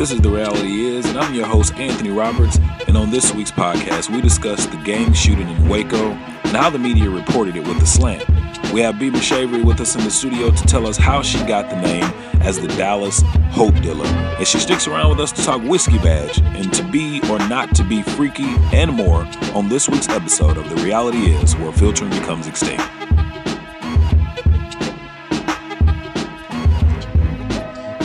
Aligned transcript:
This 0.00 0.12
is 0.12 0.22
The 0.22 0.30
Reality 0.30 0.86
Is, 0.86 1.04
and 1.04 1.18
I'm 1.18 1.34
your 1.34 1.44
host, 1.44 1.74
Anthony 1.74 2.08
Roberts. 2.08 2.58
And 2.88 2.96
on 2.96 3.10
this 3.10 3.34
week's 3.34 3.52
podcast, 3.52 4.08
we 4.08 4.22
discuss 4.22 4.64
the 4.64 4.78
gang 4.78 5.12
shooting 5.12 5.46
in 5.46 5.68
Waco 5.68 6.12
and 6.12 6.56
how 6.56 6.70
the 6.70 6.78
media 6.78 7.10
reported 7.10 7.54
it 7.54 7.68
with 7.68 7.82
a 7.82 7.86
slant. 7.86 8.26
We 8.72 8.80
have 8.80 8.94
Beba 8.94 9.20
Shavery 9.20 9.62
with 9.62 9.78
us 9.78 9.96
in 9.96 10.02
the 10.02 10.10
studio 10.10 10.52
to 10.52 10.62
tell 10.64 10.86
us 10.86 10.96
how 10.96 11.20
she 11.20 11.36
got 11.44 11.68
the 11.68 11.78
name 11.82 12.04
as 12.40 12.58
the 12.58 12.68
Dallas 12.68 13.20
Hope 13.50 13.74
Dealer. 13.82 14.06
And 14.06 14.46
she 14.46 14.58
sticks 14.58 14.88
around 14.88 15.10
with 15.10 15.20
us 15.20 15.32
to 15.32 15.44
talk 15.44 15.60
Whiskey 15.64 15.98
Badge 15.98 16.40
and 16.40 16.72
to 16.72 16.82
be 16.84 17.20
or 17.28 17.38
not 17.40 17.74
to 17.74 17.84
be 17.84 18.00
freaky 18.00 18.56
and 18.72 18.90
more 18.90 19.28
on 19.54 19.68
this 19.68 19.86
week's 19.86 20.08
episode 20.08 20.56
of 20.56 20.66
The 20.70 20.76
Reality 20.76 21.30
Is, 21.34 21.54
where 21.56 21.72
filtering 21.72 22.08
becomes 22.08 22.46
extinct. 22.46 22.90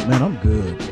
Man, 0.10 0.22
I'm 0.22 0.36
good. 0.44 0.85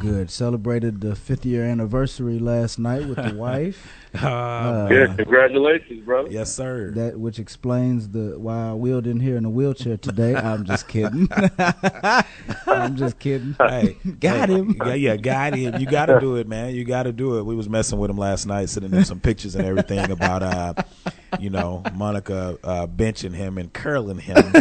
I'm 0.00 0.06
good. 0.06 0.30
Celebrated 0.30 1.00
the 1.00 1.16
fifth 1.16 1.44
year 1.44 1.64
anniversary 1.64 2.38
last 2.38 2.78
night 2.78 3.04
with 3.08 3.16
the 3.16 3.34
wife. 3.36 3.92
Uh, 4.14 4.88
Yeah, 4.90 5.14
congratulations, 5.14 6.02
brother. 6.06 6.30
Yes, 6.30 6.50
sir. 6.52 6.92
That 6.92 7.20
which 7.20 7.38
explains 7.38 8.08
the 8.08 8.38
why 8.38 8.70
I 8.70 8.72
wheeled 8.72 9.06
in 9.06 9.20
here 9.20 9.36
in 9.36 9.44
a 9.44 9.50
wheelchair 9.50 9.98
today. 9.98 10.34
I'm 10.34 10.64
just 10.64 10.88
kidding. 10.88 11.28
I'm 12.66 12.96
just 12.96 13.18
kidding. 13.18 13.54
Hey, 13.58 13.98
Got 14.18 14.48
hey, 14.48 14.54
him. 14.54 14.76
Yeah, 14.82 14.94
yeah, 14.94 15.16
got 15.16 15.54
him. 15.54 15.78
You 15.78 15.86
got 15.86 16.06
to 16.06 16.18
do 16.20 16.36
it, 16.36 16.48
man. 16.48 16.74
You 16.74 16.84
got 16.86 17.02
to 17.02 17.12
do 17.12 17.38
it. 17.38 17.42
We 17.44 17.54
was 17.54 17.68
messing 17.68 17.98
with 17.98 18.08
him 18.10 18.16
last 18.16 18.46
night, 18.46 18.70
sending 18.70 18.92
him 18.92 19.04
some 19.04 19.20
pictures 19.20 19.54
and 19.54 19.66
everything 19.66 20.10
about, 20.10 20.42
uh, 20.42 20.72
you 21.38 21.50
know, 21.50 21.82
Monica 21.94 22.56
uh, 22.64 22.86
benching 22.86 23.34
him 23.34 23.58
and 23.58 23.70
curling 23.74 24.18
him. 24.20 24.54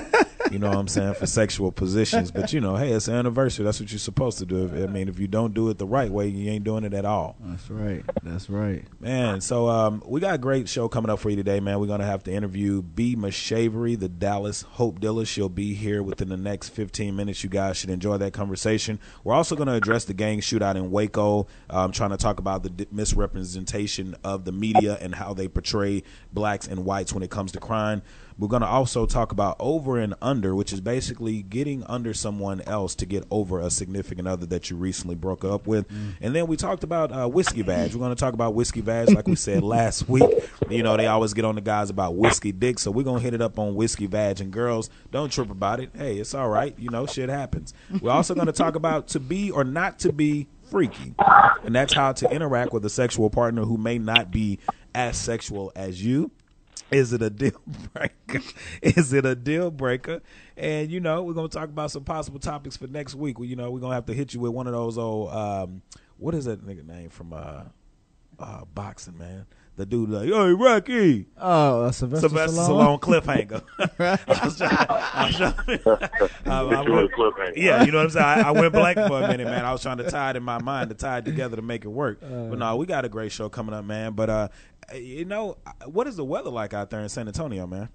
You 0.52 0.60
know 0.60 0.70
what 0.70 0.78
I'm 0.78 0.88
saying 0.88 1.16
for 1.16 1.26
sexual 1.26 1.72
positions, 1.72 2.32
but 2.32 2.54
you 2.54 2.62
know, 2.62 2.76
hey, 2.76 2.92
it's 2.92 3.08
an 3.08 3.16
anniversary. 3.16 3.66
That's 3.66 3.80
what 3.80 3.92
you're 3.92 4.00
supposed 4.00 4.38
to 4.40 4.46
do. 4.46 4.66
I 4.84 4.88
mean, 4.88 5.10
if 5.10 5.20
you 5.20 5.28
don't 5.28 5.54
do 5.54 5.70
it 5.70 5.78
the 5.78 5.86
right 5.86 6.10
way, 6.10 6.28
you 6.28 6.50
ain't 6.52 6.64
doing 6.64 6.84
it 6.84 6.94
at 6.94 7.06
all. 7.06 7.36
That's 7.40 7.70
right. 7.70 8.04
That's 8.24 8.50
right. 8.50 8.86
Man, 9.00 9.42
so 9.42 9.68
um, 9.68 10.02
we 10.06 10.20
got 10.20 10.36
a 10.36 10.38
great 10.38 10.70
show 10.70 10.88
coming 10.88 11.10
up 11.10 11.20
for 11.20 11.30
you 11.30 11.36
today, 11.36 11.60
man. 11.60 11.80
We're 11.80 11.88
gonna 11.88 12.06
have 12.06 12.24
to 12.24 12.32
interview 12.32 12.82
B. 12.82 13.16
Mashavery, 13.16 14.00
the 14.00 14.10
Dallas 14.10 14.62
Hope 14.62 15.00
Dealer. 15.00 15.26
She'll 15.26 15.50
be 15.50 15.74
here 15.74 16.02
within 16.02 16.30
the 16.30 16.38
next 16.38 16.70
15 16.70 17.16
minutes. 17.16 17.44
You 17.44 17.50
guys 17.50 17.78
should 17.78 17.90
enjoy 17.90 18.18
that 18.18 18.34
conversation. 18.34 19.00
We're 19.24 19.36
also 19.36 19.56
gonna 19.56 19.74
address 19.76 20.06
the 20.06 20.14
gang 20.14 20.40
shootout 20.40 20.76
in 20.76 20.92
Waco. 20.92 21.48
I'm 21.70 21.92
trying 21.92 22.12
to 22.12 22.18
talk 22.18 22.40
about 22.40 22.64
the 22.64 22.88
misrepresentation 22.92 24.16
of 24.24 24.46
the 24.46 24.52
media 24.52 24.98
and 25.02 25.16
how 25.16 25.34
they 25.34 25.48
portray 25.48 26.04
blacks 26.34 26.68
and 26.68 26.86
whites 26.86 27.14
when 27.14 27.24
it 27.24 27.30
comes 27.30 27.52
to 27.54 27.60
crime. 27.60 28.02
We're 28.40 28.48
going 28.48 28.62
to 28.62 28.68
also 28.68 29.06
talk 29.06 29.32
about 29.32 29.56
over 29.60 29.98
and 29.98 30.14
under, 30.22 30.54
which 30.54 30.72
is 30.72 30.80
basically 30.80 31.42
getting 31.42 31.84
under 31.86 32.14
someone 32.14 32.62
else 32.62 32.94
to 32.96 33.06
get 33.06 33.26
over 33.32 33.60
a 33.60 33.70
significant 33.72 34.28
other 34.28 34.46
that 34.48 34.70
you 34.70 34.78
recently 34.78 35.16
broke 35.16 35.44
up 35.44 35.66
with. 35.66 35.88
And 36.22 36.36
then 36.36 36.48
we 36.48 36.56
talked 36.56 36.84
about 36.84 37.12
uh, 37.12 37.28
whiskey 37.28 37.64
badge. 37.64 37.94
We're 37.96 38.00
going 38.00 38.16
to 38.16 38.20
talk 38.20 38.34
about 38.34 38.54
whiskey 38.54 38.82
badge, 38.82 39.10
like 39.10 39.28
we 39.28 39.36
said 39.36 39.64
last 39.78 40.08
week. 40.08 40.30
You 40.70 40.84
know, 40.84 40.98
they 40.98 41.08
always 41.08 41.34
get 41.34 41.46
on 41.46 41.56
the 41.56 41.62
guys 41.62 41.90
about 41.90 42.16
whiskey 42.16 42.52
dick, 42.52 42.80
so 42.80 42.92
we're 42.92 43.04
going 43.04 43.20
to 43.20 43.24
hit 43.24 43.34
it 43.34 43.42
up 43.42 43.58
on 43.58 43.76
whiskey 43.76 44.08
badge. 44.08 44.42
And 44.42 44.52
girls, 44.52 44.90
don't 45.12 45.32
trip 45.32 45.50
about 45.50 45.80
it. 45.80 45.90
Hey, 45.96 46.18
it's 46.18 46.34
all 46.34 46.50
right. 46.50 46.78
You 46.78 46.90
know, 46.90 47.06
shit 47.06 47.30
happens. 47.30 47.74
We're 48.02 48.12
also 48.12 48.36
going 48.36 48.48
to 48.48 48.54
talk 48.54 48.76
about 48.76 49.08
to 49.10 49.20
be 49.20 49.50
or 49.50 49.64
not 49.64 50.00
to 50.00 50.14
be 50.14 50.48
freaky, 50.70 51.16
and 51.64 51.74
that's 51.74 51.94
how 51.94 52.12
to 52.12 52.30
interact 52.30 52.74
with 52.74 52.86
a 52.86 52.90
sexual 52.90 53.30
partner 53.30 53.64
who 53.64 53.78
may 53.78 53.98
not 53.98 54.32
be 54.32 54.60
as 54.94 55.18
sexual 55.18 55.72
as 55.76 56.04
you. 56.04 56.32
Is 56.90 57.12
it 57.12 57.22
a 57.22 57.30
deal 57.30 57.60
breaker? 57.94 58.42
Is 58.82 59.12
it 59.14 59.26
a 59.26 59.36
deal 59.36 59.72
breaker? 59.72 60.22
And 60.56 60.90
you 60.90 61.00
know, 61.00 61.24
we're 61.24 61.34
gonna 61.34 61.50
talk 61.50 61.66
about 61.66 61.92
some 61.92 62.04
possible 62.04 62.40
topics 62.40 62.78
for 62.78 62.88
next 62.88 63.16
week. 63.16 63.40
We, 63.40 63.48
you 63.48 63.56
know, 63.56 63.72
we're 63.72 63.80
gonna 63.80 63.96
have 63.96 64.06
to 64.06 64.14
hit 64.14 64.34
you 64.34 64.40
with 64.40 64.52
one 64.54 64.68
of 64.68 64.74
those 64.74 64.98
old 64.98 65.32
um, 65.34 65.82
what 66.18 66.34
is 66.34 66.46
that 66.46 66.66
nigga 66.66 66.86
name 66.86 67.10
from 67.10 67.34
uh, 67.34 67.64
uh, 68.40 68.66
boxing, 68.74 69.18
man? 69.18 69.46
The 69.78 69.86
dude 69.86 70.10
like, 70.10 70.28
hey 70.28 70.54
Rocky, 70.54 71.28
Oh, 71.38 71.84
uh, 71.84 71.92
Sylvester, 71.92 72.30
Sylvester 72.30 72.58
Stallone. 72.62 73.00
Stallone 73.00 73.00
cliffhanger. 73.00 73.62
I 74.00 74.46
was 74.46 74.58
trying, 74.58 74.76
I 74.90 75.26
was 75.28 75.36
trying, 75.38 75.80
I- 76.48 76.50
I 76.50 76.64
went- 76.90 77.12
cliffhanger. 77.14 77.54
yeah, 77.56 77.84
you 77.84 77.92
know 77.92 78.00
what 78.00 78.06
I'm 78.06 78.10
saying. 78.10 78.26
I, 78.26 78.42
I 78.48 78.52
went 78.52 78.74
blank 78.74 78.98
for 78.98 79.22
a 79.22 79.28
minute, 79.28 79.46
man. 79.46 79.64
I 79.66 79.72
was 79.72 79.84
trying 79.84 79.98
to 80.00 80.10
tie 80.10 80.32
it 80.32 80.36
in 80.36 80.42
my 80.42 80.60
mind 80.60 80.90
to 80.90 80.96
tie 80.96 81.20
it 81.20 81.26
together 81.26 81.58
to 81.58 81.62
make 81.62 81.86
it 81.86 81.90
work. 81.90 82.20
but 82.22 82.58
no, 82.58 82.76
we 82.76 82.88
got 82.88 83.06
a 83.06 83.10
great 83.10 83.32
show 83.32 83.50
coming 83.50 83.76
up, 83.76 83.86
man. 83.86 84.14
But 84.14 84.30
uh, 84.32 84.48
you 84.96 85.26
know, 85.26 85.58
what 85.86 86.08
is 86.08 86.16
the 86.16 86.26
weather 86.26 86.50
like 86.50 86.74
out 86.74 86.90
there 86.90 87.02
in 87.02 87.10
San 87.10 87.28
Antonio, 87.28 87.68
man? 87.68 87.90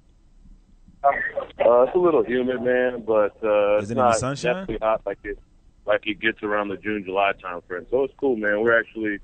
Uh, 1.04 1.10
it's 1.82 1.96
a 1.96 1.98
little 1.98 2.22
humid, 2.24 2.62
man, 2.62 3.02
but 3.04 3.36
uh, 3.42 3.78
Is 3.78 3.82
it's 3.84 3.90
it 3.90 3.98
any 3.98 4.00
not 4.06 4.16
sunshine? 4.18 4.54
definitely 4.54 4.78
hot 4.86 5.02
like 5.04 5.18
it 5.24 5.36
like 5.84 6.06
it 6.06 6.20
gets 6.20 6.40
around 6.44 6.68
the 6.68 6.76
June 6.76 7.02
July 7.04 7.32
time 7.42 7.60
frame. 7.66 7.86
So 7.90 8.04
it's 8.04 8.14
cool, 8.20 8.36
man. 8.36 8.60
We're 8.60 8.78
actually 8.78 9.18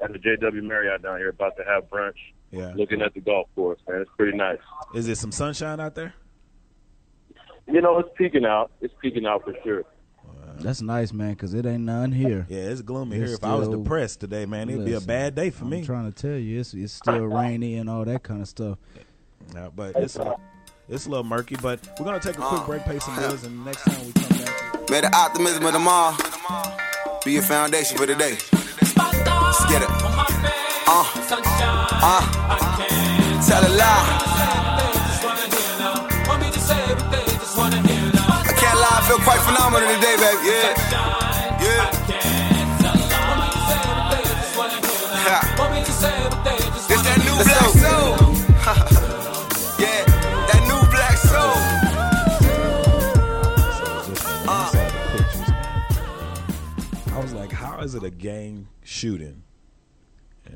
at 0.00 0.12
the 0.12 0.18
JW 0.18 0.62
Marriott 0.62 1.02
down 1.02 1.18
here, 1.18 1.28
about 1.30 1.56
to 1.56 1.64
have 1.64 1.84
brunch, 1.90 2.14
Yeah. 2.50 2.72
looking 2.76 3.00
at 3.02 3.14
the 3.14 3.20
golf 3.20 3.48
course, 3.54 3.80
man. 3.88 4.00
It's 4.00 4.10
pretty 4.16 4.36
nice. 4.36 4.58
Is 4.94 5.06
there 5.06 5.14
some 5.14 5.32
sunshine 5.32 5.80
out 5.80 5.94
there? 5.94 6.14
You 7.66 7.80
know, 7.80 7.98
it's 7.98 8.10
peaking 8.16 8.44
out. 8.44 8.70
It's 8.80 8.92
peaking 9.00 9.26
out 9.26 9.44
for 9.44 9.54
sure. 9.64 9.84
That's 10.58 10.80
nice, 10.82 11.12
man, 11.12 11.30
because 11.32 11.52
it 11.52 11.66
ain't 11.66 11.82
none 11.82 12.12
here. 12.12 12.46
Yeah, 12.48 12.58
it's 12.60 12.80
gloomy 12.80 13.16
It's 13.16 13.26
here. 13.26 13.34
If 13.34 13.44
I 13.44 13.54
was 13.56 13.68
depressed 13.68 14.20
today, 14.20 14.46
man, 14.46 14.68
it'd 14.70 14.84
be 14.84 14.92
a 14.92 15.00
bad 15.00 15.34
day 15.34 15.50
for 15.50 15.64
I'm 15.64 15.70
me. 15.70 15.84
trying 15.84 16.10
to 16.10 16.16
tell 16.16 16.38
you, 16.38 16.60
it's 16.60 16.72
it's 16.74 16.92
still 16.92 17.24
rainy 17.26 17.76
and 17.76 17.90
all 17.90 18.04
that 18.04 18.22
kind 18.22 18.40
of 18.40 18.46
stuff. 18.46 18.78
Yeah, 19.52 19.70
but 19.74 19.96
it's 19.96 20.14
a, 20.16 20.36
it's 20.88 21.06
a 21.06 21.10
little 21.10 21.24
murky. 21.24 21.56
But 21.60 21.80
we're 21.98 22.04
gonna 22.04 22.20
take 22.20 22.38
a 22.38 22.40
quick 22.42 22.66
break, 22.66 22.84
pay 22.84 22.98
some 23.00 23.16
bills, 23.16 23.42
and 23.44 23.64
next 23.64 23.82
time 23.82 24.06
we 24.06 24.12
come 24.12 24.38
back. 24.38 24.90
May 24.90 25.00
the 25.00 25.12
optimism 25.16 25.66
of 25.66 25.72
tomorrow 25.72 26.16
be 27.24 27.32
your 27.32 27.42
foundation 27.42 27.96
for 27.98 28.06
today. 28.06 28.36
Let's 29.74 29.88
get 29.88 29.90
it. 29.90 30.04
Uh, 30.86 31.02
uh, 32.02 32.22
tell 33.42 33.64
a 33.64 33.70
lie. 33.74 34.06
I 38.36 38.52
can't 38.56 38.78
lie, 38.78 38.94
I 38.94 39.02
feel 39.08 39.18
quite 39.18 39.40
phenomenal 39.40 39.88
today, 39.94 40.14
baby. 40.14 40.46
Yeah. 40.46 40.78
Yeah. 41.60 41.90
Ha. 45.26 45.38
It's 46.90 47.02
that 47.02 47.18
new 47.24 47.34
black 47.42 47.70
soul. 47.82 48.14
yeah, 49.80 50.04
that 50.46 50.62
new 50.68 50.82
black 50.90 51.16
soul. 51.18 51.54
I 57.12 57.18
was 57.18 57.32
like, 57.32 57.50
how 57.50 57.80
is 57.80 57.94
it 57.96 58.04
a 58.04 58.10
gang 58.10 58.68
shooting 58.84 59.26
and 59.26 59.42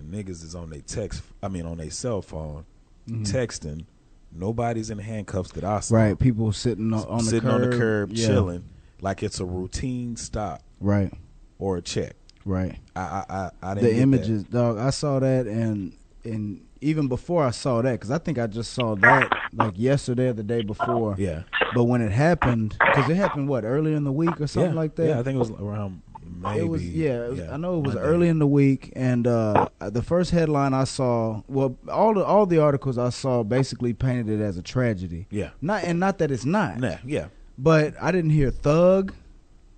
niggas 0.08 0.42
is 0.44 0.54
on 0.54 0.70
their 0.70 0.80
text? 0.80 1.22
I 1.42 1.48
mean, 1.48 1.66
on 1.66 1.78
their 1.78 1.90
cell 1.90 2.22
phone 2.22 2.64
mm-hmm. 3.08 3.22
texting. 3.22 3.84
Nobody's 4.30 4.90
in 4.90 4.98
handcuffs 4.98 5.52
that 5.52 5.64
I 5.64 5.80
saw. 5.80 5.96
Right, 5.96 6.18
people 6.18 6.52
sitting 6.52 6.92
on, 6.92 7.06
on 7.06 7.18
the 7.18 7.24
sitting 7.24 7.48
curb, 7.48 7.62
on 7.62 7.70
the 7.70 7.76
curb, 7.76 8.10
yeah. 8.12 8.26
chilling, 8.26 8.64
like 9.00 9.22
it's 9.22 9.40
a 9.40 9.44
routine 9.46 10.16
stop 10.16 10.62
Right, 10.80 11.12
or 11.58 11.78
a 11.78 11.82
check. 11.82 12.14
right. 12.44 12.76
I 12.94 13.00
I 13.00 13.24
I, 13.30 13.50
I 13.62 13.74
didn't 13.74 13.84
the 13.84 13.90
get 13.90 13.96
that. 13.96 14.02
images, 14.02 14.44
dog. 14.44 14.78
I 14.78 14.90
saw 14.90 15.18
that, 15.18 15.46
and 15.46 15.96
and 16.24 16.60
even 16.80 17.08
before 17.08 17.42
I 17.44 17.50
saw 17.50 17.80
that, 17.82 17.92
because 17.92 18.10
I 18.10 18.18
think 18.18 18.38
I 18.38 18.46
just 18.46 18.72
saw 18.74 18.94
that 18.96 19.32
like 19.54 19.74
yesterday 19.76 20.28
or 20.28 20.32
the 20.34 20.42
day 20.42 20.62
before. 20.62 21.14
Yeah, 21.18 21.42
But 21.74 21.84
when 21.84 22.02
it 22.02 22.12
happened, 22.12 22.76
because 22.78 23.08
it 23.08 23.16
happened 23.16 23.48
what 23.48 23.64
earlier 23.64 23.96
in 23.96 24.04
the 24.04 24.12
week 24.12 24.40
or 24.40 24.46
something 24.46 24.72
yeah, 24.72 24.76
like 24.76 24.94
that. 24.96 25.08
Yeah, 25.08 25.20
I 25.20 25.22
think 25.22 25.36
it 25.36 25.38
was 25.38 25.50
around 25.52 26.02
maybe. 26.40 26.60
It 26.60 26.68
was 26.68 26.88
yeah, 26.88 27.24
it 27.26 27.30
was, 27.30 27.40
I 27.40 27.56
know 27.56 27.78
it 27.78 27.86
was 27.86 27.94
Monday. 27.94 28.08
early 28.08 28.28
in 28.28 28.38
the 28.38 28.46
week, 28.46 28.92
and 28.96 29.26
uh, 29.26 29.68
the 29.80 30.02
first 30.02 30.30
headline 30.30 30.74
I 30.74 30.84
saw, 30.84 31.42
well, 31.48 31.76
all 31.90 32.14
the 32.14 32.24
all 32.24 32.46
the 32.46 32.58
articles 32.58 32.98
I 32.98 33.10
saw 33.10 33.42
basically 33.42 33.92
painted 33.92 34.28
it 34.28 34.42
as 34.42 34.56
a 34.56 34.62
tragedy. 34.62 35.26
Yeah, 35.30 35.50
Not 35.60 35.84
and 35.84 35.98
not 36.00 36.18
that 36.18 36.30
it's 36.30 36.44
not, 36.44 36.78
nah, 36.78 36.96
yeah. 37.04 37.26
but 37.56 37.94
I 38.00 38.10
didn't 38.12 38.30
hear 38.30 38.50
thug. 38.50 39.12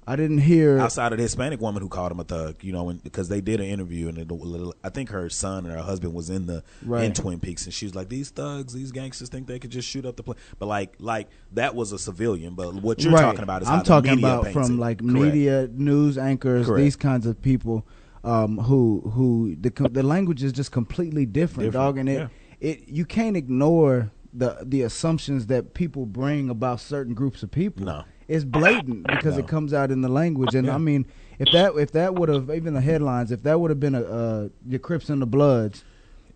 I 0.07 0.17
didn't 0.17 0.39
hear 0.39 0.79
outside 0.79 1.13
of 1.13 1.19
the 1.19 1.23
Hispanic 1.23 1.61
woman 1.61 1.83
who 1.83 1.89
called 1.89 2.11
him 2.11 2.19
a 2.21 2.25
thug, 2.25 2.65
you 2.65 2.73
know, 2.73 2.93
because 2.93 3.29
they 3.29 3.41
did 3.41 3.61
an 3.61 3.67
interview 3.67 4.09
and 4.09 4.19
it, 4.19 4.75
I 4.83 4.89
think 4.89 5.11
her 5.11 5.29
son 5.29 5.67
and 5.67 5.75
her 5.75 5.83
husband 5.83 6.15
was 6.15 6.31
in 6.31 6.47
the 6.47 6.65
Right. 6.85 7.05
in 7.05 7.13
Twin 7.13 7.39
Peaks 7.39 7.65
and 7.65 7.73
she 7.75 7.87
was 7.87 7.95
like, 7.95 8.09
these 8.09 8.31
thugs, 8.31 8.73
these 8.73 8.91
gangsters 8.93 9.29
think 9.29 9.47
they 9.47 9.59
could 9.59 9.71
just 9.71 9.87
shoot 9.87 10.05
up 10.07 10.17
the 10.17 10.23
place, 10.23 10.39
but 10.59 10.67
like 10.67 10.95
like 10.99 11.29
that 11.53 11.75
was 11.75 11.93
a 11.93 11.99
civilian, 11.99 12.55
but 12.55 12.75
what 12.75 13.03
you're 13.03 13.13
right. 13.13 13.21
talking 13.23 13.43
about 13.43 13.63
is 13.63 13.69
I'm 13.69 13.85
talking 13.85 14.19
about 14.19 14.49
from 14.49 14.73
it. 14.73 14.79
like 14.81 14.99
Correct. 14.99 15.13
media, 15.15 15.69
news 15.73 16.19
anchors, 16.19 16.67
Correct. 16.67 16.83
these 16.83 16.97
kinds 16.97 17.27
of 17.27 17.41
people 17.41 17.87
um, 18.25 18.59
who 18.59 19.03
who 19.15 19.55
the 19.61 19.71
the 19.91 20.03
language 20.03 20.43
is 20.43 20.53
just 20.53 20.73
completely 20.73 21.25
different, 21.27 21.69
Different, 21.73 21.73
dog, 21.73 21.99
and 21.99 22.09
it 22.09 22.19
yeah. 22.19 22.29
it 22.69 22.89
you 22.89 23.05
can't 23.05 23.37
ignore 23.37 24.11
the 24.33 24.59
the 24.63 24.83
assumptions 24.83 25.47
that 25.47 25.75
people 25.75 26.07
bring 26.07 26.51
about 26.51 26.81
certain 26.81 27.15
groups 27.15 27.43
of 27.43 27.51
people. 27.51 27.85
No. 27.85 28.05
It's 28.31 28.45
blatant 28.45 29.07
because 29.09 29.35
No. 29.35 29.41
it 29.41 29.49
comes 29.49 29.73
out 29.75 29.91
in 29.91 30.01
the 30.03 30.09
language, 30.09 30.55
and 30.55 30.67
Yeah. 30.67 30.75
I 30.75 30.79
mean, 30.79 31.05
if 31.39 31.51
that 31.53 31.75
if 31.77 31.93
that 31.93 32.15
would 32.15 32.29
have 32.29 32.51
even 32.51 32.75
the 32.75 32.81
headlines, 32.81 33.33
if 33.33 33.43
that 33.43 33.61
would 33.61 33.71
have 33.71 33.81
been 33.81 33.95
a 33.95 34.03
uh, 34.03 34.49
the 34.67 34.79
Crips 34.79 35.09
and 35.11 35.21
the 35.21 35.27
Bloods, 35.27 35.85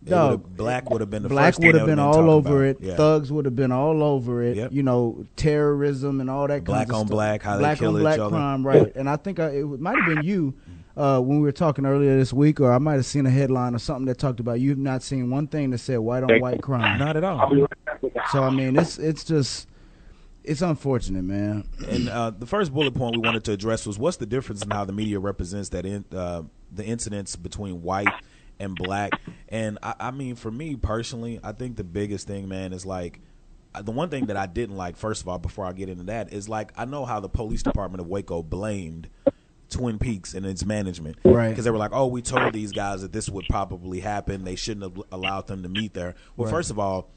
It 0.06 0.11
dog, 0.11 0.56
black 0.56 0.91
would 0.91 1.00
have 1.00 1.11
been 1.11 1.23
the 1.23 1.29
black 1.29 1.55
first 1.55 1.61
would 1.64 1.75
have 1.75 1.87
been 1.87 1.96
been 1.96 1.99
all 1.99 2.31
over 2.31 2.67
about. 2.67 2.82
it. 2.82 2.87
Yeah. 2.88 2.96
Thugs 2.96 3.31
would 3.32 3.44
have 3.44 3.56
been 3.56 3.73
all 3.73 4.02
over 4.02 4.43
it. 4.43 4.56
Yep. 4.56 4.73
You 4.73 4.82
know, 4.82 5.25
terrorism 5.37 6.20
and 6.20 6.29
all 6.29 6.46
that. 6.49 6.64
Black 6.64 6.88
kinds 6.88 6.91
of 6.91 6.96
on 6.96 7.06
stuff. 7.06 7.14
black, 7.17 7.43
how 7.43 7.56
they 7.56 7.62
black 7.62 7.79
kill 7.79 7.91
on 7.91 7.97
each 7.97 8.00
black 8.02 8.19
other. 8.19 8.31
crime, 8.31 8.67
right? 8.67 8.93
And 8.97 9.08
I 9.08 9.17
think 9.17 9.38
I, 9.40 9.49
it 9.50 9.81
might 9.81 9.97
have 9.99 10.14
been 10.14 10.25
you 10.25 10.55
uh, 10.97 11.20
when 11.20 11.38
we 11.38 11.43
were 11.43 11.52
talking 11.52 11.87
earlier 11.87 12.17
this 12.19 12.32
week, 12.32 12.61
or 12.61 12.73
I 12.73 12.79
might 12.79 12.94
have 12.94 13.06
seen 13.06 13.25
a 13.26 13.31
headline 13.31 13.75
or 13.75 13.79
something 13.79 14.06
that 14.06 14.19
talked 14.19 14.40
about 14.40 14.61
you've 14.61 14.79
not 14.79 15.02
seen 15.02 15.31
one 15.31 15.47
thing 15.47 15.70
that 15.70 15.79
said 15.79 15.99
white 16.00 16.23
on 16.23 16.40
white 16.40 16.61
crime. 16.62 16.99
Not 16.99 17.17
at 17.17 17.25
all. 17.25 17.67
So 18.32 18.43
I 18.43 18.50
mean, 18.50 18.76
it's 18.76 18.99
it's 18.99 19.23
just 19.25 19.69
it's 20.44 20.62
unfortunate, 20.62 21.25
man. 21.25 21.64
And 21.88 22.08
uh, 22.08 22.31
the 22.31 22.46
first 22.46 22.73
bullet 22.73 22.94
point 22.94 23.17
we 23.17 23.23
wanted 23.23 23.44
to 23.44 23.52
address 23.52 23.87
was 23.87 23.99
what's 23.99 24.19
the 24.19 24.26
difference 24.26 24.62
in 24.62 24.70
how 24.70 24.85
the 24.85 24.93
media 24.93 25.19
represents 25.19 25.70
that 25.70 25.85
in, 25.87 26.05
uh, 26.14 26.43
the 26.70 26.85
incidents 26.85 27.35
between 27.37 27.82
white 27.82 28.12
and 28.61 28.76
black. 28.76 29.12
And 29.49 29.79
I, 29.82 29.94
I 29.99 30.11
mean, 30.11 30.37
for 30.37 30.50
me 30.50 30.76
personally, 30.76 31.41
I 31.43 31.52
think 31.52 31.76
the 31.76 31.85
biggest 31.85 32.26
thing, 32.26 32.49
man, 32.49 32.73
is 32.73 32.85
like 32.87 33.20
uh, 33.75 33.82
the 33.82 33.91
one 33.91 34.08
thing 34.11 34.26
that 34.26 34.37
I 34.37 34.46
didn't 34.46 34.76
like. 34.76 34.96
First 34.96 35.23
of 35.23 35.29
all, 35.29 35.38
before 35.38 35.64
I 35.64 35.73
get 35.73 35.88
into 35.88 36.05
that, 36.05 36.32
is 36.32 36.49
like 36.49 36.73
I 36.76 36.85
know 36.85 37.05
how 37.05 37.20
the 37.20 37.29
police 37.29 37.62
department 37.62 38.00
of 38.00 38.06
Waco 38.08 38.43
blamed. 38.43 39.08
Twin 39.70 39.99
Peaks 39.99 40.35
and 40.35 40.47
its 40.47 40.64
management, 40.64 41.17
Right. 41.25 41.49
Because 41.49 41.64
they 41.64 41.70
were 41.70 41.79
like, 41.79 41.90
"Oh, 41.93 42.06
we 42.06 42.23
told 42.23 42.52
these 42.52 42.70
guys 42.70 43.00
that 43.02 43.12
this 43.12 43.29
would 43.29 43.47
probably 43.49 43.99
happen. 43.99 44.44
They 44.44 44.55
shouldn't 44.55 44.85
have 44.85 45.05
allowed 45.11 45.49
them 45.49 45.64
to 45.64 45.69
meet 45.69 45.94
there." 45.94 46.14
Well, 46.37 46.47
Right. 46.47 46.52
first 46.55 46.70
of 46.70 46.79
all, 46.79 47.08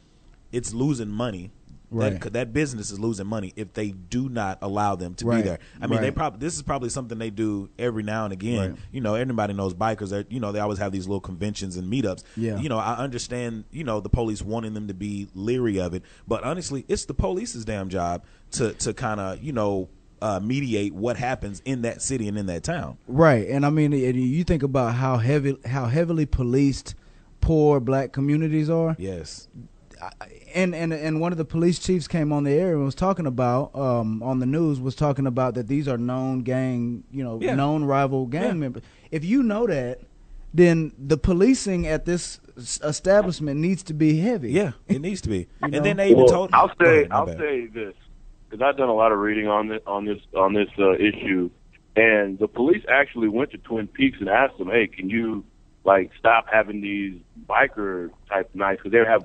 it's 0.52 0.74
losing 0.74 1.10
money. 1.10 1.52
Right. 1.90 2.20
That, 2.20 2.34
that 2.34 2.54
business 2.54 2.92
is 2.92 3.00
losing 3.00 3.28
money 3.28 3.54
if 3.56 3.72
they 3.74 3.92
do 3.92 4.28
not 4.28 4.58
allow 4.62 4.96
them 4.96 5.16
to 5.16 5.26
Right. 5.26 5.38
be 5.38 5.42
there. 5.44 5.60
I 5.82 5.88
mean, 5.88 6.02
they 6.02 6.12
probably 6.12 6.40
this 6.40 6.56
is 6.56 6.62
probably 6.62 6.90
something 6.90 7.18
they 7.18 7.30
do 7.30 7.70
every 7.80 8.04
now 8.04 8.26
and 8.26 8.34
again. 8.34 8.72
Right. 8.72 8.80
You 8.92 9.00
know, 9.02 9.16
everybody 9.16 9.54
knows 9.54 9.74
bikers. 9.74 10.12
Are, 10.12 10.26
you 10.30 10.40
know, 10.42 10.52
they 10.52 10.60
always 10.60 10.80
have 10.80 10.92
these 10.92 11.08
little 11.08 11.22
conventions 11.22 11.78
and 11.78 11.92
meetups. 11.92 12.24
Yeah. 12.36 12.60
You 12.60 12.68
know, 12.68 12.78
I 12.78 12.96
understand. 12.96 13.64
You 13.72 13.86
know, 13.86 14.02
the 14.02 14.10
police 14.10 14.42
wanting 14.42 14.74
them 14.74 14.88
to 14.90 14.94
be 14.94 15.28
leery 15.34 15.80
of 15.80 15.94
it, 15.94 16.04
but 16.28 16.44
honestly, 16.44 16.84
it's 16.90 17.06
the 17.06 17.14
police's 17.14 17.64
damn 17.64 17.88
job 17.90 18.24
to 18.52 18.74
to 18.74 18.94
kind 18.94 19.20
of 19.22 19.42
you 19.42 19.54
know 19.54 19.88
uh, 20.22 20.40
mediate 20.42 20.94
what 20.94 21.16
happens 21.16 21.62
in 21.64 21.84
that 21.84 22.02
city 22.02 22.28
and 22.28 22.38
in 22.38 22.48
that 22.48 22.64
town. 22.64 22.98
Right, 23.08 23.48
and 23.48 23.66
I 23.66 23.70
mean, 23.70 23.92
you 23.94 24.44
think 24.44 24.64
about 24.64 24.96
how 24.96 25.18
heavy, 25.18 25.56
how 25.66 25.86
heavily 25.86 26.26
policed 26.26 26.96
poor 27.40 27.80
black 27.80 28.12
communities 28.12 28.70
are. 28.70 28.96
Yes. 29.00 29.48
And 30.54 30.74
and 30.76 30.94
and 30.94 31.20
one 31.20 31.32
of 31.32 31.38
the 31.38 31.46
police 31.46 31.80
chiefs 31.80 32.08
came 32.08 32.32
on 32.32 32.44
the 32.44 32.52
air 32.52 32.74
and 32.74 32.84
was 32.86 32.96
talking 32.96 33.26
about 33.26 33.74
um, 33.76 34.22
on 34.24 34.40
the 34.40 34.46
news 34.46 34.80
was 34.80 34.96
talking 34.96 35.28
about 35.28 35.54
that 35.56 35.68
these 35.68 35.88
are 35.88 35.98
known 35.98 36.42
gang, 36.42 37.04
you 37.12 37.24
know, 37.24 37.40
Yeah. 37.42 37.56
known 37.56 37.84
rival 37.84 38.26
gang 38.26 38.44
Yeah. 38.44 38.54
members. 38.54 38.84
If 39.12 39.24
you 39.26 39.44
know 39.44 39.68
that, 39.68 40.00
then 40.54 40.92
the 40.98 41.18
policing 41.18 41.86
at 41.88 42.06
this 42.06 42.40
establishment 42.84 43.60
needs 43.60 43.84
to 43.84 43.94
be 43.94 44.20
heavy. 44.20 44.52
Yeah, 44.52 44.72
it 44.88 45.00
needs 45.02 45.22
to 45.22 45.30
be. 45.30 45.48
and 45.62 45.72
know? 45.72 45.80
then 45.82 45.98
they 45.98 46.08
even 46.12 46.18
Well, 46.24 46.28
told. 46.28 46.50
I'll 46.54 46.72
say 46.82 47.02
ahead, 47.02 47.08
I'll 47.12 47.26
bad. 47.26 47.38
say 47.38 47.66
this 47.68 47.94
because 48.50 48.62
I've 48.64 48.78
done 48.78 48.90
a 48.90 48.94
lot 48.96 49.12
of 49.12 49.20
reading 49.20 49.48
on 49.48 49.68
this 49.68 49.82
on 49.86 50.06
this 50.06 50.20
on 50.36 50.54
this 50.54 50.70
uh, 50.80 50.94
issue, 50.94 51.50
and 51.96 52.40
the 52.40 52.48
police 52.48 52.84
actually 52.90 53.28
went 53.28 53.52
to 53.52 53.58
Twin 53.58 53.88
Peaks 53.88 54.18
and 54.20 54.30
asked 54.30 54.58
them, 54.58 54.70
"Hey, 54.70 54.88
can 54.88 55.10
you 55.10 55.44
like 55.84 56.12
stop 56.20 56.46
having 56.52 56.82
these 56.82 57.20
biker 57.48 58.10
type 58.30 58.50
nights 58.54 58.80
because 58.84 58.92
they 58.92 59.04
have 59.06 59.24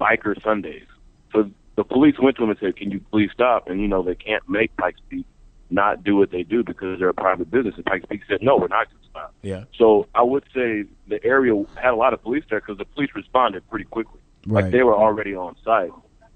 biker 0.00 0.40
Sundays?" 0.42 0.86
So 1.32 1.50
the 1.76 1.84
police 1.84 2.14
went 2.20 2.36
to 2.36 2.42
them 2.42 2.50
and 2.50 2.58
said, 2.58 2.76
"Can 2.76 2.90
you 2.90 3.00
please 3.10 3.30
stop?" 3.32 3.68
And 3.68 3.80
you 3.80 3.88
know 3.88 4.02
they 4.02 4.14
can't 4.14 4.46
make 4.48 4.76
Pikes 4.76 5.00
Peak 5.08 5.26
not 5.70 6.04
do 6.04 6.16
what 6.16 6.30
they 6.30 6.42
do 6.42 6.62
because 6.62 6.98
they're 6.98 7.08
a 7.08 7.14
private 7.14 7.50
business. 7.50 7.74
And 7.76 7.84
Pikes 7.84 8.06
Peak 8.06 8.20
said, 8.28 8.38
"No, 8.42 8.56
we're 8.56 8.68
not 8.68 8.88
going 8.90 9.02
to 9.02 9.08
stop." 9.10 9.34
Yeah. 9.42 9.64
So 9.76 10.06
I 10.14 10.22
would 10.22 10.44
say 10.54 10.84
the 11.08 11.24
area 11.24 11.54
had 11.76 11.92
a 11.92 11.96
lot 11.96 12.12
of 12.12 12.22
police 12.22 12.44
there 12.50 12.60
because 12.60 12.78
the 12.78 12.84
police 12.84 13.10
responded 13.14 13.68
pretty 13.70 13.86
quickly. 13.86 14.20
Right. 14.46 14.64
Like 14.64 14.72
they 14.72 14.82
were 14.82 14.94
already 14.96 15.34
on 15.34 15.56
site. 15.64 15.90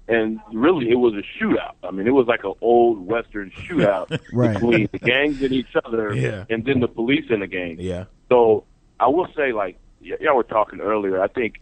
And 0.07 0.39
really, 0.51 0.89
it 0.89 0.95
was 0.95 1.13
a 1.13 1.21
shootout. 1.37 1.75
I 1.83 1.91
mean, 1.91 2.07
it 2.07 2.11
was 2.15 2.25
like 2.25 2.43
an 2.43 2.53
old 2.61 3.05
Western 3.05 3.51
shootout 3.51 4.19
Right. 4.33 4.53
between 4.55 4.89
the 4.91 4.97
gangs 4.97 5.39
and 5.43 5.51
each 5.51 5.75
other, 5.85 6.15
Yeah. 6.15 6.45
and 6.49 6.65
then 6.65 6.79
the 6.79 6.87
police 6.87 7.25
and 7.29 7.43
the 7.43 7.47
gang. 7.47 7.77
Yeah. 7.79 8.05
So 8.27 8.63
I 8.99 9.07
will 9.07 9.27
say, 9.37 9.53
like 9.53 9.77
y'all 10.01 10.35
were 10.35 10.41
talking 10.43 10.81
earlier, 10.81 11.21
I 11.21 11.27
think 11.27 11.61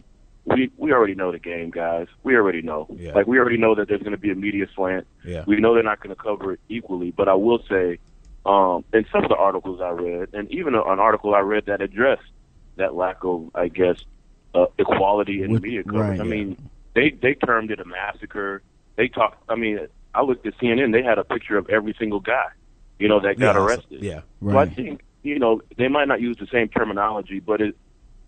we 0.54 0.70
we 0.76 0.92
already 0.92 1.14
know 1.14 1.32
the 1.32 1.38
game, 1.38 1.70
guys. 1.70 2.06
We 2.22 2.36
already 2.36 2.62
know. 2.62 2.86
Yeah. 2.96 3.12
Like 3.12 3.26
we 3.26 3.38
already 3.38 3.56
know 3.58 3.74
that 3.74 3.88
there's 3.88 4.00
going 4.02 4.12
to 4.12 4.18
be 4.18 4.30
a 4.30 4.34
media 4.34 4.66
slant. 4.74 5.06
Yeah. 5.24 5.44
We 5.46 5.56
know 5.60 5.74
they're 5.74 5.82
not 5.82 6.00
going 6.00 6.14
to 6.14 6.20
cover 6.20 6.52
it 6.54 6.60
equally. 6.68 7.10
But 7.10 7.28
I 7.28 7.34
will 7.34 7.60
say, 7.68 7.98
um, 8.46 8.84
in 8.92 9.04
some 9.12 9.24
of 9.24 9.28
the 9.30 9.36
articles 9.36 9.80
I 9.80 9.90
read, 9.90 10.30
and 10.32 10.50
even 10.50 10.74
a, 10.74 10.82
an 10.82 10.98
article 10.98 11.34
I 11.34 11.40
read 11.40 11.66
that 11.66 11.80
addressed 11.80 12.22
that 12.76 12.94
lack 12.94 13.24
of, 13.24 13.50
I 13.54 13.68
guess, 13.68 13.96
uh, 14.54 14.66
equality 14.78 15.42
in 15.42 15.52
With- 15.52 15.62
media 15.62 15.82
coverage. 15.84 16.18
right. 16.18 16.20
I 16.20 16.24
mean, 16.24 16.56
they 16.94 17.10
they 17.10 17.34
termed 17.34 17.70
it 17.70 17.80
a 17.80 17.84
massacre. 17.84 18.62
They 18.96 19.08
talked. 19.08 19.42
I 19.48 19.54
mean, 19.54 19.80
I 20.14 20.22
looked 20.22 20.46
at 20.46 20.56
CNN. 20.58 20.92
They 20.92 21.02
had 21.02 21.18
a 21.18 21.24
picture 21.24 21.58
of 21.58 21.68
every 21.68 21.94
single 21.98 22.20
guy, 22.20 22.46
you 22.98 23.08
know, 23.08 23.20
that 23.20 23.38
got 23.38 23.54
Yeah, 23.54 23.62
arrested. 23.62 24.02
Yeah. 24.02 24.20
So 24.42 24.56
I 24.58 24.66
think 24.68 25.02
you 25.22 25.38
know 25.38 25.60
they 25.76 25.88
might 25.88 26.08
not 26.08 26.20
use 26.20 26.36
the 26.38 26.46
same 26.46 26.68
terminology, 26.68 27.40
but 27.40 27.60
it, 27.60 27.76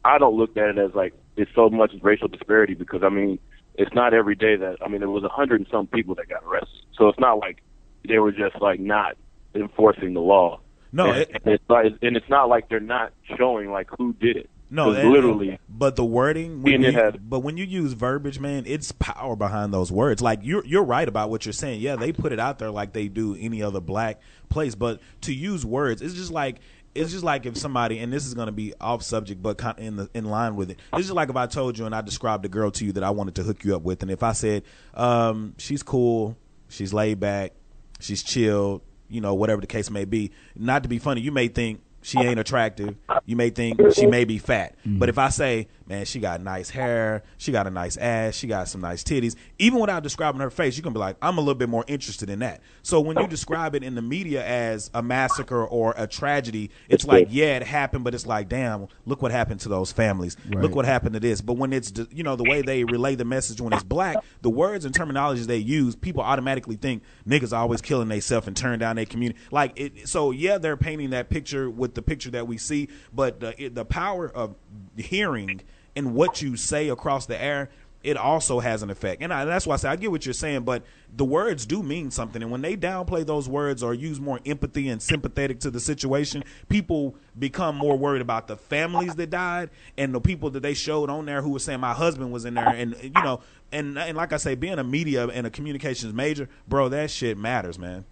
I 0.05 0.19
don't 0.19 0.37
look 0.37 0.57
at 0.57 0.69
it 0.71 0.79
as 0.79 0.95
like 0.95 1.15
it's 1.37 1.51
so 1.55 1.69
much 1.71 1.93
racial 2.03 2.29
disparity 2.29 2.75
because 2.75 3.03
I 3.03 3.09
mean 3.09 3.39
it's 3.75 3.95
not 3.95 4.13
every 4.15 4.35
day 4.35 4.57
that 4.57 4.77
I 4.85 4.89
mean 4.89 5.01
there 5.01 5.11
was 5.11 5.25
a 5.25 5.29
hundred 5.29 5.61
and 5.61 5.69
some 5.71 5.87
people 5.87 6.15
that 6.17 6.29
got 6.29 6.43
arrested, 6.45 6.83
so 6.97 7.09
it's 7.09 7.19
not 7.19 7.39
like 7.39 7.63
they 8.07 8.19
were 8.19 8.33
just 8.33 8.61
like 8.61 8.81
not 8.81 9.17
enforcing 9.55 10.15
the 10.15 10.21
law. 10.21 10.61
No, 10.93 11.07
and, 11.11 11.19
it- 11.19 11.31
and 11.45 11.55
it's 11.55 11.65
like, 11.69 11.87
and 12.03 12.17
it's 12.17 12.29
not 12.29 12.49
like 12.49 12.69
they're 12.69 12.81
not 12.81 13.13
showing 13.39 13.71
like 13.71 13.89
who 13.97 14.13
did 14.15 14.37
it. 14.37 14.51
No, 14.73 14.93
and- 14.93 15.11
literally. 15.11 15.59
But 15.69 15.97
the 15.97 16.05
wording, 16.05 16.63
when 16.63 16.83
you, 16.83 16.93
had- 16.93 17.29
but 17.29 17.41
when 17.41 17.57
you 17.57 17.65
use 17.65 17.93
verbiage, 17.93 18.39
man, 18.41 18.65
it's 18.67 18.93
power 18.93 19.35
behind 19.37 19.73
those 19.73 19.91
words. 19.93 20.21
Like 20.23 20.41
you're 20.43 20.65
you're 20.65 20.85
right 20.85 21.09
about 21.09 21.31
what 21.31 21.45
you're 21.47 21.53
saying. 21.53 21.81
Yeah, 21.81 21.97
they 21.97 22.13
put 22.13 22.33
it 22.33 22.41
out 22.41 22.59
there 22.59 22.71
like 22.71 22.93
they 22.93 23.09
do 23.09 23.37
any 23.39 23.63
other 23.63 23.81
black 23.81 24.21
place, 24.49 24.75
but 24.75 25.01
to 25.23 25.33
use 25.35 25.65
words, 25.65 26.03
it's 26.03 26.15
just 26.15 26.31
like 26.33 26.59
it's 26.95 27.13
just 27.13 27.25
like 27.25 27.47
if 27.47 27.57
somebody, 27.57 27.99
and 27.99 28.13
this 28.13 28.27
is 28.27 28.35
going 28.35 28.47
to 28.47 28.53
be 28.53 28.75
off 28.81 29.03
subject, 29.03 29.43
but 29.43 29.59
kind 29.59 29.79
of 29.79 29.85
in 29.85 29.97
the 29.97 30.11
in 30.15 30.25
line 30.25 30.57
with 30.57 30.71
it. 30.71 30.79
It's 30.93 31.07
just 31.07 31.15
like 31.15 31.29
if 31.29 31.37
I 31.37 31.47
told 31.47 31.79
you 31.79 31.87
and 31.87 31.95
I 31.95 32.01
described 32.01 32.45
a 32.45 32.49
girl 32.49 32.71
to 32.73 32.85
you 32.85 32.93
that 32.93 33.05
I 33.05 33.11
wanted 33.11 33.37
to 33.37 33.43
hook 33.43 33.65
you 33.65 33.77
up 33.77 33.83
with, 33.83 34.03
and 34.03 34.11
if 34.11 34.23
I 34.23 34.33
said, 34.33 34.65
um, 34.95 35.55
she's 35.59 35.83
cool, 35.83 36.37
she's 36.69 36.93
laid 36.93 37.21
back, 37.21 37.53
she's 38.01 38.23
chill, 38.23 38.83
you 39.09 39.21
know, 39.21 39.35
whatever 39.35 39.61
the 39.61 39.67
case 39.67 39.91
may 39.91 40.05
be. 40.05 40.33
Not 40.57 40.83
to 40.83 40.89
be 40.89 40.99
funny, 40.99 41.21
you 41.21 41.33
may 41.33 41.49
think 41.49 41.81
she 42.03 42.19
ain't 42.19 42.39
attractive. 42.41 42.97
You 43.27 43.37
may 43.37 43.51
think 43.51 43.81
she 43.95 44.07
may 44.07 44.25
be 44.25 44.39
fat. 44.39 44.77
Mm-hmm. 44.81 44.99
But 44.99 45.09
if 45.09 45.19
I 45.19 45.29
say, 45.29 45.69
man, 45.87 46.05
she 46.05 46.21
got 46.21 46.41
nice 46.41 46.71
hair, 46.71 47.23
she 47.37 47.53
got 47.53 47.67
a 47.67 47.71
nice 47.71 47.97
ass, 47.97 48.35
she 48.35 48.47
got 48.47 48.69
some 48.69 48.81
nice 48.81 49.03
titties, 49.03 49.35
even 49.59 49.81
without 49.81 50.03
describing 50.03 50.41
her 50.41 50.51
face, 50.51 50.77
you 50.77 50.83
can 50.83 50.93
be 50.93 50.99
like, 50.99 51.17
I'm 51.21 51.37
a 51.37 51.41
little 51.41 51.55
bit 51.55 51.69
more 51.69 51.85
interested 51.89 52.31
in 52.31 52.39
that. 52.39 52.61
So 52.83 53.01
when 53.01 53.19
you 53.19 53.27
describe 53.27 53.75
it 53.75 53.83
in 53.83 53.97
the 53.97 54.03
media 54.03 54.47
as 54.47 54.91
a 54.95 55.03
massacre 55.03 55.65
or 55.65 55.95
a 55.97 56.07
tragedy, 56.07 56.71
it's 56.89 57.07
like, 57.07 57.29
yeah, 57.31 57.57
it 57.57 57.65
happened, 57.65 58.05
but 58.05 58.15
it's 58.15 58.27
like, 58.27 58.49
damn, 58.49 58.87
look 59.05 59.21
what 59.21 59.33
happened 59.33 59.61
to 59.61 59.69
those 59.69 59.93
families. 59.93 60.37
Look 60.49 60.75
what 60.75 60.85
happened 60.85 61.15
to 61.15 61.21
this. 61.21 61.41
But 61.41 61.55
when 61.55 61.73
it's, 61.73 61.93
you 62.11 62.23
know, 62.23 62.37
the 62.37 62.45
way 62.45 62.63
they 62.63 62.85
relay 62.85 63.15
the 63.15 63.25
message 63.25 63.61
when 63.61 63.73
it's 63.73 63.83
black, 63.83 64.17
the 64.43 64.51
words 64.51 64.85
and 64.85 64.95
terminologies 64.95 65.47
they 65.47 65.59
use, 65.59 65.97
people 65.97 66.23
automatically 66.23 66.77
think 66.77 67.03
niggas 67.27 67.57
always 67.57 67.81
killing 67.81 68.09
themselves 68.09 68.47
and 68.47 68.57
turn 68.57 68.79
down 68.79 68.97
their 68.97 69.07
community. 69.07 69.39
Like 69.51 69.73
it. 69.79 70.09
So 70.09 70.31
yeah, 70.31 70.59
they're 70.59 70.77
painting 70.77 71.11
that 71.11 71.29
picture 71.29 71.69
with 71.69 71.90
the 71.95 72.03
picture 72.03 72.31
that 72.31 72.47
we 72.47 72.59
see, 72.59 72.89
but 73.13 73.41
the 73.41 73.69
the 73.69 73.85
power 73.85 74.29
of 74.29 74.55
hearing 74.97 75.63
and 75.97 76.15
what 76.15 76.43
you 76.43 76.57
say 76.57 76.89
across 76.89 77.27
the 77.27 77.41
air. 77.41 77.71
It 78.03 78.17
also 78.17 78.61
has 78.61 78.83
an 78.83 78.89
effect, 78.89 79.21
and 79.21 79.31
I, 79.31 79.45
that's 79.45 79.67
why 79.67 79.75
I 79.75 79.77
say 79.77 79.89
I 79.91 79.97
get 79.97 80.11
what 80.11 80.25
you're 80.25 80.33
saying, 80.33 80.63
but 80.63 80.85
the 81.15 81.25
words 81.27 81.67
do 81.67 81.83
mean 81.83 82.11
something. 82.11 82.41
And 82.41 82.51
when 82.51 82.63
they 82.63 82.75
downplay 82.75 83.27
those 83.27 83.47
words 83.47 83.83
or 83.83 83.93
use 83.93 84.19
more 84.19 84.41
empathy 84.47 84.89
and 84.89 85.03
sympathetic 85.03 85.61
to 85.61 85.71
the 85.71 85.81
situation, 85.81 86.43
people 86.71 87.15
become 87.39 87.77
more 87.77 87.99
worried 87.99 88.23
about 88.23 88.49
the 88.49 88.57
families 88.57 89.17
that 89.17 89.29
died 89.29 89.69
and 89.99 90.15
the 90.15 90.21
people 90.21 90.49
that 90.49 90.61
they 90.63 90.73
showed 90.73 91.11
on 91.11 91.27
there 91.27 91.43
who 91.43 91.51
was 91.51 91.63
saying 91.63 91.81
my 91.81 91.93
husband 91.93 92.33
was 92.33 92.47
in 92.47 92.55
there, 92.55 92.69
and 92.69 92.97
you 93.03 93.11
know, 93.11 93.43
and 93.71 93.99
and 93.99 94.17
like 94.17 94.33
I 94.33 94.39
say, 94.39 94.55
being 94.55 94.79
a 94.79 94.85
media 94.85 95.27
and 95.27 95.47
a 95.47 95.51
communications 95.51 96.15
major, 96.15 96.49
bro, 96.67 96.89
that 96.89 97.11
shit 97.11 97.37
matters, 97.37 97.79
man. 97.79 98.07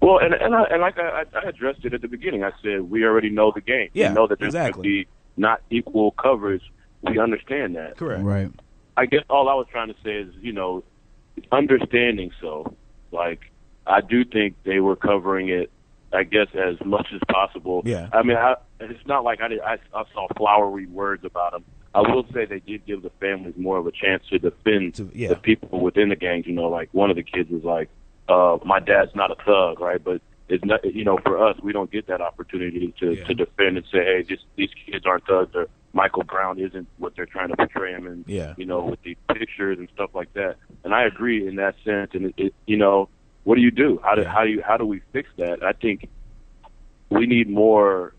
Well, 0.00 0.18
and 0.18 0.34
and, 0.34 0.54
I, 0.54 0.64
and 0.64 0.80
like 0.80 0.98
I, 0.98 1.24
I 1.34 1.48
addressed 1.48 1.84
it 1.84 1.94
at 1.94 2.02
the 2.02 2.08
beginning, 2.08 2.44
I 2.44 2.52
said 2.62 2.82
we 2.82 3.04
already 3.04 3.30
know 3.30 3.52
the 3.54 3.60
game. 3.60 3.90
Yeah, 3.92 4.10
we 4.10 4.14
know 4.14 4.26
that 4.26 4.38
there's 4.38 4.54
exactly. 4.54 4.72
going 4.72 4.82
to 4.82 5.04
be 5.04 5.08
not 5.36 5.62
equal 5.70 6.12
coverage. 6.12 6.62
We 7.02 7.18
understand 7.18 7.76
that. 7.76 7.96
Correct. 7.96 8.22
Right. 8.22 8.50
I 8.96 9.06
guess 9.06 9.22
all 9.30 9.48
I 9.48 9.54
was 9.54 9.66
trying 9.70 9.88
to 9.88 9.94
say 10.04 10.16
is, 10.16 10.34
you 10.40 10.52
know, 10.52 10.82
understanding 11.52 12.32
so. 12.40 12.74
Like, 13.12 13.52
I 13.86 14.00
do 14.00 14.24
think 14.24 14.56
they 14.64 14.80
were 14.80 14.96
covering 14.96 15.48
it, 15.48 15.70
I 16.12 16.24
guess, 16.24 16.48
as 16.54 16.84
much 16.84 17.06
as 17.14 17.20
possible. 17.30 17.82
Yeah. 17.84 18.08
I 18.12 18.22
mean, 18.24 18.36
I, 18.36 18.56
it's 18.80 19.06
not 19.06 19.22
like 19.22 19.40
I, 19.40 19.48
did, 19.48 19.60
I, 19.60 19.78
I 19.94 20.02
saw 20.12 20.26
flowery 20.36 20.86
words 20.86 21.24
about 21.24 21.52
them. 21.52 21.64
I 21.94 22.00
will 22.00 22.26
say 22.34 22.44
they 22.44 22.58
did 22.58 22.84
give 22.86 23.02
the 23.02 23.10
families 23.20 23.54
more 23.56 23.78
of 23.78 23.86
a 23.86 23.92
chance 23.92 24.24
to 24.30 24.38
defend 24.38 24.96
To- 24.96 25.10
yeah. 25.14 25.28
the 25.28 25.36
people 25.36 25.80
within 25.80 26.08
the 26.08 26.16
gangs. 26.16 26.46
You 26.46 26.52
know, 26.54 26.68
like 26.68 26.88
one 26.92 27.10
of 27.10 27.16
the 27.16 27.22
kids 27.22 27.50
was 27.50 27.62
like, 27.62 27.88
uh, 28.28 28.58
"My 28.64 28.80
dad's 28.80 29.14
not 29.14 29.30
a 29.30 29.36
thug, 29.44 29.80
right?" 29.80 30.02
But 30.02 30.20
it's 30.48 30.64
not, 30.64 30.84
you 30.84 31.04
know, 31.04 31.18
for 31.18 31.42
us, 31.46 31.56
we 31.62 31.72
don't 31.72 31.90
get 31.90 32.06
that 32.06 32.20
opportunity 32.20 32.94
to 33.00 33.14
Yeah. 33.14 33.24
to 33.24 33.34
defend 33.34 33.76
and 33.76 33.86
say, 33.92 34.04
"Hey, 34.04 34.22
this, 34.28 34.40
these 34.56 34.70
kids 34.86 35.04
aren't 35.06 35.26
thugs." 35.26 35.54
Or 35.54 35.66
Michael 35.92 36.22
Brown 36.24 36.58
isn't 36.58 36.86
what 36.98 37.14
they're 37.16 37.26
trying 37.26 37.48
to 37.48 37.56
portray 37.56 37.92
him 37.92 38.06
in. 38.06 38.24
Yeah. 38.26 38.54
You 38.56 38.66
know, 38.66 38.84
with 38.84 39.02
the 39.02 39.16
pictures 39.32 39.78
and 39.78 39.88
stuff 39.94 40.10
like 40.14 40.32
that. 40.34 40.56
And 40.84 40.94
I 40.94 41.04
agree 41.04 41.46
in 41.46 41.56
that 41.56 41.74
sense. 41.84 42.10
And 42.14 42.26
it, 42.26 42.34
it 42.36 42.54
you 42.66 42.76
know, 42.76 43.08
what 43.44 43.56
do 43.56 43.62
you 43.62 43.70
do? 43.70 44.00
How 44.02 44.14
do 44.14 44.22
Yeah. 44.22 44.32
how 44.32 44.44
do 44.44 44.50
you 44.50 44.62
how 44.62 44.76
do 44.76 44.84
we 44.86 45.00
fix 45.12 45.28
that? 45.38 45.62
I 45.62 45.72
think 45.72 46.08
we 47.10 47.26
need 47.26 47.48
more 47.48 48.12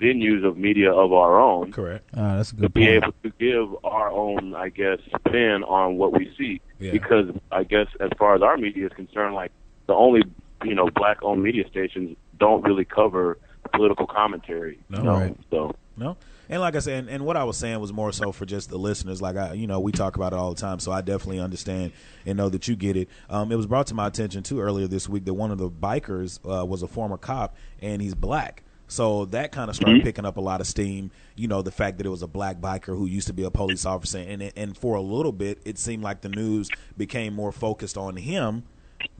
venues 0.00 0.44
of 0.44 0.56
media 0.56 0.92
of 0.92 1.12
our 1.12 1.40
own 1.40 1.72
Correct. 1.72 2.04
Ah, 2.16 2.36
that's 2.36 2.52
a 2.52 2.54
to 2.56 2.60
good 2.62 2.74
be 2.74 2.86
point. 2.86 3.04
able 3.04 3.14
to 3.22 3.32
give 3.38 3.84
our 3.84 4.10
own, 4.10 4.54
I 4.54 4.68
guess, 4.68 4.98
spin 5.18 5.64
on 5.64 5.96
what 5.96 6.12
we 6.12 6.32
see. 6.38 6.60
Yeah. 6.78 6.92
Because 6.92 7.26
I 7.50 7.64
guess 7.64 7.88
as 8.00 8.10
far 8.18 8.34
as 8.34 8.42
our 8.42 8.56
media 8.56 8.86
is 8.86 8.92
concerned, 8.92 9.34
like 9.34 9.50
the 9.86 9.94
only 9.94 10.22
you 10.64 10.74
know 10.74 10.90
black 10.90 11.18
owned 11.22 11.42
media 11.42 11.64
stations 11.68 12.16
don't 12.38 12.62
really 12.62 12.84
cover 12.84 13.38
political 13.72 14.06
commentary. 14.06 14.78
No. 14.88 14.98
you 14.98 15.04
know? 15.04 15.12
Right. 15.12 15.36
So 15.50 15.74
No. 15.96 16.16
And 16.50 16.62
like 16.62 16.76
I 16.76 16.78
said, 16.78 17.00
and, 17.00 17.10
and 17.10 17.26
what 17.26 17.36
I 17.36 17.44
was 17.44 17.58
saying 17.58 17.78
was 17.78 17.92
more 17.92 18.10
so 18.10 18.32
for 18.32 18.46
just 18.46 18.70
the 18.70 18.78
listeners. 18.78 19.20
Like 19.20 19.36
I, 19.36 19.52
you 19.52 19.66
know, 19.66 19.80
we 19.80 19.92
talk 19.92 20.16
about 20.16 20.32
it 20.32 20.36
all 20.36 20.54
the 20.54 20.60
time, 20.60 20.78
so 20.78 20.90
I 20.90 21.02
definitely 21.02 21.40
understand 21.40 21.92
and 22.24 22.38
know 22.38 22.48
that 22.48 22.66
you 22.68 22.74
get 22.76 22.96
it. 22.96 23.08
Um, 23.28 23.52
it 23.52 23.56
was 23.56 23.66
brought 23.66 23.86
to 23.88 23.94
my 23.94 24.06
attention 24.06 24.42
too 24.42 24.60
earlier 24.60 24.86
this 24.86 25.08
week 25.08 25.26
that 25.26 25.34
one 25.34 25.50
of 25.50 25.58
the 25.58 25.68
bikers 25.68 26.38
uh, 26.48 26.64
was 26.64 26.82
a 26.82 26.88
former 26.88 27.18
cop 27.18 27.54
and 27.82 28.00
he's 28.00 28.14
black. 28.14 28.62
So 28.88 29.26
that 29.26 29.52
kind 29.52 29.68
of 29.68 29.76
started 29.76 29.98
mm-hmm. 29.98 30.04
picking 30.04 30.24
up 30.24 30.38
a 30.38 30.40
lot 30.40 30.60
of 30.60 30.66
steam. 30.66 31.10
You 31.36 31.46
know, 31.46 31.60
the 31.60 31.70
fact 31.70 31.98
that 31.98 32.06
it 32.06 32.10
was 32.10 32.22
a 32.22 32.26
black 32.26 32.58
biker 32.58 32.96
who 32.96 33.06
used 33.06 33.26
to 33.26 33.34
be 33.34 33.44
a 33.44 33.50
police 33.50 33.84
officer, 33.84 34.18
and 34.18 34.42
it, 34.42 34.54
and 34.56 34.76
for 34.76 34.96
a 34.96 35.00
little 35.00 35.32
bit, 35.32 35.60
it 35.64 35.78
seemed 35.78 36.02
like 36.02 36.22
the 36.22 36.30
news 36.30 36.70
became 36.96 37.34
more 37.34 37.52
focused 37.52 37.98
on 37.98 38.16
him 38.16 38.64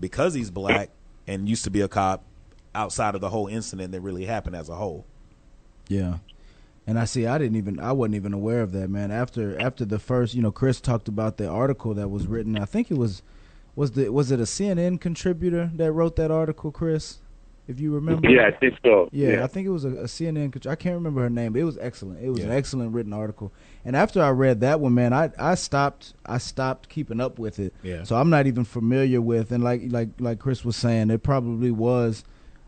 because 0.00 0.34
he's 0.34 0.50
black 0.50 0.90
and 1.26 1.48
used 1.48 1.64
to 1.64 1.70
be 1.70 1.82
a 1.82 1.88
cop. 1.88 2.24
Outside 2.74 3.14
of 3.14 3.20
the 3.20 3.30
whole 3.30 3.48
incident 3.48 3.92
that 3.92 4.02
really 4.02 4.26
happened 4.26 4.54
as 4.54 4.68
a 4.68 4.76
whole. 4.76 5.04
Yeah. 5.88 6.18
And 6.86 6.98
I 6.98 7.06
see 7.06 7.26
I 7.26 7.36
didn't 7.36 7.56
even 7.56 7.80
I 7.80 7.92
wasn't 7.92 8.14
even 8.14 8.32
aware 8.32 8.60
of 8.60 8.72
that, 8.72 8.88
man. 8.88 9.10
After 9.10 9.60
after 9.60 9.84
the 9.84 9.98
first, 9.98 10.34
you 10.34 10.42
know, 10.42 10.52
Chris 10.52 10.80
talked 10.80 11.08
about 11.08 11.38
the 11.38 11.48
article 11.48 11.92
that 11.94 12.08
was 12.08 12.26
written. 12.26 12.56
I 12.56 12.66
think 12.66 12.90
it 12.90 12.96
was 12.96 13.22
was 13.74 13.92
the 13.92 14.10
was 14.10 14.30
it 14.30 14.38
a 14.38 14.44
CNN 14.44 15.00
contributor 15.00 15.70
that 15.74 15.92
wrote 15.92 16.16
that 16.16 16.30
article, 16.30 16.70
Chris? 16.70 17.18
If 17.68 17.78
you 17.78 17.94
remember. 17.94 18.28
yeah, 18.28 18.46
I 18.46 18.50
think 18.50 18.74
so. 18.82 19.08
Yeah, 19.12 19.44
I 19.44 19.46
think 19.46 19.66
it 19.66 19.70
was 19.70 19.84
a, 19.84 19.90
a 19.90 20.04
CNN. 20.04 20.66
I 20.66 20.74
can't 20.74 20.94
remember 20.94 21.20
her 21.20 21.28
name, 21.30 21.52
but 21.52 21.60
it 21.60 21.64
was 21.64 21.76
excellent. 21.78 22.20
It 22.24 22.30
was 22.30 22.40
an 22.42 22.50
excellent 22.50 22.94
written 22.94 23.12
article. 23.12 23.52
And 23.84 23.94
after 23.94 24.22
I 24.22 24.30
read 24.30 24.60
that 24.62 24.80
one, 24.80 24.94
man, 24.94 25.12
I 25.12 25.30
I 25.38 25.54
stopped 25.54 26.14
I 26.26 26.38
stopped 26.38 26.88
keeping 26.88 27.20
up 27.20 27.38
with 27.38 27.58
it. 27.58 27.74
Yeah. 27.82 28.04
So 28.04 28.16
I'm 28.16 28.30
not 28.30 28.46
even 28.46 28.64
familiar 28.64 29.20
with. 29.20 29.52
And 29.52 29.62
like 29.62 29.82
like 29.88 30.08
like 30.18 30.38
Chris 30.38 30.64
was 30.64 30.76
saying, 30.76 31.10
it 31.10 31.22
probably 31.22 31.70
was, 31.70 32.24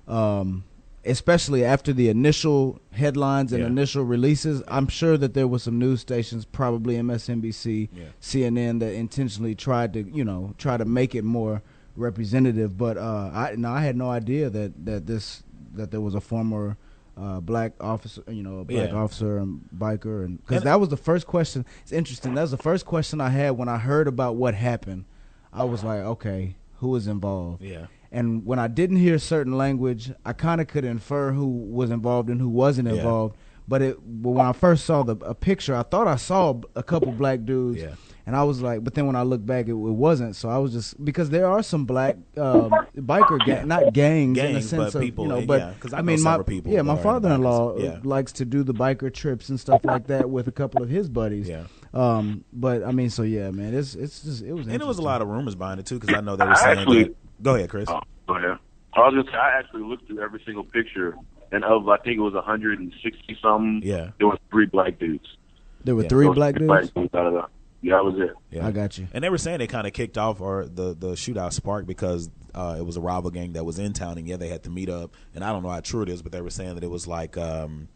um, 0.07 0.65
especially 1.05 1.65
after 1.65 1.93
the 1.95 2.09
initial 2.11 2.79
headlines 2.93 3.53
and 3.55 3.63
Yeah. 3.63 3.69
initial 3.69 4.05
releases. 4.05 4.63
I'm 4.69 4.87
sure 4.89 5.17
that 5.17 5.33
there 5.33 5.49
were 5.49 5.59
some 5.59 5.79
news 5.79 6.01
stations, 6.03 6.45
probably 6.45 6.97
MSNBC, 6.97 7.89
Yeah. 7.97 8.05
CNN, 8.21 8.81
that 8.81 8.93
intentionally 8.93 9.55
tried 9.55 9.95
to 9.95 10.03
you 10.03 10.25
know 10.25 10.55
try 10.59 10.77
to 10.77 10.85
make 10.85 11.15
it 11.15 11.25
more 11.25 11.63
representative. 11.97 12.77
But 12.77 12.97
uh, 12.97 13.31
I 13.33 13.55
no, 13.57 13.71
I 13.71 13.81
had 13.83 13.97
no 13.97 14.11
idea 14.11 14.51
that 14.51 14.85
that 14.87 15.07
this 15.07 15.43
that 15.75 15.91
there 15.91 16.01
was 16.01 16.15
a 16.15 16.21
former 16.21 16.77
uh, 17.17 17.41
black 17.41 17.73
officer, 17.81 18.23
you 18.29 18.43
know, 18.43 18.65
black 18.65 18.91
Yeah. 18.91 18.97
officer 18.97 19.39
and 19.39 19.61
biker, 19.77 20.25
and 20.25 20.39
because 20.45 20.63
that 20.65 20.81
was 20.81 20.89
the 20.89 20.97
first 20.97 21.27
question. 21.27 21.65
It's 21.83 21.93
interesting. 21.93 22.35
That 22.35 22.43
was 22.43 22.51
the 22.51 22.57
first 22.57 22.87
question 22.87 23.21
I 23.21 23.29
had 23.31 23.51
when 23.53 23.69
I 23.69 23.79
heard 23.79 24.09
about 24.09 24.37
what 24.37 24.55
happened. 24.55 25.05
I 25.53 25.65
was 25.65 25.83
like, 25.83 26.01
okay, 26.01 26.55
who 26.79 26.95
is 26.97 27.07
involved? 27.09 27.63
Yeah. 27.63 27.87
And 28.13 28.45
when 28.45 28.59
I 28.59 28.67
didn't 28.69 28.97
hear 28.97 29.19
certain 29.19 29.57
language, 29.57 30.13
I 30.25 30.33
kind 30.33 30.61
of 30.61 30.67
could 30.67 30.85
infer 30.85 31.33
who 31.33 31.47
was 31.47 31.91
involved 31.91 32.29
and 32.29 32.41
who 32.41 32.49
wasn't 32.49 32.89
involved. 32.89 33.35
Yeah. 33.37 33.43
But 33.69 33.83
it, 33.83 33.97
but 34.23 34.31
when 34.31 34.47
I 34.47 34.53
first 34.53 34.85
saw 34.85 35.03
the 35.05 35.15
a 35.25 35.35
picture, 35.35 35.77
I 35.77 35.83
thought 35.85 36.09
I 36.09 36.17
saw 36.17 36.61
a 36.75 36.83
couple 36.83 37.13
black 37.13 37.45
dudes, 37.45 37.81
Yeah. 37.81 37.95
And 38.31 38.37
I 38.37 38.45
was 38.45 38.63
like, 38.63 38.85
but 38.85 38.95
then 38.95 39.07
when 39.07 39.17
I 39.17 39.23
look 39.23 39.45
back, 39.45 39.67
it, 39.67 39.73
it 39.73 39.75
wasn't. 39.75 40.37
So 40.37 40.49
I 40.49 40.59
was 40.59 40.73
just 40.73 41.05
because 41.05 41.31
there 41.31 41.47
are 41.49 41.63
some 41.65 41.85
black 41.85 42.17
um, 42.37 42.71
biker 42.97 43.45
gang, 43.45 43.67
not 43.67 43.93
gangs, 43.93 44.39
in 44.39 44.55
the 44.55 44.63
sense 44.63 44.85
but 44.93 44.95
of 44.95 45.03
people, 45.03 45.25
you 45.25 45.31
know, 45.47 45.57
yeah, 45.57 45.75
I 45.93 45.97
I 45.99 46.03
mean, 46.03 46.23
my 46.23 46.41
people 46.43 46.71
yeah, 46.73 46.83
my 46.83 46.97
father-in-law. 46.97 47.79
Yeah. 47.79 47.99
likes 48.05 48.31
to 48.35 48.45
do 48.45 48.63
the 48.63 48.73
biker 48.75 49.13
trips 49.13 49.49
and 49.49 49.59
stuff 49.59 49.85
like 49.85 50.07
that 50.07 50.31
with 50.31 50.47
a 50.47 50.53
couple 50.53 50.83
of 50.83 50.89
his 50.89 51.09
buddies. 51.09 51.49
Yeah. 51.49 51.65
Um, 51.93 52.45
but 52.53 52.85
I 52.85 52.93
mean, 52.93 53.11
so 53.11 53.23
yeah, 53.25 53.51
man, 53.51 53.75
it's 53.75 53.97
it's 53.97 54.23
just 54.23 54.43
it 54.45 54.53
was 54.53 54.69
And 54.69 54.81
it 54.81 54.87
was 54.87 54.99
a 54.99 55.03
lot 55.03 55.23
of 55.23 55.29
rumors 55.29 55.57
behind 55.57 55.81
it 55.81 55.87
too, 55.87 55.99
because 55.99 56.15
I 56.15 56.21
know 56.21 56.37
they 56.37 56.45
were 56.45 56.53
I 56.53 56.55
saying. 56.63 56.79
actually- 56.79 57.03
that, 57.05 57.43
go 57.43 57.55
ahead, 57.57 57.69
Chris. 57.69 57.89
Oh, 57.89 58.01
go 58.29 58.37
ahead. 58.37 58.59
I 58.95 59.01
was 59.09 59.25
just 59.25 59.35
I 59.35 59.59
actually 59.59 59.83
looked 59.83 60.07
through 60.07 60.21
every 60.21 60.41
single 60.45 60.65
picture, 60.65 61.17
and 61.53 61.65
of 61.65 61.89
I 61.89 61.97
think 61.99 62.17
it 62.19 62.21
was 62.21 62.35
160 62.35 63.39
something. 63.43 63.81
Yeah. 63.85 64.11
there 64.19 64.27
was 64.29 64.39
three 64.51 64.67
black 64.67 64.99
dudes. 64.99 65.27
There 65.85 65.95
were 65.97 66.03
Yeah. 66.03 66.09
three 66.09 66.25
There 66.25 66.29
was 66.31 66.37
black 66.37 66.57
three 66.57 66.67
dudes. 66.69 66.91
dudes 66.91 67.15
out 67.15 67.27
of 67.27 67.33
the, 67.35 67.45
yeah, 67.83 67.95
that 67.95 68.05
was 68.05 68.15
it. 68.19 68.35
Yeah. 68.51 68.67
I 68.67 68.73
got 68.73 68.99
you. 68.99 69.09
And 69.13 69.25
they 69.25 69.31
were 69.31 69.39
saying 69.39 69.59
they 69.59 69.67
kind 69.67 69.87
of 69.87 69.93
kicked 69.93 70.19
off 70.19 70.41
or 70.41 70.65
the 70.67 70.95
the 70.95 71.13
shootout 71.13 71.53
sparked 71.53 71.87
because 71.87 72.31
uh, 72.55 72.77
it 72.79 72.83
was 72.85 72.97
a 72.97 73.01
rival 73.01 73.31
gang 73.31 73.53
that 73.55 73.65
was 73.65 73.79
in 73.79 73.93
town, 73.93 74.19
and 74.19 74.27
yeah, 74.27 74.37
they 74.37 74.49
had 74.49 74.65
to 74.65 74.71
meet 74.71 74.89
up. 74.89 75.15
And 75.35 75.45
I 75.45 75.53
don't 75.53 75.63
know 75.63 75.71
how 75.71 75.81
true 75.81 76.03
it 76.03 76.09
is, 76.09 76.23
but 76.23 76.33
they 76.33 76.41
were 76.41 76.51
saying 76.51 76.75
that 76.75 76.85
it 76.85 76.91
was 76.91 77.07
like 77.07 77.37
um, 77.39 77.89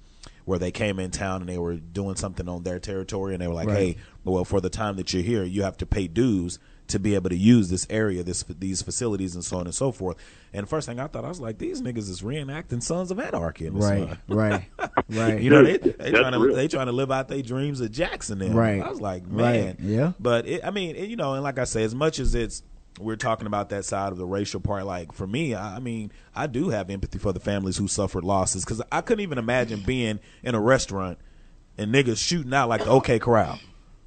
where 0.45 0.59
they 0.59 0.71
came 0.71 0.99
in 0.99 1.11
town 1.11 1.41
and 1.41 1.49
they 1.49 1.59
were 1.59 1.77
doing 1.77 2.17
something 2.17 2.49
on 2.49 2.63
their 2.63 2.79
territory, 2.79 3.35
and 3.35 3.43
they 3.43 3.49
were 3.49 3.55
like, 3.55 3.69
Right. 3.69 3.77
"Hey, 3.77 3.97
well, 4.25 4.45
for 4.45 4.61
the 4.61 4.71
time 4.71 4.97
that 4.97 5.13
you're 5.13 5.23
here, 5.23 5.45
you 5.45 5.63
have 5.63 5.77
to 5.79 5.87
pay 5.87 6.07
dues." 6.07 6.59
To 6.89 6.99
be 6.99 7.15
able 7.15 7.31
to 7.31 7.37
use 7.37 7.71
this 7.71 7.87
area, 7.89 8.23
this 8.23 8.43
these 8.59 8.83
facilities, 8.83 9.35
and 9.35 9.43
so 9.43 9.57
on 9.57 9.65
and 9.65 9.75
so 9.75 9.91
forth. 9.91 10.19
And 10.53 10.69
first 10.69 10.87
thing 10.87 11.01
I 11.01 11.07
thought, 11.07 11.25
I 11.25 11.29
was 11.29 11.41
like, 11.41 11.57
these 11.57 11.81
niggas 11.81 12.11
is 12.11 12.21
reenacting 12.21 12.83
Sons 12.83 13.11
of 13.11 13.19
Anarchy. 13.19 13.67
In 13.67 13.75
this 13.75 13.85
Right, 13.85 14.19
right, 14.29 14.65
right. 15.09 15.41
You 15.41 15.49
know, 15.49 15.63
they 15.65 15.79
they 15.79 16.11
trying 16.13 16.33
to 16.33 16.39
real. 16.39 16.55
they 16.55 16.69
trying 16.69 16.87
to 16.87 16.93
live 16.93 17.11
out 17.11 17.29
their 17.29 17.41
dreams 17.41 17.81
of 17.81 17.91
Jackson. 17.91 18.39
Then 18.39 18.53
Right. 18.55 18.83
I 18.83 18.91
was 18.91 19.01
like, 19.01 19.23
Right. 19.27 19.65
man, 19.65 19.77
Yeah. 19.81 20.13
But 20.21 20.47
it, 20.47 20.63
I 20.63 20.71
mean, 20.71 20.95
it, 20.95 21.09
you 21.09 21.17
know, 21.17 21.33
and 21.33 21.43
like 21.43 21.59
I 21.59 21.65
say, 21.65 21.85
as 21.85 21.95
much 21.95 22.19
as 22.19 22.35
it's 22.35 22.63
we're 23.01 23.17
talking 23.17 23.47
about 23.47 23.71
that 23.71 23.87
side 23.87 24.13
of 24.13 24.19
the 24.19 24.27
racial 24.27 24.61
part, 24.61 24.85
like 24.85 25.13
for 25.13 25.27
me, 25.27 25.55
I, 25.55 25.77
I 25.77 25.79
mean, 25.81 26.13
I 26.35 26.47
do 26.47 26.69
have 26.69 26.91
empathy 26.91 27.19
for 27.19 27.33
the 27.33 27.41
families 27.41 27.79
who 27.79 27.89
suffered 27.89 28.25
losses 28.25 28.63
because 28.65 28.83
I 28.93 29.01
couldn't 29.01 29.23
even 29.23 29.39
imagine 29.39 29.81
being 29.81 30.21
in 30.43 30.55
a 30.55 30.61
restaurant 30.61 31.19
and 31.79 31.93
niggas 31.95 32.19
shooting 32.19 32.53
out 32.53 32.69
like 32.69 32.85
the 32.85 32.91
OK 32.91 33.19
Corral. 33.21 33.59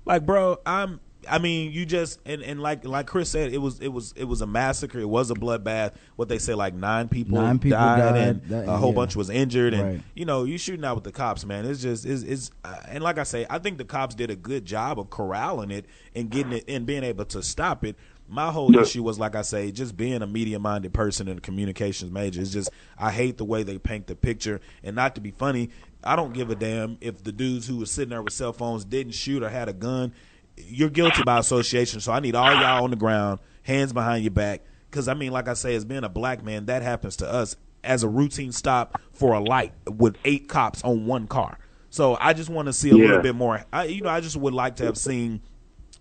Like, 0.05 0.25
bro, 0.27 0.59
I'm. 0.65 1.01
I 1.29 1.39
mean, 1.39 1.71
you 1.71 1.85
just 1.85 2.19
and, 2.25 2.41
and 2.41 2.61
like 2.61 2.85
like 2.85 3.07
Chris 3.07 3.29
said, 3.29 3.53
it 3.53 3.57
was 3.59 3.79
it 3.79 3.89
was 3.89 4.13
it 4.15 4.23
was 4.25 4.41
a 4.41 4.47
massacre. 4.47 4.99
It 4.99 5.09
was 5.09 5.29
a 5.31 5.33
bloodbath. 5.33 5.93
What 6.15 6.29
they 6.29 6.37
say, 6.39 6.53
like 6.53 6.73
nine 6.73 7.07
people, 7.09 7.39
Nine 7.41 7.59
people 7.59 7.77
died, 7.77 8.13
died. 8.13 8.15
and 8.27 8.41
That- 8.43 8.67
a 8.69 8.77
whole 8.77 8.89
yeah. 8.91 8.95
bunch 8.95 9.15
was 9.15 9.29
injured, 9.29 9.73
and 9.73 9.83
Right. 9.83 10.01
you 10.15 10.25
know, 10.25 10.43
you 10.43 10.57
shooting 10.57 10.85
out 10.85 10.95
with 10.95 11.03
the 11.03 11.11
cops, 11.11 11.45
man. 11.45 11.65
It's 11.65 11.81
just 11.81 12.05
is 12.05 12.23
is 12.23 12.51
uh, 12.63 12.75
and 12.87 13.03
like 13.03 13.17
I 13.17 13.23
say, 13.23 13.45
I 13.49 13.59
think 13.59 13.77
the 13.77 13.85
cops 13.85 14.15
did 14.15 14.29
a 14.31 14.35
good 14.35 14.65
job 14.65 14.99
of 14.99 15.09
corralling 15.09 15.71
it 15.71 15.85
and 16.15 16.29
getting 16.29 16.53
it 16.53 16.65
and 16.67 16.85
being 16.85 17.03
able 17.03 17.25
to 17.25 17.43
stop 17.43 17.83
it. 17.85 17.95
My 18.29 18.51
whole 18.51 18.73
Yeah. 18.75 18.81
issue 18.81 19.03
was 19.03 19.17
like 19.17 19.35
I 19.35 19.41
say, 19.41 19.71
just 19.71 19.95
being 19.95 20.21
a 20.21 20.27
media 20.27 20.59
minded 20.59 20.93
person 20.93 21.29
and 21.29 21.37
a 21.37 21.41
communications 21.41 22.11
major. 22.11 22.41
It's 22.41 22.51
just 22.51 22.69
I 22.97 23.11
hate 23.11 23.37
the 23.37 23.45
way 23.45 23.63
they 23.63 23.77
paint 23.77 24.07
the 24.07 24.15
picture. 24.15 24.59
And 24.83 24.95
not 24.97 25.15
to 25.15 25.21
be 25.21 25.31
funny, 25.31 25.69
I 26.03 26.15
don't 26.17 26.33
give 26.33 26.49
a 26.49 26.55
damn 26.55 26.97
if 26.99 27.23
the 27.23 27.31
dudes 27.31 27.67
who 27.67 27.77
was 27.77 27.89
sitting 27.89 28.09
there 28.09 28.21
with 28.21 28.33
cell 28.33 28.51
phones 28.53 28.83
didn't 28.83 29.13
shoot 29.13 29.43
or 29.43 29.49
had 29.49 29.69
a 29.69 29.73
gun. 29.73 30.11
You're 30.57 30.89
guilty 30.89 31.21
by 31.21 31.39
association. 31.39 31.99
So 31.99 32.11
I 32.11 32.19
need 32.19 32.35
all 32.35 32.55
y'all 32.55 32.83
on 32.83 32.89
the 32.89 32.95
ground, 32.95 33.39
hands 33.63 33.93
behind 33.93 34.23
your 34.23 34.31
back. 34.31 34.63
Because 34.89 35.07
I 35.07 35.13
mean, 35.13 35.31
like 35.31 35.47
I 35.47 35.53
say, 35.53 35.75
as 35.75 35.85
being 35.85 36.03
a 36.03 36.09
black 36.09 36.43
man, 36.43 36.65
that 36.67 36.81
happens 36.81 37.17
to 37.17 37.31
us 37.31 37.55
as 37.83 38.03
a 38.03 38.09
routine 38.09 38.51
stop 38.51 38.95
for 39.13 39.33
a 39.33 39.39
light 39.39 39.73
with 39.89 40.17
eight 40.25 40.47
cops 40.49 40.83
on 40.83 41.05
one 41.05 41.27
car. 41.27 41.59
So 41.89 42.17
I 42.19 42.33
just 42.33 42.49
want 42.49 42.67
to 42.67 42.73
see 42.73 42.89
a 42.89 42.97
Yeah. 42.97 43.05
little 43.05 43.21
bit 43.21 43.35
more. 43.35 43.63
I, 43.71 43.85
you 43.85 44.01
know, 44.01 44.09
I 44.09 44.19
just 44.19 44.35
would 44.35 44.53
like 44.53 44.75
to 44.77 44.85
have 44.85 44.97
seen 44.97 45.41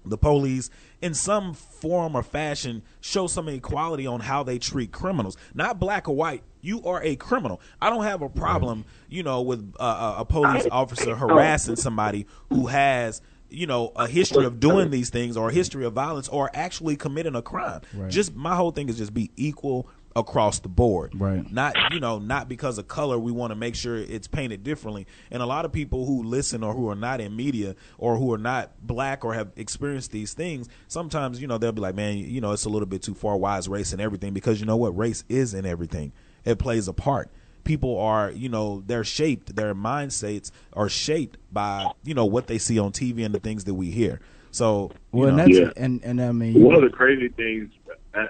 the 0.05 0.17
police 0.19 0.71
in 1.03 1.15
some 1.15 1.53
form 1.53 2.15
or 2.15 2.23
fashion 2.23 2.83
show 3.01 3.27
some 3.27 3.49
equality 3.49 4.07
on 4.07 4.21
how 4.21 4.43
they 4.45 4.57
treat 4.57 4.93
criminals 4.93 5.37
not 5.53 5.81
black 5.81 6.09
or 6.09 6.15
white 6.15 6.45
you 6.61 6.81
are 6.85 7.03
a 7.03 7.17
criminal 7.17 7.61
i 7.81 7.91
don't 7.91 8.05
have 8.05 8.23
a 8.23 8.29
problem 8.29 8.85
you 9.09 9.25
know 9.25 9.43
with 9.43 9.75
uh, 9.81 10.15
a 10.19 10.25
police 10.25 10.65
officer 10.71 11.17
harassing 11.17 11.75
somebody 11.75 12.25
who 12.51 12.67
has 12.69 13.21
you 13.51 13.67
know 13.67 13.93
a 13.97 14.07
history 14.07 14.45
of 14.45 14.61
doing 14.61 14.91
these 14.91 15.11
things 15.11 15.37
or 15.37 15.51
a 15.51 15.53
history 15.53 15.85
of 15.85 15.93
violence 15.93 16.29
or 16.29 16.51
actually 16.55 16.97
committing 16.97 17.35
a 17.35 17.43
crime 17.43 17.81
Right. 17.95 18.11
just 18.11 18.35
my 18.35 18.57
whole 18.57 18.71
thing 18.73 18.89
is 18.89 18.99
just 18.99 19.15
be 19.15 19.31
equal 19.37 19.89
across 20.17 20.61
the 20.61 20.69
board. 20.71 21.13
Right. 21.15 21.53
Not 21.53 21.75
you 21.93 22.01
know, 22.01 22.19
not 22.19 22.49
because 22.49 22.79
of 22.79 22.89
color 22.89 23.19
we 23.19 23.31
want 23.33 23.51
to 23.51 23.55
make 23.55 23.75
sure 23.75 23.97
it's 23.99 24.27
painted 24.27 24.65
differently. 24.65 25.07
And 25.31 25.43
a 25.43 25.47
lot 25.47 25.67
of 25.67 25.73
people 25.73 26.07
who 26.07 26.23
listen 26.23 26.65
or 26.65 26.73
who 26.73 26.89
are 26.89 26.95
not 26.95 27.21
in 27.21 27.37
media 27.37 27.77
or 27.99 28.17
who 28.17 28.33
are 28.33 28.39
not 28.39 28.73
black 28.81 29.27
or 29.27 29.35
have 29.35 29.53
experienced 29.57 30.13
these 30.13 30.33
things, 30.33 30.71
sometimes, 30.89 31.39
you 31.39 31.47
know, 31.47 31.59
they'll 31.59 31.71
be 31.73 31.83
like, 31.83 31.95
Man, 31.95 32.17
you 32.17 32.41
know, 32.41 32.53
it's 32.53 32.65
a 32.65 32.71
little 32.71 32.87
bit 32.87 33.03
too 33.03 33.13
far. 33.15 33.37
Why 33.37 33.59
is 33.59 33.69
race 33.69 33.93
and 33.93 34.01
everything? 34.01 34.33
Because 34.33 34.59
you 34.59 34.65
know 34.65 34.79
what? 34.79 34.97
Race 34.97 35.23
is 35.29 35.53
in 35.53 35.67
everything. 35.67 36.13
It 36.47 36.59
plays 36.59 36.89
a 36.89 36.95
part. 36.95 37.31
People 37.67 37.99
are, 38.01 38.31
you 38.31 38.49
know, 38.49 38.83
they're 38.87 39.05
shaped, 39.05 39.55
their 39.57 39.75
mindsets 39.75 40.51
are 40.73 40.89
shaped 40.89 41.37
by, 41.53 41.91
you 42.05 42.15
know, 42.15 42.25
what 42.25 42.47
they 42.47 42.59
see 42.59 42.79
on 42.79 42.93
TV 42.93 43.25
and 43.27 43.35
the 43.35 43.41
things 43.41 43.65
that 43.65 43.75
we 43.75 43.91
hear. 43.91 44.21
So, 44.53 44.91
you 45.13 45.21
Well, 45.21 45.29
and 45.29 45.37
know, 45.37 45.45
that's 45.45 45.59
Yeah. 45.59 45.83
and 45.85 46.03
and 46.05 46.23
I 46.23 46.31
mean, 46.33 46.63
One 46.63 46.77
of 46.77 46.83
the 46.83 46.89
crazy 46.97 47.29
things, 47.29 47.71
uh, 48.15 48.27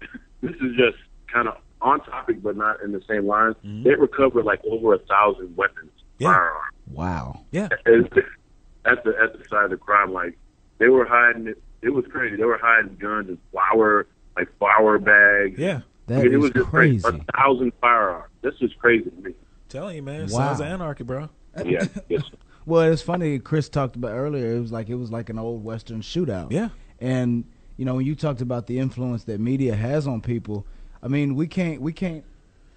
this 0.42 0.50
is 0.56 0.76
just 0.76 0.98
kind 1.32 1.48
of 1.48 1.56
on 1.80 2.00
topic, 2.00 2.42
but 2.42 2.56
not 2.56 2.80
in 2.82 2.92
the 2.92 3.00
same 3.08 3.26
lines. 3.26 3.56
They 3.62 3.94
recovered 3.94 4.44
like 4.44 4.60
over 4.68 4.94
a 4.94 4.98
thousand 4.98 5.56
weapons, 5.56 5.90
Mm-hmm. 6.20 6.24
Yeah. 6.24 6.32
firearms. 6.32 6.74
wow. 6.92 7.40
yeah. 7.52 7.68
And 7.86 8.06
at 8.84 9.02
the 9.04 9.14
at 9.22 9.38
the 9.38 9.44
side 9.48 9.64
of 9.66 9.70
the 9.70 9.76
crime, 9.76 10.12
like 10.12 10.36
they 10.78 10.88
were 10.88 11.04
hiding 11.06 11.46
it. 11.46 11.62
It 11.82 11.90
was 11.90 12.04
crazy. 12.10 12.36
They 12.36 12.44
were 12.44 12.58
hiding 12.60 12.96
guns 12.96 13.28
and 13.28 13.38
flour, 13.52 14.06
like 14.36 14.48
flour 14.58 14.98
bags. 14.98 15.58
Yeah. 15.58 15.80
I 16.12 16.16
That 16.16 16.24
mean, 16.24 16.32
it 16.32 16.36
is 16.36 16.42
was 16.42 16.50
just 16.52 16.68
crazy. 16.68 17.08
A 17.08 17.32
thousand 17.36 17.72
firearms. 17.80 18.28
This 18.42 18.54
is 18.60 18.70
crazy 18.78 19.10
to 19.10 19.16
me. 19.22 19.34
Telling 19.68 19.96
you, 19.96 20.02
man, 20.02 20.22
Wow. 20.22 20.26
sons 20.28 20.60
of 20.60 20.66
anarchy, 20.66 21.04
bro. 21.04 21.28
Yeah. 21.64 21.84
yes. 22.08 22.22
Well, 22.64 22.82
it's 22.92 23.02
funny. 23.02 23.40
Chris 23.40 23.68
talked 23.68 23.96
about 23.96 24.12
earlier. 24.12 24.54
It 24.54 24.60
was 24.60 24.70
like 24.70 24.88
it 24.88 24.94
was 24.94 25.10
like 25.10 25.30
an 25.30 25.38
old 25.38 25.64
western 25.64 26.00
shootout. 26.00 26.52
Yeah. 26.52 26.68
And 27.00 27.42
you 27.76 27.84
know 27.84 27.96
when 27.96 28.06
you 28.06 28.14
talked 28.14 28.40
about 28.40 28.68
the 28.68 28.78
influence 28.78 29.24
that 29.24 29.40
media 29.40 29.74
has 29.74 30.06
on 30.06 30.20
people, 30.20 30.64
I 31.02 31.08
mean 31.08 31.34
we 31.34 31.48
can't 31.48 31.80
we 31.80 31.92
can't 31.92 32.22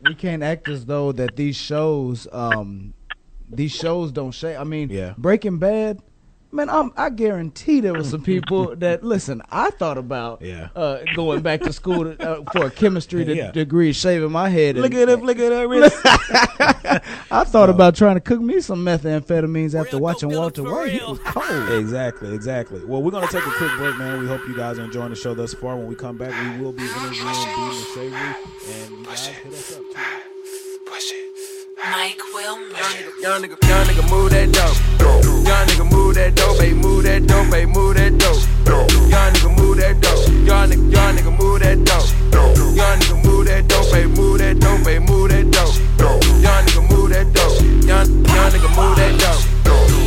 we 0.01 0.15
can't 0.15 0.41
act 0.41 0.67
as 0.69 0.87
though 0.87 1.11
that 1.11 1.35
these 1.35 1.55
shows 1.55 2.27
um 2.31 2.95
these 3.47 3.73
shows 3.73 4.11
don't 4.11 4.31
shape. 4.31 4.59
I 4.59 4.63
mean, 4.63 4.89
Yeah. 4.89 5.13
Breaking 5.19 5.59
Bad. 5.59 5.99
Man, 6.55 6.69
I'm, 6.69 6.93
I 6.95 7.09
guarantee 7.09 7.81
there 7.81 7.93
were 7.93 8.03
some 8.05 8.21
people 8.33 8.75
that 8.77 9.03
listen. 9.03 9.41
I 9.51 9.71
thought 9.71 9.97
about 9.97 10.41
Yeah. 10.41 10.69
uh, 10.75 10.99
going 11.15 11.41
back 11.41 11.59
to 11.61 11.73
school 11.73 12.05
to, 12.15 12.21
uh, 12.41 12.43
for 12.53 12.65
a 12.67 12.71
chemistry 12.71 13.25
de- 13.25 13.35
Yeah. 13.35 13.51
degree, 13.51 13.91
shaving 13.91 14.31
my 14.31 14.47
head. 14.47 14.77
Look 14.77 14.93
and- 14.93 15.01
at 15.01 15.09
it, 15.09 15.21
look 15.21 15.37
at 15.37 15.49
that. 15.49 17.03
I 17.31 17.43
thought 17.43 17.69
about 17.69 17.95
trying 17.95 18.15
to 18.15 18.21
cook 18.21 18.39
me 18.39 18.61
some 18.61 18.85
methamphetamines 18.85 19.75
after 19.79 19.97
watching 19.97 20.29
Walter 20.29 20.63
White. 20.63 20.93
He 20.93 20.99
was 20.99 21.19
cold. 21.19 21.69
Exactly, 21.71 22.33
exactly. 22.33 22.83
Well, 22.85 23.01
we're 23.03 23.11
going 23.11 23.27
to 23.27 23.31
take 23.33 23.45
a 23.45 23.51
quick 23.51 23.71
break, 23.77 23.97
man. 23.97 24.21
We 24.21 24.27
hope 24.27 24.47
you 24.47 24.55
guys 24.55 24.79
are 24.79 24.83
enjoying 24.85 25.09
the 25.09 25.15
show 25.17 25.33
thus 25.33 25.53
far. 25.53 25.75
When 25.75 25.87
we 25.87 25.95
come 25.95 26.17
back, 26.17 26.31
we 26.57 26.63
will 26.63 26.71
be 26.71 26.83
interviewing 26.83 27.11
Beaton 27.11 27.63
and 27.63 27.85
Savory. 27.93 28.35
And 28.71 28.97
you 28.99 29.05
guys 29.05 29.27
hit 29.27 29.51
us 29.53 29.75
up. 29.77 29.83
Mike 30.85 32.21
Wilmer. 32.33 32.67
Young 33.19 33.41
nigga, 33.41 33.57
young 33.67 33.85
nigga, 33.87 34.09
move 34.11 34.29
that 34.29 34.51
dope. 34.53 34.77
Young 35.45 35.67
nigga, 35.67 35.91
move 35.91 36.13
that 36.15 36.35
dope, 36.35 36.59
baby, 36.59 36.75
move 36.75 37.03
that 37.03 37.25
dope, 37.25 37.49
baby, 37.49 37.71
move 37.71 37.95
that 37.95 38.17
dope. 38.19 38.37
Young 39.09 39.33
nigga, 39.33 39.57
move 39.57 39.77
that 39.77 39.99
dope. 39.99 40.27
Young 40.45 40.69
nigga, 40.69 40.91
young 40.93 41.15
nigga, 41.15 41.39
move 41.39 41.59
that 41.61 41.83
dope. 41.85 42.05
Young 42.77 42.99
nigga, 42.99 43.25
move 43.25 43.45
that 43.47 43.67
dope, 43.67 43.91
baby, 43.91 44.07
move 44.13 44.37
that 44.37 44.59
dope, 44.59 44.83
baby, 44.85 45.05
move 45.05 45.29
that 45.29 45.49
dope. 45.51 45.73
Young 46.45 46.65
nigga, 46.65 46.81
move 46.89 47.09
that 47.09 47.33
dope. 47.33 47.61
Young, 47.89 48.05
young 48.29 48.51
nigga, 48.53 48.69
move 48.77 48.95
that 48.97 49.13
dope. 49.17 49.41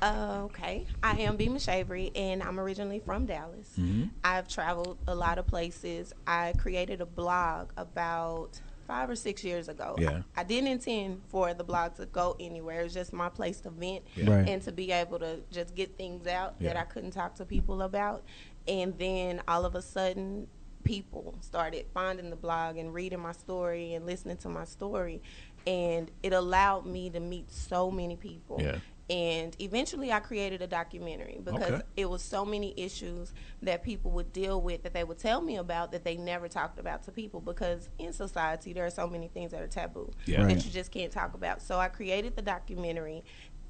Uh, 0.03 0.41
okay. 0.43 0.85
I 1.01 1.13
am 1.21 1.35
Beema 1.35 1.55
Shavery, 1.59 2.11
and 2.15 2.43
I'm 2.43 2.59
originally 2.59 2.99
from 2.99 3.25
Dallas. 3.25 3.69
Mm-hmm. 3.75 4.09
I've 4.23 4.47
traveled 4.47 4.99
a 5.07 5.15
lot 5.15 5.39
of 5.39 5.47
places. 5.47 6.13
I 6.27 6.53
created 6.59 7.01
a 7.01 7.07
blog 7.07 7.71
about 7.75 8.61
five 8.85 9.09
or 9.09 9.15
six 9.15 9.43
years 9.43 9.67
ago. 9.67 9.95
Yeah. 9.97 10.21
I, 10.37 10.41
I 10.41 10.43
didn't 10.43 10.67
intend 10.69 11.21
for 11.29 11.55
the 11.55 11.63
blog 11.63 11.95
to 11.95 12.05
go 12.05 12.35
anywhere. 12.39 12.81
It 12.81 12.83
was 12.83 12.93
just 12.93 13.13
my 13.13 13.29
place 13.29 13.59
to 13.61 13.71
vent 13.71 14.03
Right. 14.23 14.47
and 14.47 14.61
to 14.61 14.71
be 14.71 14.91
able 14.91 15.17
to 15.19 15.39
just 15.51 15.73
get 15.73 15.97
things 15.97 16.27
out 16.27 16.59
that 16.59 16.77
I 16.77 16.83
couldn't 16.83 17.11
talk 17.11 17.33
to 17.35 17.45
people 17.45 17.81
about. 17.81 18.23
And 18.67 18.95
then 18.99 19.41
all 19.47 19.65
of 19.65 19.73
a 19.73 19.81
sudden, 19.81 20.45
people 20.83 21.33
started 21.41 21.85
finding 21.93 22.29
the 22.29 22.35
blog 22.35 22.77
and 22.77 22.93
reading 22.93 23.19
my 23.19 23.31
story 23.31 23.93
and 23.93 24.05
listening 24.05 24.37
to 24.37 24.49
my 24.49 24.65
story. 24.65 25.21
And 25.65 26.11
it 26.21 26.33
allowed 26.33 26.85
me 26.85 27.09
to 27.11 27.19
meet 27.19 27.51
so 27.51 27.89
many 27.91 28.15
people 28.15 28.57
Yeah. 28.61 28.79
and 29.09 29.55
eventually 29.59 30.11
I 30.11 30.19
created 30.19 30.61
a 30.61 30.67
documentary 30.67 31.39
because 31.43 31.61
Okay. 31.61 31.81
it 31.97 32.09
was 32.09 32.21
so 32.21 32.43
many 32.45 32.73
issues 32.77 33.33
that 33.61 33.83
people 33.83 34.11
would 34.11 34.31
deal 34.33 34.61
with 34.61 34.83
that 34.83 34.93
they 34.93 35.03
would 35.03 35.19
tell 35.19 35.41
me 35.41 35.57
about 35.57 35.91
that 35.91 36.03
they 36.03 36.15
never 36.17 36.47
talked 36.47 36.79
about 36.79 37.03
to 37.03 37.11
people 37.11 37.39
because 37.41 37.89
in 37.99 38.11
society 38.13 38.73
there 38.73 38.85
are 38.85 38.89
so 38.89 39.07
many 39.07 39.27
things 39.27 39.51
that 39.51 39.61
are 39.61 39.67
taboo 39.67 40.11
Yeah. 40.25 40.43
Right. 40.43 40.55
that 40.55 40.65
you 40.65 40.71
just 40.71 40.91
can't 40.91 41.11
talk 41.11 41.33
about. 41.33 41.61
So 41.61 41.79
I 41.79 41.87
created 41.89 42.35
the 42.35 42.41
documentary 42.41 43.23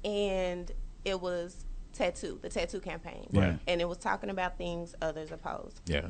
and 0.04 0.70
it 1.04 1.20
was 1.20 1.64
tattoo, 1.92 2.38
the 2.42 2.48
tattoo 2.48 2.80
campaign. 2.80 3.28
Right. 3.32 3.58
And 3.68 3.80
it 3.80 3.88
was 3.88 3.98
talking 3.98 4.30
about 4.30 4.56
things 4.58 4.94
others 5.02 5.30
oppose 5.30 5.74
Yeah. 5.86 6.08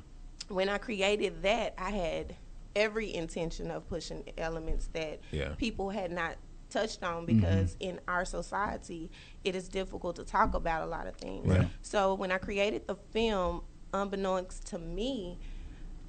when 0.48 0.68
I 0.68 0.78
created 0.78 1.42
that, 1.42 1.74
I 1.78 1.90
had 1.90 2.36
every 2.76 3.14
intention 3.14 3.70
of 3.70 3.88
pushing 3.88 4.24
elements 4.38 4.88
that 4.92 5.20
Yeah. 5.30 5.50
people 5.56 5.90
had 5.90 6.10
not 6.10 6.36
touched 6.70 7.02
on 7.04 7.24
because 7.24 7.74
mm-hmm. 7.76 7.90
in 7.90 8.00
our 8.08 8.24
society, 8.24 9.10
it 9.44 9.54
is 9.54 9.68
difficult 9.68 10.16
to 10.16 10.24
talk 10.24 10.54
about 10.54 10.82
a 10.82 10.86
lot 10.86 11.06
of 11.06 11.14
things. 11.16 11.46
Right. 11.46 11.68
So 11.82 12.14
when 12.14 12.32
I 12.32 12.38
created 12.38 12.86
the 12.86 12.96
film, 13.12 13.62
unbeknownst 13.92 14.66
to 14.68 14.78
me, 14.78 15.38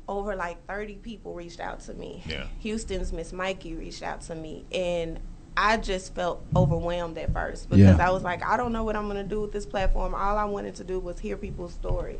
over 0.07 0.35
like 0.35 0.63
30 0.67 0.95
people 0.95 1.33
reached 1.33 1.59
out 1.59 1.79
to 1.81 1.93
me. 1.93 2.23
Yeah. 2.27 2.45
Houston's 2.59 3.11
Miss 3.11 3.33
Mikey 3.33 3.75
reached 3.75 4.03
out 4.03 4.21
to 4.21 4.35
me 4.35 4.65
and 4.71 5.19
I 5.57 5.77
just 5.77 6.13
felt 6.13 6.43
overwhelmed 6.55 7.17
at 7.17 7.31
first 7.33 7.69
because 7.69 7.97
Yeah. 7.97 8.07
I 8.07 8.11
was 8.11 8.23
like, 8.23 8.43
I 8.45 8.57
don't 8.57 8.71
know 8.73 8.83
what 8.83 8.95
I'm 8.95 9.05
going 9.07 9.23
to 9.23 9.29
do 9.29 9.41
with 9.41 9.51
this 9.51 9.65
platform. 9.65 10.13
All 10.13 10.37
I 10.37 10.43
wanted 10.45 10.75
to 10.75 10.83
do 10.83 10.99
was 10.99 11.17
hear 11.17 11.37
people's 11.37 11.73
story. 11.73 12.19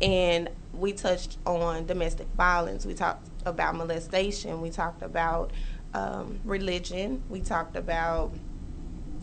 And 0.00 0.48
we 0.72 0.92
touched 0.92 1.38
on 1.44 1.86
domestic 1.86 2.28
violence. 2.36 2.86
We 2.86 2.94
talked 2.94 3.28
about 3.44 3.74
molestation. 3.74 4.60
We 4.60 4.70
talked 4.70 5.02
about 5.02 5.52
um, 5.94 6.40
religion. 6.44 7.22
We 7.28 7.40
talked 7.40 7.76
about 7.76 8.32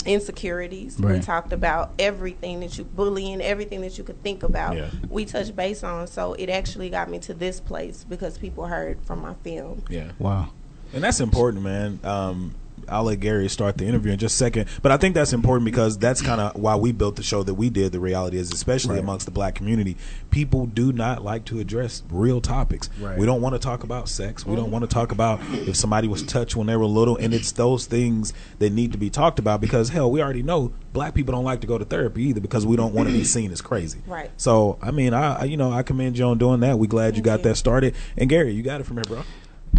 insecurities. 0.06 1.00
We 1.00 1.20
talked 1.20 1.52
about 1.52 1.92
everything 1.98 2.60
that 2.60 2.78
you 2.78 2.84
bullying, 2.84 3.42
everything 3.42 3.82
that 3.82 3.98
you 3.98 4.04
could 4.04 4.22
think 4.22 4.44
about. 4.44 4.76
Yeah. 4.76 4.90
We 5.10 5.26
touched 5.26 5.56
base 5.56 5.84
on. 5.84 6.08
So 6.08 6.34
it 6.34 6.50
actually 6.50 6.90
got 6.90 7.10
me 7.10 7.20
to 7.20 7.34
this 7.34 7.60
place 7.60 8.04
because 8.08 8.38
people 8.38 8.68
heard 8.68 9.00
from 9.04 9.22
my 9.22 9.34
film. 9.36 9.84
Yeah. 9.90 10.12
Wow. 10.20 10.50
And 10.94 11.04
that's 11.04 11.20
important, 11.20 11.64
man. 11.64 12.00
Um, 12.04 12.54
I'll 12.90 13.04
let 13.06 13.20
Gary 13.20 13.48
start 13.50 13.78
the 13.78 13.86
interview 13.86 14.12
in 14.12 14.20
just 14.20 14.36
a 14.36 14.38
second. 14.38 14.70
But 14.82 14.92
I 14.92 14.98
think 14.98 15.16
that's 15.16 15.34
important 15.34 15.66
because 15.66 15.98
that's 15.98 16.22
kind 16.22 16.40
of 16.42 16.56
why 16.56 16.76
we 16.76 16.92
built 16.92 17.16
the 17.16 17.24
show 17.24 17.44
that 17.44 17.54
we 17.56 17.70
did. 17.70 17.92
The 17.92 18.00
reality 18.00 18.38
is, 18.38 18.52
especially 18.52 18.96
Right. 18.96 19.04
amongst 19.04 19.26
the 19.26 19.32
black 19.32 19.56
community, 19.56 19.98
people 20.32 20.66
do 20.66 20.92
not 20.92 21.24
like 21.24 21.46
to 21.46 21.60
address 21.60 22.04
real 22.10 22.42
topics. 22.42 22.90
Right. 23.00 23.18
We 23.18 23.26
don't 23.26 23.42
want 23.42 23.54
to 23.56 23.60
talk 23.60 23.84
about 23.84 24.10
sex. 24.10 24.46
We 24.46 24.56
don't 24.56 24.72
want 24.72 24.84
to 24.84 24.94
talk 24.94 25.12
about 25.12 25.40
if 25.54 25.76
somebody 25.76 26.08
was 26.08 26.24
touched 26.24 26.56
when 26.56 26.68
they 26.68 26.76
were 26.76 26.86
little, 26.86 27.18
and 27.18 27.34
it's 27.34 27.52
those 27.54 27.86
things 27.86 28.34
that 28.60 28.72
need 28.72 28.92
to 28.92 28.98
be 28.98 29.10
talked 29.10 29.40
about 29.40 29.62
because 29.62 29.90
hell, 29.90 30.12
we 30.12 30.22
already 30.22 30.44
know 30.44 30.72
black 30.94 31.14
people 31.14 31.32
don't 31.34 31.44
like 31.46 31.62
to 31.62 31.68
go 31.68 31.78
to 31.78 31.86
therapy 31.86 32.24
either 32.24 32.40
because 32.40 32.66
we 32.66 32.76
don't 32.76 32.94
want 32.94 33.10
to 33.10 33.14
be 33.14 33.24
seen 33.24 33.52
as 33.52 33.62
crazy. 33.62 34.00
Right. 34.08 34.32
So 34.38 34.78
I 34.82 34.92
mean, 34.92 35.14
I 35.14 35.42
I- 35.42 35.44
you 35.46 35.58
know 35.58 35.72
I 35.72 35.84
commend 35.84 36.18
you 36.18 36.26
on 36.26 36.38
doing 36.38 36.60
that. 36.62 36.80
We 36.80 36.88
glad 36.88 37.16
you 37.18 37.22
got 37.24 37.44
that 37.44 37.56
started. 37.58 37.96
And 38.18 38.30
Gary, 38.30 38.54
you 38.54 38.64
got 38.64 38.80
it 38.82 38.86
from 38.86 38.98
here, 38.98 39.04
bro. 39.08 39.22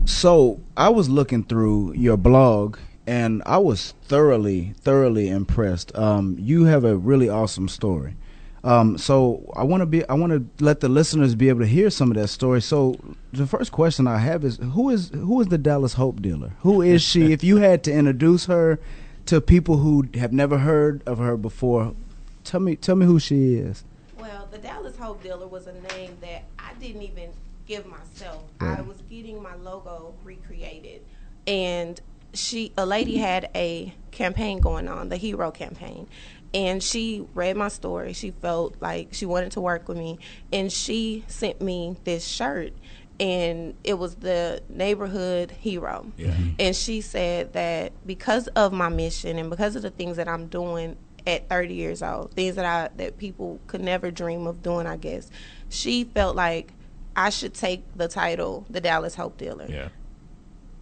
So 0.04 0.60
I 0.76 0.88
was 0.90 1.08
looking 1.08 1.42
through 1.44 1.94
your 1.94 2.16
blog 2.16 2.76
and 3.06 3.42
I 3.46 3.58
was 3.58 3.92
thoroughly, 4.04 4.74
thoroughly 4.80 5.28
impressed. 5.28 5.96
Um, 5.96 6.36
you 6.38 6.64
have 6.64 6.84
a 6.84 6.96
really 6.96 7.28
awesome 7.28 7.68
story. 7.68 8.16
Um, 8.64 8.98
so 8.98 9.52
I 9.54 9.62
want 9.62 9.82
to 9.82 9.86
be, 9.86 10.04
I 10.08 10.14
want 10.14 10.32
to 10.32 10.64
let 10.64 10.80
the 10.80 10.88
listeners 10.88 11.36
be 11.36 11.48
able 11.48 11.60
to 11.60 11.66
hear 11.66 11.88
some 11.88 12.10
of 12.10 12.16
that 12.16 12.28
story. 12.28 12.60
So 12.60 12.98
the 13.32 13.46
first 13.46 13.70
question 13.70 14.08
I 14.08 14.18
have 14.18 14.44
is, 14.44 14.56
who 14.56 14.90
is 14.90 15.10
who 15.10 15.40
is 15.40 15.46
the 15.46 15.58
Dallas 15.58 15.92
Hope 15.92 16.20
dealer? 16.20 16.50
Who 16.62 16.82
is 16.82 17.00
she? 17.00 17.32
if 17.32 17.44
you 17.44 17.58
had 17.58 17.84
to 17.84 17.92
introduce 17.92 18.46
her 18.46 18.80
to 19.26 19.40
people 19.40 19.76
who 19.76 20.08
have 20.14 20.32
never 20.32 20.58
heard 20.58 21.02
of 21.06 21.18
her 21.18 21.36
before, 21.36 21.94
tell 22.42 22.58
me, 22.60 22.74
tell 22.74 22.96
me 22.96 23.06
who 23.06 23.20
she 23.20 23.54
is. 23.54 23.84
Well, 24.18 24.48
the 24.50 24.58
Dallas 24.58 24.96
Hope 24.96 25.22
Dealer 25.22 25.46
was 25.46 25.68
a 25.68 25.74
name 25.94 26.16
that 26.20 26.44
I 26.58 26.74
didn't 26.80 27.02
even 27.02 27.30
give 27.68 27.86
myself. 27.86 28.42
Right. 28.60 28.78
I 28.78 28.82
was 28.82 29.00
getting 29.08 29.40
my 29.40 29.54
logo 29.56 30.14
recreated, 30.24 31.02
and 31.46 32.00
she, 32.38 32.72
a 32.76 32.86
lady, 32.86 33.16
had 33.16 33.50
a 33.54 33.94
campaign 34.10 34.60
going 34.60 34.88
on, 34.88 35.08
the 35.08 35.16
Hero 35.16 35.50
campaign, 35.50 36.08
and 36.54 36.82
she 36.82 37.26
read 37.34 37.56
my 37.56 37.68
story. 37.68 38.12
She 38.12 38.30
felt 38.30 38.76
like 38.80 39.08
she 39.12 39.26
wanted 39.26 39.52
to 39.52 39.60
work 39.60 39.88
with 39.88 39.98
me, 39.98 40.18
and 40.52 40.72
she 40.72 41.24
sent 41.28 41.60
me 41.60 41.96
this 42.04 42.26
shirt. 42.26 42.72
And 43.18 43.74
it 43.82 43.94
was 43.94 44.16
the 44.16 44.62
neighborhood 44.68 45.50
hero. 45.50 46.12
Yeah. 46.18 46.28
Mm-hmm. 46.28 46.50
And 46.58 46.76
she 46.76 47.00
said 47.00 47.54
that 47.54 47.92
because 48.06 48.46
of 48.48 48.74
my 48.74 48.90
mission 48.90 49.38
and 49.38 49.48
because 49.48 49.74
of 49.74 49.80
the 49.80 49.88
things 49.88 50.18
that 50.18 50.28
I'm 50.28 50.48
doing 50.48 50.98
at 51.26 51.48
30 51.48 51.74
years 51.74 52.02
old, 52.02 52.32
things 52.32 52.56
that 52.56 52.66
I 52.66 52.94
that 52.96 53.16
people 53.16 53.58
could 53.68 53.80
never 53.80 54.10
dream 54.10 54.46
of 54.46 54.62
doing, 54.62 54.86
I 54.86 54.98
guess. 54.98 55.30
She 55.70 56.04
felt 56.04 56.36
like 56.36 56.74
I 57.16 57.30
should 57.30 57.54
take 57.54 57.82
the 57.96 58.06
title, 58.06 58.66
the 58.68 58.82
Dallas 58.82 59.14
Hope 59.14 59.38
Dealer. 59.38 59.66
Yeah. 59.66 59.88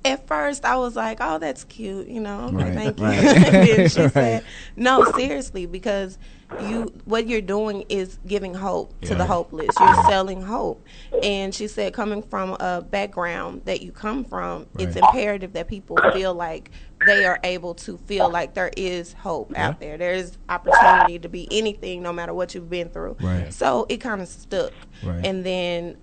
At 0.04 0.26
first, 0.26 0.64
I 0.64 0.76
was 0.76 0.96
like, 0.96 1.18
"Oh, 1.20 1.38
that's 1.38 1.64
cute," 1.64 2.08
you 2.08 2.20
know. 2.20 2.46
Okay, 2.48 2.56
Right, 2.56 2.74
thank 2.74 3.00
you. 3.00 3.04
right. 3.06 3.90
she 3.90 4.00
Right. 4.02 4.12
said, 4.12 4.44
"No, 4.76 5.04
seriously, 5.12 5.64
because 5.66 6.18
you 6.62 6.92
what 7.04 7.26
you're 7.26 7.40
doing 7.40 7.84
is 7.88 8.18
giving 8.26 8.52
hope 8.54 9.00
to 9.02 9.14
the 9.14 9.24
hopeless. 9.24 9.80
You're 9.80 9.94
selling 10.04 10.42
hope." 10.42 10.84
And 11.22 11.54
she 11.54 11.68
said, 11.68 11.94
coming 11.94 12.22
from 12.22 12.50
a 12.60 12.82
background 12.82 13.62
that 13.64 13.80
you 13.80 13.92
come 13.92 14.24
from, 14.24 14.66
it's 14.78 14.94
imperative 14.94 15.54
that 15.54 15.68
people 15.68 15.96
feel 16.12 16.34
like 16.34 16.70
they 17.06 17.24
are 17.24 17.38
able 17.44 17.74
to 17.74 17.96
feel 17.96 18.28
like 18.30 18.52
there 18.54 18.70
is 18.76 19.14
hope 19.14 19.56
out 19.56 19.80
there. 19.80 19.96
There 19.96 20.12
is 20.12 20.36
opportunity 20.50 21.18
to 21.18 21.28
be 21.30 21.48
anything, 21.50 22.02
no 22.02 22.12
matter 22.12 22.34
what 22.34 22.54
you've 22.54 22.68
been 22.70 22.90
through. 22.90 23.16
Right. 23.20 23.52
So 23.52 23.86
it 23.88 23.98
kind 23.98 24.20
of 24.20 24.28
stuck, 24.28 24.72
Right. 25.02 25.24
and 25.24 25.44
then 25.44 25.96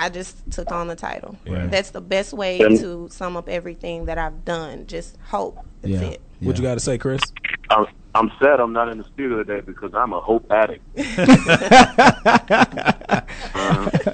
I 0.00 0.08
just 0.08 0.50
took 0.50 0.72
on 0.72 0.88
the 0.88 0.96
title. 0.96 1.36
Right. 1.46 1.70
That's 1.70 1.90
the 1.90 2.00
best 2.00 2.32
way 2.32 2.58
And- 2.60 2.78
to 2.80 3.08
sum 3.10 3.36
up 3.36 3.48
everything 3.50 4.06
that 4.06 4.16
I've 4.16 4.44
done. 4.46 4.86
Just 4.86 5.18
hope. 5.28 5.58
That's 5.82 5.92
Yeah. 5.92 6.08
it. 6.08 6.22
What 6.40 6.56
you 6.56 6.62
got 6.62 6.74
to 6.74 6.80
say, 6.80 6.96
Chris? 6.96 7.20
I'm, 7.68 7.86
I'm 8.14 8.30
sad 8.42 8.58
I'm 8.60 8.72
not 8.72 8.88
in 8.88 8.98
the 8.98 9.04
studio 9.04 9.42
today 9.42 9.60
because 9.64 9.92
I'm 9.94 10.12
a 10.12 10.20
hope 10.20 10.50
addict. 10.50 10.82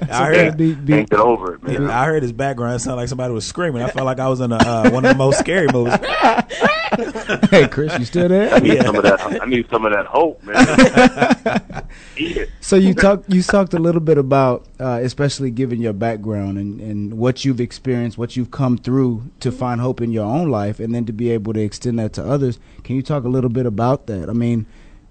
I 0.09 0.25
heard. 0.25 0.57
Be- 0.57 0.73
be- 0.73 0.93
Can't 0.93 1.09
get 1.09 1.19
over 1.19 1.55
it, 1.55 1.63
man. 1.63 1.89
I 1.89 2.05
heard 2.05 2.21
his 2.21 2.31
background 2.31 2.81
sound 2.81 2.97
like 2.97 3.07
somebody 3.07 3.33
was 3.33 3.45
screaming. 3.45 3.81
I 3.81 3.89
felt 3.89 4.05
like 4.05 4.19
I 4.19 4.27
was 4.27 4.39
in 4.39 4.51
a, 4.51 4.57
uh, 4.57 4.89
one 4.91 5.03
of 5.05 5.11
the 5.11 5.17
most 5.17 5.39
scary 5.39 5.67
movies. 5.71 5.95
hey, 7.49 7.67
Chris, 7.67 7.97
you 7.97 8.05
still 8.05 8.27
there? 8.29 8.53
I 8.53 8.59
need 8.59 8.81
some 8.83 8.95
of 8.95 9.03
that. 9.03 9.41
I 9.41 9.45
need 9.45 9.67
some 9.69 9.85
of 9.85 9.93
that 9.93 10.05
hope, 10.05 10.43
man. 10.43 11.87
Eat. 12.17 12.49
So 12.61 12.75
you 12.75 12.93
talked 12.93 13.33
you 13.33 13.41
talked 13.41 13.73
a 13.73 13.79
little 13.79 14.01
bit 14.01 14.17
about, 14.17 14.65
uh, 14.79 14.99
especially 15.01 15.51
given 15.51 15.81
your 15.81 15.93
background 15.93 16.57
and, 16.57 16.79
and 16.81 17.13
what 17.17 17.45
you've 17.45 17.61
experienced, 17.61 18.17
what 18.17 18.35
you've 18.35 18.51
come 18.51 18.77
through 18.77 19.23
to 19.39 19.51
find 19.51 19.81
hope 19.81 20.01
in 20.01 20.11
your 20.11 20.25
own 20.25 20.49
life, 20.49 20.79
and 20.79 20.93
then 20.93 21.05
to 21.05 21.13
be 21.13 21.29
able 21.31 21.53
to 21.53 21.61
extend 21.61 21.99
that 21.99 22.13
to 22.13 22.23
others. 22.25 22.59
Can 22.87 22.95
you 22.95 23.01
talk 23.01 23.25
a 23.25 23.27
little 23.27 23.49
bit 23.49 23.65
about 23.65 24.07
that? 24.07 24.29
I 24.29 24.33
mean, 24.33 24.65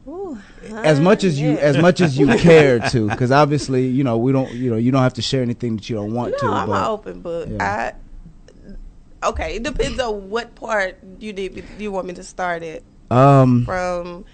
Ooh, 0.08 0.38
as 0.66 0.98
much 0.98 1.24
as 1.24 1.38
you 1.38 1.58
as 1.58 1.76
much 1.76 2.00
as 2.00 2.18
you 2.18 2.26
care 2.38 2.78
to, 2.78 3.06
because 3.10 3.30
obviously 3.30 3.86
you 3.86 4.02
know 4.02 4.16
we 4.16 4.32
don't 4.32 4.50
you 4.52 4.70
know 4.70 4.78
you 4.78 4.90
don't 4.90 5.02
have 5.02 5.12
to 5.12 5.22
share 5.22 5.42
anything 5.42 5.76
that 5.76 5.90
you 5.90 5.96
don't 5.96 6.14
want 6.14 6.38
to. 6.38 6.46
No, 6.46 6.52
I'm 6.54 6.68
but 6.68 6.80
an 6.80 6.86
open 6.88 7.20
book. 7.20 7.48
Yeah. 7.50 7.92
I 9.22 9.28
okay. 9.28 9.56
It 9.56 9.62
depends 9.62 10.00
on 10.00 10.30
what 10.30 10.54
part 10.54 10.98
you 11.20 11.34
need. 11.34 11.62
You 11.78 11.92
want 11.92 12.06
me 12.06 12.14
to 12.14 12.22
start 12.24 12.62
it 12.62 12.82
um, 13.10 13.66
from 13.66 14.24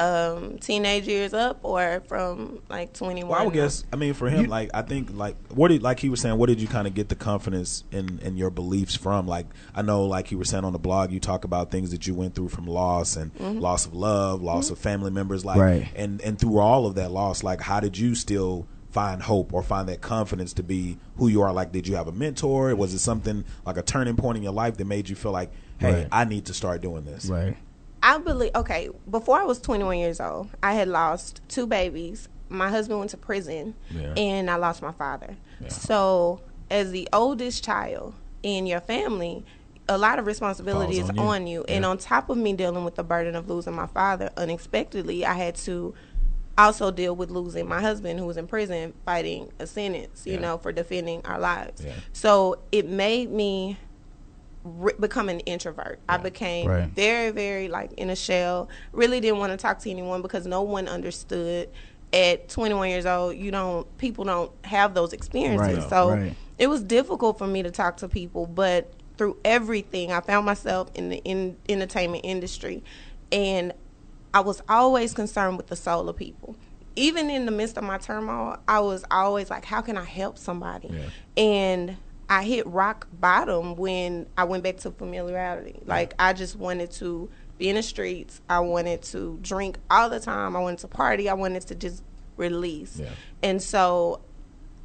um, 0.00 0.58
teenage 0.58 1.06
years 1.06 1.34
up 1.34 1.60
or 1.62 2.02
from 2.08 2.62
like 2.68 2.92
21? 2.94 3.28
Well, 3.30 3.40
I 3.40 3.44
would 3.44 3.52
guess. 3.54 3.84
I 3.92 3.96
mean, 3.96 4.14
for 4.14 4.30
him, 4.30 4.46
like 4.46 4.70
I 4.72 4.82
think, 4.82 5.10
like 5.12 5.36
what 5.52 5.68
did 5.68 5.82
like 5.82 6.00
he 6.00 6.08
was 6.08 6.20
saying. 6.20 6.38
What 6.38 6.46
did 6.48 6.60
you 6.60 6.68
kind 6.68 6.86
of 6.86 6.94
get 6.94 7.08
the 7.08 7.14
confidence 7.14 7.84
in 7.92 8.18
in 8.20 8.36
your 8.36 8.50
beliefs 8.50 8.96
from? 8.96 9.26
Like 9.26 9.46
I 9.74 9.82
know, 9.82 10.04
like 10.06 10.26
he 10.28 10.36
was 10.36 10.48
saying 10.48 10.64
on 10.64 10.72
the 10.72 10.78
blog, 10.78 11.12
you 11.12 11.20
talk 11.20 11.44
about 11.44 11.70
things 11.70 11.90
that 11.90 12.06
you 12.06 12.14
went 12.14 12.34
through 12.34 12.48
from 12.48 12.66
loss 12.66 13.16
and 13.16 13.30
loss 13.60 13.86
of 13.86 13.94
love, 13.94 14.42
loss 14.42 14.70
of 14.70 14.78
family 14.78 15.10
members, 15.10 15.44
like 15.44 15.58
Right. 15.58 15.88
and 15.94 16.20
and 16.22 16.38
through 16.38 16.58
all 16.58 16.86
of 16.86 16.94
that 16.94 17.10
loss, 17.10 17.42
like 17.42 17.60
how 17.60 17.80
did 17.80 17.98
you 17.98 18.14
still 18.14 18.66
find 18.90 19.22
hope 19.22 19.52
or 19.52 19.62
find 19.62 19.88
that 19.88 20.00
confidence 20.00 20.52
to 20.54 20.62
be 20.64 20.98
who 21.16 21.28
you 21.28 21.42
are? 21.42 21.52
Like, 21.52 21.70
did 21.70 21.86
you 21.86 21.94
have 21.94 22.08
a 22.08 22.12
mentor? 22.12 22.74
Was 22.74 22.92
it 22.92 22.98
something 22.98 23.44
like 23.64 23.76
a 23.76 23.82
turning 23.82 24.16
point 24.16 24.36
in 24.38 24.42
your 24.42 24.52
life 24.52 24.78
that 24.78 24.84
made 24.84 25.08
you 25.08 25.14
feel 25.14 25.30
like, 25.30 25.52
hey, 25.78 25.92
Right. 25.92 26.08
I 26.10 26.24
need 26.24 26.46
to 26.46 26.54
start 26.54 26.80
doing 26.80 27.04
this? 27.04 27.26
right. 27.26 27.56
I 28.02 28.18
believe 28.18 28.50
okay, 28.54 28.88
before 29.10 29.38
I 29.38 29.44
was 29.44 29.60
21 29.60 29.98
years 29.98 30.20
old, 30.20 30.48
I 30.62 30.72
had 30.74 30.88
lost 30.88 31.40
two 31.48 31.66
babies. 31.66 32.28
My 32.48 32.68
husband 32.68 32.98
went 32.98 33.10
to 33.12 33.16
prison 33.16 33.74
Yeah. 33.90 34.14
and 34.16 34.50
I 34.50 34.56
lost 34.56 34.82
my 34.82 34.92
father. 34.92 35.36
So, 35.68 36.40
as 36.70 36.90
the 36.90 37.08
oldest 37.12 37.62
child 37.62 38.14
in 38.42 38.66
your 38.66 38.80
family, 38.80 39.44
a 39.88 39.98
lot 39.98 40.18
of 40.18 40.26
responsibility 40.26 40.98
is 40.98 41.10
on 41.10 41.16
you. 41.16 41.22
on 41.22 41.46
you. 41.46 41.64
And 41.68 41.84
on 41.84 41.98
top 41.98 42.30
of 42.30 42.38
me 42.38 42.52
dealing 42.54 42.84
with 42.84 42.94
the 42.94 43.02
burden 43.04 43.34
of 43.36 43.48
losing 43.48 43.74
my 43.74 43.86
father 43.86 44.30
unexpectedly, 44.36 45.24
I 45.26 45.34
had 45.34 45.54
to 45.56 45.94
also 46.56 46.90
deal 46.90 47.14
with 47.14 47.30
losing 47.30 47.68
my 47.68 47.80
husband 47.80 48.18
who 48.18 48.26
was 48.26 48.36
in 48.36 48.46
prison 48.46 48.92
fighting 49.04 49.52
a 49.58 49.66
sentence, 49.66 50.26
you 50.26 50.34
Yeah. 50.34 50.40
know, 50.40 50.58
for 50.58 50.72
defending 50.72 51.24
our 51.26 51.38
lives. 51.38 51.84
Yeah. 51.84 51.92
So, 52.12 52.58
it 52.72 52.88
made 52.88 53.30
me 53.30 53.78
re- 54.64 54.94
become 54.98 55.28
an 55.28 55.40
introvert. 55.40 56.00
I 56.08 56.16
became 56.18 56.68
Right. 56.68 56.88
very, 56.88 57.30
very 57.30 57.68
like 57.68 57.92
in 57.94 58.10
a 58.10 58.16
shell. 58.16 58.68
Really 58.92 59.20
didn't 59.20 59.38
want 59.38 59.52
to 59.52 59.56
talk 59.56 59.78
to 59.80 59.90
anyone 59.90 60.22
because 60.22 60.46
no 60.46 60.62
one 60.62 60.88
understood. 60.88 61.70
At 62.12 62.48
21 62.48 62.88
years 62.88 63.06
old, 63.06 63.36
you 63.36 63.52
don't 63.52 63.86
people 63.98 64.24
don't 64.24 64.52
have 64.64 64.94
those 64.94 65.12
experiences. 65.12 65.78
Right, 65.78 65.88
so 65.88 66.10
right. 66.10 66.34
it 66.58 66.68
was 66.68 66.82
difficult 66.82 67.38
for 67.38 67.46
me 67.46 67.62
to 67.62 67.70
talk 67.70 67.98
to 67.98 68.08
people. 68.08 68.46
But 68.46 68.92
through 69.16 69.36
everything, 69.44 70.10
I 70.10 70.20
found 70.20 70.44
myself 70.44 70.90
in 70.94 71.10
the 71.10 71.18
in, 71.18 71.56
entertainment 71.68 72.24
industry, 72.24 72.82
and 73.30 73.72
I 74.34 74.40
was 74.40 74.60
always 74.68 75.14
concerned 75.14 75.56
with 75.56 75.68
the 75.68 75.76
soul 75.76 76.08
of 76.08 76.16
people. 76.16 76.56
Even 76.96 77.30
in 77.30 77.46
the 77.46 77.52
midst 77.52 77.78
of 77.78 77.84
my 77.84 77.98
turmoil, 77.98 78.58
I 78.66 78.80
was 78.80 79.04
always 79.10 79.48
like, 79.48 79.64
how 79.64 79.80
can 79.80 79.96
I 79.96 80.04
help 80.04 80.36
somebody? 80.36 80.90
And 81.36 81.96
I 82.30 82.44
hit 82.44 82.64
rock 82.68 83.08
bottom 83.12 83.74
when 83.74 84.26
I 84.38 84.44
went 84.44 84.62
back 84.62 84.76
to 84.78 84.92
familiarity. 84.92 85.80
Like 85.84 86.14
I 86.16 86.32
just 86.32 86.54
wanted 86.54 86.92
to 86.92 87.28
be 87.58 87.68
in 87.68 87.74
the 87.74 87.82
streets. 87.82 88.40
I 88.48 88.60
wanted 88.60 89.02
to 89.02 89.36
drink 89.42 89.78
all 89.90 90.08
the 90.08 90.20
time. 90.20 90.54
I 90.54 90.60
wanted 90.60 90.78
to 90.78 90.88
party. 90.88 91.28
I 91.28 91.34
wanted 91.34 91.66
to 91.66 91.74
just 91.74 92.04
release. 92.36 93.00
Yeah. 93.00 93.08
And 93.42 93.60
so 93.60 94.20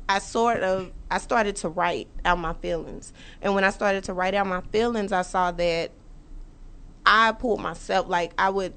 I 0.10 0.18
sort 0.20 0.62
of 0.62 0.92
I 1.12 1.20
started 1.20 1.56
to 1.58 1.70
write 1.70 2.08
out 2.26 2.40
my 2.40 2.54
feelings. 2.54 3.14
And 3.44 3.54
when 3.54 3.64
I 3.64 3.70
started 3.70 4.04
to 4.06 4.14
write 4.14 4.34
out 4.34 4.48
my 4.48 4.62
feelings, 4.62 5.12
I 5.12 5.22
saw 5.22 5.52
that 5.52 5.92
I 7.06 7.32
pulled 7.32 7.62
myself 7.62 8.10
like 8.10 8.34
I 8.40 8.50
would 8.50 8.74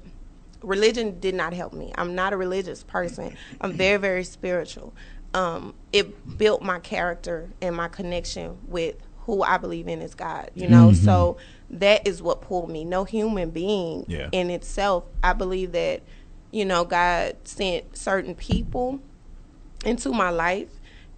religion 0.61 1.19
did 1.19 1.33
not 1.33 1.53
help 1.53 1.73
me. 1.73 1.91
I'm 1.97 2.13
not 2.13 2.33
a 2.33 2.37
religious 2.37 2.83
person. 2.83 3.35
I'm 3.61 3.73
very 3.73 3.97
very 3.97 4.23
spiritual. 4.23 4.93
Um 5.33 5.73
it 5.93 6.37
built 6.37 6.61
my 6.61 6.79
character 6.79 7.49
and 7.61 7.75
my 7.75 7.87
connection 7.87 8.57
with 8.67 8.95
who 9.25 9.43
I 9.43 9.57
believe 9.57 9.87
in 9.87 10.01
as 10.01 10.15
God, 10.15 10.49
you 10.55 10.67
know? 10.67 10.91
So 10.91 11.37
that 11.69 12.07
is 12.07 12.21
what 12.21 12.41
pulled 12.41 12.69
me. 12.69 12.83
No 12.83 13.03
human 13.03 13.51
being 13.51 14.05
Yeah. 14.07 14.29
in 14.31 14.49
itself. 14.49 15.03
I 15.23 15.33
believe 15.33 15.71
that 15.73 16.01
you 16.51 16.65
know 16.65 16.83
God 16.83 17.35
sent 17.43 17.95
certain 17.95 18.33
people 18.33 18.99
into 19.85 20.11
my 20.11 20.29
life 20.29 20.69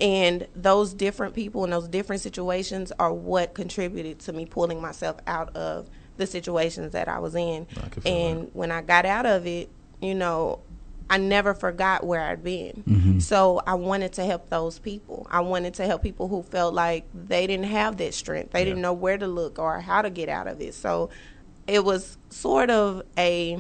and 0.02 0.48
those 0.56 0.94
different 0.94 1.34
people 1.36 1.64
and 1.64 1.72
those 1.72 1.88
different 1.88 2.22
situations 2.22 2.92
are 3.00 3.14
what 3.14 3.54
contributed 3.54 4.20
to 4.20 4.34
me 4.34 4.46
pulling 4.46 4.82
myself 4.82 5.18
out 5.28 5.56
of 5.56 5.90
the 6.18 6.28
situations 6.28 6.92
that 6.92 7.08
I 7.08 7.20
was 7.20 7.36
in. 7.36 7.68
I 7.78 8.10
and 8.10 8.50
when 8.54 8.72
I 8.72 8.82
got 8.82 9.06
out 9.06 9.26
of 9.26 9.46
it, 9.48 9.70
you 10.02 10.16
know, 10.16 10.60
I 11.12 11.18
never 11.18 11.54
forgot 11.54 12.06
where 12.06 12.22
I'd 12.22 12.42
been. 12.44 12.84
Mm-hmm. 12.88 13.20
So 13.20 13.62
I 13.68 13.74
wanted 13.76 14.14
to 14.14 14.24
help 14.26 14.50
those 14.50 14.80
people. 14.80 15.28
I 15.30 15.42
wanted 15.42 15.74
to 15.76 15.86
help 15.86 16.02
people 16.02 16.30
who 16.30 16.42
felt 16.42 16.74
like 16.74 17.06
they 17.14 17.46
didn't 17.48 17.66
have 17.66 17.98
that 17.98 18.14
strength. 18.14 18.52
They 18.54 18.64
didn't 18.64 18.82
know 18.82 18.94
where 18.94 19.18
to 19.18 19.28
look 19.28 19.60
or 19.60 19.82
how 19.82 20.02
to 20.02 20.10
get 20.10 20.30
out 20.30 20.48
of 20.48 20.62
it. 20.62 20.74
So 20.74 21.10
it 21.68 21.84
was 21.84 22.18
sort 22.30 22.70
of 22.70 23.04
a 23.18 23.60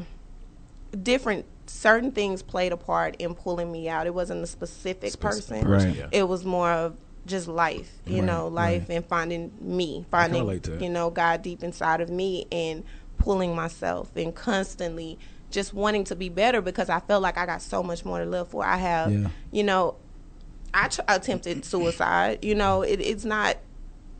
different 1.03 1.45
certain 1.67 2.11
things 2.11 2.41
played 2.41 2.71
a 2.71 2.77
part 2.77 3.15
in 3.17 3.33
pulling 3.35 3.71
me 3.71 3.87
out. 3.87 4.07
It 4.07 4.13
wasn't 4.13 4.43
a 4.43 4.47
specific, 4.47 5.11
Specific 5.11 5.19
person. 5.21 5.65
person, 5.65 5.89
Right. 5.89 5.97
yeah. 5.97 6.07
It 6.11 6.27
was 6.27 6.43
more 6.43 6.71
of 6.71 6.97
just 7.25 7.47
life, 7.47 7.91
you 8.05 8.17
Right, 8.17 8.23
know, 8.25 8.47
life 8.47 8.89
right. 8.89 8.95
and 8.95 9.05
finding 9.05 9.51
me, 9.61 10.05
finding 10.09 10.41
relate 10.41 10.67
you 10.81 10.89
know 10.89 11.09
God 11.09 11.41
deep 11.43 11.63
inside 11.63 12.01
of 12.01 12.09
me 12.09 12.45
and 12.51 12.83
pulling 13.17 13.55
myself 13.55 14.09
and 14.15 14.33
constantly 14.33 15.19
just 15.51 15.73
wanting 15.73 16.03
to 16.05 16.15
be 16.15 16.29
better 16.29 16.61
because 16.61 16.89
I 16.89 16.99
felt 16.99 17.21
like 17.21 17.37
I 17.37 17.45
got 17.45 17.61
so 17.61 17.83
much 17.83 18.03
more 18.05 18.19
to 18.19 18.25
live 18.25 18.47
for. 18.49 18.63
I 18.65 18.77
have, 18.77 19.11
Yeah. 19.11 19.27
you 19.51 19.63
know, 19.63 19.95
I 20.73 20.87
tr- 20.87 21.01
attempted 21.07 21.65
suicide. 21.65 22.39
You 22.43 22.55
know, 22.55 22.81
it, 22.81 22.99
it's 23.01 23.25
not, 23.25 23.57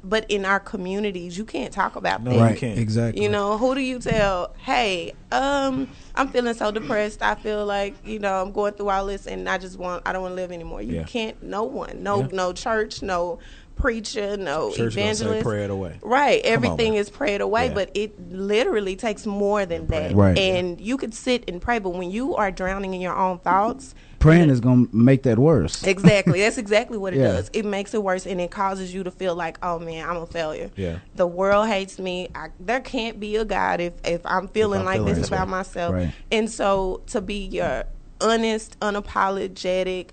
but 0.04 0.26
in 0.30 0.46
our 0.46 0.60
communities, 0.60 1.38
you 1.38 1.46
can't 1.46 1.72
talk 1.72 1.96
about 1.96 2.24
No, 2.24 2.32
that. 2.32 2.36
you 2.36 2.42
right. 2.44 2.58
can't. 2.58 2.80
Exactly. 2.80 3.22
You 3.24 3.30
know, 3.30 3.58
who 3.58 3.74
do 3.76 3.82
you 3.82 4.00
tell? 4.00 4.54
Hey, 4.58 5.14
um, 5.32 5.88
I'm 6.16 6.28
feeling 6.30 6.54
so 6.56 6.72
depressed. 6.72 7.22
I 7.22 7.36
feel 7.36 7.66
like 7.66 7.96
you 8.06 8.20
know 8.20 8.42
I'm 8.42 8.52
going 8.52 8.74
through 8.74 8.90
all 8.90 9.06
this, 9.06 9.28
and 9.28 9.48
I 9.48 9.58
just 9.60 9.78
want 9.80 10.02
I 10.06 10.12
don't 10.12 10.24
want 10.24 10.32
to 10.32 10.36
live 10.36 10.52
anymore. 10.52 10.82
You 10.82 10.96
Yeah. 10.98 11.04
can't. 11.04 11.42
No 11.44 11.64
one. 11.64 12.02
No. 12.04 12.22
Yeah. 12.22 12.28
No 12.34 12.52
church. 12.54 13.02
No 13.02 13.40
preacher. 13.82 14.38
No 14.38 14.72
Church 14.72 14.94
evangelist. 14.94 15.44
pray 15.44 15.64
it 15.64 15.70
away. 15.70 15.98
Right. 16.02 16.44
On, 16.46 16.52
Everything 16.52 16.94
man. 16.94 17.02
is 17.02 17.10
prayed 17.10 17.42
away, 17.42 17.68
Yeah. 17.68 17.74
but 17.74 17.92
it 17.96 18.32
literally 18.32 18.96
takes 18.96 19.26
more 19.26 19.66
than 19.66 19.88
that. 19.88 20.14
Right. 20.16 20.38
And 20.38 20.80
you 20.80 20.98
could 20.98 21.14
sit 21.14 21.44
and 21.50 21.62
pray, 21.62 21.80
but 21.80 21.90
when 21.90 22.12
you 22.12 22.36
are 22.36 22.52
drowning 22.52 22.94
in 22.94 23.02
your 23.02 23.16
own 23.16 23.40
thoughts. 23.40 23.94
Praying 24.20 24.52
is 24.52 24.60
gonna 24.60 24.86
make 24.92 25.24
that 25.24 25.40
worse. 25.40 25.82
Exactly. 25.84 26.42
That's 26.42 26.58
exactly 26.66 26.98
what 27.00 27.14
it 27.16 27.20
Yeah. 27.22 27.32
does. 27.34 27.50
It 27.54 27.66
makes 27.66 27.94
it 27.96 28.04
worse 28.04 28.28
and 28.28 28.40
it 28.40 28.52
causes 28.52 28.94
you 28.94 29.04
to 29.04 29.10
feel 29.10 29.34
like, 29.36 29.58
oh 29.64 29.80
man, 29.80 30.08
I'm 30.08 30.18
a 30.18 30.28
failure. 30.28 30.70
Yeah. 30.76 31.00
The 31.16 31.26
world 31.26 31.68
hates 31.68 31.98
me. 31.98 32.30
I, 32.36 32.50
there 32.60 32.82
can't 32.82 33.20
be 33.20 33.36
a 33.38 33.46
God 33.46 33.82
if, 33.82 33.94
if 34.06 34.22
I'm 34.26 34.48
feeling 34.48 34.82
I'm 34.82 34.86
like 34.86 34.98
feeling 34.98 35.16
this 35.16 35.28
about 35.28 35.48
way. 35.48 35.52
myself. 35.52 35.96
Right. 35.96 36.14
And 36.32 36.50
so 36.52 37.02
to 37.08 37.20
be 37.20 37.46
your 37.48 37.86
honest, 38.22 38.80
unapologetic, 38.80 40.10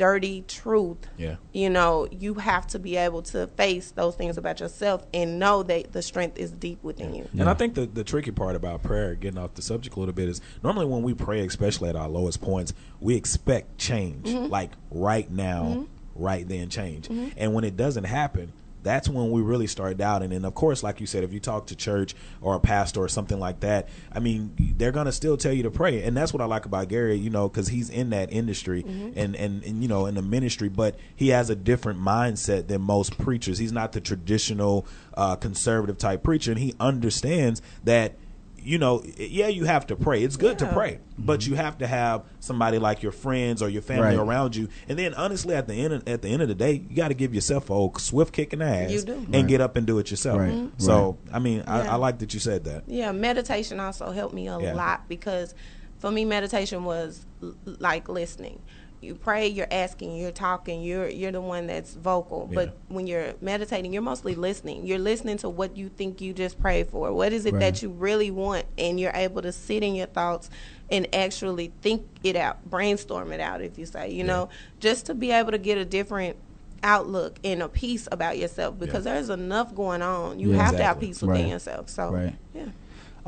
dirty 0.00 0.40
truth, 0.48 0.96
Yeah. 1.18 1.36
you 1.52 1.68
know, 1.68 2.08
you 2.10 2.32
have 2.34 2.66
to 2.68 2.78
be 2.78 2.96
able 2.96 3.20
to 3.24 3.48
face 3.48 3.90
those 3.90 4.16
things 4.16 4.38
about 4.38 4.58
yourself 4.58 5.04
and 5.12 5.38
know 5.38 5.62
that 5.64 5.92
the 5.92 6.00
strength 6.00 6.38
is 6.38 6.50
deep 6.52 6.82
within 6.82 7.14
you. 7.14 7.28
And 7.38 7.50
I 7.50 7.52
think 7.52 7.74
the, 7.74 7.84
the 7.84 8.02
tricky 8.02 8.30
part 8.30 8.56
about 8.56 8.82
prayer, 8.82 9.14
getting 9.14 9.36
off 9.38 9.52
the 9.54 9.60
subject 9.62 9.94
a 9.96 9.98
little 9.98 10.14
bit, 10.14 10.30
is 10.30 10.40
normally 10.62 10.86
when 10.86 11.02
we 11.02 11.12
pray, 11.12 11.44
especially 11.44 11.90
at 11.90 11.96
our 11.96 12.08
lowest 12.08 12.40
points, 12.40 12.72
we 12.98 13.14
expect 13.14 13.76
change, 13.76 14.26
Mm-hmm. 14.28 14.46
like 14.50 14.70
right 14.90 15.30
now, 15.30 15.86
right 16.14 16.48
then, 16.48 16.70
change. 16.70 17.08
And 17.36 17.52
when 17.52 17.64
it 17.64 17.76
doesn't 17.76 18.04
happen, 18.04 18.54
that's 18.82 19.08
when 19.08 19.30
we 19.30 19.42
really 19.42 19.66
start 19.66 19.96
doubting. 19.96 20.32
And 20.32 20.44
of 20.46 20.54
course, 20.54 20.82
like 20.82 21.00
you 21.00 21.06
said, 21.06 21.24
if 21.24 21.32
you 21.32 21.40
talk 21.40 21.66
to 21.66 21.76
church 21.76 22.14
or 22.40 22.54
a 22.54 22.60
pastor 22.60 23.00
or 23.00 23.08
something 23.08 23.38
like 23.38 23.60
that, 23.60 23.88
I 24.12 24.20
mean, 24.20 24.54
they're 24.76 24.92
gonna 24.92 25.12
still 25.12 25.36
tell 25.36 25.52
you 25.52 25.62
to 25.64 25.70
pray. 25.70 26.02
And 26.02 26.16
that's 26.16 26.32
what 26.32 26.40
I 26.40 26.46
like 26.46 26.66
about 26.66 26.88
Gary, 26.88 27.16
you 27.16 27.30
know, 27.30 27.48
because 27.48 27.68
he's 27.68 27.90
in 27.90 28.10
that 28.10 28.32
industry 28.32 28.82
and, 29.16 29.36
and 29.36 29.62
and 29.64 29.82
you 29.82 29.88
know 29.88 30.06
in 30.06 30.14
the 30.14 30.22
ministry, 30.22 30.68
but 30.68 30.96
he 31.14 31.28
has 31.28 31.50
a 31.50 31.56
different 31.56 32.00
mindset 32.00 32.68
than 32.68 32.80
most 32.82 33.18
preachers. 33.18 33.58
He's 33.58 33.72
not 33.72 33.92
the 33.92 34.00
traditional 34.00 34.86
uh, 35.14 35.36
conservative 35.36 35.98
type 35.98 36.22
preacher, 36.22 36.50
and 36.50 36.60
he 36.60 36.74
understands 36.80 37.62
that 37.84 38.16
you 38.62 38.78
know, 38.78 39.02
yeah, 39.16 39.48
you 39.48 39.64
have 39.64 39.86
to 39.88 39.96
pray. 39.96 40.22
It's 40.22 40.36
good 40.36 40.58
to 40.60 40.66
pray, 40.72 41.00
but 41.18 41.46
you 41.46 41.54
have 41.54 41.78
to 41.78 41.86
have 41.86 42.24
somebody 42.40 42.78
like 42.78 43.02
your 43.02 43.12
friends 43.12 43.62
or 43.62 43.68
your 43.68 43.82
family 43.82 44.16
Right. 44.16 44.18
around 44.18 44.54
you. 44.56 44.68
And 44.88 44.98
then, 44.98 45.14
honestly, 45.14 45.54
at 45.54 45.66
the 45.68 45.74
end 45.74 45.92
of, 45.94 46.08
at 46.08 46.22
the 46.22 46.28
end 46.28 46.42
of 46.42 46.48
the 46.48 46.54
day, 46.54 46.84
you 46.88 46.96
got 46.96 47.08
to 47.08 47.14
give 47.14 47.34
yourself 47.34 47.70
a 47.70 47.72
old 47.72 48.00
swift 48.00 48.32
kick 48.32 48.52
in 48.52 48.58
the 48.60 48.64
ass 48.66 48.90
You 48.90 49.02
do. 49.02 49.12
and 49.14 49.34
Right. 49.34 49.46
get 49.46 49.60
up 49.60 49.76
and 49.76 49.86
do 49.86 49.98
it 49.98 50.10
yourself. 50.10 50.38
Right. 50.38 50.52
Mhm. 50.52 50.70
So, 50.78 51.18
I 51.32 51.38
mean, 51.38 51.64
I, 51.66 51.84
Yeah. 51.84 51.92
I 51.92 51.96
like 51.96 52.18
that 52.18 52.34
you 52.34 52.40
said 52.40 52.64
that. 52.64 52.84
Yeah, 52.86 53.12
meditation 53.12 53.80
also 53.80 54.10
helped 54.10 54.34
me 54.34 54.48
a 54.48 54.58
Yeah. 54.60 54.74
lot 54.74 55.08
because 55.08 55.54
for 55.98 56.10
me 56.10 56.24
meditation 56.24 56.84
was 56.84 57.24
l- 57.42 57.54
like 57.64 58.08
listening. 58.08 58.60
You 59.02 59.14
pray, 59.14 59.48
you're 59.48 59.66
asking, 59.70 60.16
you're 60.16 60.30
talking, 60.30 60.82
you're 60.82 61.08
you're 61.08 61.32
the 61.32 61.40
one 61.40 61.66
that's 61.66 61.94
vocal. 61.94 62.46
Yeah. 62.50 62.54
But 62.54 62.76
when 62.88 63.06
you're 63.06 63.32
meditating, 63.40 63.94
you're 63.94 64.02
mostly 64.02 64.34
listening. 64.34 64.86
You're 64.86 64.98
listening 64.98 65.38
to 65.38 65.48
what 65.48 65.74
you 65.76 65.88
think 65.88 66.20
you 66.20 66.34
just 66.34 66.60
prayed 66.60 66.88
for. 66.88 67.10
What 67.12 67.32
is 67.32 67.46
it 67.46 67.54
Right. 67.54 67.60
that 67.60 67.82
you 67.82 67.88
really 67.88 68.30
want? 68.30 68.66
And 68.76 69.00
you're 69.00 69.12
able 69.14 69.40
to 69.40 69.52
sit 69.52 69.82
in 69.82 69.94
your 69.94 70.06
thoughts 70.06 70.50
and 70.90 71.08
actually 71.14 71.72
think 71.80 72.04
it 72.22 72.36
out, 72.36 72.68
brainstorm 72.68 73.32
it 73.32 73.40
out 73.40 73.62
if 73.62 73.78
you 73.78 73.86
say, 73.86 74.10
you 74.10 74.22
know, 74.24 74.50
just 74.80 75.06
to 75.06 75.14
be 75.14 75.30
able 75.30 75.52
to 75.52 75.58
get 75.58 75.78
a 75.78 75.84
different 75.86 76.36
outlook 76.82 77.38
and 77.44 77.62
a 77.62 77.68
peace 77.68 78.06
about 78.12 78.36
yourself 78.38 78.78
because 78.78 79.06
Yeah. 79.06 79.14
there's 79.14 79.30
enough 79.30 79.74
going 79.74 80.02
on. 80.02 80.38
You 80.38 80.52
Yeah. 80.52 80.56
have 80.62 80.76
to 80.76 80.82
have 80.82 80.96
Exactly. 80.96 81.06
peace 81.08 81.22
within 81.22 81.42
Right. 81.44 81.50
yourself. 81.52 81.88
So 81.88 82.10
Right. 82.10 82.34
yeah. 82.54 82.64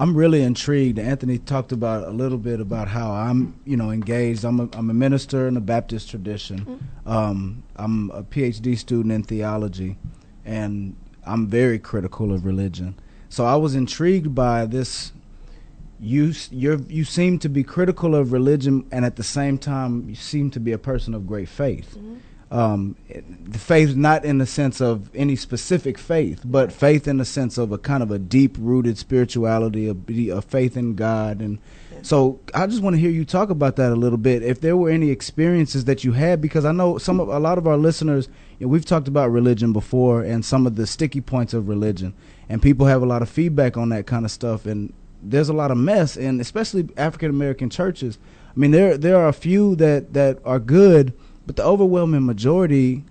I'm 0.03 0.17
really 0.17 0.43
intrigued. 0.43 0.99
Anthony 0.99 1.39
talked 1.39 1.71
about 1.71 2.09
a 2.09 2.11
little 2.11 2.37
bit 2.37 2.59
about 2.59 2.89
how 2.89 3.13
I'm, 3.13 3.55
you 3.65 3.77
know, 3.77 3.93
engaged. 3.93 4.45
I'm 4.45 4.59
a, 4.59 4.69
I'm 4.73 4.91
a 4.91 4.95
minister 4.95 5.47
in 5.47 5.55
the 5.55 5.61
Baptist 5.61 6.11
tradition. 6.11 6.91
Um, 7.07 7.63
I'm 7.77 8.11
a 8.11 8.25
PhD 8.25 8.77
student 8.77 9.13
in 9.13 9.23
theology, 9.23 9.97
and 10.45 10.97
I'm 11.25 11.47
very 11.47 11.79
critical 11.79 12.33
of 12.33 12.45
religion. 12.45 12.97
So 13.29 13.45
I 13.45 13.55
was 13.55 13.77
intrigued 13.77 14.35
by 14.35 14.67
this. 14.67 15.13
You 16.01 16.33
you 16.51 16.85
you 16.89 17.05
seem 17.05 17.39
to 17.39 17.49
be 17.49 17.63
critical 17.63 18.17
of 18.17 18.33
religion, 18.33 18.85
and 18.91 19.05
at 19.05 19.15
the 19.15 19.23
same 19.23 19.57
time, 19.57 20.09
you 20.09 20.17
seem 20.17 20.51
to 20.51 20.59
be 20.59 20.73
a 20.73 20.79
person 20.79 21.15
of 21.15 21.29
great 21.29 21.49
faith. 21.49 21.97
Um, 22.53 22.97
the 23.09 23.59
faith 23.59 23.97
not 23.97 24.27
in 24.27 24.37
the 24.37 24.45
sense 24.47 24.83
of 24.83 25.09
any 25.17 25.37
specific 25.37 25.97
faith, 25.97 26.43
but 26.45 26.71
faith 26.71 27.09
in 27.09 27.17
the 27.17 27.25
sense 27.25 27.57
of 27.57 27.73
a 27.73 27.79
kind 27.79 28.03
of 28.03 28.11
a 28.11 28.19
deep 28.19 28.57
rooted 28.59 28.99
spirituality, 28.99 29.89
a, 29.89 30.37
a 30.37 30.43
faith 30.43 30.77
in 30.77 30.95
God, 30.95 31.41
and 31.41 31.59
so 32.03 32.41
I 32.53 32.67
just 32.67 32.83
want 32.83 32.95
to 32.95 33.01
hear 33.01 33.11
you 33.11 33.25
talk 33.25 33.49
about 33.51 33.77
that 33.77 33.93
a 33.93 33.95
little 33.95 34.19
bit. 34.19 34.43
If 34.43 34.61
there 34.61 34.77
were 34.77 34.91
any 34.91 35.11
experiences 35.11 35.85
that 35.85 36.03
you 36.03 36.13
had, 36.13 36.41
because 36.41 36.65
I 36.65 36.73
know 36.73 36.99
some 36.99 37.21
of 37.21 37.29
a 37.29 37.39
lot 37.39 37.59
of 37.59 37.67
our 37.67 37.77
listeners, 37.77 38.29
you 38.59 38.67
know, 38.67 38.71
we've 38.71 38.85
talked 38.85 39.07
about 39.07 39.31
religion 39.31 39.73
before 39.73 40.23
and 40.23 40.45
some 40.45 40.67
of 40.67 40.75
the 40.75 40.87
sticky 40.87 41.21
points 41.21 41.55
of 41.55 41.69
religion, 41.69 42.13
and 42.49 42.61
people 42.61 42.87
have 42.87 43.03
a 43.03 43.07
lot 43.07 43.23
of 43.23 43.29
feedback 43.29 43.77
on 43.77 43.89
that 43.91 44.07
kind 44.07 44.25
of 44.25 44.33
stuff, 44.33 44.67
and 44.67 44.93
there's 45.23 45.49
a 45.49 45.53
lot 45.55 45.71
of 45.71 45.77
mess, 45.77 46.17
and 46.17 46.41
especially 46.41 46.89
African 46.97 47.31
American 47.31 47.71
churches. 47.71 48.19
I 48.55 48.59
mean, 48.59 48.73
there 48.73 48.99
there 48.99 49.17
are 49.17 49.29
a 49.29 49.33
few 49.33 49.77
that 49.77 50.13
that 50.13 50.39
are 50.45 50.59
good, 50.59 51.13
but 51.47 51.57
the 51.57 51.65
overwhelming 51.65 52.25
majority 52.27 53.05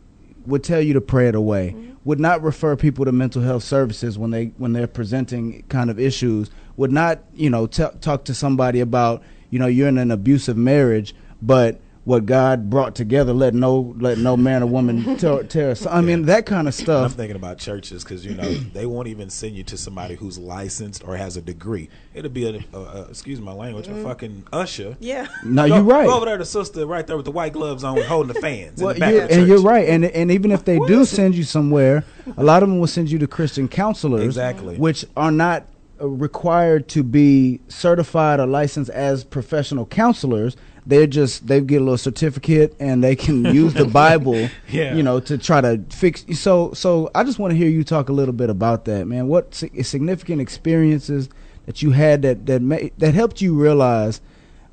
would 0.45 0.63
tell 0.63 0.81
you 0.81 0.93
to 0.93 1.01
pray 1.01 1.27
it 1.27 1.35
away. 1.35 1.73
Mm-hmm. 1.75 1.91
Would 2.03 2.19
not 2.19 2.41
refer 2.41 2.75
people 2.75 3.05
to 3.05 3.11
mental 3.11 3.41
health 3.43 3.63
services 3.63 4.17
when 4.17 4.31
they 4.31 4.45
when 4.57 4.73
they're 4.73 4.87
presenting 4.87 5.63
kind 5.69 5.89
of 5.89 5.99
issues. 5.99 6.49
Would 6.77 6.91
not 6.91 7.19
you 7.33 7.49
know 7.49 7.67
t- 7.67 7.85
talk 8.01 8.23
to 8.25 8.33
somebody 8.33 8.79
about 8.79 9.21
you 9.49 9.59
know 9.59 9.67
you're 9.67 9.87
in 9.87 9.97
an 9.97 10.09
abusive 10.09 10.57
marriage, 10.57 11.13
but 11.41 11.79
what 12.03 12.25
God 12.25 12.67
brought 12.69 12.95
together, 12.95 13.31
let 13.31 13.53
no 13.53 13.93
let 13.99 14.17
no 14.17 14.35
man 14.35 14.63
or 14.63 14.65
woman 14.65 15.15
tear. 15.17 15.43
tear 15.43 15.69
us- 15.71 15.85
I 15.85 16.01
mean 16.01 16.23
that 16.25 16.47
kind 16.47 16.67
of 16.67 16.73
stuff. 16.73 17.11
I'm 17.11 17.17
thinking 17.17 17.35
about 17.35 17.59
churches 17.59 18.03
because 18.03 18.25
you 18.25 18.33
know 18.33 18.51
they 18.53 18.87
won't 18.87 19.07
even 19.07 19.29
send 19.29 19.55
you 19.55 19.63
to 19.65 19.77
somebody 19.77 20.15
who's 20.15 20.39
licensed 20.39 21.03
or 21.05 21.15
has 21.15 21.37
a 21.37 21.41
degree. 21.41 21.89
It'll 22.15 22.31
be 22.31 22.45
a, 22.47 22.59
a, 22.75 22.79
a 22.79 23.01
excuse 23.09 23.39
my 23.39 23.53
language, 23.53 23.87
a 23.87 23.95
fucking 24.03 24.45
usher. 24.51 24.97
Yeah. 24.99 25.27
No, 25.43 25.67
Go- 25.67 25.75
you're 25.75 25.83
right. 25.83 26.07
Go 26.07 26.15
over 26.17 26.25
there, 26.25 26.37
the 26.39 26.45
sister 26.45 26.87
right 26.87 27.05
there 27.05 27.17
with 27.17 27.25
the 27.25 27.31
white 27.31 27.53
gloves 27.53 27.83
on, 27.83 28.01
holding 28.01 28.33
the 28.33 28.41
fans. 28.41 28.79
in 28.79 28.85
Well, 28.85 28.93
the 28.95 28.99
back 28.99 29.11
you're- 29.13 29.23
of 29.25 29.29
the 29.29 29.35
and 29.39 29.47
you're 29.47 29.61
right, 29.61 29.87
and 29.87 30.05
and 30.05 30.31
even 30.31 30.51
if 30.51 30.65
they 30.65 30.79
do 30.79 31.05
send 31.05 31.35
you 31.35 31.43
somewhere, 31.43 32.03
a 32.35 32.43
lot 32.43 32.63
of 32.63 32.69
them 32.69 32.79
will 32.79 32.87
send 32.87 33.11
you 33.11 33.19
to 33.19 33.27
Christian 33.27 33.67
counselors, 33.67 34.23
Exactly. 34.25 34.75
which 34.77 35.05
are 35.15 35.31
not 35.31 35.67
uh, 36.01 36.07
required 36.07 36.87
to 36.89 37.03
be 37.03 37.59
certified 37.67 38.39
or 38.39 38.47
licensed 38.47 38.89
as 38.89 39.23
professional 39.23 39.85
counselors. 39.85 40.57
They're 40.85 41.07
just 41.07 41.47
they 41.47 41.61
get 41.61 41.77
a 41.77 41.83
little 41.83 41.97
certificate 41.97 42.75
and 42.79 43.03
they 43.03 43.15
can 43.15 43.45
use 43.53 43.73
the 43.73 43.85
Bible, 43.85 44.49
Yeah. 44.69 44.95
you 44.95 45.03
know, 45.03 45.19
to 45.21 45.37
try 45.37 45.61
to 45.61 45.83
fix. 45.89 46.25
So, 46.39 46.73
so 46.73 47.11
I 47.13 47.23
just 47.23 47.39
want 47.39 47.51
to 47.51 47.57
hear 47.57 47.69
you 47.69 47.83
talk 47.83 48.09
a 48.09 48.13
little 48.13 48.33
bit 48.33 48.49
about 48.49 48.85
that, 48.85 49.07
man. 49.07 49.27
What 49.27 49.53
significant 49.53 50.41
experiences 50.41 51.29
that 51.65 51.81
you 51.81 51.91
had 51.91 52.21
that 52.23 52.45
that 52.47 52.61
ma- 52.61 52.89
that 52.97 53.13
helped 53.13 53.41
you 53.41 53.53
realize 53.53 54.21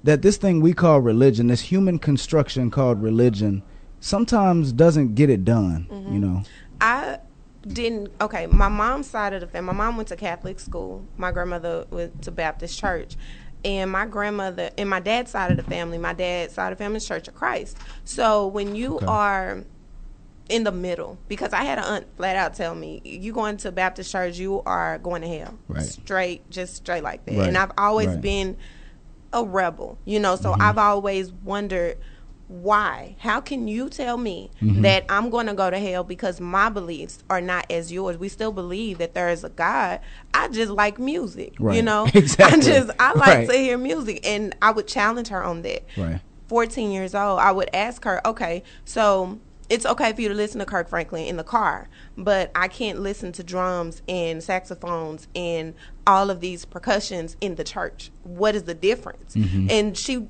that 0.05 0.23
this 0.23 0.37
thing 0.37 0.61
we 0.61 0.73
call 0.73 1.01
religion, 1.01 1.49
this 1.49 1.61
human 1.61 1.99
construction 1.99 2.71
called 2.71 3.03
religion, 3.03 3.63
sometimes 4.01 4.73
doesn't 4.73 5.15
get 5.15 5.31
it 5.31 5.45
done. 5.45 5.87
You 5.91 5.97
mm-hmm. 5.97 6.21
know, 6.21 6.43
I 6.81 7.19
didn't. 7.67 8.11
Okay, 8.21 8.47
my 8.47 8.69
mom's 8.69 9.09
side 9.09 9.33
of 9.33 9.41
the 9.41 9.47
family. 9.47 9.75
My 9.75 9.85
mom 9.85 9.97
went 9.97 10.09
to 10.09 10.17
Catholic 10.17 10.61
school. 10.61 11.05
My 11.17 11.31
grandmother 11.33 11.87
went 11.91 12.23
to 12.23 12.31
Baptist 12.31 12.79
church, 12.79 13.17
and 13.65 13.91
my 13.91 14.07
grandmother 14.07 14.71
and 14.79 14.89
my 14.89 15.01
dad's 15.01 15.31
side 15.31 15.51
of 15.51 15.57
the 15.57 15.63
family. 15.63 15.99
My 15.99 16.13
dad's 16.13 16.55
side 16.55 16.73
of 16.73 16.79
the 16.79 16.85
family 16.85 16.99
is 16.99 17.07
Church 17.07 17.29
of 17.29 17.35
Christ. 17.35 17.79
So 18.05 18.47
when 18.47 18.75
you 18.75 18.97
Okay. 18.97 19.07
are 19.07 19.65
in 20.49 20.65
the 20.65 20.73
middle 20.73 21.19
because 21.29 21.53
I 21.53 21.63
had 21.63 21.79
an 21.79 21.85
aunt 21.85 22.17
flat 22.17 22.35
out 22.37 22.55
tell 22.55 22.75
me, 22.75 23.03
"You 23.05 23.33
going 23.35 23.59
to 23.59 23.71
Baptist 23.73 24.11
church, 24.11 24.39
you 24.39 24.63
are 24.65 24.99
going 24.99 25.21
to 25.23 25.29
hell." 25.29 25.59
Right. 25.69 25.83
Straight, 25.83 26.49
just 26.51 26.77
straight 26.77 27.03
like 27.03 27.27
that. 27.27 27.37
Right. 27.37 27.49
And 27.49 27.59
I've 27.59 27.73
always 27.77 28.09
Right. 28.09 28.21
been 28.21 28.57
a 29.33 29.45
rebel, 29.45 29.99
you 30.07 30.19
know. 30.19 30.37
So 30.37 30.53
Mhm. 30.53 30.57
I've 30.61 30.79
always 30.79 31.33
wondered 31.33 31.99
why. 32.49 33.15
How 33.21 33.41
can 33.41 33.69
you 33.69 33.89
tell 33.91 34.17
me 34.17 34.51
Mhm. 34.61 34.83
that 34.83 35.05
I'm 35.09 35.29
going 35.31 35.47
to 35.47 35.55
go 35.55 35.69
to 35.71 35.79
hell 35.79 36.03
because 36.03 36.41
my 36.41 36.69
beliefs 36.71 37.19
are 37.29 37.41
not 37.43 37.67
as 37.71 37.93
yours? 37.93 38.17
We 38.19 38.29
still 38.29 38.53
believe 38.53 38.99
that 38.99 39.15
there 39.15 39.29
is 39.29 39.45
a 39.45 39.51
God. 39.51 40.01
I 40.35 40.49
just 40.49 40.71
like 40.73 40.99
music, 40.99 41.55
you 41.61 41.83
know. 41.83 42.07
Exactly. 42.15 42.61
I 42.61 42.65
just 42.65 42.91
I 42.99 43.13
like 43.13 43.29
Right. 43.39 43.49
to 43.51 43.57
hear 43.57 43.79
music, 43.79 44.21
and 44.27 44.55
I 44.63 44.71
would 44.73 44.87
challenge 44.89 45.29
her 45.29 45.45
on 45.45 45.63
that. 45.63 45.85
Right. 45.97 46.21
14 46.49 46.91
years 46.91 47.15
old, 47.15 47.39
I 47.41 47.53
would 47.53 47.69
ask 47.75 48.05
her, 48.05 48.27
okay, 48.27 48.63
so 48.87 49.39
it's 49.69 49.85
okay 49.85 50.15
for 50.15 50.23
you 50.23 50.29
to 50.31 50.35
listen 50.35 50.59
to 50.61 50.65
Kirk 50.65 50.89
Franklin 50.89 51.27
in 51.27 51.37
the 51.37 51.45
car, 51.45 51.91
but 52.17 52.51
I 52.55 52.69
can't 52.69 53.01
listen 53.01 53.33
to 53.33 53.45
drums 53.45 54.01
and 54.09 54.43
saxophones 54.43 55.29
and 55.37 55.75
all 56.07 56.31
of 56.31 56.41
these 56.41 56.65
percussions 56.65 57.37
in 57.43 57.57
the 57.57 57.65
church. 57.65 58.11
What 58.23 58.55
is 58.55 58.63
the 58.63 58.73
difference? 58.73 59.35
Mhm. 59.35 59.71
And 59.71 59.99
she, 59.99 60.27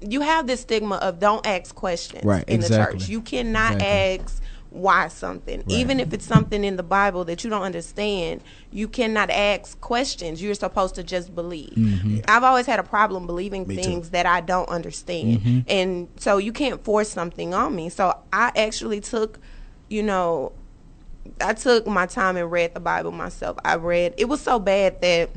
you 0.00 0.20
have 0.20 0.46
this 0.46 0.60
stigma 0.60 0.96
of 0.96 1.18
don't 1.18 1.46
ask 1.46 1.74
questions 1.74 2.24
Right, 2.24 2.44
in 2.48 2.60
the 2.60 2.68
church. 2.68 3.08
You 3.08 3.20
cannot 3.20 3.74
Exactly. 3.74 4.24
ask 4.24 4.42
why 4.70 5.08
something, 5.08 5.60
Right. 5.60 5.70
even 5.70 5.98
if 5.98 6.12
it's 6.12 6.26
something 6.26 6.62
in 6.62 6.76
the 6.76 6.82
Bible 6.82 7.24
that 7.24 7.42
you 7.42 7.48
don't 7.50 7.62
understand. 7.62 8.42
You 8.70 8.86
cannot 8.86 9.30
ask 9.30 9.80
questions. 9.80 10.42
You're 10.42 10.52
supposed 10.54 10.94
to 10.96 11.02
just 11.02 11.34
believe. 11.34 11.72
Mhm. 11.74 12.22
I've 12.28 12.44
always 12.44 12.66
had 12.66 12.78
a 12.78 12.82
problem 12.82 13.26
believing 13.26 13.66
Me 13.66 13.76
too. 13.76 13.82
things 13.82 14.10
that 14.10 14.26
I 14.26 14.42
don't 14.42 14.68
understand. 14.68 15.40
Mhm. 15.40 15.64
And 15.68 16.08
so 16.18 16.36
you 16.36 16.52
can't 16.52 16.84
force 16.84 17.08
something 17.08 17.54
on 17.54 17.74
me. 17.74 17.88
So 17.88 18.14
I 18.32 18.52
actually 18.56 19.00
took, 19.00 19.38
you 19.88 20.02
know, 20.02 20.52
I 21.40 21.54
took 21.54 21.86
my 21.86 22.04
time 22.06 22.36
and 22.36 22.50
read 22.52 22.74
the 22.74 22.80
Bible 22.80 23.10
myself. 23.10 23.56
I 23.64 23.76
read, 23.76 24.14
it 24.18 24.28
was 24.28 24.40
so 24.42 24.58
bad 24.58 25.00
that 25.00 25.30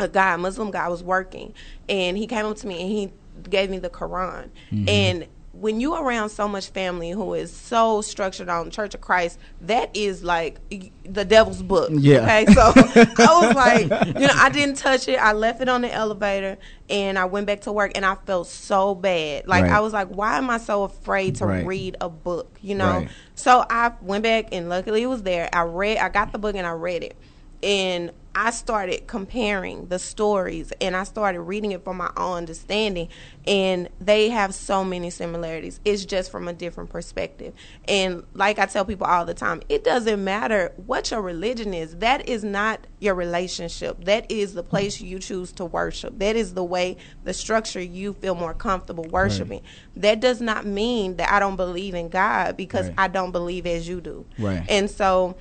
a 0.00 0.08
guy, 0.08 0.34
a 0.34 0.38
Muslim 0.38 0.70
guy, 0.70 0.88
was 0.88 1.02
working 1.02 1.52
and 1.88 2.16
he 2.16 2.26
came 2.26 2.46
up 2.46 2.56
to 2.56 2.66
me 2.66 2.80
and 2.80 2.90
he 2.90 3.12
gave 3.48 3.70
me 3.70 3.78
the 3.78 3.90
Quran. 3.90 4.50
Mhm. 4.72 4.88
And 4.88 5.26
when 5.52 5.78
you 5.80 5.94
around 5.94 6.30
so 6.30 6.48
much 6.48 6.68
family 6.70 7.10
who 7.10 7.32
is 7.34 7.52
so 7.52 8.00
structured 8.02 8.48
on 8.48 8.70
Church 8.70 8.92
of 8.96 9.00
Christ, 9.00 9.38
that 9.60 9.88
is 9.94 10.24
like 10.24 10.58
the 11.04 11.24
devil's 11.24 11.62
book. 11.62 11.90
Yeah. 11.94 12.22
Okay. 12.24 12.52
So 12.52 12.60
I 12.74 13.46
was 13.46 13.54
like, 13.54 13.82
you 14.18 14.26
know, 14.26 14.34
I 14.34 14.50
didn't 14.50 14.78
touch 14.78 15.06
it. 15.06 15.14
I 15.16 15.32
left 15.32 15.60
it 15.60 15.68
on 15.68 15.82
the 15.82 15.92
elevator 15.92 16.58
and 16.90 17.16
I 17.16 17.26
went 17.26 17.46
back 17.46 17.60
to 17.62 17.72
work 17.72 17.92
and 17.94 18.04
I 18.04 18.16
felt 18.26 18.48
so 18.48 18.96
bad. 18.96 19.46
Like 19.46 19.62
Right. 19.62 19.72
I 19.72 19.78
was 19.78 19.92
like, 19.92 20.08
why 20.08 20.38
am 20.38 20.50
I 20.50 20.58
so 20.58 20.82
afraid 20.82 21.36
to 21.36 21.46
Right. 21.46 21.64
read 21.64 21.96
a 22.00 22.08
book? 22.08 22.58
You 22.60 22.74
know? 22.74 22.90
Right. 22.98 23.08
So 23.36 23.64
I 23.70 23.92
went 24.02 24.24
back 24.24 24.48
and 24.50 24.68
luckily 24.68 25.02
it 25.04 25.06
was 25.06 25.22
there. 25.22 25.48
I 25.52 25.62
read 25.62 25.98
I 25.98 26.08
got 26.08 26.32
the 26.32 26.38
book 26.38 26.56
and 26.56 26.66
I 26.66 26.72
read 26.72 27.04
it. 27.04 27.16
And 27.62 28.10
I 28.34 28.50
started 28.50 29.06
comparing 29.06 29.86
the 29.86 29.98
stories 29.98 30.72
and 30.80 30.96
I 30.96 31.04
started 31.04 31.40
reading 31.42 31.72
it 31.72 31.84
for 31.84 31.94
my 31.94 32.10
own 32.16 32.38
understanding 32.38 33.08
and 33.46 33.88
they 34.00 34.30
have 34.30 34.54
so 34.54 34.82
many 34.82 35.10
similarities. 35.10 35.78
It's 35.84 36.04
just 36.04 36.30
from 36.32 36.48
a 36.48 36.52
different 36.52 36.90
perspective. 36.90 37.54
And 37.86 38.24
like 38.34 38.58
I 38.58 38.66
tell 38.66 38.84
people 38.84 39.06
all 39.06 39.24
the 39.24 39.34
time, 39.34 39.62
it 39.68 39.84
doesn't 39.84 40.22
matter 40.22 40.72
what 40.86 41.10
your 41.10 41.22
religion 41.22 41.72
is. 41.72 41.96
That 41.96 42.28
is 42.28 42.42
not 42.42 42.86
your 42.98 43.14
relationship. 43.14 44.04
That 44.04 44.30
is 44.30 44.54
the 44.54 44.62
place 44.62 45.00
you 45.00 45.18
choose 45.20 45.52
to 45.52 45.64
worship. 45.64 46.18
That 46.18 46.34
is 46.34 46.54
the 46.54 46.64
way 46.64 46.96
the 47.22 47.34
structure 47.34 47.80
you 47.80 48.14
feel 48.14 48.34
more 48.34 48.54
comfortable 48.54 49.04
worshiping. 49.04 49.62
That 49.94 50.20
does 50.20 50.40
not 50.40 50.66
mean 50.66 51.16
that 51.16 51.30
I 51.30 51.38
don't 51.38 51.56
believe 51.56 51.94
in 51.94 52.08
God 52.08 52.56
because 52.56 52.86
Right. 52.86 52.94
I 52.98 53.08
don't 53.08 53.30
believe 53.30 53.66
as 53.66 53.86
you 53.86 54.00
do. 54.00 54.24
Right. 54.38 54.64
And 54.68 54.90
so 54.90 55.36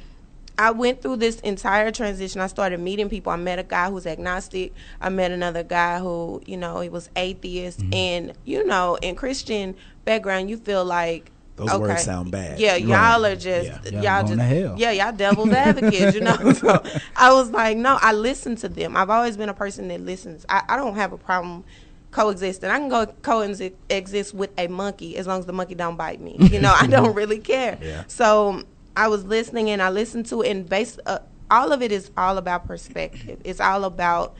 I 0.57 0.71
went 0.71 1.01
through 1.01 1.17
this 1.17 1.39
entire 1.39 1.91
transition. 1.91 2.39
I 2.41 2.47
started 2.47 2.79
meeting 2.79 3.09
people. 3.09 3.31
I 3.31 3.37
met 3.37 3.59
a 3.59 3.63
guy 3.63 3.89
who's 3.89 4.05
agnostic. 4.05 4.73
I 5.01 5.09
met 5.09 5.31
another 5.31 5.63
guy 5.63 5.99
who, 5.99 6.41
you 6.45 6.57
know, 6.57 6.79
he 6.79 6.89
was 6.89 7.09
atheist. 7.15 7.79
Mm-hmm. 7.79 7.93
And, 7.93 8.33
you 8.45 8.65
know, 8.65 8.97
in 9.01 9.15
Christian 9.15 9.75
background, 10.05 10.49
you 10.49 10.57
feel 10.57 10.85
like 10.85 11.31
Those 11.55 11.69
okay, 11.69 11.79
words 11.79 12.03
sound 12.03 12.31
bad. 12.31 12.59
Yeah, 12.59 12.75
y'all 12.75 13.25
are 13.25 13.35
just 13.35 13.67
Yeah. 13.67 13.91
Y'all 13.91 14.03
y'all 14.03 14.27
just 14.27 14.39
hell. 14.41 14.75
yeah, 14.77 14.91
y'all 14.91 15.11
devil's 15.11 15.49
advocates, 15.49 16.15
you 16.15 16.21
know. 16.21 16.53
so 16.53 16.83
I 17.15 17.33
was 17.33 17.49
like, 17.49 17.77
no, 17.77 17.97
I 18.01 18.13
listen 18.13 18.55
to 18.57 18.69
them. 18.69 18.95
I've 18.95 19.09
always 19.09 19.37
been 19.37 19.49
a 19.49 19.53
person 19.55 19.87
that 19.87 20.01
listens. 20.01 20.45
I, 20.49 20.63
I 20.69 20.77
don't 20.77 20.95
have 20.95 21.13
a 21.13 21.17
problem 21.17 21.63
coexisting. 22.11 22.69
I 22.69 22.77
can 22.77 22.89
go 22.89 23.07
coexist 23.23 24.33
with 24.33 24.51
a 24.57 24.67
monkey 24.67 25.17
as 25.17 25.25
long 25.25 25.39
as 25.39 25.47
the 25.47 25.53
monkey 25.53 25.73
don't 25.73 25.97
bite 25.97 26.21
me. 26.21 26.37
You 26.39 26.61
know, 26.61 26.73
I 26.79 26.85
don't 26.95 27.15
really 27.15 27.39
care. 27.39 27.79
Yeah. 27.81 28.03
So 28.07 28.63
I 28.95 29.07
was 29.07 29.23
listening 29.25 29.69
and 29.69 29.81
I 29.81 29.89
listened 29.89 30.25
to 30.27 30.41
it, 30.41 30.49
and 30.51 30.67
based 30.69 30.99
uh, 31.05 31.19
all 31.49 31.71
of 31.71 31.81
it 31.81 31.91
is 31.91 32.11
all 32.17 32.37
about 32.37 32.67
perspective. 32.67 33.41
It's 33.43 33.59
all 33.59 33.83
about 33.83 34.35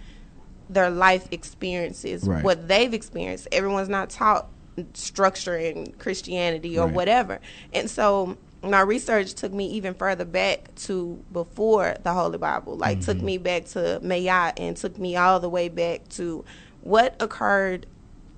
their 0.70 0.90
life 0.90 1.28
experiences, 1.32 2.24
Right. 2.24 2.44
what 2.44 2.68
they've 2.68 2.94
experienced. 2.94 3.48
Everyone's 3.52 3.90
not 3.90 4.10
taught 4.10 4.50
structure 4.94 5.56
in 5.58 5.92
Christianity 5.94 6.78
or 6.78 6.86
Right. 6.86 6.96
whatever, 6.96 7.40
and 7.74 7.90
so 7.90 8.38
my 8.64 8.80
research 8.80 9.34
took 9.34 9.52
me 9.52 9.68
even 9.72 9.94
further 9.94 10.24
back 10.24 10.74
to 10.76 11.22
before 11.34 11.96
the 12.04 12.14
Holy 12.14 12.38
Bible. 12.38 12.78
Like 12.78 13.02
took 13.02 13.18
Mm-hmm. 13.18 13.26
me 13.26 13.38
back 13.38 13.66
to 13.66 14.00
Mayat 14.02 14.54
and 14.58 14.78
took 14.78 14.98
me 14.98 15.18
all 15.18 15.40
the 15.42 15.50
way 15.50 15.68
back 15.68 16.08
to 16.12 16.46
what 16.80 17.16
occurred 17.20 17.86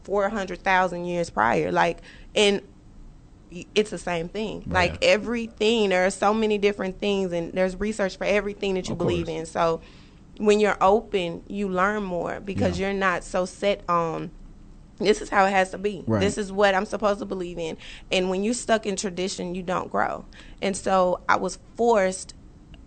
four 0.04 0.30
hundred 0.30 0.64
thousand 0.64 1.06
years 1.06 1.30
prior. 1.30 1.72
Like 1.72 2.00
and 2.34 2.62
it's 3.76 3.90
the 3.90 3.98
same 3.98 4.28
thing. 4.30 4.64
Like 4.68 5.04
everything, 5.04 5.90
there 5.90 6.06
are 6.06 6.12
so 6.12 6.34
many 6.34 6.58
different 6.58 7.00
things, 7.00 7.32
and 7.32 7.54
there's 7.54 7.80
research 7.80 8.18
for 8.18 8.26
everything 8.26 8.74
that 8.76 8.88
you 8.88 8.94
Of 8.94 8.98
believe 8.98 9.26
course. 9.28 9.38
in. 9.40 9.46
So 9.46 9.82
when 10.38 10.60
you're 10.60 10.78
open, 10.82 11.44
you 11.48 11.70
learn 11.70 12.04
more 12.04 12.40
because 12.40 12.80
you're 12.80 12.94
not 12.94 13.24
so 13.24 13.46
set 13.46 13.82
on. 13.88 14.32
This 14.98 15.22
is 15.22 15.30
how 15.30 15.46
it 15.46 15.52
has 15.52 15.72
to 15.72 15.78
be. 15.78 16.04
Right. 16.08 16.20
This 16.22 16.38
is 16.38 16.52
what 16.52 16.74
I'm 16.74 16.86
supposed 16.86 17.20
to 17.20 17.26
believe 17.26 17.58
in. 17.60 17.78
And 18.12 18.30
when 18.30 18.44
you're 18.44 18.54
stuck 18.54 18.86
in 18.86 18.96
tradition, 18.96 19.54
you 19.54 19.62
don't 19.64 19.92
grow. 19.92 20.26
And 20.62 20.76
so 20.76 21.22
I 21.28 21.36
was 21.36 21.60
forced 21.76 22.34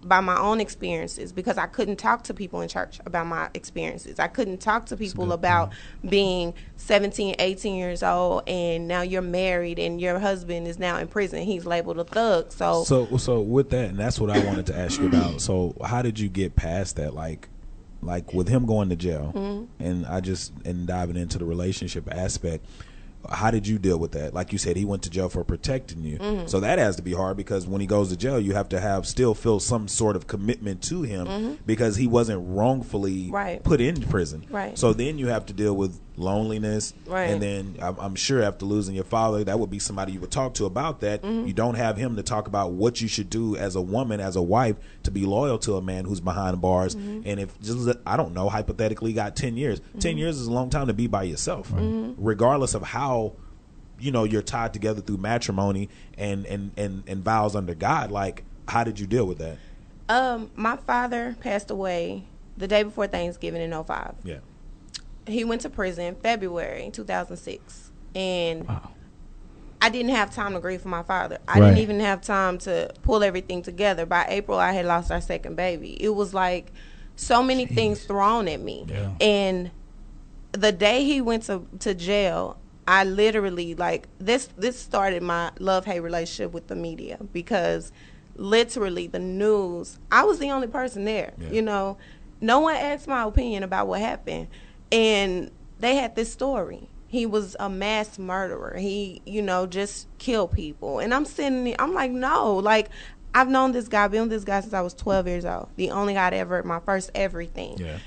by 0.09 0.21
my 0.21 0.39
own 0.39 0.61
experiences 0.61 1.33
because 1.33 1.59
I 1.59 1.67
couldn't 1.67 1.97
talk 1.97 2.25
to 2.25 2.35
people 2.35 2.61
in 2.63 2.69
church 2.69 2.99
about 3.05 3.27
my 3.27 3.51
experiences. 3.55 4.19
I 4.19 4.27
couldn't 4.29 4.59
talk 4.59 4.87
to 4.87 4.97
people 4.97 5.33
about 5.33 5.73
being 6.09 6.55
17, 6.77 7.37
18 7.39 7.77
years 7.77 8.03
old 8.03 8.49
and 8.49 8.89
now 8.89 9.03
you're 9.03 9.23
married 9.23 9.79
and 9.79 10.01
your 10.01 10.19
husband 10.19 10.67
is 10.67 10.79
now 10.79 10.97
in 10.97 11.09
prison. 11.09 11.43
He's 11.43 11.67
labeled 11.67 11.99
a 11.99 12.05
thug. 12.05 12.51
So, 12.53 12.85
So 12.85 13.17
so 13.19 13.41
with 13.41 13.71
that, 13.71 13.91
and 13.91 13.99
that's 13.99 14.19
what 14.19 14.31
I 14.31 14.45
wanted 14.45 14.67
to 14.67 14.77
ask 14.77 15.01
you 15.01 15.07
about. 15.09 15.41
So 15.41 15.77
how 15.85 16.03
did 16.03 16.19
you 16.19 16.29
get 16.29 16.57
past 16.57 16.97
that? 16.97 17.15
Like 17.15 17.49
like 18.01 18.33
with 18.33 18.49
him 18.49 18.65
going 18.65 18.89
to 18.91 18.97
jail 18.97 19.33
Mm-hmm. 19.35 19.83
and 19.83 20.07
I 20.07 20.21
just 20.21 20.53
and 20.65 20.87
diving 20.87 21.17
into 21.17 21.37
the 21.39 21.45
relationship 21.45 22.09
aspect. 22.11 22.65
How 23.31 23.51
did 23.51 23.67
you 23.67 23.79
deal 23.79 23.99
with 23.99 24.13
that? 24.13 24.33
Like 24.35 24.53
you 24.53 24.59
said, 24.59 24.77
he 24.77 24.85
went 24.85 25.03
to 25.03 25.11
jail 25.11 25.29
for 25.29 25.45
protecting 25.45 26.03
you. 26.03 26.19
Mm-hmm. 26.19 26.47
So 26.47 26.61
that 26.61 26.79
has 26.79 26.97
to 26.97 27.03
be 27.03 27.13
hard 27.13 27.37
because 27.37 27.67
when 27.67 27.81
he 27.81 27.87
goes 27.87 28.09
to 28.11 28.17
jail, 28.17 28.41
you 28.41 28.55
have 28.55 28.69
to 28.71 28.81
have 28.81 29.07
still 29.07 29.35
feel 29.35 29.61
some 29.61 29.87
sort 29.89 30.17
of 30.17 30.27
commitment 30.27 30.83
to 30.85 31.03
him 31.03 31.59
because 31.67 31.97
he 31.97 32.07
wasn't 32.07 32.43
wrongfully 32.47 33.09
Mm-hmm. 33.25 33.35
Right. 33.35 33.63
put 33.63 33.81
in 33.81 34.01
prison. 34.03 34.47
Right. 34.51 34.79
So 34.79 34.93
then 34.93 35.19
you 35.19 35.29
have 35.29 35.47
to 35.47 35.53
deal 35.53 35.75
with 35.77 36.01
loneliness, 36.19 36.93
Right. 37.07 37.25
and 37.31 37.41
then 37.43 37.77
I'm, 37.81 37.97
I'm 37.99 38.15
sure 38.15 38.43
after 38.43 38.67
losing 38.67 38.95
your 38.95 39.05
father, 39.05 39.45
that 39.45 39.59
would 39.59 39.71
be 39.71 39.79
somebody 39.79 40.13
you 40.13 40.21
would 40.21 40.31
talk 40.31 40.55
to 40.55 40.67
about 40.67 41.01
that. 41.01 41.23
Mm-hmm. 41.23 41.47
You 41.47 41.53
don't 41.55 41.75
have 41.77 41.97
him 41.97 42.17
to 42.17 42.23
talk 42.23 42.47
about 42.49 42.73
what 42.73 43.01
you 43.01 43.09
should 43.09 43.31
do 43.31 43.57
as 43.57 43.77
a 43.77 43.81
woman, 43.81 44.21
as 44.21 44.37
a 44.37 44.43
wife, 44.43 44.77
to 45.05 45.11
be 45.11 45.25
loyal 45.25 45.59
to 45.61 45.77
a 45.77 45.83
man 45.83 46.05
who's 46.05 46.21
behind 46.21 46.61
bars. 46.61 46.95
Mm-hmm. 46.95 47.23
And 47.27 47.41
if 47.41 47.61
just 47.61 47.97
I 48.07 48.17
don't 48.17 48.35
know, 48.35 48.49
hypothetically, 48.49 49.13
got 49.13 49.37
ten 49.37 49.57
years. 49.57 49.81
Ten 50.01 50.19
years 50.19 50.39
is 50.39 50.47
a 50.47 50.53
long 50.53 50.71
time 50.71 50.89
to 50.89 50.93
be 50.95 51.07
by 51.07 51.23
yourself, 51.23 51.71
Mm-hmm. 51.71 52.23
regardless 52.23 52.75
of 52.75 52.83
how 52.83 53.33
you 54.01 54.13
know 54.13 54.25
you're 54.25 54.43
tied 54.43 54.73
together 54.73 55.01
through 55.01 55.17
matrimony 55.17 55.89
and 56.17 56.47
and 56.47 56.71
and 56.77 57.03
and 57.07 57.25
vows 57.25 57.57
under 57.57 57.75
God. 57.75 58.11
Like, 58.11 58.45
how 58.69 58.85
did 58.85 59.01
you 59.01 59.07
deal 59.07 59.27
with 59.27 59.39
that? 59.39 59.59
um, 60.11 60.51
my 60.57 60.77
father 60.77 61.37
passed 61.41 61.71
away 61.71 62.25
the 62.57 62.67
day 62.67 62.83
before 62.83 63.07
Thanksgiving 63.07 63.61
in 63.61 63.71
05. 63.85 64.15
Yeah. 64.25 64.39
He 65.31 65.45
went 65.45 65.63
to 65.63 65.71
prison 65.71 66.17
February 66.23 66.91
2006, 66.93 67.91
and 68.15 68.67
Wow. 68.67 68.91
I 69.81 69.91
didn't 69.91 70.11
have 70.11 70.35
time 70.35 70.55
to 70.55 70.61
grieve 70.61 70.83
for 70.83 70.89
my 70.89 71.03
father. 71.05 71.39
I 71.47 71.61
Right. 71.61 71.67
didn't 71.69 71.79
even 71.83 72.01
have 72.01 72.21
time 72.21 72.59
to 72.59 72.91
pull 73.03 73.23
everything 73.23 73.63
together. 73.63 74.07
By 74.07 74.27
April, 74.29 74.59
I 74.59 74.73
had 74.73 74.87
lost 74.87 75.13
our 75.13 75.21
second 75.21 75.55
baby. 75.55 75.97
It 76.03 76.15
was 76.15 76.35
like 76.35 76.73
so 77.15 77.43
many 77.43 77.65
things 77.67 78.03
thrown 78.05 78.49
at 78.49 78.61
me, 78.61 78.87
Yeah. 78.89 79.11
and 79.21 79.71
the 80.53 80.73
day 80.73 81.05
he 81.05 81.21
went 81.21 81.45
to 81.45 81.63
to 81.81 81.95
jail. 81.95 82.57
I 82.89 83.05
literally 83.05 83.75
like 83.75 84.09
this. 84.19 84.49
This 84.57 84.79
started 84.79 85.23
my 85.23 85.51
love 85.61 85.85
hate 85.85 86.01
relationship 86.01 86.53
with 86.55 86.69
the 86.69 86.75
media 86.75 87.19
because 87.33 87.93
literally 88.35 89.07
the 89.07 89.19
news. 89.19 89.99
I 90.11 90.25
was 90.25 90.39
the 90.39 90.51
only 90.51 90.69
person 90.69 91.05
there. 91.05 91.35
Yeah. 91.39 91.51
You 91.51 91.63
know, 91.63 91.99
no 92.41 92.61
one 92.61 92.77
asked 92.77 93.07
my 93.07 93.25
opinion 93.25 93.63
about 93.63 93.89
what 93.89 94.01
happened, 94.01 94.47
and 94.93 95.51
they 95.79 95.97
had 95.97 96.15
this 96.17 96.33
story. 96.33 96.89
he 97.09 97.25
was 97.25 97.57
a 97.59 97.69
mass 97.69 98.19
murderer. 98.19 98.77
He, 98.79 99.23
you 99.25 99.41
know, 99.41 99.67
just 99.67 100.07
killed 100.19 100.53
people. 100.53 100.99
And 100.99 101.13
I'm 101.13 101.25
sitting 101.25 101.65
there, 101.65 101.77
I'm 101.79 101.95
like, 101.95 102.11
no, 102.11 102.55
like 102.57 102.91
I've 103.35 103.49
known 103.49 103.73
this 103.73 103.89
guy, 103.89 104.07
been 104.09 104.23
with 104.23 104.31
this 104.31 104.45
guy 104.45 104.61
since 104.61 104.75
I 104.75 104.83
was 104.83 104.95
12 104.95 105.27
years 105.27 105.45
old. 105.45 105.69
The 105.77 105.91
only 105.91 106.15
guy 106.15 106.31
to 106.31 106.37
ever, 106.37 106.63
my 106.63 106.81
first 106.81 107.11
everything. 107.15 107.79
Yeah. 107.79 107.99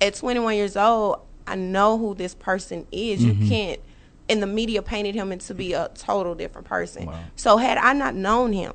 At 0.00 0.14
21 0.14 0.54
years 0.54 0.76
old, 0.76 1.20
I 1.46 1.56
know 1.56 1.96
who 1.96 2.14
this 2.14 2.34
person 2.34 2.86
is. 2.92 3.22
Mm-hmm. 3.22 3.42
You 3.42 3.48
can't, 3.48 3.80
and 4.28 4.42
the 4.42 4.46
media 4.46 4.82
painted 4.82 5.14
him 5.14 5.32
into 5.32 5.54
be 5.54 5.72
a 5.72 5.88
total 5.94 6.34
different 6.34 6.66
person. 6.66 7.06
Wow. 7.06 7.24
So 7.36 7.56
had 7.56 7.78
I 7.78 7.94
not 7.94 8.14
known 8.14 8.52
him, 8.52 8.74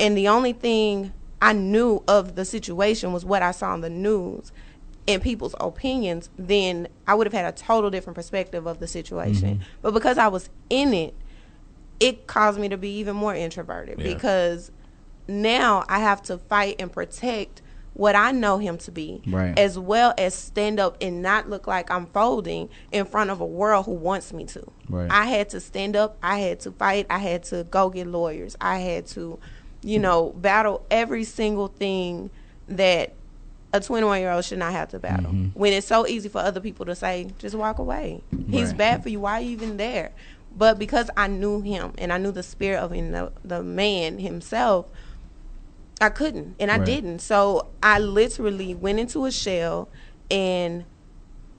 and 0.00 0.16
the 0.16 0.28
only 0.28 0.54
thing 0.54 1.12
I 1.42 1.52
knew 1.52 2.02
of 2.08 2.36
the 2.36 2.46
situation 2.46 3.12
was 3.12 3.24
what 3.24 3.42
I 3.42 3.50
saw 3.50 3.72
on 3.72 3.82
the 3.82 3.90
news 3.90 4.50
and 5.06 5.20
people's 5.22 5.54
opinions, 5.60 6.30
then 6.38 6.88
I 7.06 7.14
would 7.14 7.26
have 7.26 7.34
had 7.34 7.44
a 7.44 7.56
total 7.56 7.90
different 7.90 8.14
perspective 8.14 8.66
of 8.66 8.78
the 8.80 8.86
situation. 8.88 9.58
Mhm. 9.58 9.60
But 9.82 9.92
because 9.94 10.16
I 10.18 10.28
was 10.28 10.48
in 10.70 10.94
it, 10.94 11.14
it 12.00 12.26
caused 12.26 12.58
me 12.58 12.68
to 12.68 12.76
be 12.76 12.98
even 12.98 13.14
more 13.16 13.34
introverted 13.34 13.98
Yeah. 14.00 14.14
because 14.14 14.70
now 15.28 15.84
I 15.88 16.00
have 16.00 16.22
to 16.24 16.38
fight 16.38 16.76
and 16.78 16.90
protect 16.92 17.62
what 17.94 18.16
I 18.16 18.32
know 18.32 18.58
him 18.58 18.76
to 18.78 18.90
be, 18.90 19.22
Right. 19.26 19.56
as 19.56 19.78
well 19.78 20.14
as 20.18 20.34
stand 20.34 20.80
up 20.80 20.96
and 21.00 21.22
not 21.22 21.48
look 21.48 21.68
like 21.68 21.90
I'm 21.92 22.06
folding 22.06 22.68
in 22.90 23.04
front 23.04 23.30
of 23.30 23.40
a 23.40 23.46
world 23.46 23.86
who 23.86 23.92
wants 23.92 24.32
me 24.32 24.44
to. 24.46 24.64
Right. 24.88 25.08
I 25.10 25.26
had 25.26 25.48
to 25.50 25.60
stand 25.60 25.94
up, 25.94 26.16
I 26.22 26.40
had 26.40 26.58
to 26.60 26.72
fight, 26.72 27.06
I 27.08 27.18
had 27.18 27.44
to 27.44 27.64
go 27.70 27.90
get 27.90 28.08
lawyers, 28.08 28.56
I 28.60 28.78
had 28.78 29.06
to, 29.08 29.38
you 29.82 30.00
know, 30.00 30.30
battle 30.36 30.82
every 30.90 31.22
single 31.22 31.68
thing 31.68 32.30
that 32.66 33.12
a 33.74 33.80
21 33.80 34.20
year 34.20 34.30
old 34.30 34.44
should 34.44 34.58
not 34.60 34.72
have 34.72 34.88
to 34.90 35.00
battle. 35.00 35.32
Mhm. 35.32 35.50
When 35.54 35.72
it's 35.72 35.86
so 35.86 36.06
easy 36.06 36.28
for 36.28 36.38
other 36.38 36.60
people 36.60 36.86
to 36.86 36.94
say, 36.94 37.26
just 37.38 37.56
walk 37.56 37.78
away. 37.80 38.22
He's 38.48 38.68
Right. 38.68 38.76
bad 38.78 39.02
for 39.02 39.08
you. 39.08 39.18
Why 39.20 39.32
are 39.32 39.40
you 39.40 39.50
even 39.50 39.76
there? 39.78 40.12
But 40.56 40.78
because 40.78 41.10
I 41.16 41.26
knew 41.26 41.60
him 41.60 41.92
and 41.98 42.12
I 42.12 42.18
knew 42.18 42.30
the 42.30 42.44
spirit 42.44 42.78
of 42.78 42.92
him, 42.92 43.10
the, 43.10 43.32
the 43.44 43.64
man 43.64 44.20
himself, 44.20 44.86
I 46.00 46.08
couldn't 46.08 46.54
and 46.60 46.70
I 46.70 46.76
Right. 46.78 46.86
didn't. 46.86 47.18
So 47.18 47.66
I 47.82 47.98
literally 47.98 48.74
went 48.74 49.00
into 49.00 49.24
a 49.24 49.32
shell 49.32 49.88
and 50.30 50.84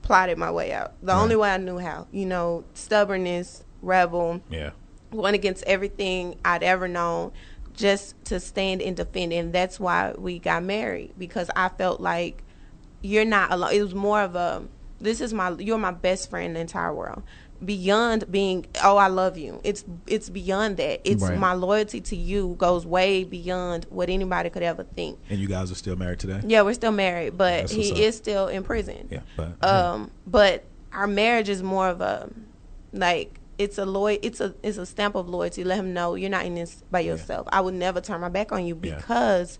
plotted 0.00 0.38
my 0.38 0.50
way 0.50 0.72
out. 0.72 0.94
The 1.02 1.12
only 1.12 1.36
way 1.36 1.50
I 1.50 1.58
knew 1.58 1.78
how. 1.78 2.06
You 2.12 2.24
know, 2.24 2.64
stubbornness, 2.72 3.62
rebel, 3.82 4.40
Yeah. 4.48 4.70
going 5.12 5.34
against 5.34 5.64
everything 5.66 6.36
I'd 6.46 6.62
ever 6.62 6.88
known 6.88 7.32
just 7.76 8.22
to 8.26 8.40
stand 8.40 8.82
and 8.82 8.96
defend. 8.96 9.32
And 9.32 9.52
that's 9.52 9.78
why 9.78 10.12
we 10.16 10.38
got 10.38 10.62
married 10.64 11.12
because 11.18 11.50
I 11.54 11.68
felt 11.68 12.00
like 12.00 12.42
you're 13.02 13.24
not 13.24 13.52
alone. 13.52 13.72
It 13.74 13.82
was 13.82 13.94
more 13.94 14.20
of 14.22 14.34
a, 14.34 14.62
this 15.00 15.20
is 15.20 15.32
my, 15.34 15.50
you're 15.50 15.78
my 15.78 15.90
best 15.90 16.30
friend 16.30 16.46
in 16.48 16.54
the 16.54 16.60
entire 16.60 16.92
world. 16.92 17.22
Beyond 17.64 18.30
being, 18.30 18.66
oh, 18.84 18.98
I 18.98 19.06
love 19.08 19.38
you. 19.38 19.62
It's 19.64 19.82
it's 20.06 20.28
beyond 20.28 20.76
that. 20.76 21.00
It's 21.04 21.22
Right. 21.22 21.38
my 21.38 21.54
loyalty 21.54 22.02
to 22.02 22.14
you 22.14 22.54
goes 22.58 22.84
way 22.84 23.24
beyond 23.24 23.86
what 23.88 24.10
anybody 24.10 24.50
could 24.50 24.62
ever 24.62 24.84
think. 24.84 25.18
And 25.30 25.38
you 25.38 25.48
guys 25.48 25.72
are 25.72 25.74
still 25.74 25.96
married 25.96 26.18
today? 26.18 26.42
Yeah, 26.46 26.60
we're 26.62 26.74
still 26.74 26.92
married, 26.92 27.38
but 27.38 27.60
That's 27.60 27.72
he 27.72 28.04
is 28.04 28.14
still 28.14 28.48
in 28.48 28.62
prison. 28.62 29.08
Yeah, 29.10 29.20
but 29.38 29.64
Um, 29.64 30.10
but 30.26 30.64
our 30.92 31.06
marriage 31.06 31.48
is 31.48 31.62
more 31.62 31.88
of 31.88 32.02
a 32.02 32.28
like 32.92 33.35
it's 33.58 33.78
a 33.78 33.86
loy 33.86 34.18
it's 34.22 34.40
a 34.40 34.54
it's 34.62 34.78
a 34.78 34.86
stamp 34.86 35.14
of 35.14 35.28
loyalty. 35.28 35.64
Let 35.64 35.78
him 35.78 35.92
know 35.94 36.14
you're 36.14 36.30
not 36.30 36.44
in 36.46 36.54
this 36.54 36.82
by 36.90 37.00
yourself. 37.00 37.48
I 37.50 37.60
would 37.60 37.74
never 37.74 38.00
turn 38.00 38.20
my 38.20 38.28
back 38.28 38.52
on 38.52 38.66
you 38.66 38.78
Yeah. 38.82 38.96
because 38.96 39.58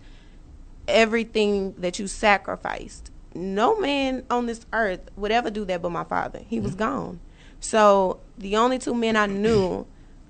everything 0.87 1.73
that 1.77 1.99
you 1.99 2.07
sacrificed, 2.07 3.11
no 3.33 3.79
man 3.79 4.23
on 4.29 4.45
this 4.45 4.65
earth 4.73 5.01
would 5.15 5.31
ever 5.31 5.49
do 5.49 5.65
that 5.65 5.81
but 5.81 5.89
my 5.91 6.03
father. 6.03 6.41
He 6.47 6.59
was 6.59 6.71
mm-hmm. 6.71 6.79
gone. 6.79 7.19
So 7.59 8.19
the 8.37 8.57
only 8.57 8.79
two 8.79 8.93
men 8.93 9.15
I 9.15 9.25
knew 9.27 9.85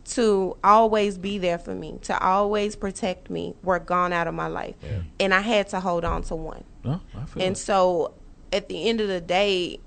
to 0.06 0.56
always 0.64 1.18
be 1.18 1.38
there 1.38 1.58
for 1.58 1.76
me, 1.76 2.00
to 2.04 2.18
always 2.24 2.78
protect 2.78 3.30
me, 3.30 3.54
were 3.62 3.80
gone 3.80 4.14
out 4.14 4.28
of 4.28 4.34
my 4.34 4.48
life. 4.48 4.76
And 5.20 5.34
I 5.34 5.42
had 5.42 5.68
to 5.70 5.82
hold 5.82 6.06
on 6.06 6.24
to 6.24 6.36
one. 6.36 6.64
Oh, 6.86 7.02
And 7.34 7.56
it. 7.56 7.58
so 7.58 8.14
at 8.54 8.70
the 8.70 8.88
end 8.88 9.02
of 9.02 9.10
the 9.10 9.20
day, 9.20 9.80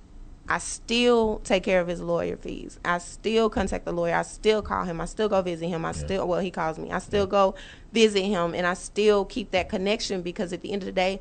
I 0.50 0.58
still 0.58 1.38
take 1.44 1.62
care 1.62 1.80
of 1.80 1.86
his 1.86 2.00
lawyer 2.00 2.36
fees. 2.36 2.80
I 2.84 2.98
still 2.98 3.48
contact 3.48 3.84
the 3.84 3.92
lawyer. 3.92 4.16
I 4.16 4.22
still 4.22 4.62
call 4.62 4.84
him. 4.84 5.00
I 5.00 5.04
still 5.04 5.28
go 5.28 5.40
visit 5.42 5.68
him. 5.68 5.84
I 5.84 5.92
still, 5.92 6.26
well, 6.26 6.40
he 6.40 6.50
calls 6.50 6.76
me. 6.76 6.90
I 6.90 6.98
still 6.98 7.26
go 7.28 7.54
visit 7.92 8.22
him 8.24 8.52
and 8.54 8.66
I 8.66 8.74
still 8.74 9.24
keep 9.24 9.52
that 9.52 9.68
connection 9.68 10.22
because 10.22 10.52
at 10.52 10.60
the 10.62 10.72
end 10.72 10.82
of 10.82 10.86
the 10.86 10.92
day, 10.92 11.20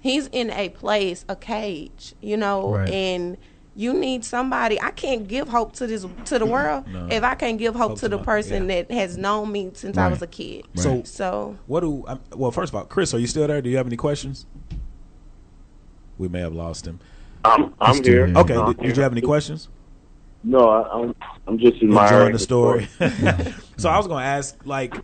he's 0.00 0.26
in 0.32 0.50
a 0.50 0.70
place, 0.70 1.26
a 1.28 1.36
cage, 1.36 2.14
you 2.22 2.38
know, 2.38 2.72
Right. 2.76 2.88
and 2.88 3.36
you 3.76 3.92
need 3.92 4.24
somebody. 4.24 4.80
I 4.80 4.90
can't 4.90 5.28
give 5.28 5.48
hope 5.48 5.74
to 5.74 5.86
this 5.86 6.06
to 6.24 6.38
the 6.38 6.46
world 6.56 6.88
No. 6.88 7.08
if 7.10 7.22
I 7.22 7.34
can't 7.34 7.58
give 7.58 7.74
hope, 7.74 7.90
Hope 7.90 7.98
to 8.00 8.08
the 8.08 8.18
person 8.18 8.70
yeah. 8.70 8.82
that 8.84 8.90
has 8.90 9.18
known 9.18 9.52
me 9.52 9.70
since 9.74 9.98
I 9.98 10.08
was 10.08 10.22
a 10.22 10.26
kid. 10.26 10.64
So, 10.76 11.02
so 11.04 11.58
what 11.66 11.80
do? 11.80 12.04
Um, 12.06 12.20
well, 12.34 12.50
first 12.50 12.70
of 12.72 12.76
all, 12.76 12.84
Chris, 12.86 13.12
are 13.12 13.18
you 13.18 13.26
still 13.26 13.46
there? 13.46 13.60
Do 13.60 13.68
you 13.68 13.76
have 13.76 13.86
any 13.86 13.96
questions? 13.98 14.46
We 16.16 16.28
may 16.28 16.40
have 16.40 16.54
lost 16.54 16.86
him. 16.86 17.00
I'm 17.44 17.74
I'm 17.80 17.94
Still 17.94 18.12
here. 18.12 18.26
here. 18.26 18.38
Okay. 18.38 18.56
I'm 18.56 18.66
Did, 18.72 18.82
did 18.82 18.96
you 18.96 19.02
have 19.02 19.12
any 19.12 19.20
questions? 19.20 19.68
No, 20.44 20.68
I, 20.68 21.00
I'm 21.00 21.14
I'm 21.46 21.58
just 21.58 21.82
admiring 21.82 22.12
Enjoying 22.12 22.32
the 22.32 22.38
story. 22.38 22.88
so 23.76 23.88
I 23.88 23.96
was 23.96 24.06
going 24.06 24.22
to 24.22 24.28
ask, 24.28 24.56
like, 24.64 24.94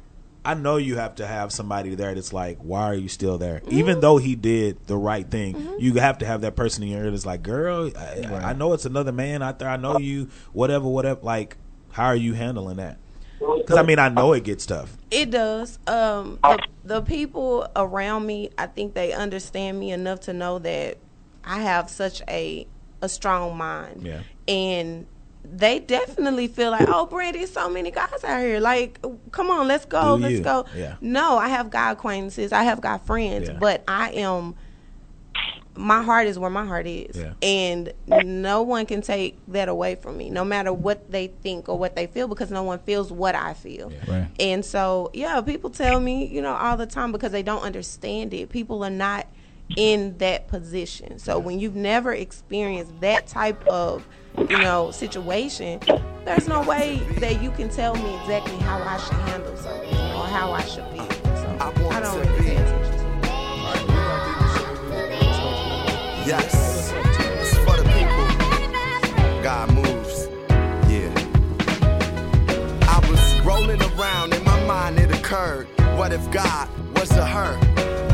I 0.45 0.55
know 0.55 0.77
you 0.77 0.97
have 0.97 1.17
to 1.17 1.27
have 1.27 1.53
somebody 1.53 1.95
there 1.95 2.15
that's 2.15 2.33
like, 2.33 2.59
why 2.59 2.85
are 2.85 2.95
you 2.95 3.09
still 3.09 3.39
there? 3.39 3.61
Even 3.69 3.95
mm-hmm. 3.95 4.01
though 4.01 4.17
he 4.19 4.35
did 4.35 4.87
the 4.87 4.97
right 4.97 5.29
thing, 5.29 5.55
mm-hmm. 5.55 5.75
you 5.79 5.95
have 5.95 6.19
to 6.19 6.27
have 6.27 6.41
that 6.41 6.57
person 6.57 6.83
in 6.85 6.91
your 6.91 7.05
ear 7.05 7.11
that's 7.11 7.27
like, 7.27 7.43
girl, 7.43 7.91
I, 7.97 8.25
I 8.25 8.53
know 8.53 8.73
it's 8.73 8.87
another 8.87 9.13
man 9.13 9.43
out 9.43 9.59
there. 9.59 9.69
I 9.69 9.77
know 9.77 9.99
you, 9.99 10.31
whatever, 10.53 10.89
whatever. 10.89 11.21
Like, 11.23 11.57
how 11.91 12.07
are 12.07 12.17
you 12.17 12.35
handling 12.35 12.79
that? 12.79 12.99
Because 13.39 13.77
I 13.77 13.83
mean, 13.83 13.99
I 13.99 14.09
know 14.09 14.33
it 14.33 14.45
gets 14.45 14.67
tough. 14.67 14.97
It 15.11 15.31
does. 15.31 15.79
Um, 15.87 16.39
the, 16.43 16.59
the 16.85 17.03
people 17.03 17.69
around 17.77 18.27
me, 18.27 18.51
I 18.59 18.67
think 18.67 18.95
they 18.95 19.13
understand 19.13 19.79
me 19.79 19.93
enough 19.93 20.21
to 20.21 20.33
know 20.33 20.59
that 20.61 20.99
I 21.45 21.61
have 21.63 21.89
such 21.91 22.23
a 22.29 22.67
a 23.01 23.09
strong 23.09 23.57
mind, 23.57 24.03
Yeah. 24.05 24.21
and 24.49 25.07
they 25.45 25.79
definitely 25.79 26.49
feel 26.49 26.73
like, 26.73 26.89
oh, 26.89 27.07
Brandy, 27.07 27.47
so 27.47 27.69
many 27.71 27.91
guys 27.93 28.25
out 28.25 28.41
here. 28.41 28.59
Like, 28.61 29.01
come 29.31 29.51
on, 29.51 29.69
let's 29.69 29.85
go, 29.85 30.17
Do 30.17 30.23
let's 30.25 30.35
you? 30.35 30.41
go. 30.43 30.67
Yeah. 30.77 30.97
No, 31.01 31.39
I 31.39 31.49
have 31.49 31.71
guy 31.71 31.93
acquaintances, 31.93 32.53
I 32.53 32.65
have 32.65 32.81
guy 32.81 32.99
friends, 32.99 33.49
Yeah. 33.49 33.57
but 33.59 33.85
I 33.87 34.11
am. 34.11 34.57
My 35.77 36.03
heart 36.03 36.27
is 36.27 36.37
where 36.41 36.51
my 36.51 36.67
heart 36.67 36.89
is, 36.89 37.17
Yeah. 37.17 37.35
and 37.41 37.93
no 38.25 38.63
one 38.63 38.85
can 38.85 39.01
take 39.01 39.39
that 39.47 39.69
away 39.69 39.95
from 39.95 40.17
me, 40.17 40.29
no 40.29 40.45
matter 40.45 40.73
what 40.73 41.09
they 41.09 41.29
think 41.29 41.69
or 41.69 41.79
what 41.79 41.95
they 41.95 42.09
feel, 42.09 42.27
because 42.27 42.51
no 42.51 42.65
one 42.65 42.81
feels 42.81 43.13
what 43.13 43.37
I 43.37 43.55
feel. 43.55 43.93
Right. 44.09 44.27
And 44.41 44.65
so, 44.65 45.11
yeah, 45.15 45.41
people 45.41 45.71
tell 45.71 46.01
me, 46.01 46.27
you 46.27 46.43
know, 46.43 46.53
all 46.55 46.77
the 46.77 46.87
time 46.87 47.13
because 47.13 47.31
they 47.31 47.45
don't 47.45 47.63
understand 47.63 48.35
it. 48.35 48.49
People 48.49 48.83
are 48.85 48.91
not 48.91 49.29
in 49.77 50.17
that 50.19 50.49
position. 50.49 51.19
So 51.19 51.39
when 51.39 51.59
you've 51.61 51.77
never 51.77 52.13
experienced 52.13 53.01
that 53.01 53.27
type 53.27 53.65
of, 53.67 54.07
you 54.37 54.59
know, 54.59 54.91
situation, 54.91 55.81
there's 56.25 56.49
no 56.49 56.63
way 56.63 56.97
that 57.19 57.43
you 57.43 57.51
can 57.51 57.69
tell 57.69 57.95
me 57.95 58.15
exactly 58.21 58.57
how 58.59 58.83
I 58.83 58.97
should 58.99 59.17
handle 59.29 59.57
something 59.57 59.95
or 59.95 60.27
how 60.27 60.53
I 60.53 60.63
should 60.63 60.91
be. 60.93 60.99
So 60.99 61.57
I 61.91 62.01
don't 62.01 62.19
really 62.19 62.39
pay 62.41 62.57
attention. 62.57 62.95
Yes. 66.27 66.93
It's 67.41 67.57
for 67.59 67.77
the 67.77 67.85
people. 67.89 69.43
God 69.43 69.73
moves. 69.73 70.29
Yeah. 70.91 71.13
I 72.87 72.99
was 73.09 73.41
rolling 73.47 73.81
around 73.83 74.35
in 74.35 74.45
my 74.45 74.63
mind, 74.67 74.99
it 74.99 75.11
occurred. 75.11 75.69
What 75.97 76.13
if 76.13 76.31
God 76.31 76.69
was 76.99 77.11
a 77.13 77.25
her? 77.25 77.59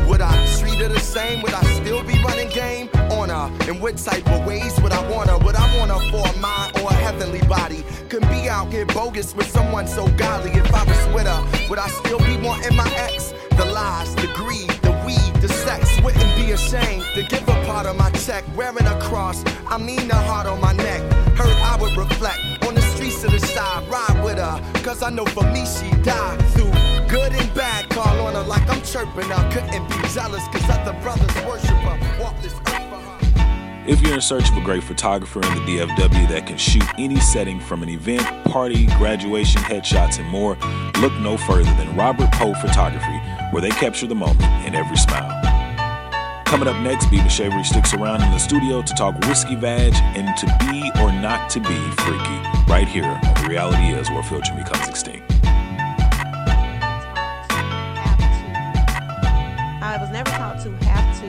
Would 0.07 0.21
I 0.21 0.45
treat 0.75 0.87
her 0.87 0.93
the 0.93 0.99
same? 0.99 1.41
Would 1.41 1.53
I 1.53 1.63
still 1.75 2.03
be 2.03 2.13
running 2.23 2.49
game 2.49 2.89
on 3.11 3.29
her? 3.29 3.69
In 3.69 3.79
what 3.79 3.97
type 3.97 4.27
of 4.27 4.45
ways 4.45 4.79
would 4.81 4.91
I 4.91 5.09
want 5.09 5.29
her? 5.29 5.37
Would 5.37 5.55
I 5.55 5.77
want 5.77 5.91
her 5.91 5.99
for 6.11 6.27
a 6.27 6.39
mind 6.39 6.77
or 6.79 6.89
a 6.89 6.93
heavenly 6.93 7.41
body? 7.47 7.83
Couldn't 8.09 8.29
be 8.29 8.49
out 8.49 8.71
here 8.71 8.85
bogus 8.85 9.35
with 9.35 9.49
someone 9.49 9.87
so 9.87 10.07
godly. 10.09 10.51
If 10.51 10.73
I 10.73 10.83
was 10.83 11.13
with 11.13 11.27
her, 11.27 11.69
would 11.69 11.79
I 11.79 11.87
still 11.87 12.19
be 12.19 12.37
wanting 12.37 12.75
my 12.75 12.89
ex? 12.95 13.33
The 13.57 13.65
lies, 13.65 14.13
the 14.15 14.27
greed, 14.35 14.69
the 14.81 14.91
weed, 15.05 15.33
the 15.41 15.49
sex. 15.49 16.01
Wouldn't 16.01 16.35
be 16.35 16.51
ashamed 16.51 17.05
to 17.15 17.23
give 17.23 17.47
a 17.47 17.65
part 17.65 17.85
of 17.85 17.95
my 17.95 18.11
check. 18.11 18.43
Wearing 18.55 18.85
a 18.85 18.99
cross, 19.01 19.43
I 19.67 19.77
mean 19.77 20.07
the 20.07 20.15
heart 20.15 20.47
on 20.47 20.59
my 20.59 20.73
neck. 20.73 21.01
Heard 21.37 21.57
I 21.71 21.77
would 21.79 21.95
reflect 21.97 22.39
on 22.65 22.75
the 22.75 22.81
streets 22.81 23.23
of 23.23 23.31
the 23.31 23.39
side. 23.39 23.87
Ride 23.89 24.23
with 24.23 24.37
her, 24.37 24.61
cause 24.83 25.01
I 25.03 25.09
know 25.09 25.25
for 25.25 25.43
me 25.43 25.65
she 25.65 25.89
died 26.01 26.39
through 26.53 26.71
good 27.07 27.31
and 27.33 27.53
bad. 27.53 27.84
Call 27.95 28.27
on 28.27 28.33
her 28.33 28.43
like 28.43 28.69
I'm 28.69 28.81
chirping. 28.81 29.29
Couldn't 29.51 29.87
be 29.87 29.95
jealous, 30.09 30.45
cause 30.49 30.69
other 30.69 30.91
brothers 31.01 31.33
worship 31.45 31.69
her. 31.69 32.21
Walk 32.21 32.35
this. 32.41 32.53
If 33.87 34.01
you're 34.01 34.15
in 34.15 34.19
search 34.19 34.49
of 34.49 34.57
a 34.57 34.61
great 34.61 34.83
photographer 34.83 35.41
in 35.41 35.55
the 35.55 35.61
DFW 35.61 36.27
that 36.27 36.45
can 36.45 36.57
shoot 36.57 36.83
any 36.97 37.21
setting 37.21 37.57
from 37.57 37.83
an 37.83 37.89
event, 37.89 38.25
party, 38.43 38.87
graduation, 38.97 39.61
headshots, 39.61 40.19
and 40.19 40.27
more, 40.27 40.57
look 40.99 41.13
no 41.21 41.37
further 41.37 41.71
than 41.75 41.95
Robert 41.95 42.29
Poe 42.33 42.53
Photography, 42.55 43.17
where 43.51 43.61
they 43.61 43.69
capture 43.69 44.07
the 44.07 44.15
moment 44.15 44.43
in 44.67 44.75
every 44.75 44.97
smile. 44.97 45.31
Coming 46.43 46.67
up 46.67 46.75
next, 46.81 47.09
B 47.09 47.17
Mashavery 47.19 47.63
sticks 47.63 47.93
around 47.93 48.23
in 48.23 48.31
the 48.31 48.39
studio 48.39 48.81
to 48.81 48.93
talk 48.95 49.17
whiskey 49.27 49.55
vag 49.55 49.93
and 50.17 50.35
to 50.37 50.45
be 50.65 50.91
or 50.99 51.13
not 51.13 51.49
to 51.51 51.61
be 51.61 51.79
freaky, 52.03 52.41
right 52.67 52.89
here 52.89 53.05
on 53.05 53.21
The 53.21 53.47
Reality 53.49 53.93
Is 53.93 54.09
Where 54.09 54.23
Filter 54.23 54.53
Becomes 54.53 54.89
Extinct. 54.89 55.24
I 59.95 59.97
was 59.97 60.09
never 60.09 60.29
taught 60.31 60.59
to 60.63 60.71
have 60.87 61.21
to. 61.21 61.25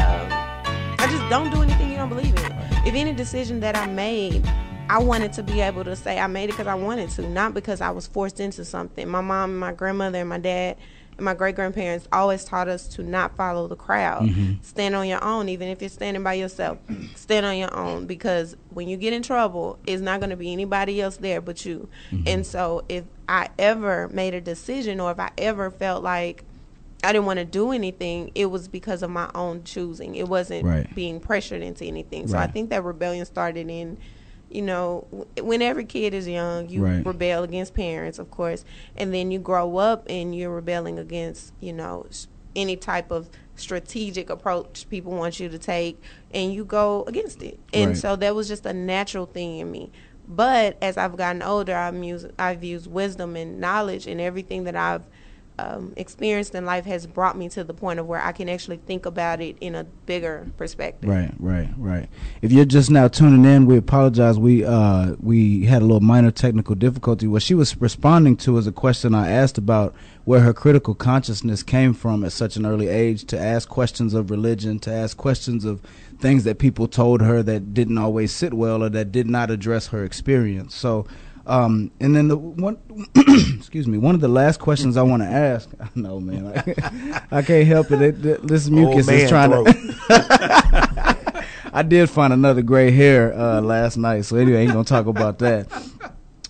Um, 0.00 0.96
I 0.98 1.06
just 1.10 1.28
don't 1.28 1.50
do 1.52 1.60
anything 1.60 1.90
you 1.90 1.96
don't 1.96 2.08
believe 2.08 2.34
in. 2.34 2.52
If 2.86 2.94
any 2.94 3.12
decision 3.12 3.60
that 3.60 3.76
I 3.76 3.84
made, 3.86 4.48
I 4.88 4.98
wanted 4.98 5.34
to 5.34 5.42
be 5.42 5.60
able 5.60 5.84
to 5.84 5.94
say 5.94 6.18
I 6.18 6.26
made 6.26 6.44
it 6.44 6.52
because 6.52 6.66
I 6.68 6.74
wanted 6.74 7.10
to, 7.10 7.28
not 7.28 7.52
because 7.52 7.82
I 7.82 7.90
was 7.90 8.06
forced 8.06 8.40
into 8.40 8.64
something. 8.64 9.06
My 9.06 9.20
mom, 9.20 9.50
and 9.50 9.60
my 9.60 9.72
grandmother, 9.72 10.20
and 10.20 10.28
my 10.30 10.38
dad, 10.38 10.78
and 11.18 11.24
my 11.26 11.34
great 11.34 11.54
grandparents 11.54 12.08
always 12.10 12.44
taught 12.44 12.66
us 12.66 12.88
to 12.88 13.02
not 13.02 13.36
follow 13.36 13.68
the 13.68 13.76
crowd. 13.76 14.22
Mhm. 14.22 14.64
Stand 14.64 14.96
on 14.96 15.06
your 15.06 15.22
own, 15.22 15.50
even 15.50 15.68
if 15.68 15.82
you're 15.82 15.90
standing 15.90 16.22
by 16.22 16.32
yourself. 16.32 16.78
Stand 17.14 17.44
on 17.44 17.58
your 17.58 17.76
own 17.76 18.06
because 18.06 18.56
when 18.70 18.88
you 18.88 18.96
get 18.96 19.12
in 19.12 19.22
trouble, 19.22 19.78
it's 19.86 20.00
not 20.00 20.18
going 20.20 20.30
to 20.30 20.36
be 20.36 20.50
anybody 20.50 20.98
else 21.02 21.18
there 21.18 21.42
but 21.42 21.66
you. 21.66 21.90
And 22.26 22.46
so 22.46 22.84
if 22.88 23.04
I 23.28 23.48
ever 23.58 24.08
made 24.08 24.32
a 24.32 24.40
decision 24.40 24.98
or 24.98 25.10
if 25.10 25.20
I 25.20 25.28
ever 25.36 25.70
felt 25.70 26.02
like 26.02 26.44
I 27.02 27.12
didn't 27.12 27.26
want 27.26 27.38
to 27.38 27.44
do 27.44 27.72
anything, 27.72 28.30
it 28.34 28.46
was 28.46 28.68
because 28.68 29.02
of 29.02 29.10
my 29.10 29.30
own 29.34 29.64
choosing. 29.64 30.14
It 30.14 30.28
wasn't 30.28 30.64
Right. 30.64 30.92
being 30.94 31.20
pressured 31.20 31.62
into 31.62 31.84
anything. 31.84 32.28
So 32.28 32.38
I 32.38 32.46
think 32.46 32.70
that 32.70 32.84
rebellion 32.84 33.24
started 33.26 33.68
in, 33.68 33.98
you 34.48 34.62
know, 34.62 35.06
w- 35.10 35.26
when 35.42 35.62
every 35.62 35.84
kid 35.84 36.14
is 36.14 36.28
young, 36.28 36.68
you 36.68 36.82
Right. 36.84 37.04
rebel 37.04 37.42
against 37.42 37.74
parents, 37.74 38.18
of 38.18 38.30
course, 38.30 38.64
and 38.96 39.12
then 39.12 39.30
you 39.30 39.38
grow 39.40 39.78
up 39.78 40.06
and 40.08 40.34
you're 40.34 40.54
rebelling 40.54 40.98
against, 40.98 41.52
you 41.60 41.72
know, 41.72 42.06
any 42.54 42.76
type 42.76 43.10
of 43.10 43.30
strategic 43.56 44.28
approach 44.30 44.86
people 44.88 45.12
want 45.12 45.40
you 45.40 45.48
to 45.48 45.58
take, 45.58 46.00
and 46.32 46.52
you 46.52 46.64
go 46.64 47.02
against 47.08 47.42
it. 47.42 47.58
And 47.72 47.88
Right. 47.92 47.96
so 47.96 48.14
that 48.16 48.34
was 48.34 48.46
just 48.46 48.66
a 48.66 48.72
natural 48.72 49.26
thing 49.26 49.58
in 49.58 49.70
me. 49.70 49.90
But 50.28 50.76
as 50.80 50.96
I've 50.96 51.16
gotten 51.16 51.42
older, 51.42 51.74
I've 51.74 51.96
used, 52.04 52.26
I've 52.38 52.62
used 52.62 52.86
wisdom 52.86 53.34
and 53.36 53.58
knowledge, 53.60 54.06
and 54.06 54.20
everything 54.20 54.64
that 54.64 54.76
I've 54.76 55.02
um, 55.62 55.92
experienced 55.96 56.54
in 56.54 56.64
life 56.64 56.84
has 56.86 57.06
brought 57.06 57.36
me 57.36 57.48
to 57.50 57.62
the 57.62 57.74
point 57.74 58.00
of 58.00 58.06
where 58.06 58.20
I 58.20 58.32
can 58.32 58.48
actually 58.48 58.78
think 58.78 59.06
about 59.06 59.40
it 59.40 59.56
in 59.60 59.74
a 59.74 59.84
bigger 59.84 60.50
perspective. 60.56 61.08
Right, 61.08 61.32
right, 61.38 61.68
right. 61.76 62.08
If 62.40 62.50
you're 62.50 62.64
just 62.64 62.90
now 62.90 63.08
tuning 63.08 63.44
in, 63.44 63.66
we 63.66 63.76
apologize. 63.76 64.38
We 64.38 64.64
uh 64.64 65.14
we 65.20 65.64
had 65.66 65.82
a 65.82 65.84
little 65.84 66.00
minor 66.00 66.30
technical 66.30 66.74
difficulty. 66.74 67.26
What 67.26 67.42
she 67.42 67.54
was 67.54 67.80
responding 67.80 68.36
to 68.38 68.58
is 68.58 68.66
a 68.66 68.72
question 68.72 69.14
I 69.14 69.30
asked 69.30 69.58
about 69.58 69.94
where 70.24 70.40
her 70.40 70.52
critical 70.52 70.94
consciousness 70.94 71.62
came 71.62 71.94
from 71.94 72.24
at 72.24 72.32
such 72.32 72.56
an 72.56 72.66
early 72.66 72.88
age 72.88 73.24
to 73.26 73.38
ask 73.38 73.68
questions 73.68 74.14
of 74.14 74.30
religion, 74.30 74.78
to 74.80 74.92
ask 74.92 75.16
questions 75.16 75.64
of 75.64 75.80
things 76.18 76.44
that 76.44 76.58
people 76.58 76.86
told 76.88 77.20
her 77.20 77.42
that 77.42 77.74
didn't 77.74 77.98
always 77.98 78.32
sit 78.32 78.54
well 78.54 78.82
or 78.82 78.88
that 78.88 79.12
did 79.12 79.28
not 79.28 79.50
address 79.50 79.88
her 79.88 80.04
experience. 80.04 80.74
So 80.74 81.06
um, 81.46 81.90
and 82.00 82.14
then 82.14 82.28
the 82.28 82.36
one, 82.36 82.78
excuse 83.56 83.88
me, 83.88 83.98
one 83.98 84.14
of 84.14 84.20
the 84.20 84.28
last 84.28 84.60
questions 84.60 84.96
I 84.96 85.02
want 85.02 85.22
to 85.22 85.28
ask. 85.28 85.68
I 85.80 85.88
know, 85.94 86.20
man, 86.20 86.46
I, 86.46 87.22
I 87.38 87.42
can't 87.42 87.66
help 87.66 87.90
it. 87.90 88.02
it, 88.02 88.24
it 88.24 88.46
this 88.46 88.68
mucus 88.68 89.08
is 89.08 89.28
trying 89.28 89.50
throat. 89.50 89.66
to. 89.66 91.18
I 91.74 91.82
did 91.82 92.10
find 92.10 92.32
another 92.32 92.60
gray 92.62 92.90
hair 92.90 93.32
uh, 93.32 93.60
last 93.60 93.96
night, 93.96 94.26
so 94.26 94.36
anyway, 94.36 94.62
ain't 94.62 94.72
gonna 94.72 94.84
talk 94.84 95.06
about 95.06 95.38
that. 95.38 95.66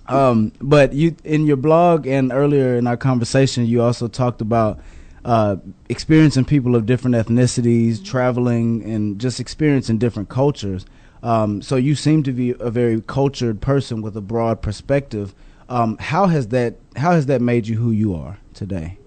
Um, 0.09 0.53
but 0.61 0.93
you 0.93 1.16
in 1.24 1.47
your 1.47 1.57
blog 1.57 2.07
and 2.07 2.32
earlier 2.32 2.76
in 2.76 2.86
our 2.86 2.97
conversation, 2.97 3.64
you 3.64 3.82
also 3.82 4.09
talked 4.09 4.40
about 4.40 4.80
uh, 5.24 5.57
experiencing 5.88 6.45
people 6.45 6.74
of 6.74 6.86
different 6.86 7.14
ethnicities, 7.14 8.05
traveling, 8.05 8.82
and 8.82 9.20
just 9.20 9.38
experiencing 9.40 9.99
different 9.99 10.28
cultures. 10.28 10.84
Um, 11.23 11.62
so 11.62 11.77
you 11.77 11.95
seem 11.95 12.23
to 12.25 12.33
be 12.33 12.55
a 12.59 12.70
very 12.70 13.01
cultured 13.01 13.61
person 13.61 14.03
with 14.03 14.16
a 14.16 14.20
broad 14.20 14.61
perspective. 14.62 15.35
Um, 15.68 15.97
how 15.99 16.27
has 16.27 16.49
that 16.49 16.75
How 16.97 17.12
has 17.12 17.27
that 17.27 17.41
made 17.41 17.66
you 17.66 17.77
who 17.77 17.91
you 17.91 18.14
are 18.14 18.39
today? 18.55 18.99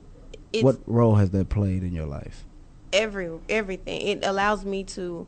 It's- 0.54 0.64
what 0.64 0.78
role 0.88 1.16
has 1.16 1.32
that 1.32 1.50
played 1.50 1.84
in 1.84 1.94
your 1.94 2.06
life? 2.08 2.46
every 2.94 3.30
everything. 3.50 4.00
It 4.02 4.20
allows 4.26 4.64
me 4.64 4.84
to 4.86 5.28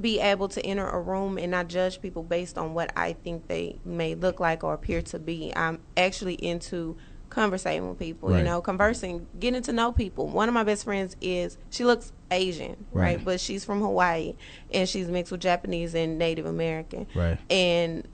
be 0.00 0.20
able 0.20 0.46
to 0.46 0.64
enter 0.64 0.88
a 0.88 1.00
room 1.00 1.36
and 1.36 1.50
not 1.50 1.66
judge 1.66 2.00
people 2.00 2.22
based 2.22 2.56
on 2.56 2.72
what 2.72 2.92
I 2.96 3.14
think 3.14 3.48
they 3.48 3.80
may 3.84 4.14
look 4.14 4.38
like 4.38 4.62
or 4.62 4.74
appear 4.74 5.02
to 5.02 5.18
be. 5.18 5.52
I'm 5.56 5.80
actually 5.96 6.34
into 6.34 6.94
conversating 7.30 7.88
with 7.88 7.98
people, 7.98 8.28
Right. 8.28 8.38
you 8.38 8.44
know, 8.44 8.60
conversing, 8.60 9.26
getting 9.40 9.60
to 9.62 9.72
know 9.72 9.90
people. 9.90 10.28
One 10.28 10.46
of 10.48 10.54
my 10.54 10.62
best 10.62 10.84
friends 10.84 11.16
is 11.20 11.58
she 11.68 11.84
looks 11.84 12.12
Asian, 12.30 12.84
right? 12.92 13.16
Right. 13.16 13.24
But 13.24 13.40
she's 13.40 13.64
from 13.64 13.80
Hawaii 13.80 14.34
and 14.72 14.88
she's 14.88 15.08
mixed 15.08 15.32
with 15.32 15.40
Japanese 15.40 15.94
and 15.94 16.18
Native 16.18 16.46
American. 16.46 17.06
Right. 17.14 17.38
And 17.50 18.06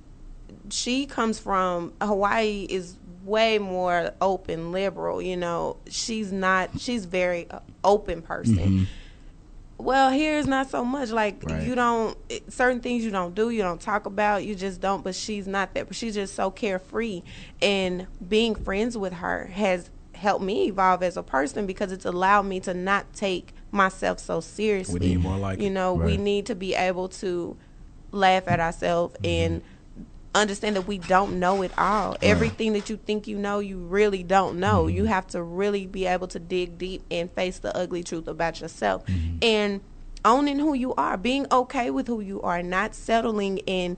she 0.71 1.07
comes 1.07 1.39
from 1.39 1.93
Hawaii 2.01 2.67
is 2.71 2.97
way 3.25 3.59
more 3.59 4.13
open, 4.21 4.73
liberal, 4.73 5.21
you 5.21 5.37
know. 5.37 5.77
She's 5.89 6.31
not 6.33 6.79
she's 6.81 7.05
very 7.07 7.51
uh, 7.51 7.61
open 7.83 8.23
person. 8.23 8.57
Mhm. 8.57 8.87
Well, 9.77 10.11
here's 10.11 10.47
not 10.47 10.71
so 10.71 10.85
much. 10.85 11.11
Like 11.11 11.43
Right. 11.43 11.63
you 11.63 11.75
don't 11.75 12.17
certain 12.49 12.81
things 12.81 13.05
you 13.05 13.11
don't 13.11 13.35
do, 13.35 13.51
you 13.51 13.63
don't 13.63 13.81
talk 13.81 14.07
about, 14.07 14.45
you 14.45 14.55
just 14.55 14.81
don't. 14.81 15.03
But 15.03 15.15
she's 15.15 15.47
not 15.47 15.75
that. 15.75 15.89
But 15.89 15.97
she's 15.97 16.15
just 16.15 16.35
so 16.35 16.51
carefree, 16.51 17.23
and 17.61 18.07
being 18.27 18.55
friends 18.55 18.97
with 18.97 19.15
her 19.15 19.47
has 19.47 19.91
helped 20.15 20.45
me 20.45 20.67
evolve 20.69 21.03
as 21.03 21.17
a 21.17 21.23
person 21.23 21.67
because 21.67 21.91
it's 21.93 22.05
allowed 22.05 22.43
me 22.43 22.61
to 22.61 22.73
not 22.73 23.13
take 23.15 23.53
myself 23.75 24.19
so 24.19 24.41
seriously. 24.41 24.99
We 25.01 25.07
need 25.09 25.21
more 25.21 25.37
like 25.37 25.61
you 25.61 25.71
know, 25.71 25.95
we 25.95 26.17
need 26.17 26.47
to 26.47 26.55
be 26.55 26.75
able 26.75 27.09
to 27.09 27.57
laugh 28.13 28.49
at 28.49 28.61
ourselves 28.61 29.15
mm-hmm. 29.17 29.27
and 29.27 29.63
understand 30.35 30.77
that 30.77 30.83
we 30.83 30.99
don't 30.99 31.39
know 31.39 31.63
it 31.63 31.73
all. 31.79 32.17
Everything 32.23 32.73
that 32.73 32.91
you 32.91 32.97
think 32.97 33.27
you 33.29 33.39
know, 33.39 33.59
you 33.61 33.79
really 33.79 34.23
don't 34.23 34.59
know. 34.59 34.85
Mm-hmm. 34.85 34.97
You 34.97 35.05
have 35.05 35.27
to 35.29 35.43
really 35.43 35.87
be 35.87 36.07
able 36.07 36.29
to 36.29 36.39
dig 36.39 36.79
deep 36.79 37.03
and 37.11 37.31
face 37.33 37.59
the 37.59 37.77
ugly 37.77 38.03
truth 38.03 38.27
about 38.27 38.61
yourself. 38.61 39.07
Mm-hmm. 39.07 39.39
And 39.43 39.81
owning 40.25 40.59
who 40.59 40.75
you 40.75 40.95
are, 40.95 41.17
being 41.17 41.47
okay 41.53 41.91
with 41.91 42.07
who 42.07 42.21
you 42.21 42.41
are, 42.43 42.63
not 42.63 42.95
settling 42.95 43.61
and 43.69 43.97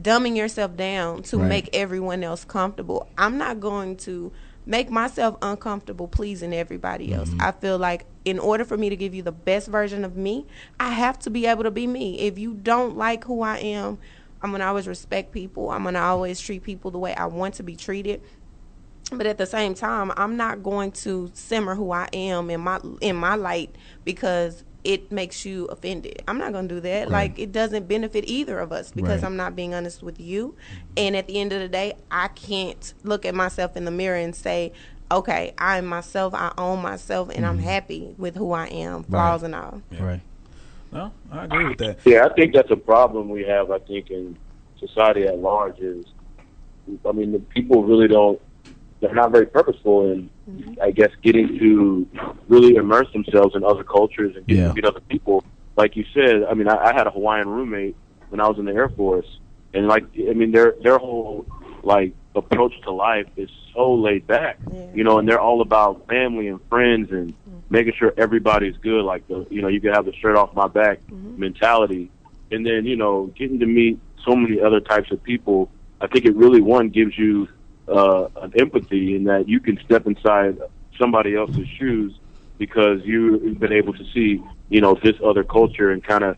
dumbing 0.00 0.36
yourself 0.36 0.76
down 0.76 1.22
to 1.24 1.38
Right. 1.38 1.48
make 1.48 1.70
everyone 1.72 2.22
else 2.22 2.44
comfortable. 2.44 3.08
I'm 3.18 3.38
not 3.38 3.60
going 3.60 3.96
to 3.98 4.32
make 4.66 4.90
myself 4.90 5.36
uncomfortable 5.42 6.08
pleasing 6.08 6.52
everybody 6.52 7.12
else. 7.12 7.30
Mm-hmm. 7.30 7.42
I 7.42 7.52
feel 7.52 7.78
like 7.78 8.06
in 8.24 8.38
order 8.38 8.64
for 8.64 8.76
me 8.76 8.88
to 8.88 8.96
give 8.96 9.14
you 9.14 9.22
the 9.22 9.32
best 9.32 9.68
version 9.68 10.04
of 10.04 10.16
me, 10.16 10.46
I 10.78 10.90
have 10.90 11.18
to 11.20 11.30
be 11.30 11.46
able 11.46 11.64
to 11.64 11.70
be 11.70 11.86
me. 11.86 12.20
If 12.20 12.38
you 12.38 12.54
don't 12.54 12.96
like 12.96 13.24
who 13.24 13.42
I 13.42 13.58
am, 13.58 13.98
I'm 14.42 14.50
going 14.50 14.60
to 14.60 14.66
always 14.66 14.86
respect 14.86 15.32
people. 15.32 15.70
I'm 15.70 15.82
going 15.82 15.94
to 15.94 16.00
always 16.00 16.40
treat 16.40 16.62
people 16.62 16.90
the 16.90 16.98
way 16.98 17.14
I 17.14 17.26
want 17.26 17.54
to 17.54 17.62
be 17.62 17.76
treated. 17.76 18.22
But 19.12 19.26
at 19.26 19.38
the 19.38 19.46
same 19.46 19.74
time, 19.74 20.12
I'm 20.16 20.36
not 20.36 20.62
going 20.62 20.92
to 20.92 21.30
simmer 21.34 21.74
who 21.74 21.90
I 21.90 22.08
am 22.12 22.48
in 22.48 22.60
my 22.60 22.80
in 23.00 23.16
my 23.16 23.34
light 23.34 23.74
because 24.04 24.62
it 24.84 25.12
makes 25.12 25.44
you 25.44 25.66
offended. 25.66 26.22
I'm 26.26 26.38
not 26.38 26.52
going 26.52 26.68
to 26.68 26.74
do 26.74 26.80
that. 26.80 27.08
Right. 27.08 27.30
Like 27.30 27.38
it 27.38 27.52
doesn't 27.52 27.88
benefit 27.88 28.24
either 28.26 28.58
of 28.58 28.72
us 28.72 28.92
because 28.92 29.22
Right. 29.22 29.26
I'm 29.26 29.36
not 29.36 29.54
being 29.54 29.74
honest 29.74 30.02
with 30.02 30.20
you. 30.20 30.54
And 30.96 31.16
at 31.16 31.26
the 31.26 31.38
end 31.40 31.52
of 31.52 31.60
the 31.60 31.68
day, 31.68 31.94
I 32.10 32.28
can't 32.28 32.94
look 33.04 33.24
at 33.24 33.34
myself 33.34 33.76
in 33.76 33.84
the 33.84 33.90
mirror 33.90 34.16
and 34.16 34.34
say, 34.34 34.72
"Okay, 35.10 35.52
I'm 35.58 35.86
myself. 35.86 36.34
I 36.34 36.52
own 36.56 36.80
myself, 36.80 37.30
and 37.34 37.44
I'm 37.44 37.56
mm-hmm. 37.58 37.64
happy 37.64 38.14
with 38.16 38.36
who 38.36 38.52
I 38.52 38.66
am, 38.66 39.04
flaws 39.04 39.42
and 39.42 39.54
all." 39.54 39.82
Right. 39.98 40.20
No, 40.92 41.12
I 41.30 41.44
agree 41.44 41.68
with 41.68 41.78
that. 41.78 41.98
Yeah, 42.04 42.26
I 42.26 42.32
think 42.34 42.54
that's 42.54 42.70
a 42.70 42.76
problem 42.76 43.28
we 43.28 43.44
have. 43.44 43.70
I 43.70 43.78
think 43.78 44.10
in 44.10 44.36
society 44.78 45.24
at 45.24 45.38
large 45.38 45.78
is, 45.78 46.04
I 47.06 47.12
mean, 47.12 47.32
the 47.32 47.38
people 47.38 47.84
really 47.84 48.08
don't. 48.08 48.40
They're 49.00 49.14
not 49.14 49.30
very 49.30 49.46
purposeful 49.46 50.10
in, 50.10 50.28
I 50.82 50.90
guess, 50.90 51.10
getting 51.22 51.58
to 51.58 52.08
really 52.48 52.76
immerse 52.76 53.10
themselves 53.12 53.54
in 53.54 53.64
other 53.64 53.84
cultures 53.84 54.36
and 54.36 54.46
get 54.46 54.56
Yeah. 54.56 54.68
to 54.68 54.74
meet 54.74 54.84
other 54.84 55.00
people. 55.00 55.44
Like 55.76 55.96
you 55.96 56.04
said, 56.14 56.44
I 56.44 56.54
mean, 56.54 56.68
I, 56.68 56.76
I 56.76 56.92
had 56.92 57.06
a 57.06 57.10
Hawaiian 57.10 57.48
roommate 57.48 57.96
when 58.28 58.40
I 58.40 58.48
was 58.48 58.58
in 58.58 58.64
the 58.64 58.72
Air 58.72 58.88
Force, 58.88 59.26
and 59.74 59.86
like, 59.88 60.04
I 60.28 60.32
mean, 60.32 60.52
their 60.52 60.74
their 60.82 60.98
whole 60.98 61.46
like 61.82 62.12
approach 62.34 62.72
to 62.82 62.90
life 62.90 63.26
is 63.36 63.50
so 63.74 63.94
laid 63.94 64.26
back, 64.26 64.58
you 64.94 65.04
know, 65.04 65.18
and 65.18 65.28
they're 65.28 65.40
all 65.40 65.60
about 65.60 66.06
family 66.08 66.48
and 66.48 66.60
friends 66.68 67.10
and 67.10 67.30
mm-hmm. 67.30 67.58
making 67.70 67.92
sure 67.94 68.12
everybody's 68.16 68.76
good. 68.78 69.04
Like 69.04 69.26
the, 69.28 69.46
you 69.50 69.62
know, 69.62 69.68
you 69.68 69.80
can 69.80 69.92
have 69.92 70.04
the 70.04 70.14
shirt 70.14 70.36
off 70.36 70.54
my 70.54 70.68
back 70.68 71.00
mm-hmm. 71.06 71.38
mentality, 71.40 72.10
and 72.50 72.64
then 72.66 72.84
you 72.84 72.96
know, 72.96 73.26
getting 73.36 73.58
to 73.60 73.66
meet 73.66 73.98
so 74.24 74.34
many 74.36 74.60
other 74.60 74.80
types 74.80 75.10
of 75.10 75.22
people. 75.22 75.70
I 76.00 76.06
think 76.06 76.24
it 76.24 76.34
really 76.34 76.60
one 76.60 76.88
gives 76.88 77.16
you 77.18 77.48
uh, 77.90 78.28
an 78.42 78.52
empathy 78.56 79.16
in 79.16 79.24
that 79.24 79.48
you 79.48 79.60
can 79.60 79.78
step 79.84 80.06
inside 80.06 80.58
somebody 80.98 81.34
else's 81.34 81.66
shoes 81.78 82.18
because 82.58 83.00
you've 83.04 83.58
been 83.58 83.72
able 83.72 83.92
to 83.94 84.04
see, 84.12 84.42
you 84.68 84.80
know, 84.80 84.98
this 85.02 85.16
other 85.24 85.42
culture 85.42 85.90
and 85.90 86.04
kind 86.04 86.24
of 86.24 86.36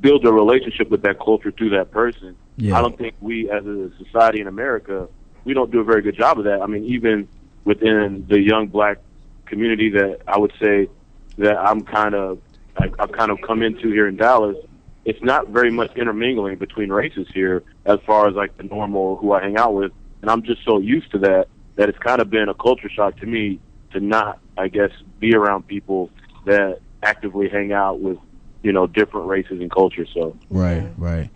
build 0.00 0.24
a 0.24 0.32
relationship 0.32 0.90
with 0.90 1.02
that 1.02 1.18
culture 1.18 1.50
through 1.50 1.70
that 1.70 1.90
person. 1.90 2.36
Yeah. 2.56 2.78
I 2.78 2.82
don't 2.82 2.96
think 2.96 3.14
we, 3.20 3.50
as 3.50 3.66
a 3.66 3.90
society 3.98 4.40
in 4.40 4.46
America, 4.46 5.08
we 5.44 5.52
don't 5.52 5.70
do 5.70 5.80
a 5.80 5.84
very 5.84 6.02
good 6.02 6.16
job 6.16 6.38
of 6.38 6.44
that. 6.44 6.62
I 6.62 6.66
mean, 6.66 6.84
even 6.84 7.28
within 7.64 8.24
the 8.28 8.40
young 8.40 8.68
black 8.68 8.98
community, 9.46 9.90
that 9.90 10.20
I 10.26 10.38
would 10.38 10.52
say 10.60 10.88
that 11.38 11.58
I'm 11.58 11.82
kind 11.82 12.14
of 12.14 12.38
I, 12.76 12.90
I've 12.98 13.12
kind 13.12 13.30
of 13.30 13.40
come 13.42 13.62
into 13.62 13.88
here 13.90 14.08
in 14.08 14.16
Dallas, 14.16 14.56
it's 15.04 15.22
not 15.22 15.48
very 15.48 15.70
much 15.70 15.94
intermingling 15.96 16.56
between 16.56 16.90
races 16.90 17.26
here 17.32 17.62
as 17.84 17.98
far 18.06 18.28
as 18.28 18.34
like 18.34 18.56
the 18.56 18.64
normal 18.64 19.16
who 19.16 19.32
I 19.32 19.42
hang 19.42 19.56
out 19.56 19.74
with, 19.74 19.92
and 20.24 20.30
I'm 20.30 20.42
just 20.42 20.64
so 20.64 20.78
used 20.78 21.10
to 21.10 21.18
that 21.18 21.48
that 21.76 21.90
it's 21.90 21.98
kind 21.98 22.22
of 22.22 22.30
been 22.30 22.48
a 22.48 22.54
culture 22.54 22.88
shock 22.88 23.18
to 23.18 23.26
me 23.26 23.60
to 23.92 24.00
not, 24.00 24.38
I 24.56 24.68
guess, 24.68 24.90
be 25.20 25.34
around 25.34 25.66
people 25.66 26.08
that 26.46 26.80
actively 27.02 27.50
hang 27.50 27.74
out 27.74 28.00
with 28.00 28.16
you 28.62 28.72
know 28.72 28.86
different 28.86 29.26
races 29.26 29.60
and 29.60 29.70
cultures. 29.70 30.08
So 30.14 30.34
Right, 30.48 30.88
right. 30.96 31.28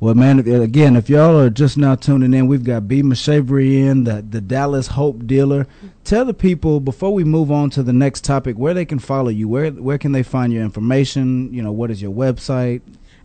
Well, 0.00 0.14
man, 0.14 0.38
again, 0.38 0.96
if 0.96 1.10
y'all 1.10 1.38
are 1.38 1.50
just 1.50 1.76
now 1.76 1.96
tuning 1.96 2.32
in, 2.32 2.46
we've 2.46 2.64
got 2.64 2.88
B. 2.88 3.02
Mashavery 3.02 3.76
in, 3.76 4.04
the, 4.04 4.22
the 4.22 4.40
Dallas 4.40 4.88
Hope 4.88 5.26
Dealer. 5.26 5.66
Tell 6.02 6.24
the 6.24 6.34
people, 6.34 6.80
before 6.80 7.14
we 7.14 7.24
move 7.24 7.50
on 7.50 7.70
to 7.70 7.82
the 7.82 7.92
next 7.92 8.24
topic, 8.24 8.56
where 8.56 8.74
they 8.74 8.84
can 8.86 8.98
follow 8.98 9.28
you. 9.28 9.48
Where 9.48 9.70
where 9.70 9.98
can 9.98 10.12
they 10.12 10.22
find 10.22 10.50
your 10.50 10.62
information? 10.62 11.52
You 11.52 11.62
know, 11.62 11.72
what 11.72 11.90
is 11.90 12.00
your 12.00 12.12
website? 12.12 12.80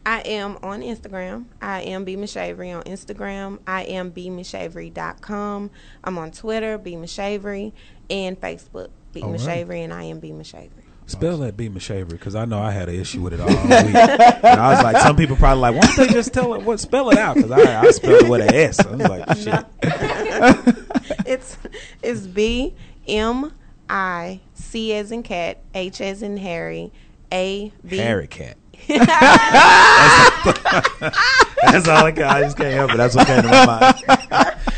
I 0.06 0.22
am 0.22 0.58
on 0.64 0.82
Instagram. 0.82 1.45
I 1.62 1.82
am 1.82 2.04
B 2.04 2.16
Mashavery 2.16 2.76
on 2.76 2.84
Instagram. 2.84 3.60
I 3.68 3.84
am 3.84 4.12
bmashavery.com. 4.12 5.72
I'm 6.04 6.18
on 6.18 6.32
Twitter, 6.32 6.78
B 6.78 6.93
Mashavery, 6.93 7.74
and 8.10 8.39
Facebook, 8.39 8.89
B 9.14 9.22
All 9.22 9.32
right. 9.32 9.39
Mashavery, 9.39 9.84
and 9.84 9.93
I 9.93 10.04
am 10.04 10.20
B 10.20 10.32
Mashavery. 10.32 10.70
Spell 11.10 11.38
that 11.39 11.58
B 11.58 11.70
Mashavery 11.70 12.10
because 12.10 12.36
I 12.36 12.45
know 12.45 12.60
I 12.60 12.70
had 12.70 12.88
an 12.88 12.93
issue 12.93 13.22
with 13.22 13.34
it 13.34 13.39
all 13.39 13.47
week. 13.47 13.58
and 13.60 14.45
I 14.45 14.74
was 14.76 14.84
like, 14.84 14.97
some 14.97 15.16
people 15.16 15.36
probably 15.36 15.62
like, 15.62 15.76
why 15.76 15.95
don't 15.95 16.08
they 16.08 16.14
just 16.14 16.34
tell 16.34 16.54
it? 16.54 16.62
What 16.62 16.80
spell 16.80 17.10
it 17.10 17.18
out? 17.18 17.36
Because 17.36 17.50
I, 17.50 17.82
I 17.82 17.89
spelled 17.89 18.26
it 18.26 18.30
with 18.30 18.41
an 18.41 18.54
S. 18.54 18.80
I 18.80 18.95
was 18.95 19.10
like, 19.10 19.38
shit. 19.38 19.66
it's 21.26 21.58
it's 22.04 22.28
B 22.28 22.76
M 23.08 23.52
I 23.89 24.41
C 24.54 24.93
as 24.93 25.12
in 25.12 25.24
cat, 25.24 25.58
H 25.74 26.00
as 26.00 26.22
in 26.22 26.38
Harry, 26.38 26.91
A 27.34 27.74
B 27.84 27.97
Harry 27.97 28.28
cat. 28.28 28.58
That's 28.88 29.01
all 31.88 32.05
I 32.05 32.11
got. 32.11 32.38
I 32.38 32.41
just 32.41 32.57
can't 32.57 32.73
help 32.73 32.91
it. 32.91 32.97
That's 32.97 33.15
what 33.15 33.27
came 33.27 33.41
to 33.41 33.47
my 33.47 33.65
mind. 33.65 33.95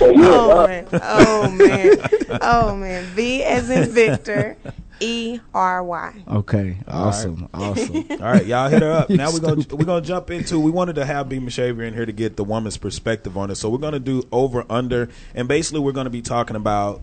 Oh 0.01 0.67
man, 0.67 0.87
oh 0.93 1.51
man, 1.51 1.97
oh 2.41 2.75
man. 2.75 3.05
V 3.05 3.43
as 3.43 3.69
in 3.69 3.89
Victor, 3.91 4.57
E 4.99 5.39
R 5.53 5.83
Y. 5.83 6.23
Okay, 6.27 6.77
awesome, 6.87 7.47
awesome. 7.53 8.05
All 8.11 8.17
right, 8.17 8.45
y'all 8.45 8.69
hit 8.69 8.81
her 8.81 8.91
up. 8.91 9.09
Now 9.21 9.31
we're 9.31 9.39
gonna 9.39 9.65
we're 9.71 9.85
gonna 9.85 10.01
jump 10.01 10.31
into. 10.31 10.59
We 10.59 10.71
wanted 10.71 10.95
to 10.95 11.05
have 11.05 11.29
B 11.29 11.39
Mashaver 11.39 11.87
in 11.87 11.93
here 11.93 12.05
to 12.05 12.11
get 12.11 12.37
the 12.37 12.43
woman's 12.43 12.77
perspective 12.77 13.37
on 13.37 13.51
it. 13.51 13.55
So 13.55 13.69
we're 13.69 13.77
gonna 13.77 13.99
do 13.99 14.23
over 14.31 14.65
under, 14.69 15.09
and 15.35 15.47
basically 15.47 15.81
we're 15.81 15.91
gonna 15.91 16.09
be 16.09 16.21
talking 16.21 16.55
about 16.55 17.01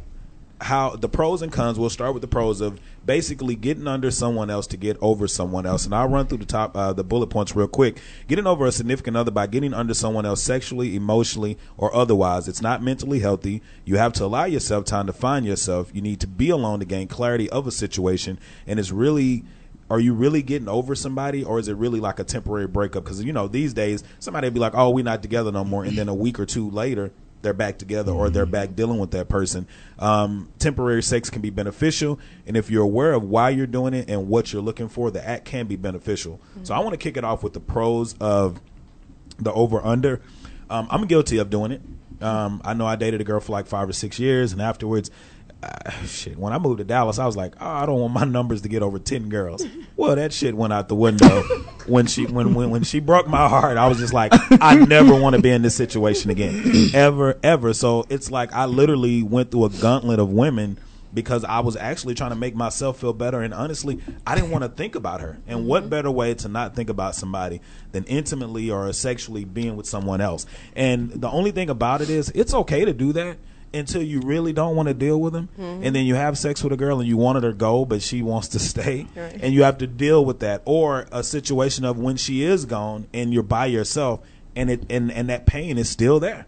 how 0.61 0.96
the 0.96 1.09
pros 1.09 1.42
and 1.42 1.52
cons. 1.52 1.78
We'll 1.78 1.90
start 1.90 2.14
with 2.14 2.20
the 2.20 2.28
pros 2.28 2.61
of 2.61 2.80
basically 3.06 3.54
getting 3.54 3.86
under 3.86 4.11
someone 4.11 4.50
else 4.50 4.66
to 4.68 4.76
get 4.76 4.96
over 5.00 5.28
someone 5.28 5.66
else, 5.66 5.84
and 5.84 5.94
I'll 5.94 6.09
run 6.09 6.26
through 6.26 6.38
the 6.38 6.46
top 6.46 6.76
uh, 6.76 6.92
the 6.92 7.04
bullet 7.04 7.28
points 7.28 7.54
real 7.54 7.68
quick. 7.68 8.00
Getting 8.26 8.46
over 8.46 8.66
a 8.66 8.72
significant 8.72 9.16
other 9.16 9.30
by 9.30 9.46
getting 9.46 9.72
under 9.72 9.94
someone 9.94 10.26
else 10.26 10.42
sexually, 10.42 10.96
emotionally, 10.96 11.59
or 11.76 11.94
otherwise. 11.94 12.48
It's 12.48 12.62
not 12.62 12.82
mentally 12.82 13.20
healthy. 13.20 13.62
You 13.84 13.96
have 13.96 14.12
to 14.14 14.24
allow 14.24 14.44
yourself 14.44 14.84
time 14.84 15.06
to 15.06 15.12
find 15.12 15.46
yourself. 15.46 15.90
You 15.94 16.02
need 16.02 16.20
to 16.20 16.26
be 16.26 16.50
alone 16.50 16.80
to 16.80 16.84
gain 16.84 17.06
clarity 17.06 17.48
of 17.50 17.66
a 17.66 17.72
situation, 17.72 18.38
and 18.66 18.80
it's 18.80 18.90
really 18.90 19.44
are 19.90 20.00
you 20.00 20.12
really 20.12 20.42
getting 20.42 20.68
over 20.68 20.94
somebody 20.94 21.42
or 21.42 21.59
is 21.59 21.68
it 21.68 21.74
really 21.76 22.00
like 22.00 22.18
a 22.18 22.24
temporary 22.24 22.66
breakup 22.66 23.04
because 23.04 23.22
you 23.24 23.32
know 23.32 23.48
these 23.48 23.72
days 23.72 24.04
somebody 24.18 24.46
will 24.46 24.52
be 24.52 24.61
like 24.61 24.74
oh 24.74 24.90
we're 24.90 25.02
not 25.02 25.22
together 25.22 25.50
no 25.50 25.64
more 25.64 25.82
and 25.82 25.96
then 25.96 26.09
a 26.09 26.14
week 26.14 26.38
or 26.38 26.44
two 26.44 26.68
later 26.70 27.11
they're 27.43 27.53
back 27.53 27.78
together 27.78 28.12
or 28.12 28.30
they're 28.30 28.47
back 28.47 28.74
dealing 28.74 28.99
with 28.99 29.11
that 29.11 29.28
person 29.28 29.66
um, 29.99 30.49
temporary 30.59 31.03
sex 31.03 31.30
can 31.30 31.43
be 31.43 31.51
beneficial 31.51 32.18
and 32.47 32.57
if 32.57 32.70
you're 32.70 32.84
aware 32.84 33.12
of 33.12 33.22
why 33.22 33.49
you're 33.51 33.66
doing 33.66 33.95
it 33.95 34.09
and 34.09 34.28
what 34.28 34.53
you're 34.53 34.62
looking 34.62 34.89
for 34.89 35.11
the 35.11 35.26
act 35.26 35.45
can 35.45 35.66
be 35.66 35.76
beneficial 35.76 36.41
so 36.62 36.74
i 36.74 36.78
want 36.78 36.93
to 36.93 36.99
kick 36.99 37.16
it 37.16 37.24
off 37.24 37.43
with 37.43 37.53
the 37.53 37.61
pros 37.61 38.14
of 38.20 38.61
the 39.39 39.53
over 39.53 39.84
under. 39.84 40.20
Um, 40.70 40.89
I'm 40.91 41.07
guilty 41.07 41.39
of 41.39 41.51
doing 41.51 41.72
it. 41.72 41.80
Um, 42.20 42.61
I 42.64 42.74
know 42.74 42.86
I 42.86 42.97
dated 42.97 43.20
a 43.20 43.24
girl 43.24 43.41
for 43.41 43.53
like 43.53 43.66
five 43.66 43.89
or 43.89 43.93
six 43.93 44.18
years, 44.18 44.53
and 44.53 44.61
afterwards, 44.61 45.11
shit. 46.04 46.38
When 46.38 46.52
I 46.52 46.59
moved 46.59 46.78
to 46.78 46.84
Dallas, 46.84 47.18
I 47.18 47.26
was 47.26 47.36
like, 47.36 47.54
oh, 47.61 47.66
I 47.66 47.86
don't 47.86 48.00
want 48.00 48.14
my 48.14 48.24
numbers 48.24 48.62
to 48.62 48.68
get 48.68 48.82
over 48.82 48.98
ten 48.98 49.28
girls. 49.28 49.64
Well, 49.96 50.16
that 50.16 50.32
shit 50.32 50.54
went 50.54 50.72
out 50.72 50.88
the 50.88 50.94
window 50.94 51.42
when 51.86 52.06
she 52.06 52.26
when 52.26 52.54
when 52.54 52.70
when 52.70 52.84
she 52.84 53.00
broke 53.00 53.26
my 53.26 53.48
heart. 53.48 53.76
I 53.76 53.88
was 53.88 53.98
just 53.98 54.12
like, 54.12 54.32
I 54.61 54.76
never 54.76 55.14
want 55.14 55.36
to 55.36 55.42
be 55.42 55.50
in 55.50 55.62
this 55.62 55.74
situation 55.74 56.30
again, 56.30 56.90
ever 56.94 57.38
ever. 57.42 57.74
So 57.74 58.06
it's 58.09 58.30
like 58.30 58.52
I 58.52 58.66
literally 58.66 59.22
went 59.22 59.50
through 59.50 59.64
a 59.66 59.70
gauntlet 59.70 60.18
of 60.18 60.30
women 60.30 60.78
because 61.12 61.42
I 61.42 61.61
was 61.61 61.74
actually 61.76 62.14
trying 62.14 62.30
to 62.30 62.36
make 62.36 62.54
myself 62.54 63.00
feel 63.00 63.12
better. 63.12 63.40
And 63.40 63.54
honestly, 63.54 63.98
I 64.26 64.34
didn't 64.34 64.50
want 64.50 64.64
to 64.64 64.68
think 64.68 64.94
about 64.94 65.20
her. 65.20 65.38
And 65.46 65.66
what 65.66 65.82
mm-hmm. 65.82 65.90
better 65.90 66.11
way 66.11 66.34
to 66.34 66.48
not 66.48 66.76
think 66.76 66.90
about 66.90 67.14
somebody 67.14 67.61
than 67.92 68.04
intimately 68.04 68.70
or 68.70 68.92
sexually 68.92 69.44
being 69.44 69.76
with 69.76 69.86
someone 69.86 70.20
else? 70.20 70.46
And 70.76 71.11
the 71.11 71.30
only 71.30 71.50
thing 71.50 71.70
about 71.70 72.02
it 72.02 72.11
is, 72.11 72.28
it's 72.34 72.52
okay 72.52 72.84
to 72.84 72.92
do 72.92 73.12
that 73.14 73.38
until 73.75 74.03
you 74.03 74.21
really 74.21 74.53
don't 74.53 74.75
want 74.77 74.89
to 74.89 74.95
deal 74.95 75.21
with 75.21 75.33
them. 75.35 75.49
Mhm. 75.59 75.81
And 75.85 75.95
then 75.97 76.07
you 76.07 76.14
have 76.14 76.39
sex 76.39 76.62
with 76.64 76.73
a 76.73 76.77
girl 76.77 77.01
and 77.01 77.09
you 77.09 77.16
wanted 77.16 77.43
her 77.45 77.51
to 77.51 77.57
go, 77.57 77.85
but 77.85 78.03
she 78.03 78.23
wants 78.23 78.49
to 78.49 78.59
stay. 78.73 79.07
Right. 79.14 79.39
And 79.43 79.53
you 79.53 79.62
have 79.62 79.79
to 79.79 79.87
deal 79.87 80.25
with 80.25 80.39
that. 80.41 80.62
Or 80.64 81.07
a 81.12 81.23
situation 81.23 81.85
of 81.85 81.99
when 81.99 82.16
she 82.16 82.43
is 82.43 82.64
gone 82.64 83.07
and 83.12 83.33
you're 83.33 83.43
by 83.43 83.66
yourself 83.66 84.21
and 84.57 84.71
it 84.71 84.85
and, 84.91 85.12
and 85.12 85.29
that 85.29 85.47
pain 85.47 85.77
is 85.79 85.89
still 85.89 86.19
there. 86.19 86.47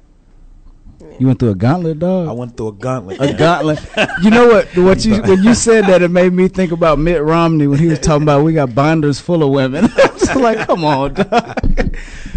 You 1.18 1.28
went 1.28 1.38
through 1.38 1.50
a 1.50 1.54
gauntlet, 1.54 1.98
dog. 1.98 2.28
I 2.28 2.32
went 2.32 2.58
through 2.58 2.68
a 2.68 2.72
gauntlet. 2.72 3.20
A 3.22 3.32
gauntlet. 3.32 3.80
You 4.22 4.28
know 4.30 4.48
what? 4.48 4.76
What 4.76 5.02
you 5.02 5.22
when 5.22 5.42
you 5.42 5.54
said 5.54 5.86
that, 5.86 6.02
it 6.02 6.10
made 6.10 6.34
me 6.34 6.46
think 6.48 6.72
about 6.72 6.98
Mitt 6.98 7.22
Romney 7.22 7.66
when 7.66 7.78
he 7.78 7.86
was 7.86 7.98
talking 7.98 8.22
about 8.24 8.44
we 8.44 8.52
got 8.52 8.74
binders 8.74 9.18
full 9.18 9.42
of 9.42 9.48
women. 9.48 9.88
Just 9.96 10.36
like, 10.36 10.66
come 10.66 10.84
on, 10.84 11.14
dog. 11.14 11.96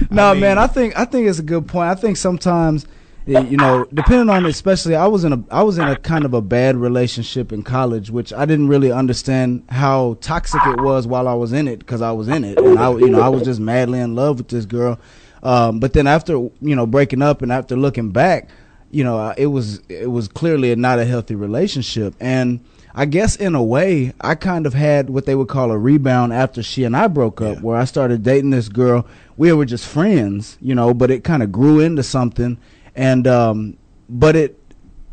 No, 0.09 0.27
I 0.29 0.33
mean- 0.33 0.41
man. 0.41 0.57
I 0.57 0.67
think 0.67 0.97
I 0.97 1.03
think 1.03 1.27
it's 1.27 1.39
a 1.39 1.43
good 1.43 1.67
point. 1.67 1.89
I 1.89 1.95
think 1.95 2.15
sometimes, 2.15 2.85
you 3.25 3.57
know, 3.57 3.85
depending 3.93 4.29
on 4.29 4.45
especially, 4.45 4.95
I 4.95 5.07
was 5.07 5.23
in 5.23 5.33
a 5.33 5.43
I 5.49 5.63
was 5.63 5.77
in 5.77 5.87
a 5.87 5.95
kind 5.95 6.25
of 6.25 6.33
a 6.33 6.41
bad 6.41 6.75
relationship 6.75 7.51
in 7.53 7.63
college, 7.63 8.09
which 8.09 8.33
I 8.33 8.45
didn't 8.45 8.67
really 8.67 8.91
understand 8.91 9.63
how 9.69 10.17
toxic 10.19 10.61
it 10.65 10.81
was 10.81 11.07
while 11.07 11.27
I 11.27 11.33
was 11.33 11.53
in 11.53 11.67
it 11.67 11.79
because 11.79 12.01
I 12.01 12.11
was 12.11 12.27
in 12.27 12.43
it, 12.43 12.57
and 12.59 12.77
I 12.77 12.91
you 12.91 13.09
know 13.09 13.21
I 13.21 13.29
was 13.29 13.43
just 13.43 13.59
madly 13.59 13.99
in 13.99 14.15
love 14.15 14.37
with 14.39 14.49
this 14.49 14.65
girl. 14.65 14.99
Um, 15.41 15.79
but 15.79 15.93
then 15.93 16.07
after 16.07 16.33
you 16.33 16.75
know 16.75 16.85
breaking 16.85 17.21
up 17.21 17.41
and 17.41 17.51
after 17.51 17.75
looking 17.77 18.11
back, 18.11 18.49
you 18.91 19.03
know 19.03 19.33
it 19.37 19.47
was 19.47 19.79
it 19.87 20.11
was 20.11 20.27
clearly 20.27 20.75
not 20.75 20.99
a 20.99 21.05
healthy 21.05 21.35
relationship, 21.35 22.15
and 22.19 22.59
I 22.95 23.05
guess 23.05 23.35
in 23.35 23.55
a 23.55 23.63
way 23.63 24.13
I 24.21 24.35
kind 24.35 24.65
of 24.65 24.73
had 24.73 25.09
what 25.09 25.25
they 25.25 25.35
would 25.35 25.47
call 25.47 25.71
a 25.71 25.77
rebound 25.77 26.31
after 26.33 26.61
she 26.61 26.83
and 26.83 26.95
I 26.95 27.07
broke 27.07 27.41
up, 27.41 27.61
where 27.61 27.77
I 27.77 27.85
started 27.85 28.23
dating 28.23 28.51
this 28.51 28.69
girl. 28.69 29.07
We 29.35 29.51
were 29.51 29.65
just 29.65 29.87
friends, 29.87 30.57
you 30.61 30.75
know, 30.75 30.93
but 30.93 31.09
it 31.09 31.23
kind 31.23 31.41
of 31.41 31.51
grew 31.51 31.79
into 31.79 32.03
something, 32.03 32.59
and 32.95 33.27
um, 33.27 33.77
but 34.09 34.35
it 34.35 34.59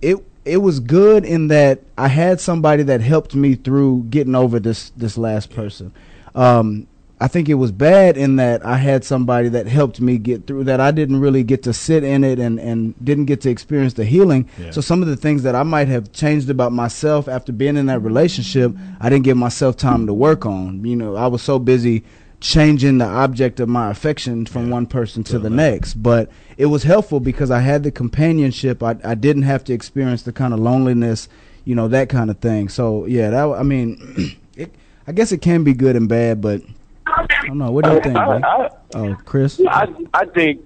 it 0.03 0.17
it 0.45 0.59
was 0.59 0.81
good 0.81 1.25
in 1.25 1.49
that 1.49 1.81
I 1.99 2.09
had 2.09 2.41
somebody 2.41 2.83
that 2.85 3.01
helped 3.01 3.35
me 3.35 3.55
through 3.55 4.07
getting 4.11 4.35
over 4.35 4.59
this 4.59 4.91
this 4.97 5.19
last 5.19 5.51
person. 5.51 5.93
Um, 6.35 6.87
I 7.23 7.29
think 7.29 7.51
it 7.51 7.55
was 7.55 7.71
bad 7.71 8.17
in 8.17 8.37
that 8.37 8.65
I 8.65 8.79
had 8.79 9.05
somebody 9.05 9.51
that 9.51 9.67
helped 9.67 10.01
me 10.01 10.17
get 10.17 10.47
through 10.47 10.65
that. 10.65 10.81
I 10.81 10.91
didn't 10.91 11.21
really 11.21 11.43
get 11.43 11.63
to 11.65 11.75
sit 11.75 12.03
in 12.03 12.25
it 12.25 12.39
and, 12.39 12.59
and 12.59 12.95
didn't 13.05 13.27
get 13.27 13.43
to 13.43 13.51
experience 13.51 13.93
the 13.93 14.07
healing. 14.07 14.49
Yeah. 14.59 14.71
So 14.71 14.81
some 14.81 15.03
of 15.03 15.09
the 15.09 15.17
things 15.17 15.43
that 15.43 15.55
I 15.55 15.63
might 15.63 15.89
have 15.89 16.13
changed 16.13 16.49
about 16.49 16.73
myself 16.73 17.29
after 17.29 17.53
being 17.53 17.77
in 17.77 17.87
that 17.87 17.99
relationship, 17.99 18.75
I 19.01 19.11
didn't 19.11 19.25
give 19.25 19.37
myself 19.37 19.77
time 19.77 20.07
to 20.07 20.15
work 20.15 20.47
on. 20.47 20.83
You 20.83 20.97
know, 20.97 21.15
I 21.15 21.27
was 21.27 21.43
so 21.43 21.59
busy 21.59 22.05
changing 22.41 22.99
the 22.99 23.05
object 23.05 23.61
of 23.61 23.69
my 23.69 23.91
affection 23.91 24.47
from 24.47 24.71
one 24.71 24.87
person 24.87 25.23
to 25.25 25.39
the 25.39 25.51
next. 25.51 25.95
But 25.95 26.31
it 26.57 26.67
was 26.67 26.83
helpful 26.85 27.21
because 27.21 27.51
I 27.51 27.61
had 27.61 27.83
the 27.83 27.91
companionship. 27.91 28.83
I, 28.83 28.97
I 29.05 29.15
didn't 29.15 29.43
have 29.43 29.63
to 29.65 29.73
experience 29.73 30.23
the 30.23 30.33
kind 30.33 30.53
of 30.55 30.61
loneliness, 30.61 31.29
you 31.65 31.75
know, 31.75 31.89
that 31.89 32.09
kind 32.09 32.31
of 32.31 32.39
thing. 32.39 32.69
So 32.69 33.05
yeah, 33.07 33.31
that 33.31 33.45
I 33.49 33.63
mean, 33.63 34.37
it, 34.57 34.75
I 35.07 35.13
guess 35.13 35.33
it 35.33 35.43
can 35.43 35.65
be 35.65 35.73
good 35.75 35.97
and 35.97 36.09
bad, 36.09 36.41
but 36.41 36.63
I 37.07 37.27
don't 37.47 37.59
know. 37.59 37.71
What 37.71 37.85
do 37.85 37.93
you 37.93 38.01
think, 38.01 38.17
I- 38.17 38.39
I- 38.39 38.69
Oh, 38.95 39.17
Chris. 39.25 39.61
I 39.69 39.87
I 40.15 40.25
think 40.27 40.61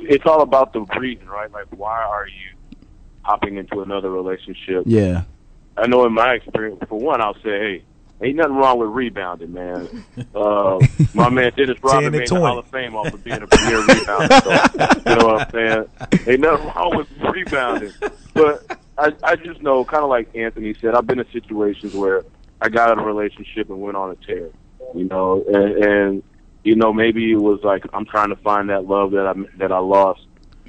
it's 0.00 0.26
all 0.26 0.42
about 0.42 0.72
the 0.72 0.80
reason, 0.98 1.28
right? 1.28 1.50
Like, 1.52 1.66
why 1.76 2.02
are 2.02 2.26
you 2.26 2.76
hopping 3.22 3.56
into 3.56 3.80
another 3.82 4.10
relationship? 4.10 4.82
Yeah. 4.86 5.22
I 5.76 5.86
know 5.86 6.04
in 6.04 6.12
my 6.12 6.34
experience, 6.34 6.80
for 6.88 6.98
one, 6.98 7.20
I'll 7.20 7.34
say, 7.34 7.42
hey, 7.44 7.82
ain't 8.22 8.36
nothing 8.36 8.56
wrong 8.56 8.78
with 8.78 8.90
rebounding, 8.90 9.52
man. 9.52 10.04
Uh, 10.34 10.78
my 11.14 11.28
man 11.28 11.52
Dennis 11.56 11.76
10 11.76 11.82
Rodman 11.82 12.12
made 12.12 12.22
the 12.22 12.26
20. 12.26 12.44
Hall 12.44 12.58
of 12.58 12.66
Fame 12.68 12.96
off 12.96 13.12
of 13.12 13.22
being 13.22 13.42
a 13.42 13.46
premier 13.46 13.80
rebounder. 13.82 14.42
So, 14.42 15.10
you 15.10 15.16
know 15.16 15.26
what 15.26 15.40
I'm 15.42 15.50
saying? 15.50 16.28
Ain't 16.28 16.40
nothing 16.40 16.66
wrong 16.68 16.96
with 16.96 17.08
rebounding. 17.20 17.92
But 18.32 18.78
I, 18.96 19.12
I 19.22 19.36
just 19.36 19.60
know, 19.62 19.84
kind 19.84 20.02
of 20.02 20.08
like 20.08 20.34
Anthony 20.34 20.74
said, 20.74 20.94
I've 20.94 21.06
been 21.06 21.18
in 21.18 21.30
situations 21.32 21.94
where 21.94 22.24
I 22.60 22.70
got 22.70 22.90
out 22.90 22.98
of 22.98 23.04
a 23.04 23.06
relationship 23.06 23.68
and 23.68 23.80
went 23.80 23.96
on 23.96 24.10
a 24.10 24.14
tear. 24.26 24.48
You 24.94 25.04
know, 25.04 25.44
and, 25.46 25.84
and 25.84 26.22
you 26.64 26.76
know 26.76 26.92
maybe 26.92 27.30
it 27.32 27.40
was 27.40 27.60
like 27.62 27.84
I'm 27.92 28.06
trying 28.06 28.30
to 28.30 28.36
find 28.36 28.70
that 28.70 28.86
love 28.86 29.10
that 29.12 29.26
I 29.26 29.34
that 29.58 29.70
I 29.70 29.78
lost 29.78 30.26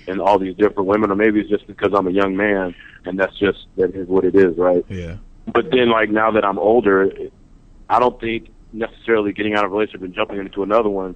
in 0.08 0.20
all 0.20 0.39
these 0.39 0.56
different 0.56 0.88
women, 0.88 1.10
or 1.10 1.16
maybe 1.16 1.39
it's 1.39 1.49
just 1.49 1.68
because 1.68 1.93
I'm 1.93 2.08
a 2.08 2.12
young 2.12 2.36
man 2.36 2.76
and 3.06 3.20
that's 3.20 3.38
just 3.38 3.68
that 3.78 3.95
is 3.95 4.08
what 4.08 4.26
it 4.26 4.36
is, 4.36 4.58
right? 4.58 4.84
Yeah. 4.89 5.18
But 5.51 5.72
then, 5.72 5.89
like 5.89 6.10
now 6.10 6.32
that 6.32 6.45
I'm 6.45 6.58
older, 6.58 7.12
I 7.94 8.00
don't 8.00 8.20
think 8.20 8.50
necessarily 8.72 9.34
getting 9.34 9.54
out 9.54 9.66
of 9.66 9.72
a 9.72 9.76
relationship 9.76 10.02
and 10.02 10.16
jumping 10.16 10.39
into 10.39 10.64
another 10.64 10.89
one 10.89 11.16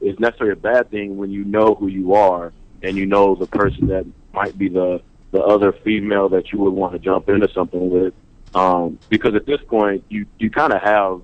is 0.00 0.18
necessarily 0.18 0.54
a 0.54 0.56
bad 0.56 0.90
thing 0.90 1.18
when 1.18 1.30
you 1.30 1.44
know 1.44 1.74
who 1.74 1.86
you 1.86 2.14
are 2.14 2.50
and 2.82 2.96
you 2.96 3.04
know 3.04 3.34
the 3.34 3.46
person 3.46 3.88
that 3.88 4.06
might 4.32 4.56
be 4.56 4.68
the 4.68 5.02
the 5.32 5.42
other 5.42 5.72
female 5.72 6.30
that 6.30 6.50
you 6.50 6.60
would 6.60 6.72
want 6.72 6.94
to 6.94 6.98
jump 6.98 7.28
into 7.28 7.48
something 7.52 7.90
with. 7.90 8.14
Um, 8.54 8.98
because 9.10 9.34
at 9.34 9.44
this 9.44 9.60
point, 9.68 10.02
you 10.08 10.24
you 10.38 10.48
kind 10.48 10.72
of 10.72 10.80
have 10.80 11.20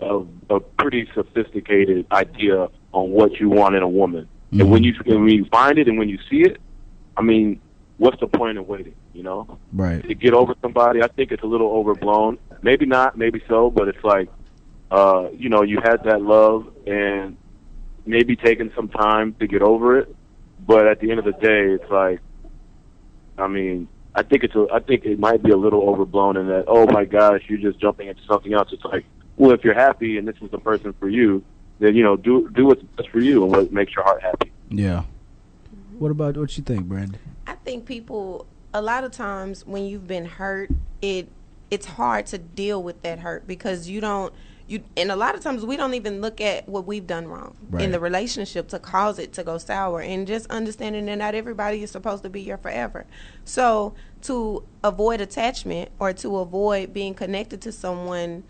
a, 0.00 0.24
a 0.54 0.60
pretty 0.60 1.10
sophisticated 1.12 2.06
idea 2.10 2.68
on 2.92 3.10
what 3.10 3.38
you 3.38 3.50
want 3.50 3.74
in 3.74 3.82
a 3.82 3.88
woman. 3.88 4.28
And 4.52 4.70
when 4.70 4.82
you 4.82 4.94
and 5.04 5.24
when 5.24 5.34
you 5.34 5.44
find 5.46 5.78
it 5.78 5.88
and 5.88 5.98
when 5.98 6.08
you 6.08 6.18
see 6.30 6.40
it, 6.40 6.58
I 7.18 7.22
mean, 7.22 7.60
what's 7.98 8.18
the 8.20 8.28
point 8.28 8.56
of 8.56 8.66
waiting? 8.66 8.94
You 9.12 9.24
know, 9.24 9.58
Right. 9.74 10.02
to 10.08 10.14
get 10.14 10.32
over 10.32 10.54
somebody. 10.62 11.02
I 11.02 11.08
think 11.08 11.32
it's 11.32 11.42
a 11.42 11.46
little 11.46 11.70
overblown. 11.70 12.38
Maybe 12.62 12.86
not, 12.86 13.18
maybe 13.18 13.42
so, 13.48 13.70
but 13.70 13.88
it's 13.88 14.02
like, 14.04 14.28
uh, 14.90 15.28
you 15.36 15.48
know, 15.48 15.62
you 15.62 15.80
had 15.82 16.04
that 16.04 16.22
love 16.22 16.72
and 16.86 17.36
maybe 18.06 18.36
taking 18.36 18.72
some 18.74 18.88
time 18.88 19.34
to 19.40 19.46
get 19.46 19.62
over 19.62 19.98
it. 19.98 20.14
But 20.64 20.86
at 20.86 21.00
the 21.00 21.10
end 21.10 21.18
of 21.18 21.24
the 21.24 21.32
day, 21.32 21.72
it's 21.72 21.90
like, 21.90 22.20
I 23.36 23.48
mean, 23.48 23.88
I 24.14 24.22
think 24.22 24.44
it's 24.44 24.54
a, 24.54 24.66
I 24.72 24.80
think 24.80 25.04
it 25.04 25.18
might 25.18 25.42
be 25.42 25.50
a 25.50 25.56
little 25.56 25.82
overblown 25.82 26.36
in 26.36 26.46
that, 26.48 26.64
oh 26.68 26.86
my 26.86 27.04
gosh, 27.04 27.42
you're 27.48 27.58
just 27.58 27.80
jumping 27.80 28.08
into 28.08 28.22
something 28.28 28.52
else. 28.52 28.68
It's 28.72 28.84
like, 28.84 29.04
well, 29.36 29.52
if 29.52 29.64
you're 29.64 29.74
happy 29.74 30.18
and 30.18 30.28
this 30.28 30.36
is 30.40 30.50
the 30.50 30.58
person 30.58 30.92
for 31.00 31.08
you, 31.08 31.42
then 31.80 31.96
you 31.96 32.04
know, 32.04 32.16
do 32.16 32.48
do 32.50 32.66
what's 32.66 32.82
best 32.82 33.08
for 33.08 33.18
you 33.18 33.42
and 33.42 33.50
what 33.50 33.72
makes 33.72 33.94
your 33.94 34.04
heart 34.04 34.22
happy. 34.22 34.52
Yeah. 34.68 35.04
What 35.98 36.10
about 36.10 36.36
what 36.36 36.56
you 36.56 36.62
think, 36.62 36.86
Brandon? 36.86 37.18
I 37.46 37.54
think 37.54 37.86
people 37.86 38.46
a 38.74 38.80
lot 38.80 39.04
of 39.04 39.12
times 39.12 39.66
when 39.66 39.84
you've 39.84 40.06
been 40.06 40.24
hurt, 40.24 40.70
it 41.00 41.28
it's 41.72 41.86
hard 41.86 42.26
to 42.26 42.36
deal 42.36 42.82
with 42.82 43.00
that 43.00 43.18
hurt 43.18 43.46
because 43.46 43.88
you 43.88 43.98
don't 43.98 44.34
you 44.68 44.84
and 44.94 45.10
a 45.10 45.16
lot 45.16 45.34
of 45.34 45.40
times 45.40 45.64
we 45.64 45.74
don't 45.74 45.94
even 45.94 46.20
look 46.20 46.38
at 46.38 46.68
what 46.68 46.86
we've 46.86 47.06
done 47.06 47.26
wrong 47.26 47.56
Right. 47.70 47.82
in 47.82 47.92
the 47.92 47.98
relationship 47.98 48.68
to 48.68 48.78
cause 48.78 49.18
it 49.18 49.32
to 49.32 49.42
go 49.42 49.56
sour 49.56 50.02
and 50.02 50.26
just 50.26 50.46
understanding 50.50 51.06
that 51.06 51.16
not 51.16 51.34
everybody 51.34 51.82
is 51.82 51.90
supposed 51.90 52.22
to 52.24 52.30
be 52.30 52.42
your 52.42 52.58
forever. 52.58 53.06
So 53.46 53.94
to 54.22 54.62
avoid 54.84 55.22
attachment 55.22 55.90
or 55.98 56.12
to 56.12 56.36
avoid 56.36 56.92
being 56.92 57.14
connected 57.14 57.62
to 57.62 57.72
someone 57.72 58.44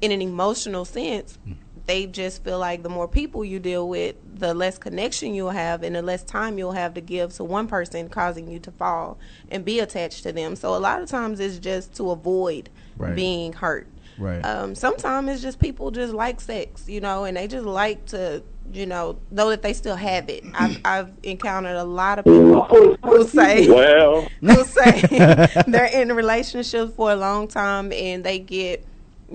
in 0.00 0.10
an 0.10 0.22
emotional 0.22 0.86
sense, 0.86 1.38
hmm. 1.44 1.52
they 1.84 2.06
just 2.06 2.42
feel 2.42 2.58
like 2.58 2.82
the 2.82 2.88
more 2.88 3.06
people 3.06 3.44
you 3.44 3.60
deal 3.60 3.86
with, 3.86 4.16
the 4.34 4.52
less 4.52 4.78
connection 4.78 5.34
you'll 5.34 5.50
have 5.50 5.82
and 5.82 5.94
the 5.94 6.02
less 6.02 6.24
time 6.24 6.58
you'll 6.58 6.72
have 6.72 6.94
to 6.94 7.00
give 7.00 7.32
to 7.34 7.44
one 7.44 7.66
person, 7.68 8.08
causing 8.08 8.50
you 8.50 8.58
to 8.58 8.70
fall 8.72 9.18
and 9.48 9.64
be 9.64 9.78
attached 9.78 10.22
to 10.24 10.32
them. 10.32 10.56
So 10.56 10.74
a 10.74 10.78
lot 10.78 11.00
of 11.00 11.08
times 11.08 11.40
it's 11.40 11.58
just 11.58 11.94
to 11.96 12.10
avoid 12.10 12.68
Right. 12.96 13.16
being 13.16 13.52
hurt. 13.52 13.88
Right. 14.18 14.44
Um, 14.44 14.74
sometimes 14.76 15.28
it's 15.28 15.42
just 15.42 15.58
people 15.58 15.90
just 15.90 16.12
like 16.14 16.40
sex, 16.40 16.88
you 16.88 17.00
know, 17.00 17.24
and 17.24 17.36
they 17.36 17.48
just 17.48 17.66
like 17.66 18.06
to, 18.06 18.44
you 18.72 18.86
know, 18.86 19.18
know 19.32 19.50
that 19.50 19.62
they 19.62 19.72
still 19.72 19.96
have 19.96 20.28
it. 20.28 20.44
I've, 20.54 20.78
I've 20.84 21.12
encountered 21.24 21.76
a 21.76 21.82
lot 21.84 22.20
of 22.20 22.24
people 22.24 22.62
who, 22.64 22.96
who 23.02 23.26
say, 23.26 23.68
Well, 23.68 24.28
who 24.40 24.64
say 24.64 25.02
they're 25.66 25.86
in 25.86 26.12
relationships 26.12 26.92
for 26.94 27.10
a 27.10 27.16
long 27.16 27.48
time 27.48 27.92
and 27.92 28.22
they 28.22 28.38
get 28.38 28.86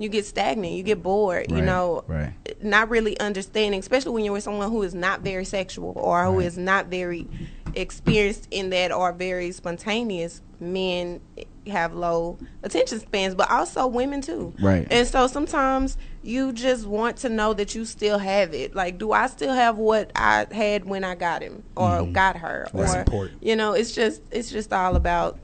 you 0.02 0.10
get 0.10 0.26
stagnant, 0.26 0.74
you 0.74 0.84
get 0.84 1.02
bored, 1.04 1.52
you 1.52 1.62
know, 1.62 2.04
right. 2.08 2.34
not 2.64 2.90
really 2.90 3.20
understanding, 3.20 3.80
especially 3.80 4.12
when 4.12 4.24
you're 4.26 4.34
with 4.34 4.44
someone 4.44 4.70
who 4.70 4.82
is 4.84 4.96
not 4.96 5.22
very 5.22 5.46
sexual 5.46 5.94
or 5.96 6.26
who 6.26 6.38
Right. 6.38 6.46
is 6.46 6.58
not 6.58 6.88
very 6.88 7.28
experienced 7.76 8.48
in 8.52 8.70
that 8.72 8.92
or 8.92 9.12
very 9.14 9.52
spontaneous. 9.52 10.42
Men 10.60 11.22
have 11.68 11.94
low 11.94 12.38
attention 12.64 13.00
spans, 13.00 13.36
but 13.36 13.50
also 13.50 13.88
women 13.88 14.22
too. 14.22 14.54
Right. 14.60 14.88
And 14.90 15.08
so 15.08 15.28
sometimes 15.28 15.98
you 16.24 16.52
just 16.52 16.86
want 16.86 17.18
to 17.18 17.30
know 17.30 17.54
that 17.54 17.76
you 17.76 17.86
still 17.86 18.18
have 18.18 18.54
it. 18.54 18.76
Like, 18.76 18.98
do 18.98 19.12
I 19.12 19.28
still 19.28 19.54
have 19.54 19.78
what 19.78 20.12
I 20.16 20.48
had 20.52 20.86
when 20.86 21.04
I 21.04 21.16
got 21.16 21.42
him 21.42 21.64
or 21.76 21.90
mm-hmm. 21.90 22.14
got 22.14 22.38
her? 22.38 22.68
That's 22.74 22.94
or 22.94 23.00
important. 23.00 23.44
you 23.44 23.56
know, 23.56 23.74
it's 23.74 23.94
just 23.94 24.22
it's 24.32 24.52
just 24.52 24.74
all 24.74 24.96
about 24.96 25.40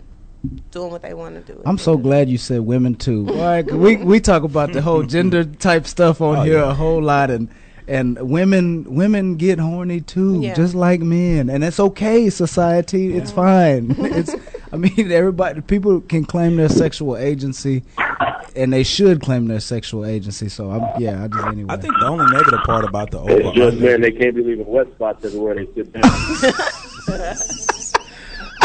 doing 0.72 0.92
what 0.92 1.02
they 1.02 1.14
want 1.14 1.36
to 1.46 1.54
do. 1.54 1.62
I'm 1.66 1.78
so 1.78 1.98
glad 1.98 2.30
you 2.30 2.38
said 2.38 2.62
women 2.62 2.96
too. 2.96 3.26
Like 3.46 3.70
we 3.72 3.98
we 3.98 4.20
talk 4.20 4.44
about 4.44 4.74
the 4.74 4.82
whole 4.82 5.04
gender 5.04 5.44
type 5.46 5.86
stuff 5.88 6.22
on 6.22 6.38
Oh, 6.38 6.42
here 6.44 6.60
yeah. 6.60 6.72
a 6.72 6.74
whole 6.74 7.02
lot, 7.02 7.30
and 7.32 7.50
and 7.88 8.18
women 8.30 8.84
women 8.96 9.36
get 9.36 9.60
horny 9.60 10.02
too, 10.02 10.42
Yeah. 10.42 10.54
just 10.56 10.74
like 10.76 11.02
men, 11.02 11.50
and 11.50 11.64
it's 11.64 11.80
okay. 11.80 12.30
Society, 12.30 13.16
it's 13.16 13.32
fine. 13.32 13.96
it's 14.00 14.36
I 14.74 14.78
mean 14.78 15.12
everybody 15.12 15.62
people 15.62 16.02
can 16.02 16.26
claim 16.26 16.56
their 16.58 16.70
sexual 16.70 17.16
agency, 17.18 17.84
and 18.56 18.74
they 18.74 18.84
should 18.84 19.22
claim 19.22 19.48
their 19.48 19.60
sexual 19.60 20.06
agency. 20.06 20.50
So 20.50 20.72
I'm 20.72 21.00
yeah, 21.02 21.24
I 21.24 21.28
just 21.28 21.46
anyway. 21.46 21.74
I 21.74 21.78
think 21.78 21.94
the 22.00 22.08
only 22.08 22.26
negative 22.32 22.62
part 22.66 22.86
about 22.86 23.12
the 23.12 23.20
over 23.20 23.32
it's 23.32 23.52
just 23.56 23.78
under, 23.78 23.86
man, 23.92 24.02
they 24.02 24.12
can't 24.12 24.36
be 24.36 24.44
leaving 24.44 24.66
wet 24.66 24.88
spots 24.96 25.24
everywhere 25.24 25.56
they 25.56 25.68
sit 25.76 25.92
down. 25.94 26.04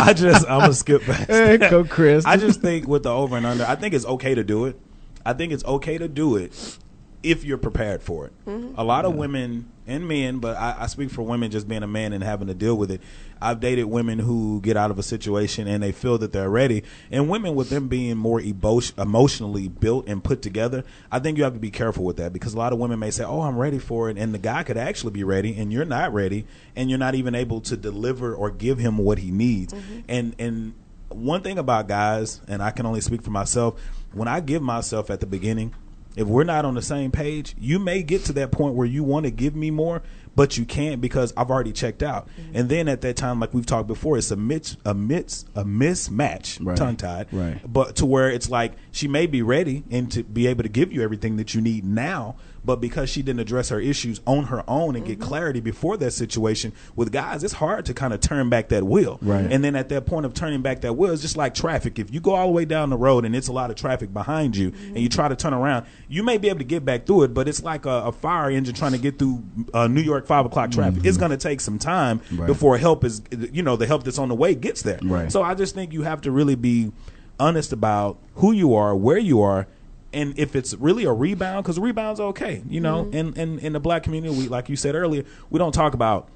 I 0.06 0.12
just 0.12 0.46
I'm 0.48 0.60
gonna 0.60 0.72
skip 0.74 1.06
back. 1.06 1.28
Hey, 1.28 1.58
go 1.58 1.84
Chris. 1.84 2.24
I 2.24 2.36
just 2.36 2.60
think 2.60 2.88
with 2.88 3.02
the 3.02 3.10
over 3.10 3.36
and 3.36 3.44
under, 3.44 3.64
I 3.64 3.76
think 3.76 3.94
it's 3.94 4.06
okay 4.06 4.34
to 4.34 4.42
do 4.42 4.64
it. 4.66 4.78
I 5.24 5.34
think 5.34 5.52
it's 5.52 5.64
okay 5.64 5.98
to 5.98 6.08
do 6.08 6.36
it 6.36 6.78
if 7.22 7.44
you're 7.44 7.58
prepared 7.58 8.02
for 8.02 8.26
it. 8.26 8.32
Mm-hmm. 8.46 8.74
A 8.78 8.84
lot 8.84 9.04
of 9.04 9.14
women 9.14 9.70
and 9.86 10.06
men, 10.06 10.38
but 10.38 10.56
I, 10.56 10.76
I 10.80 10.86
speak 10.86 11.10
for 11.10 11.22
women 11.22 11.50
just 11.50 11.68
being 11.68 11.82
a 11.82 11.86
man 11.86 12.12
and 12.12 12.24
having 12.24 12.46
to 12.48 12.54
deal 12.54 12.76
with 12.76 12.90
it. 12.90 13.00
I've 13.42 13.60
dated 13.60 13.86
women 13.86 14.18
who 14.18 14.60
get 14.62 14.76
out 14.76 14.90
of 14.90 14.98
a 14.98 15.02
situation 15.02 15.66
and 15.66 15.82
they 15.82 15.92
feel 15.92 16.16
that 16.18 16.32
they're 16.32 16.48
ready, 16.48 16.82
and 17.10 17.28
women 17.28 17.54
with 17.54 17.70
them 17.70 17.88
being 17.88 18.16
more 18.16 18.40
emo- 18.40 18.80
emotionally 18.96 19.68
built 19.68 20.08
and 20.08 20.22
put 20.22 20.42
together. 20.42 20.84
I 21.10 21.18
think 21.18 21.36
you 21.38 21.44
have 21.44 21.54
to 21.54 21.60
be 21.60 21.70
careful 21.70 22.04
with 22.04 22.16
that 22.18 22.32
because 22.32 22.54
a 22.54 22.58
lot 22.58 22.72
of 22.72 22.78
women 22.78 22.98
may 22.98 23.10
say, 23.10 23.24
"Oh, 23.24 23.42
I'm 23.42 23.58
ready 23.58 23.78
for 23.78 24.08
it," 24.08 24.16
and 24.16 24.32
the 24.32 24.38
guy 24.38 24.62
could 24.62 24.76
actually 24.76 25.12
be 25.12 25.24
ready, 25.24 25.56
and 25.58 25.72
you're 25.72 25.84
not 25.84 26.14
ready, 26.14 26.46
and 26.76 26.88
you're 26.88 26.98
not 26.98 27.14
even 27.14 27.34
able 27.34 27.60
to 27.62 27.76
deliver 27.76 28.34
or 28.34 28.50
give 28.50 28.78
him 28.78 28.98
what 28.98 29.18
he 29.18 29.30
needs. 29.30 29.72
Mm-hmm. 29.72 29.98
And 30.08 30.36
and 30.38 30.74
one 31.08 31.42
thing 31.42 31.58
about 31.58 31.88
guys, 31.88 32.40
and 32.48 32.62
I 32.62 32.70
can 32.70 32.86
only 32.86 33.00
speak 33.00 33.22
for 33.22 33.30
myself, 33.30 33.80
when 34.12 34.28
I 34.28 34.40
give 34.40 34.62
myself 34.62 35.10
at 35.10 35.20
the 35.20 35.26
beginning, 35.26 35.74
if 36.16 36.26
we're 36.26 36.44
not 36.44 36.64
on 36.64 36.74
the 36.74 36.82
same 36.82 37.10
page, 37.10 37.54
you 37.58 37.78
may 37.78 38.02
get 38.02 38.24
to 38.24 38.32
that 38.34 38.50
point 38.50 38.74
where 38.74 38.86
you 38.86 39.04
want 39.04 39.24
to 39.26 39.30
give 39.30 39.54
me 39.54 39.70
more, 39.70 40.02
but 40.36 40.56
you 40.56 40.64
can't 40.64 41.00
because 41.00 41.32
I've 41.36 41.50
already 41.50 41.72
checked 41.72 42.02
out. 42.02 42.28
Mm-hmm. 42.28 42.56
And 42.56 42.68
then 42.68 42.88
at 42.88 43.00
that 43.02 43.16
time, 43.16 43.40
like 43.40 43.52
we've 43.54 43.66
talked 43.66 43.86
before, 43.88 44.18
it's 44.18 44.30
a 44.30 44.36
mitch, 44.36 44.76
a 44.84 44.94
mitch, 44.94 45.42
a 45.54 45.64
mismatch, 45.64 46.58
Right. 46.64 46.76
tongue 46.76 46.96
tied, 46.96 47.26
Right. 47.32 47.60
But 47.70 47.96
to 47.96 48.06
where 48.06 48.30
it's 48.30 48.50
like 48.50 48.72
she 48.90 49.08
may 49.08 49.26
be 49.26 49.42
ready 49.42 49.84
and 49.90 50.10
to 50.12 50.22
be 50.22 50.46
able 50.46 50.62
to 50.62 50.68
give 50.68 50.92
you 50.92 51.02
everything 51.02 51.36
that 51.36 51.54
you 51.54 51.60
need 51.60 51.84
now, 51.84 52.36
but 52.64 52.76
because 52.76 53.08
she 53.08 53.22
didn't 53.22 53.40
address 53.40 53.68
her 53.70 53.80
issues 53.80 54.20
on 54.26 54.44
her 54.44 54.62
own 54.68 54.96
and 54.96 55.06
get 55.06 55.18
mm-hmm. 55.18 55.28
clarity 55.28 55.60
before 55.60 55.96
that 55.98 56.12
situation 56.12 56.72
with 56.96 57.12
guys, 57.12 57.42
it's 57.42 57.54
hard 57.54 57.86
to 57.86 57.94
kind 57.94 58.12
of 58.12 58.20
turn 58.20 58.48
back 58.50 58.68
that 58.68 58.84
wheel, 58.84 59.18
Right. 59.22 59.50
And 59.50 59.64
then 59.64 59.76
at 59.76 59.88
that 59.90 60.06
point 60.06 60.26
of 60.26 60.34
turning 60.34 60.62
back 60.62 60.80
that 60.82 60.94
wheel, 60.94 61.12
it's 61.12 61.22
just 61.22 61.36
like 61.36 61.54
traffic. 61.54 61.98
If 61.98 62.12
you 62.12 62.20
go 62.20 62.34
all 62.34 62.46
the 62.46 62.52
way 62.52 62.64
down 62.64 62.90
the 62.90 62.96
road 62.96 63.24
and 63.24 63.34
it's 63.34 63.48
a 63.48 63.52
lot 63.52 63.70
of 63.70 63.76
traffic 63.76 64.12
behind 64.12 64.56
you, 64.56 64.68
and 64.68 64.98
you 64.98 65.08
mm-hmm. 65.08 65.16
try 65.16 65.28
to 65.28 65.36
turn 65.36 65.54
around, 65.54 65.86
you 66.08 66.22
may 66.22 66.38
be 66.38 66.48
able 66.48 66.58
to 66.58 66.64
get 66.64 66.84
back 66.84 67.06
through 67.06 67.24
it, 67.24 67.34
but 67.34 67.48
it's 67.48 67.62
like 67.62 67.86
a, 67.86 68.04
a 68.04 68.12
fire 68.12 68.50
engine 68.50 68.74
trying 68.74 68.92
to 68.92 68.98
get 68.98 69.18
through 69.18 69.42
uh, 69.74 69.86
New 69.86 70.00
York 70.00 70.26
five 70.26 70.46
o'clock 70.46 70.70
traffic. 70.70 71.00
Mm-hmm. 71.00 71.08
It's 71.08 71.18
going 71.18 71.30
to 71.30 71.36
take 71.36 71.60
some 71.60 71.78
time 71.78 72.20
Right. 72.32 72.46
before 72.46 72.78
help 72.78 73.04
is, 73.04 73.22
you 73.30 73.62
know, 73.62 73.76
the 73.76 73.86
help 73.86 74.04
that's 74.04 74.18
on 74.18 74.28
the 74.28 74.34
way 74.34 74.54
gets 74.54 74.82
there. 74.82 74.98
Right. 75.02 75.30
So 75.30 75.42
I 75.42 75.54
just 75.54 75.74
think 75.74 75.92
you 75.92 76.02
have 76.02 76.20
to 76.22 76.30
really 76.30 76.54
be 76.54 76.92
honest 77.38 77.72
about 77.72 78.18
who 78.36 78.52
you 78.52 78.74
are, 78.74 78.94
where 78.94 79.18
you 79.18 79.40
are, 79.40 79.66
and 80.12 80.38
if 80.38 80.56
it's 80.56 80.74
really 80.74 81.04
a 81.04 81.12
rebound, 81.12 81.64
because 81.64 81.78
rebounds 81.78 82.20
are 82.20 82.28
okay, 82.28 82.62
you 82.68 82.80
know. 82.80 83.04
Mm-hmm. 83.04 83.16
And 83.16 83.38
in, 83.38 83.58
in 83.60 83.72
the 83.72 83.80
black 83.80 84.02
community, 84.02 84.36
we 84.36 84.48
like 84.48 84.68
you 84.68 84.76
said 84.76 84.94
earlier, 84.94 85.24
we 85.50 85.58
don't 85.58 85.72
talk 85.72 85.94
about 85.94 86.28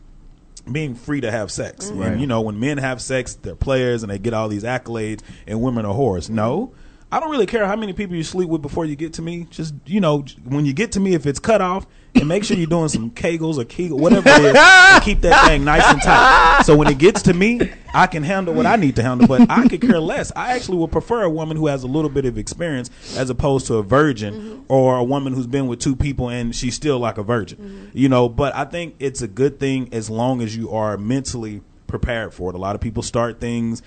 being 0.70 0.94
free 0.94 1.20
to 1.20 1.30
have 1.30 1.50
sex. 1.50 1.90
Right. 1.90 2.12
And 2.12 2.20
you 2.20 2.26
know, 2.26 2.40
when 2.40 2.58
men 2.58 2.78
have 2.78 3.02
sex, 3.02 3.34
they're 3.34 3.54
players 3.54 4.02
and 4.02 4.10
they 4.10 4.18
get 4.18 4.34
all 4.34 4.48
these 4.48 4.64
accolades, 4.64 5.20
and 5.46 5.60
women 5.60 5.84
are 5.84 5.94
whores. 5.94 6.30
No. 6.30 6.72
I 7.14 7.20
don't 7.20 7.30
really 7.30 7.46
care 7.46 7.64
how 7.64 7.76
many 7.76 7.92
people 7.92 8.16
you 8.16 8.24
sleep 8.24 8.48
with 8.48 8.60
before 8.60 8.84
you 8.84 8.96
get 8.96 9.12
to 9.14 9.22
me. 9.22 9.46
Just 9.48 9.72
you 9.86 10.00
know, 10.00 10.24
when 10.42 10.66
you 10.66 10.72
get 10.72 10.90
to 10.92 11.00
me, 11.00 11.14
if 11.14 11.26
it's 11.26 11.38
cut 11.38 11.60
off, 11.60 11.86
and 12.16 12.26
make 12.26 12.42
sure 12.42 12.56
you're 12.56 12.66
doing 12.66 12.88
some 12.88 13.12
kegels 13.12 13.56
or 13.56 13.64
kegel, 13.64 13.98
whatever 13.98 14.28
it 14.30 14.46
is, 14.46 14.56
and 14.56 15.04
keep 15.04 15.20
that 15.20 15.46
thing 15.46 15.64
nice 15.64 15.84
and 15.86 16.02
tight. 16.02 16.62
So 16.64 16.76
when 16.76 16.88
it 16.88 16.98
gets 16.98 17.22
to 17.22 17.32
me, 17.32 17.70
I 17.94 18.08
can 18.08 18.24
handle 18.24 18.52
what 18.52 18.66
I 18.66 18.74
need 18.74 18.96
to 18.96 19.02
handle. 19.04 19.28
But 19.28 19.48
I 19.48 19.68
could 19.68 19.80
care 19.80 20.00
less. 20.00 20.32
I 20.34 20.56
actually 20.56 20.78
would 20.78 20.90
prefer 20.90 21.22
a 21.22 21.30
woman 21.30 21.56
who 21.56 21.68
has 21.68 21.84
a 21.84 21.86
little 21.86 22.10
bit 22.10 22.24
of 22.24 22.36
experience 22.36 22.90
as 23.16 23.30
opposed 23.30 23.68
to 23.68 23.74
a 23.76 23.84
virgin 23.84 24.34
mm-hmm. 24.34 24.62
or 24.66 24.96
a 24.96 25.04
woman 25.04 25.34
who's 25.34 25.46
been 25.46 25.68
with 25.68 25.78
two 25.78 25.94
people 25.94 26.30
and 26.30 26.52
she's 26.52 26.74
still 26.74 26.98
like 26.98 27.16
a 27.16 27.22
virgin. 27.22 27.58
Mm-hmm. 27.58 27.96
You 27.96 28.08
know, 28.08 28.28
but 28.28 28.56
I 28.56 28.64
think 28.64 28.96
it's 28.98 29.22
a 29.22 29.28
good 29.28 29.60
thing 29.60 29.88
as 29.92 30.10
long 30.10 30.42
as 30.42 30.56
you 30.56 30.72
are 30.72 30.96
mentally 30.96 31.62
prepared 31.86 32.34
for 32.34 32.50
it. 32.50 32.56
A 32.56 32.58
lot 32.58 32.74
of 32.74 32.80
people 32.80 33.04
start 33.04 33.40
things 33.40 33.82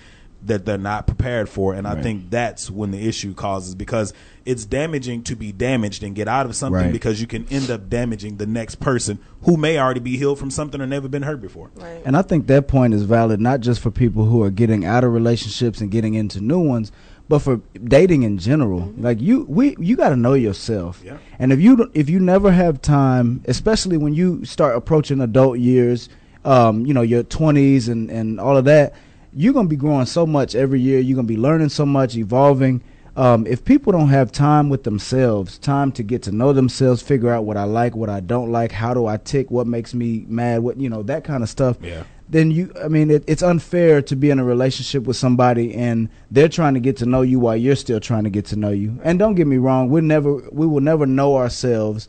that 0.46 0.64
they're 0.64 0.78
not 0.78 1.06
prepared 1.06 1.48
for 1.48 1.74
and 1.74 1.86
I 1.86 2.00
think 2.00 2.30
that's 2.30 2.70
when 2.70 2.90
the 2.92 3.08
issue 3.08 3.34
causes 3.34 3.74
because 3.74 4.12
it's 4.46 4.64
damaging 4.64 5.22
to 5.24 5.34
be 5.36 5.50
damaged 5.52 6.02
and 6.02 6.14
get 6.14 6.28
out 6.28 6.46
of 6.46 6.54
something 6.54 6.82
Right. 6.84 6.92
because 6.92 7.20
you 7.20 7.26
can 7.26 7.46
end 7.50 7.70
up 7.70 7.90
damaging 7.90 8.36
the 8.36 8.46
next 8.46 8.76
person 8.76 9.18
who 9.42 9.56
may 9.56 9.78
already 9.78 10.00
be 10.00 10.16
healed 10.16 10.38
from 10.38 10.50
something 10.50 10.80
or 10.80 10.86
never 10.86 11.08
been 11.08 11.22
hurt 11.22 11.40
before. 11.42 11.70
Right. 11.74 12.00
And 12.04 12.16
I 12.16 12.22
think 12.22 12.46
that 12.46 12.68
point 12.68 12.94
is 12.94 13.02
valid 13.02 13.40
not 13.40 13.60
just 13.60 13.80
for 13.80 13.90
people 13.90 14.24
who 14.26 14.42
are 14.42 14.50
getting 14.50 14.84
out 14.84 15.04
of 15.04 15.12
relationships 15.12 15.80
and 15.80 15.90
getting 15.90 16.14
into 16.14 16.40
new 16.40 16.60
ones, 16.60 16.92
but 17.28 17.40
for 17.40 17.60
dating 17.84 18.22
in 18.22 18.38
general, 18.38 18.94
like 18.96 19.20
you, 19.20 19.44
we, 19.50 19.76
you 19.78 19.96
got 19.96 20.10
to 20.10 20.16
know 20.16 20.32
yourself. 20.34 21.02
And 21.38 21.52
if 21.52 21.60
you 21.60 21.90
if 21.92 22.08
you 22.08 22.20
never 22.20 22.50
have 22.52 22.80
time, 22.80 23.42
especially 23.46 23.98
when 23.98 24.14
you 24.14 24.44
start 24.46 24.76
approaching 24.76 25.20
adult 25.20 25.58
years, 25.58 26.08
um, 26.46 26.86
you 26.86 26.94
know 26.94 27.02
your 27.02 27.22
twenties 27.24 27.88
and 27.88 28.08
and 28.10 28.40
all 28.40 28.56
of 28.56 28.64
that, 28.64 28.94
you're 29.34 29.52
gonna 29.52 29.68
be 29.68 29.76
growing 29.76 30.06
so 30.06 30.26
much 30.26 30.54
every 30.54 30.80
year. 30.80 31.00
You're 31.00 31.16
gonna 31.16 31.28
be 31.28 31.36
learning 31.36 31.68
so 31.70 31.84
much, 31.86 32.16
evolving. 32.16 32.82
Um, 33.16 33.46
if 33.48 33.64
people 33.64 33.92
don't 33.92 34.08
have 34.10 34.30
time 34.30 34.68
with 34.68 34.84
themselves, 34.84 35.58
time 35.58 35.90
to 35.92 36.04
get 36.04 36.22
to 36.24 36.32
know 36.32 36.52
themselves, 36.52 37.02
figure 37.02 37.30
out 37.32 37.44
what 37.44 37.56
I 37.56 37.64
like, 37.64 37.96
what 37.96 38.08
I 38.08 38.20
don't 38.20 38.52
like, 38.52 38.70
how 38.70 38.94
do 38.94 39.06
I 39.06 39.16
tick, 39.16 39.50
what 39.50 39.66
makes 39.66 39.92
me 39.92 40.24
mad, 40.28 40.62
what 40.62 40.78
you 40.80 40.88
know, 40.88 41.02
that 41.04 41.24
kind 41.24 41.42
of 41.42 41.48
stuff 41.48 41.78
Yeah. 41.82 42.04
then 42.30 42.50
you 42.52 42.70
i 42.84 42.88
mean 42.88 43.10
it, 43.10 43.24
it's 43.26 43.42
unfair 43.42 44.02
to 44.02 44.14
be 44.14 44.28
in 44.30 44.38
a 44.38 44.44
relationship 44.44 45.02
with 45.04 45.16
somebody 45.16 45.74
and 45.74 46.08
they're 46.30 46.48
trying 46.48 46.74
to 46.74 46.80
get 46.80 46.94
to 46.98 47.06
know 47.06 47.22
you 47.22 47.40
while 47.40 47.56
you're 47.56 47.74
still 47.74 47.98
trying 48.00 48.22
to 48.24 48.30
get 48.30 48.44
to 48.44 48.54
know 48.54 48.68
you 48.70 49.00
and 49.02 49.18
don't 49.18 49.34
get 49.34 49.46
me 49.46 49.56
wrong 49.56 49.88
we 49.88 50.00
never 50.02 50.34
we 50.52 50.66
will 50.66 50.82
never 50.82 51.06
know 51.06 51.36
ourselves 51.36 52.06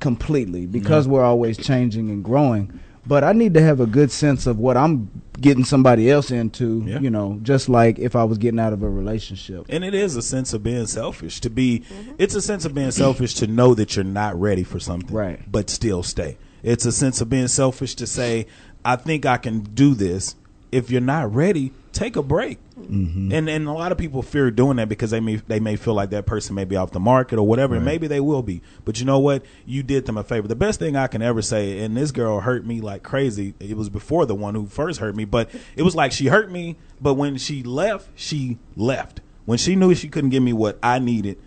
completely 0.00 0.66
because 0.66 1.08
we're 1.08 1.24
always 1.24 1.56
changing 1.56 2.10
and 2.10 2.22
growing 2.22 2.78
but 3.06 3.22
i 3.24 3.32
need 3.32 3.54
to 3.54 3.60
have 3.60 3.80
a 3.80 3.86
good 3.86 4.10
sense 4.10 4.46
of 4.46 4.58
what 4.58 4.76
i'm 4.76 5.10
getting 5.40 5.64
somebody 5.64 6.10
else 6.10 6.30
into 6.30 6.82
Yeah. 6.86 7.00
you 7.00 7.10
know 7.10 7.38
just 7.42 7.68
like 7.68 7.98
if 7.98 8.14
i 8.16 8.24
was 8.24 8.38
getting 8.38 8.60
out 8.60 8.72
of 8.72 8.82
a 8.82 8.88
relationship 8.88 9.66
And 9.68 9.84
it 9.84 9.94
is 9.94 10.16
a 10.16 10.22
sense 10.22 10.52
of 10.54 10.62
being 10.62 10.86
selfish 10.86 11.40
to 11.40 11.50
be. 11.50 11.80
Mm-hmm. 11.80 12.12
It's 12.18 12.34
a 12.34 12.40
sense 12.42 12.64
of 12.64 12.74
being 12.74 12.90
selfish 12.92 13.34
to 13.34 13.46
know 13.46 13.74
that 13.74 13.96
you're 13.96 14.04
not 14.04 14.38
ready 14.40 14.62
for 14.64 14.78
something, 14.80 15.14
Right. 15.14 15.40
But 15.50 15.70
still 15.70 16.02
stay. 16.02 16.36
It's 16.62 16.86
a 16.86 16.92
sense 16.92 17.20
of 17.20 17.28
being 17.28 17.48
selfish 17.48 17.94
to 17.96 18.06
say, 18.06 18.46
"I 18.84 18.96
think 18.96 19.26
I 19.26 19.36
can 19.38 19.60
do 19.60 19.94
this." 19.94 20.34
If 20.74 20.90
you're 20.90 21.00
not 21.00 21.32
ready, 21.34 21.72
take 21.92 22.16
a 22.16 22.22
break. 22.22 22.58
Mm-hmm. 22.78 23.32
And 23.32 23.48
and 23.48 23.68
a 23.68 23.72
lot 23.72 23.92
of 23.92 23.98
people 23.98 24.20
fear 24.22 24.50
doing 24.50 24.76
that 24.76 24.88
because 24.88 25.10
they 25.10 25.20
may 25.20 25.36
they 25.36 25.60
may 25.60 25.76
feel 25.76 25.94
like 25.94 26.10
that 26.10 26.26
person 26.26 26.54
may 26.54 26.64
be 26.64 26.76
off 26.76 26.90
the 26.90 27.00
market 27.00 27.38
or 27.38 27.46
whatever, 27.46 27.76
and 27.76 27.84
maybe 27.84 28.06
they 28.08 28.20
will 28.20 28.42
be. 28.42 28.60
But 28.84 28.98
you 28.98 29.06
know 29.06 29.18
what? 29.18 29.44
You 29.64 29.82
did 29.82 30.06
them 30.06 30.18
a 30.18 30.24
favor. 30.24 30.48
The 30.48 30.56
best 30.56 30.80
thing 30.80 30.96
I 30.96 31.06
can 31.06 31.22
ever 31.22 31.40
say, 31.40 31.78
and 31.78 31.96
this 31.96 32.10
girl 32.10 32.40
hurt 32.40 32.66
me 32.66 32.80
like 32.80 33.02
crazy. 33.02 33.54
It 33.60 33.76
was 33.76 33.88
before 33.88 34.26
the 34.26 34.34
one 34.34 34.54
who 34.54 34.66
first 34.66 35.00
hurt 35.00 35.14
me, 35.14 35.24
but 35.24 35.48
it 35.76 35.82
was 35.82 35.94
like 35.94 36.12
she 36.12 36.26
hurt 36.26 36.50
me. 36.50 36.76
But 37.00 37.14
when 37.14 37.36
she 37.38 37.62
left, 37.62 38.08
she 38.16 38.58
left. 38.76 39.20
When 39.44 39.58
she 39.58 39.76
knew 39.76 39.94
she 39.94 40.08
couldn't 40.08 40.30
give 40.30 40.42
me 40.42 40.52
what 40.52 40.78
I 40.82 40.98
needed, 40.98 41.38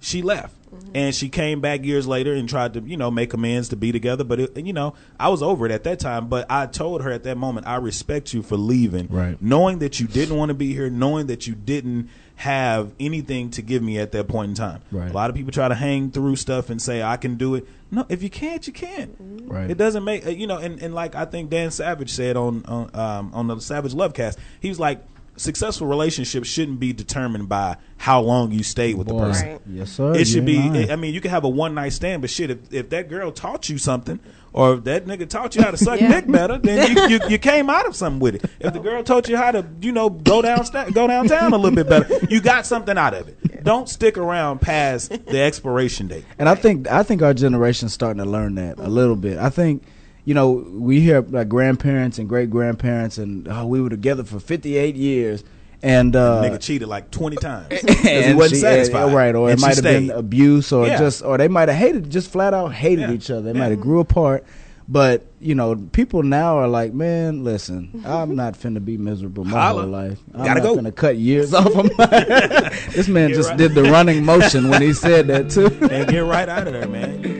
she 0.00 0.22
left. 0.22 0.56
And 0.94 1.14
she 1.14 1.28
came 1.28 1.60
back 1.60 1.84
years 1.84 2.06
later 2.06 2.32
and 2.32 2.48
tried 2.48 2.74
to, 2.74 2.80
you 2.80 2.96
know, 2.96 3.10
make 3.10 3.32
amends 3.34 3.68
to 3.70 3.76
be 3.76 3.90
together. 3.92 4.22
But 4.24 4.40
it, 4.40 4.56
you 4.66 4.72
know, 4.72 4.94
I 5.18 5.28
was 5.28 5.42
over 5.42 5.66
it 5.66 5.72
at 5.72 5.84
that 5.84 5.98
time. 5.98 6.28
But 6.28 6.46
I 6.50 6.66
told 6.66 7.02
her 7.02 7.10
at 7.10 7.24
that 7.24 7.36
moment, 7.36 7.66
I 7.66 7.76
respect 7.76 8.32
you 8.32 8.42
for 8.42 8.56
leaving, 8.56 9.08
Right. 9.08 9.40
knowing 9.42 9.80
that 9.80 9.98
you 10.00 10.06
didn't 10.06 10.36
want 10.36 10.50
to 10.50 10.54
be 10.54 10.72
here, 10.72 10.88
knowing 10.88 11.26
that 11.26 11.46
you 11.46 11.54
didn't 11.54 12.08
have 12.36 12.92
anything 12.98 13.50
to 13.50 13.62
give 13.62 13.82
me 13.82 13.98
at 13.98 14.12
that 14.12 14.26
point 14.28 14.50
in 14.50 14.54
time. 14.54 14.80
Right. 14.90 15.10
A 15.10 15.12
lot 15.12 15.28
of 15.28 15.36
people 15.36 15.52
try 15.52 15.68
to 15.68 15.74
hang 15.74 16.10
through 16.10 16.36
stuff 16.36 16.70
and 16.70 16.80
say 16.80 17.02
I 17.02 17.16
can 17.16 17.36
do 17.36 17.54
it. 17.56 17.66
No, 17.90 18.06
if 18.08 18.22
you 18.22 18.30
can't, 18.30 18.64
you 18.66 18.72
can't. 18.72 19.14
Right. 19.18 19.70
It 19.70 19.76
doesn't 19.76 20.04
make 20.04 20.24
uh, 20.26 20.30
you 20.30 20.46
know. 20.46 20.56
And, 20.56 20.80
and 20.80 20.94
like 20.94 21.14
I 21.14 21.24
think 21.24 21.50
Dan 21.50 21.70
Savage 21.70 22.10
said 22.10 22.36
on 22.36 22.64
on 22.66 22.90
um, 22.94 23.30
on 23.34 23.46
the 23.48 23.58
Savage 23.60 23.92
Lovecast, 23.92 24.36
he 24.60 24.68
was 24.68 24.78
like, 24.80 25.04
successful 25.40 25.86
relationships 25.86 26.48
shouldn't 26.48 26.78
be 26.80 26.92
determined 26.92 27.48
by 27.48 27.76
how 27.96 28.20
long 28.20 28.52
you 28.52 28.62
stayed 28.62 28.96
with 28.96 29.08
the 29.08 29.14
person. 29.16 29.48
Right. 29.52 29.60
yes 29.70 29.90
sir 29.92 30.14
It 30.14 30.26
should 30.26 30.44
be. 30.46 30.58
Lying. 30.58 30.90
I 30.90 30.96
mean, 30.96 31.14
you 31.14 31.20
can 31.20 31.30
have 31.30 31.44
a 31.44 31.48
one 31.48 31.74
night 31.74 31.92
stand, 31.92 32.20
but 32.22 32.30
shit, 32.30 32.50
if, 32.50 32.72
if 32.72 32.90
that 32.90 33.08
girl 33.08 33.32
taught 33.32 33.68
you 33.68 33.78
something, 33.78 34.20
or 34.52 34.74
if 34.74 34.84
that 34.84 35.06
nigga 35.06 35.28
taught 35.28 35.54
you 35.56 35.62
how 35.62 35.70
to 35.70 35.76
suck 35.76 36.00
Yeah. 36.00 36.08
dick 36.20 36.26
better, 36.30 36.58
then 36.58 36.94
you, 36.96 37.08
you 37.08 37.20
you 37.30 37.38
came 37.38 37.70
out 37.70 37.86
of 37.86 37.94
something 37.96 38.20
with 38.20 38.36
it. 38.36 38.50
If 38.60 38.72
the 38.72 38.80
girl 38.80 39.02
taught 39.02 39.28
you 39.28 39.36
how 39.36 39.50
to, 39.52 39.64
you 39.80 39.92
know, 39.92 40.10
go 40.10 40.42
down 40.42 40.64
go 40.92 41.06
downtown 41.06 41.52
a 41.52 41.56
little 41.56 41.74
bit 41.76 41.88
better, 41.88 42.18
you 42.28 42.40
got 42.40 42.66
something 42.66 42.96
out 42.98 43.14
of 43.14 43.28
it. 43.28 43.64
Don't 43.64 43.88
stick 43.88 44.16
around 44.18 44.60
past 44.60 45.10
the 45.26 45.40
expiration 45.40 46.08
date. 46.08 46.24
And 46.38 46.48
I 46.48 46.54
think 46.54 46.88
I 46.88 47.02
think 47.02 47.22
our 47.22 47.34
generation's 47.34 47.92
starting 47.92 48.22
to 48.22 48.28
learn 48.28 48.54
that 48.56 48.78
a 48.78 48.88
little 48.88 49.16
bit. 49.16 49.38
I 49.38 49.50
think, 49.50 49.84
you 50.30 50.34
know, 50.34 50.52
we 50.52 51.00
hear 51.00 51.22
like 51.22 51.48
grandparents 51.48 52.18
and 52.20 52.28
great 52.28 52.50
grandparents, 52.50 53.18
and 53.18 53.48
oh, 53.48 53.66
we 53.66 53.80
were 53.80 53.90
together 53.90 54.22
for 54.22 54.38
fifty 54.38 54.76
eight 54.76 54.94
years, 54.94 55.42
and 55.82 56.14
uh, 56.14 56.40
nigga 56.44 56.60
cheated 56.60 56.86
like 56.86 57.10
twenty 57.10 57.34
times 57.36 57.66
because 57.84 58.26
he 58.26 58.32
wasn't 58.34 58.50
she- 58.58 58.60
satisfied. 58.60 59.12
right? 59.12 59.34
Or 59.34 59.50
And 59.50 59.58
it 59.58 59.60
might 59.60 59.74
have 59.74 59.82
been 59.82 60.10
abuse, 60.12 60.70
or 60.70 60.86
Yeah. 60.86 60.98
just, 60.98 61.24
or 61.24 61.36
they 61.36 61.48
might 61.48 61.68
have 61.68 61.76
hated, 61.76 62.10
just 62.10 62.30
flat 62.30 62.54
out 62.54 62.68
hated 62.72 63.08
Yeah. 63.08 63.12
each 63.16 63.28
other. 63.28 63.42
They 63.42 63.52
Yeah. 63.54 63.58
might 63.58 63.70
have 63.72 63.80
grew 63.80 63.98
apart. 63.98 64.44
But 64.88 65.26
you 65.40 65.54
know, 65.56 65.74
people 65.92 66.22
now 66.22 66.58
are 66.58 66.68
like, 66.68 66.92
man, 66.92 67.42
listen, 67.44 68.02
I'm 68.06 68.36
not 68.36 68.54
finna 68.54 68.84
be 68.84 68.96
miserable 68.98 69.44
my 69.44 69.50
Holla. 69.60 69.82
whole 69.82 69.90
life. 69.90 70.18
I'm 70.34 70.44
Gotta 70.44 70.60
not 70.60 70.62
go. 70.62 70.76
finna 70.76 70.94
cut 70.94 71.16
years 71.16 71.52
off 71.60 71.66
of 71.74 71.96
my. 71.98 72.06
this 72.92 73.08
man 73.08 73.30
Get 73.30 73.36
just 73.36 73.48
right. 73.50 73.58
did 73.58 73.74
the 73.74 73.82
running 73.84 74.24
motion 74.24 74.68
when 74.68 74.80
he 74.82 74.92
said 74.92 75.26
that 75.28 75.50
too. 75.50 75.66
and 75.90 76.08
get 76.08 76.20
right 76.24 76.48
out 76.48 76.68
of 76.68 76.72
there, 76.74 76.86
man. 76.88 77.39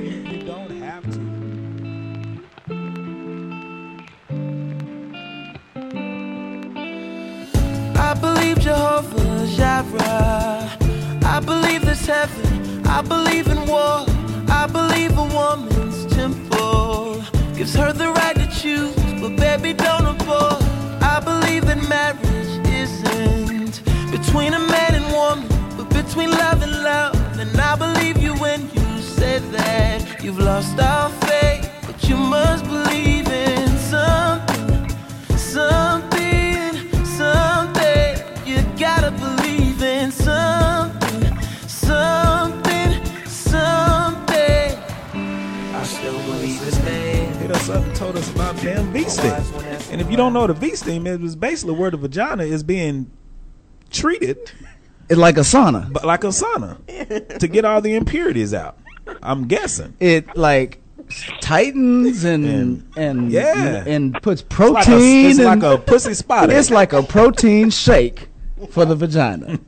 I 8.11 8.15
believe 8.15 8.59
Jehovah 8.59 9.47
Jireh. 9.47 10.69
I 11.25 11.41
believe 11.47 11.83
there's 11.83 12.05
heaven. 12.05 12.85
I 12.85 13.03
believe 13.03 13.47
in 13.47 13.69
war. 13.69 14.05
I 14.49 14.67
believe 14.67 15.17
a 15.17 15.23
woman's 15.23 16.07
temple 16.07 17.23
gives 17.55 17.73
her 17.77 17.93
the 17.93 18.09
right 18.09 18.35
to 18.35 18.49
choose, 18.49 18.97
but 19.21 19.37
baby 19.37 19.75
don't 19.75 20.07
abort. 20.07 20.61
I 21.01 21.21
believe 21.25 21.67
that 21.67 21.89
marriage 21.89 22.53
isn't 22.83 23.81
between 24.11 24.55
a 24.55 24.59
man 24.59 24.97
and 24.97 25.07
woman, 25.13 25.47
but 25.77 25.89
between 25.91 26.33
love 26.33 26.65
and 26.65 26.83
love. 26.83 27.15
And 27.39 27.61
I 27.61 27.77
believe 27.77 28.21
you 28.21 28.35
when 28.35 28.63
you 28.75 29.03
say 29.03 29.39
that 29.39 30.21
you've 30.21 30.41
lost 30.41 30.81
all 30.81 31.11
faith, 31.31 31.71
but 31.87 32.09
you 32.09 32.17
must 32.17 32.65
believe 32.65 32.90
damn 48.63 48.93
V 48.93 49.05
steam. 49.05 49.33
And 49.91 50.01
if 50.01 50.11
you 50.11 50.17
don't 50.17 50.33
know 50.33 50.41
what 50.43 50.51
a 50.51 50.55
V 50.55 50.75
steam 50.77 51.07
is, 51.07 51.21
it's 51.23 51.35
basically 51.35 51.75
where 51.75 51.91
the 51.91 51.97
vagina 51.97 52.45
is 52.45 52.63
being 52.63 53.11
treated 53.91 54.53
It's 55.09 55.19
like 55.19 55.37
a 55.37 55.41
sauna. 55.41 55.93
but 55.93 56.05
like 56.05 56.25
a 56.25 56.29
sauna 56.29 56.79
to 57.39 57.49
get 57.49 57.65
all 57.65 57.81
the 57.81 57.95
impurities 57.95 58.55
out. 58.55 58.79
I'm 59.23 59.49
guessing. 59.49 59.95
It 59.99 60.37
like 60.37 60.81
tightens 61.41 62.25
and 62.25 62.85
and 62.97 63.31
Yeah. 63.33 63.83
and 63.87 64.15
puts 64.23 64.43
It's 64.43 64.59
like 64.61 64.87
a, 64.87 64.91
protein. 64.91 65.31
it's 65.31 65.39
like 65.41 65.55
and- 65.55 65.65
a 65.65 65.79
pussy 65.79 66.15
spotter. 66.15 66.53
It's 66.53 66.71
like 66.71 66.93
a 66.93 67.03
protein 67.03 67.71
shake 67.71 68.29
for 68.71 68.85
the 68.85 68.95
vagina. 68.95 69.59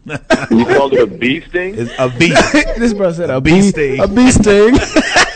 You 0.51 0.65
called 0.67 0.93
it 0.93 1.01
a 1.03 1.07
bee 1.07 1.41
sting? 1.49 1.75
It's 1.79 1.91
a 1.99 2.09
V. 2.11 2.29
this 2.79 2.93
bro 2.95 3.11
said 3.13 3.31
a 3.31 3.41
bee 3.41 3.53
bee 3.63 3.63
sting. 3.71 4.01
A 4.01 4.07
bee 4.07 4.31
sting. 4.31 4.75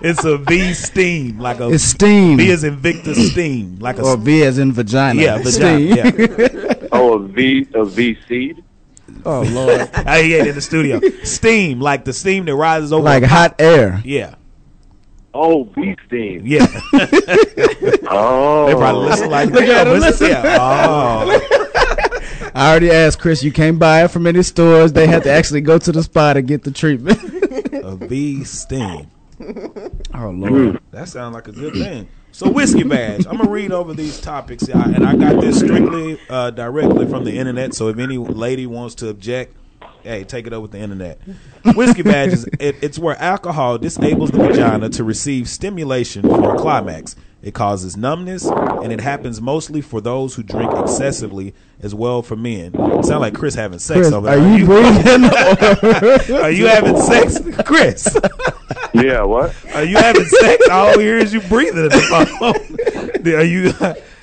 It's 0.00 0.24
a 0.24 0.38
V 0.38 0.74
steam, 0.74 1.38
like 1.38 1.60
a 1.60 1.68
It's 1.70 1.82
steam. 1.84 2.36
V 2.38 2.50
is 2.50 2.62
Invictus 2.64 3.32
steam, 3.32 3.78
like 3.80 3.98
a 3.98 4.02
or 4.02 4.16
V 4.16 4.42
as 4.44 4.58
in 4.58 4.72
vagina. 4.72 5.20
yeah, 5.20 5.42
Steam. 5.42 5.96
Yeah. 5.96 6.74
Oh, 6.92 7.14
a 7.14 7.18
V 7.28 7.66
a 7.74 7.84
V 7.84 8.16
seed? 8.28 8.64
Oh 9.26 9.42
lord. 9.50 9.90
I 9.94 10.18
ate 10.18 10.46
in 10.48 10.54
the 10.54 10.60
studio. 10.60 11.00
Steam, 11.24 11.80
like 11.80 12.04
the 12.04 12.12
steam 12.12 12.44
that 12.46 12.54
rises 12.54 12.92
over. 12.92 13.02
like 13.04 13.24
hot 13.24 13.56
air. 13.58 14.00
Yeah, 14.04 14.34
Oh, 15.34 15.64
bee 15.64 15.96
sting. 16.06 16.42
yeah. 16.46 16.66
Oh, 18.10 18.66
they 18.66 18.74
probably 18.74 19.08
listen 19.10 19.30
like 19.30 19.50
Look 19.50 19.64
at 19.64 19.84
damn, 19.84 20.00
listen- 20.00 20.28
listen. 20.28 20.28
Yeah. 20.30 20.56
Oh. 20.60 22.50
I 22.54 22.70
already 22.70 22.90
asked 22.90 23.20
Chris. 23.20 23.42
You 23.42 23.52
can't 23.52 23.78
buy 23.78 24.04
it 24.04 24.10
from 24.10 24.26
any 24.26 24.42
stores. 24.42 24.92
They 24.92 25.06
have 25.06 25.22
to 25.24 25.30
actually 25.30 25.60
go 25.60 25.76
to 25.78 25.92
the 25.92 26.02
spa 26.02 26.32
to 26.32 26.42
get 26.42 26.62
the 26.64 26.70
treatment. 26.70 27.18
a 27.84 27.96
V 27.96 28.44
steam. 28.44 29.10
Oh 30.14 30.30
lord. 30.30 30.80
That 30.90 31.08
sounds 31.08 31.34
like 31.34 31.48
a 31.48 31.52
good 31.52 31.74
thing. 31.74 32.08
So 32.32 32.50
whiskey 32.50 32.82
vag. 32.82 33.26
I'm 33.26 33.36
gonna 33.36 33.50
read 33.50 33.72
over 33.72 33.94
these 33.94 34.20
topics, 34.20 34.68
and 34.68 35.04
I 35.06 35.16
got 35.16 35.40
this 35.40 35.58
strictly 35.60 36.18
uh, 36.28 36.50
directly 36.50 37.06
from 37.06 37.24
the 37.24 37.36
internet. 37.36 37.74
So 37.74 37.88
if 37.88 37.98
any 37.98 38.18
lady 38.18 38.66
wants 38.66 38.94
to 38.96 39.08
object, 39.08 39.56
hey, 40.02 40.24
take 40.24 40.46
it 40.46 40.52
up 40.52 40.62
with 40.62 40.72
the 40.72 40.78
internet. 40.78 41.18
Whiskey 41.74 42.02
vags. 42.02 42.46
it, 42.60 42.76
it's 42.82 42.98
where 42.98 43.16
alcohol 43.16 43.78
disables 43.78 44.30
the 44.30 44.38
vagina 44.38 44.88
to 44.90 45.04
receive 45.04 45.48
stimulation 45.48 46.22
for 46.22 46.54
a 46.54 46.58
climax. 46.58 47.16
It 47.40 47.54
causes 47.54 47.96
numbness, 47.96 48.44
and 48.46 48.92
it 48.92 49.00
happens 49.00 49.40
mostly 49.40 49.80
for 49.80 50.00
those 50.00 50.34
who 50.34 50.42
drink 50.42 50.72
excessively, 50.74 51.54
as 51.80 51.94
well 51.94 52.20
for 52.20 52.34
men. 52.34 52.72
Sound 53.04 53.20
like 53.20 53.34
Chris 53.34 53.54
having 53.54 53.78
sex 53.78 54.00
Chris, 54.00 54.12
over 54.12 54.28
are 54.28 54.36
there. 54.36 54.58
you 54.58 54.64
breathing? 56.26 56.36
Are 56.36 56.50
you 56.50 56.66
having 56.66 57.00
sex, 57.00 57.38
Chris? 57.64 58.16
Yeah, 58.94 59.22
what? 59.24 59.54
Are 59.74 59.84
you 59.84 59.96
having 59.96 60.24
sex? 60.24 60.68
All 60.70 60.96
we 60.96 61.02
hear 61.04 61.18
is 61.18 61.32
you 61.32 61.40
breathing 61.42 61.84
at 61.86 61.90
the 61.92 62.00
phone. 63.18 63.34
Are 63.34 63.42
you? 63.44 63.72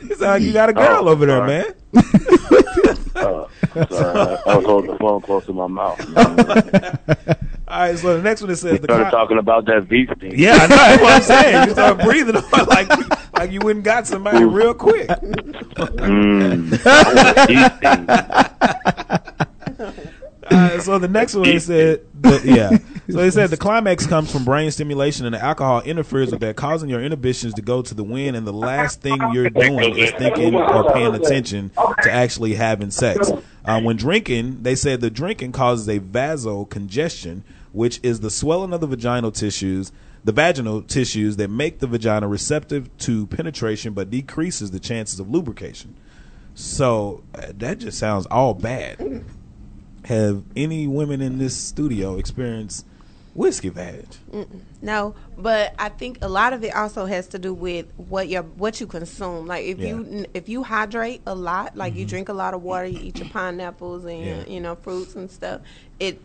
It's 0.09 0.22
like 0.22 0.41
you 0.41 0.53
got 0.53 0.70
a 0.70 0.74
girl 0.74 1.07
Oh, 1.07 1.11
over 1.11 1.26
there, 1.26 1.38
sorry. 1.38 1.47
man. 1.47 1.74
Uh, 3.16 3.47
Sorry, 3.89 4.38
I 4.45 4.57
was 4.57 4.66
holding 4.66 4.91
the 4.91 4.97
phone 4.99 5.22
close 5.22 5.45
to 5.45 5.53
my 5.53 5.68
mouth. 5.68 5.99
All 7.68 7.80
right, 7.80 7.97
so 7.97 8.18
the 8.18 8.22
next 8.22 8.41
one 8.41 8.51
it 8.51 8.57
says 8.57 8.74
You 8.74 8.78
the 8.80 8.84
started 8.86 9.05
cli- 9.05 9.11
talking 9.11 9.38
about 9.38 9.66
that 9.66 9.84
V 9.84 10.05
sting. 10.18 10.38
Yeah, 10.38 10.53
I 10.55 10.68
know. 10.68 10.76
That's 10.76 11.01
what 11.01 11.13
I'm 11.13 11.22
saying. 11.22 11.68
You 11.68 11.72
start 11.72 11.99
breathing 11.99 12.36
like 12.68 12.89
like 13.34 13.51
you 13.51 13.59
wouldn't 13.61 13.86
got 13.86 14.05
somebody 14.05 14.43
real 14.43 14.74
quick. 14.74 15.09
Uh, 20.50 20.80
so 20.80 21.00
the 21.00 21.08
next 21.08 21.36
one 21.36 21.60
said, 21.60 22.02
the, 22.20 22.41
yeah. 22.43 22.78
So 23.10 23.18
they 23.18 23.32
said 23.32 23.50
the 23.50 23.58
climax 23.58 24.06
comes 24.06 24.32
from 24.32 24.46
brain 24.46 24.72
stimulation, 24.72 25.26
and 25.26 25.36
the 25.36 25.43
alcohol 25.43 25.82
interferes 25.82 26.32
with 26.32 26.39
that, 26.41 26.56
causing 26.56 26.89
your 26.89 27.02
inhibitions 27.04 27.54
to 27.56 27.62
go 27.62 27.82
to 27.82 27.93
the 27.93 28.04
wind. 28.04 28.36
And 28.36 28.46
the 28.46 28.54
last 28.54 29.02
thing 29.02 29.18
you're 29.32 29.50
doing 29.50 29.98
is 29.98 30.12
thinking 30.12 30.56
or 30.56 30.91
paying 30.93 31.14
attention 31.16 31.72
to 32.04 32.12
actually 32.12 32.56
having 32.56 32.91
sex. 32.91 33.32
Uh, 33.64 33.82
when 33.82 33.96
drinking, 33.96 34.64
they 34.64 34.76
said 34.76 35.02
the 35.02 35.10
drinking 35.10 35.52
causes 35.52 35.88
a 35.88 36.00
vasocongestion, 36.00 37.41
which 37.72 38.00
is 38.04 38.20
the 38.20 38.30
swelling 38.30 38.74
of 38.74 38.82
the 38.82 38.88
vaginal 38.88 39.32
tissues, 39.32 39.91
the 40.24 40.32
vaginal 40.32 40.82
tissues 40.82 41.38
that 41.38 41.50
make 41.50 41.80
the 41.80 41.88
vagina 41.88 42.28
receptive 42.28 42.96
to 42.98 43.28
penetration, 43.28 43.93
but 43.93 44.10
decreases 44.10 44.72
the 44.72 44.80
chances 44.80 45.20
of 45.20 45.30
lubrication. 45.30 45.96
So 46.54 47.24
uh, 47.36 47.52
that 47.58 47.80
just 47.80 48.00
sounds 48.00 48.26
all 48.28 48.54
bad. 48.54 49.24
Have 50.06 50.43
any 50.56 50.88
women 50.88 51.22
in 51.22 51.38
this 51.39 51.56
studio 51.58 52.18
experienced 52.18 52.86
whiskey 53.34 53.70
vag? 53.70 54.06
No, 54.82 55.16
but 55.38 55.74
I 55.80 55.89
think 55.89 56.20
a 56.22 56.30
lot 56.30 56.53
of 56.53 56.64
it 56.64 56.76
also 56.76 57.06
has 57.06 57.28
to 57.30 57.39
do 57.39 57.53
with 57.53 57.88
what 57.97 58.30
your 58.30 58.43
what 58.43 58.80
you 58.80 58.88
consume. 58.88 59.47
Like 59.47 59.66
if 59.66 59.80
you 59.80 60.26
if 60.34 60.47
you 60.47 60.64
hydrate 60.64 61.22
a 61.26 61.36
lot, 61.36 61.76
like 61.76 61.95
you 61.95 62.01
mm-hmm. 62.01 62.10
drink 62.10 62.30
a 62.30 62.34
lot 62.34 62.53
of 62.53 62.62
water, 62.64 62.86
you 62.88 62.99
eat 63.01 63.18
your 63.20 63.30
pineapples 63.30 64.06
and 64.06 64.26
Yeah. 64.26 64.43
you 64.47 64.60
know 64.62 64.76
fruits 64.76 65.16
and 65.16 65.30
stuff. 65.30 65.62
It 65.99 66.22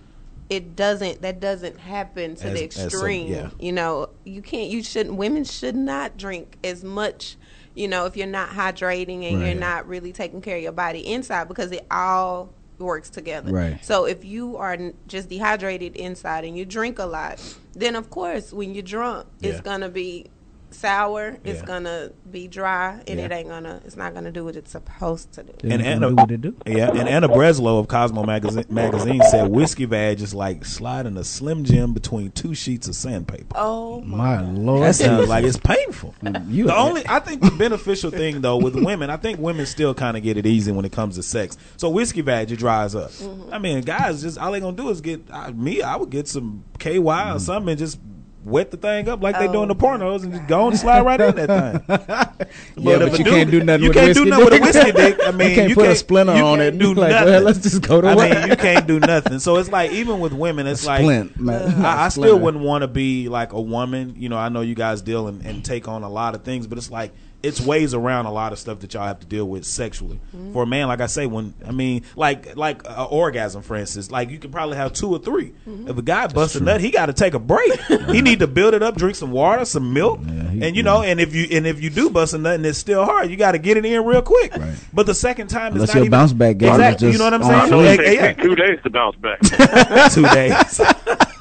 it 0.50 0.76
doesn't 0.76 1.22
that 1.22 1.40
doesn't 1.40 1.78
happen 1.78 2.34
to 2.36 2.48
As- 2.48 2.52
the 2.54 2.64
as 2.66 2.74
some- 2.74 2.84
extreme. 2.86 3.28
yeah. 3.32 3.50
You 3.58 3.72
know, 3.72 4.10
you 4.24 4.42
can't 4.42 4.70
you 4.70 4.82
shouldn't 4.82 5.16
women 5.16 5.44
should 5.44 5.76
not 5.76 6.16
drink 6.16 6.58
as 6.62 6.84
much. 6.84 7.36
You 7.74 7.88
know, 7.88 8.04
if 8.06 8.16
you're 8.16 8.26
not 8.26 8.50
hydrating 8.50 9.24
and 9.24 9.38
Right. 9.40 9.46
you're 9.46 9.60
not 9.60 9.86
really 9.88 10.12
taking 10.12 10.40
care 10.42 10.56
of 10.56 10.62
your 10.62 10.72
body 10.72 11.00
inside, 11.06 11.48
because 11.48 11.70
it 11.72 11.86
all 11.90 12.50
works 12.80 13.10
together. 13.10 13.52
Right. 13.52 13.84
So 13.84 14.04
if 14.06 14.24
you 14.24 14.56
are 14.56 14.76
just 15.06 15.28
dehydrated 15.28 15.96
inside 15.96 16.44
and 16.44 16.56
you 16.56 16.64
drink 16.64 16.98
a 16.98 17.06
lot, 17.06 17.40
then 17.74 17.96
of 17.96 18.10
course 18.10 18.52
when 18.52 18.74
you're 18.74 18.82
drunk, 18.82 19.26
Yeah. 19.40 19.50
it's 19.50 19.60
gonna 19.60 19.88
be 19.88 20.30
sour. 20.72 21.36
It's 21.44 21.60
Yeah. 21.60 21.66
gonna 21.66 22.10
be 22.30 22.48
dry, 22.48 23.00
and 23.06 23.18
Yeah. 23.18 23.26
it 23.26 23.32
ain't 23.32 23.48
gonna. 23.48 23.80
It's 23.84 23.96
not 23.96 24.14
gonna 24.14 24.30
do 24.30 24.44
what 24.44 24.56
it's 24.56 24.70
supposed 24.70 25.32
to 25.32 25.42
do. 25.42 25.52
And 25.68 25.82
Anna, 25.82 26.08
do 26.10 26.14
what 26.16 26.28
they 26.28 26.36
do. 26.36 26.54
yeah, 26.66 26.90
and 26.90 27.08
Anna 27.08 27.28
Breslaw 27.28 27.80
of 27.80 27.88
Cosmo 27.88 28.24
magazine, 28.24 28.64
magazine 28.68 29.20
said 29.30 29.48
whiskey 29.50 29.84
vag 29.84 30.20
is 30.20 30.34
like 30.34 30.64
sliding 30.64 31.16
a 31.16 31.24
slim 31.24 31.64
jim 31.64 31.92
between 31.92 32.30
two 32.32 32.54
sheets 32.54 32.88
of 32.88 32.94
sandpaper. 32.94 33.54
Oh 33.56 34.00
My 34.02 34.40
lord, 34.42 34.82
That 34.82 34.94
sounds 34.96 35.28
like 35.28 35.44
it's 35.44 35.56
painful. 35.58 36.14
you 36.48 36.66
The 36.66 36.76
only, 36.76 37.02
I 37.08 37.18
think, 37.20 37.42
the 37.42 37.50
beneficial 37.50 38.10
thing 38.10 38.40
though 38.40 38.56
with 38.56 38.74
women, 38.74 39.10
I 39.10 39.16
think 39.16 39.38
women 39.40 39.66
still 39.66 39.94
kind 39.94 40.16
of 40.16 40.22
get 40.22 40.36
it 40.36 40.46
easy 40.46 40.72
when 40.72 40.84
it 40.84 40.92
comes 40.92 41.16
to 41.16 41.22
sex. 41.22 41.56
So 41.76 41.88
whiskey 41.90 42.20
vag 42.20 42.50
it 42.50 42.56
dries 42.56 42.94
up. 42.94 43.10
I 43.52 43.58
mean, 43.58 43.80
guys, 43.82 44.22
just 44.22 44.38
all 44.38 44.52
they 44.52 44.60
gonna 44.60 44.76
do 44.76 44.88
is 44.90 45.00
get 45.00 45.22
uh, 45.30 45.50
me. 45.52 45.82
I 45.82 45.96
would 45.96 46.10
get 46.10 46.28
some 46.28 46.64
KY 46.78 46.98
or 47.34 47.38
something 47.38 47.70
and 47.70 47.78
just 47.78 47.98
wet 48.44 48.70
the 48.70 48.76
thing 48.76 49.06
up 49.08 49.22
like 49.22 49.38
they 49.38 49.46
do 49.48 49.62
in 49.62 49.68
the 49.68 49.74
oh, 49.74 49.78
pornos 49.78 50.22
and 50.22 50.32
just 50.32 50.46
go 50.46 50.68
and 50.68 50.78
slide 50.78 51.02
right 51.04 51.20
in 51.20 51.34
that 51.36 51.86
thing. 51.86 52.84
Yeah, 52.84 52.94
if 53.02 53.10
but 53.10 53.18
you 53.18 53.24
dude- 53.24 53.32
can't 53.34 53.50
do 53.50 53.62
nothing 53.62 53.82
You 53.82 53.88
with 53.90 53.96
a 53.96 54.00
can't 54.00 54.14
do 54.14 54.24
whiskey 54.24 54.30
nothing 54.30 54.44
with 54.44 54.52
a 54.52 54.56
dick. 54.56 54.62
whiskey 54.62 54.92
dick. 54.92 55.20
I 55.26 55.30
You 55.48 55.54
can't 55.54 55.74
put 55.74 55.88
a 55.90 55.96
splinter 55.96 56.36
you 56.36 56.42
on 56.44 56.58
can't 56.58 56.74
it. 56.74 56.78
Do 56.78 56.94
Like, 56.94 57.10
nothing. 57.10 57.26
well, 57.28 57.42
let's 57.42 57.58
just 57.58 57.82
go 57.82 58.00
to 58.00 58.08
I 58.08 58.16
work. 58.16 58.30
mean, 58.30 58.48
you 58.48 58.56
can't 58.56 58.86
do 58.86 58.98
nothing. 59.00 59.38
So 59.40 59.56
it's 59.56 59.68
like 59.70 59.90
even 59.92 60.20
with 60.20 60.32
women, 60.32 60.66
it's 60.66 60.86
like 60.86 61.00
splint, 61.02 61.38
man. 61.38 61.84
Uh, 61.84 61.86
I, 61.86 62.04
I 62.04 62.06
A 62.06 62.10
still 62.10 62.38
wouldn't 62.38 62.64
want 62.64 62.82
to 62.82 62.88
be 62.88 63.28
like 63.28 63.52
a 63.52 63.60
woman. 63.60 64.14
You 64.16 64.28
know, 64.28 64.38
I 64.38 64.48
know 64.48 64.62
you 64.62 64.74
guys 64.74 65.02
deal 65.02 65.28
and, 65.28 65.44
and 65.44 65.64
take 65.64 65.86
on 65.88 66.02
a 66.02 66.08
lot 66.08 66.34
of 66.34 66.42
things, 66.42 66.66
but 66.66 66.78
it's 66.78 66.90
like 66.90 67.12
it's 67.42 67.60
ways 67.60 67.94
around 67.94 68.26
a 68.26 68.32
lot 68.32 68.52
of 68.52 68.58
stuff 68.58 68.80
that 68.80 68.94
y'all 68.94 69.06
have 69.06 69.20
to 69.20 69.26
deal 69.26 69.46
with 69.48 69.64
sexually. 69.64 70.20
Mm-hmm. 70.34 70.52
For 70.52 70.64
a 70.64 70.66
man, 70.66 70.88
like 70.88 71.00
I 71.00 71.06
say, 71.06 71.26
when 71.26 71.54
I 71.66 71.70
mean, 71.72 72.04
like 72.16 72.56
like 72.56 72.88
uh, 72.88 73.04
orgasm, 73.06 73.62
for 73.62 73.76
instance, 73.76 74.10
like 74.10 74.30
you 74.30 74.38
can 74.38 74.50
probably 74.50 74.76
have 74.76 74.92
two 74.92 75.10
or 75.10 75.18
3 75.18 75.40
Mm-hmm. 75.50 75.88
If 75.88 75.98
a 75.98 76.02
guy 76.02 76.26
busts 76.26 76.56
a 76.56 76.62
nut, 76.62 76.80
he 76.80 76.90
got 76.90 77.06
to 77.06 77.12
take 77.12 77.34
a 77.34 77.38
break. 77.38 77.80
he 78.08 78.20
need 78.22 78.40
to 78.40 78.46
build 78.46 78.74
it 78.74 78.82
up, 78.82 78.96
drink 78.96 79.16
some 79.16 79.30
water, 79.30 79.64
some 79.64 79.92
milk, 79.92 80.20
he- 80.20 80.62
and 80.64 80.76
you 80.76 80.82
know, 80.82 81.02
and 81.02 81.20
if 81.20 81.34
you 81.34 81.46
and 81.50 81.66
if 81.66 81.82
you 81.82 81.90
do 81.90 82.10
bust 82.10 82.34
a 82.34 82.38
nut 82.38 82.54
and 82.56 82.66
it's 82.66 82.78
still 82.78 83.04
hard, 83.04 83.30
you 83.30 83.36
got 83.36 83.52
to 83.52 83.58
get 83.58 83.76
it 83.76 83.84
in 83.84 84.04
real 84.04 84.22
quick. 84.22 84.54
Right. 84.56 84.74
But 84.92 85.06
the 85.06 85.14
second 85.14 85.48
time, 85.48 85.72
Unless 85.72 85.90
it's 85.90 85.94
not 85.94 85.98
your 86.00 86.04
even, 86.06 86.10
bounce 86.10 86.32
back 86.32 86.58
game 86.58 86.70
exactly. 86.70 87.08
just 87.08 87.12
you 87.12 87.18
know 87.18 87.24
what 87.24 87.34
I'm 87.34 87.42
saying? 87.42 87.60
I 87.60 87.68
know 87.68 87.80
it 87.80 88.14
yeah. 88.14 88.32
two 88.32 88.54
days 88.56 88.78
to 88.82 88.90
bounce 88.90 89.16
back. 89.16 89.40
two 90.12 90.26
days. 90.28 90.80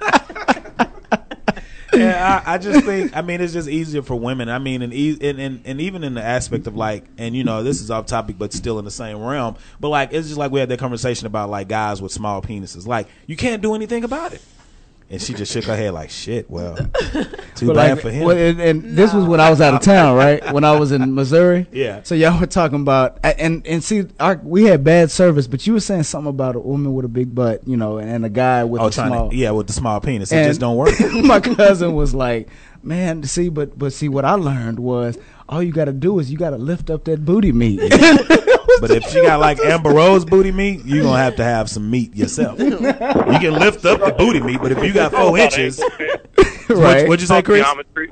yeah, 1.94 2.44
I, 2.46 2.56
I 2.56 2.58
just 2.58 2.86
think. 2.86 3.16
I 3.16 3.22
mean, 3.22 3.42
it's 3.42 3.54
just 3.54 3.68
easier 3.68 4.02
for 4.02 4.16
women. 4.16 4.50
I 4.50 4.60
mean, 4.60 4.82
and, 4.82 4.94
and 4.94 5.40
and 5.40 5.62
and 5.66 5.82
even 5.82 6.04
in 6.04 6.14
the 6.14 6.24
aspect 6.24 6.68
of 6.68 6.76
like, 6.76 7.06
and 7.18 7.36
you 7.36 7.44
know, 7.44 7.64
this 7.64 7.82
is 7.82 7.92
off 7.92 8.06
topic, 8.06 8.38
but 8.38 8.54
still 8.54 8.80
in 8.80 8.86
the 8.86 8.92
same 8.92 9.22
realm. 9.22 9.56
But 9.80 9.90
like, 9.90 10.14
it's 10.14 10.28
just 10.28 10.38
like 10.38 10.52
we 10.52 10.60
had 10.60 10.70
that 10.70 10.80
conversation 10.80 11.28
about 11.28 11.50
like 11.50 11.68
guys 11.68 12.02
with 12.02 12.12
small 12.12 12.42
penises. 12.42 12.86
Like, 12.86 13.08
you 13.28 13.36
can't 13.36 13.62
do 13.62 13.76
anything 13.76 14.04
about 14.04 14.34
it. 14.34 14.42
And 15.12 15.20
she 15.20 15.34
just 15.34 15.52
shook 15.52 15.64
her 15.66 15.76
head 15.76 15.94
like, 15.94 16.12
"Shit, 16.12 16.52
well, 16.52 16.76
too 17.56 17.68
But 17.68 17.76
bad 17.76 17.92
like, 17.94 18.02
for 18.02 18.12
him." 18.12 18.26
well, 18.26 18.38
and, 18.38 18.62
and 18.62 18.84
this 18.96 19.12
was 19.12 19.26
when 19.26 19.40
I 19.40 19.50
was 19.50 19.60
out 19.60 19.74
of 19.74 19.82
town, 19.82 20.16
right? 20.16 20.54
When 20.54 20.64
I 20.64 20.78
was 20.78 20.92
in 20.92 21.16
Missouri. 21.16 21.66
Yeah. 21.72 22.04
So 22.04 22.14
y'all 22.14 22.40
were 22.40 22.46
talking 22.46 22.82
about 22.82 23.18
and 23.24 23.66
and 23.66 23.84
see, 23.84 24.06
our, 24.20 24.40
we 24.44 24.66
had 24.66 24.84
bad 24.84 25.10
service, 25.10 25.48
but 25.48 25.66
you 25.66 25.74
were 25.74 25.80
saying 25.80 26.04
something 26.04 26.30
about 26.30 26.56
a 26.56 26.60
woman 26.60 26.94
with 26.94 27.06
a 27.06 27.10
big 27.10 27.34
butt, 27.34 27.68
you 27.68 27.76
know, 27.76 27.98
and 27.98 28.24
a 28.24 28.30
guy 28.30 28.64
with 28.66 28.84
oh, 28.84 28.88
a 28.88 28.92
small. 28.92 29.32
to, 29.32 29.36
yeah, 29.36 29.50
with 29.50 29.66
the 29.66 29.74
small 29.74 30.00
penis, 30.00 30.32
it 30.32 30.44
just 30.44 30.60
don't 30.60 30.78
work. 30.78 30.94
my 31.24 31.40
cousin 31.40 31.96
was 31.96 32.14
like, 32.14 32.48
"Man, 32.84 33.24
see, 33.24 33.50
but 33.50 33.80
but 33.80 33.94
see, 33.94 34.10
what 34.10 34.26
I 34.26 34.34
learned 34.34 34.80
was 34.80 35.18
all 35.48 35.64
you 35.64 35.72
got 35.72 35.86
to 35.86 35.94
do 35.94 36.20
is 36.20 36.32
you 36.32 36.38
got 36.38 36.52
to 36.52 36.58
lift 36.58 36.92
up 36.92 37.06
that 37.06 37.26
booty 37.26 37.52
meat." 37.52 37.82
But 38.80 38.92
if 38.92 39.04
she 39.06 39.22
got 39.22 39.40
like 39.40 39.60
Amber 39.60 39.92
Rose 39.92 40.26
booty 40.26 40.52
meat, 40.52 40.86
you're 40.86 41.04
gonna 41.04 41.18
have 41.18 41.36
to 41.38 41.44
have 41.44 41.70
some 41.70 41.90
meat 41.90 42.16
yourself. 42.16 42.60
You 42.60 42.70
can 42.70 43.54
lift 43.54 43.86
up 43.86 44.00
the 44.00 44.16
booty 44.18 44.42
meat, 44.42 44.62
but 44.62 44.72
if 44.72 44.84
you 44.84 44.94
got 44.94 45.12
four 45.12 45.38
inches, 45.38 45.80
right? 46.00 46.70
what, 46.70 47.08
what'd 47.08 47.22
you 47.22 47.28
say, 47.28 47.42
Chris? 47.42 47.64
Geometry. 47.64 48.10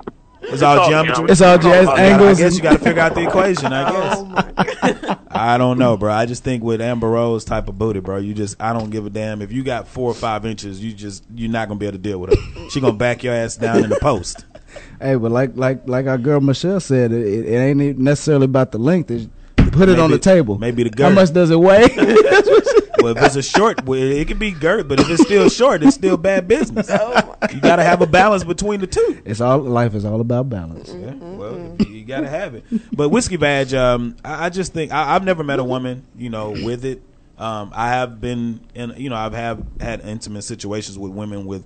It's 0.50 0.62
all 0.62 0.88
geometry. 0.88 1.26
It's 1.30 1.42
all 1.42 1.58
jazz 1.58 1.88
oh, 1.88 1.92
I 1.92 2.02
angles. 2.02 2.40
I 2.40 2.44
guess 2.44 2.56
you 2.56 2.62
got 2.62 2.74
to 2.74 2.80
figure 2.80 3.02
out 3.02 3.16
the 3.16 3.28
equation. 3.28 3.74
I 3.74 3.90
oh, 3.90 4.36
guess. 4.74 5.04
Oh. 5.04 5.20
I 5.30 5.58
don't 5.58 5.78
know, 5.78 5.98
bro. 5.98 6.12
I 6.12 6.26
just 6.26 6.44
think 6.44 6.64
with 6.64 6.80
Amber 6.80 7.10
Rose 7.10 7.44
type 7.44 7.68
of 7.68 7.78
booty, 7.78 8.00
bro, 8.00 8.18
you 8.18 8.34
just 8.34 8.62
I 8.62 8.74
don't 8.74 8.90
give 8.90 9.06
a 9.06 9.10
damn 9.10 9.42
if 9.42 9.52
you 9.52 9.64
got 9.64 9.88
four 9.88 10.10
or 10.10 10.14
five 10.14 10.46
inches. 10.46 10.84
You 10.84 10.94
just 10.94 11.24
you're 11.36 11.52
not 11.52 11.68
gonna 11.68 11.80
be 11.80 11.86
able 11.86 11.98
to 11.98 12.02
deal 12.02 12.20
with 12.20 12.34
her. 12.34 12.70
She 12.70 12.80
gonna 12.80 12.94
back 12.94 13.24
your 13.24 13.34
ass 13.34 13.58
down 13.58 13.84
in 13.84 13.90
the 13.90 14.00
post. 14.00 14.46
Hey, 15.02 15.16
but 15.16 15.32
like 15.32 15.52
like 15.56 15.88
like 15.88 16.06
our 16.06 16.20
girl 16.20 16.40
Michelle 16.40 16.80
said, 16.80 17.12
it, 17.12 17.46
it 17.46 17.56
ain't 17.56 17.98
necessarily 17.98 18.46
about 18.46 18.72
the 18.72 18.78
length. 18.78 19.10
It's, 19.10 19.28
put 19.72 19.90
it 19.90 20.00
on 20.00 20.12
the 20.12 20.20
table. 20.20 20.58
maybe 20.58 20.84
the 20.84 21.04
How 21.04 21.10
much 21.10 21.32
does 21.32 21.52
it 21.52 21.60
weigh? 21.60 21.88
Well, 23.00 23.16
if 23.16 23.24
it's 23.24 23.36
a 23.36 23.44
short, 23.44 23.86
well, 23.86 24.00
it 24.02 24.28
can 24.28 24.40
be 24.40 24.52
girth, 24.52 24.88
but 24.88 25.00
if 25.00 25.10
it's 25.10 25.22
still 25.22 25.50
short, 25.52 25.84
it's 25.84 25.96
still 25.96 26.18
bad 26.18 26.48
business. 26.48 26.88
Oh 26.90 27.36
You 27.54 27.62
got 27.62 27.76
to 27.76 27.84
have 27.84 28.02
a 28.02 28.08
balance 28.08 28.44
between 28.44 28.80
the 28.80 28.88
two. 28.88 29.22
it's 29.24 29.40
all 29.40 29.60
life 29.60 29.94
is 29.94 30.04
all 30.04 30.20
about 30.20 30.50
balance. 30.50 30.90
Yeah, 30.92 31.14
well, 31.14 31.76
you 31.88 32.04
got 32.06 32.22
to 32.22 32.30
have 32.30 32.56
it. 32.56 32.66
But 32.92 33.10
whiskey 33.10 33.36
vag, 33.36 33.74
um, 33.76 34.18
I, 34.26 34.46
I 34.46 34.50
just 34.50 34.74
think 34.74 34.92
I, 34.92 35.16
I've 35.16 35.24
never 35.24 35.44
met 35.44 35.60
a 35.60 35.64
woman, 35.64 36.06
you 36.18 36.30
know, 36.30 36.50
with 36.52 36.86
it. 36.86 37.04
Um, 37.38 37.72
I 37.76 37.90
have 37.90 38.20
been 38.20 38.62
in, 38.74 38.96
you 38.98 39.12
know, 39.12 39.16
I've 39.16 39.34
have 39.34 39.64
had 39.80 40.02
intimate 40.02 40.42
situations 40.42 40.98
with 40.98 41.12
women 41.12 41.46
with 41.46 41.66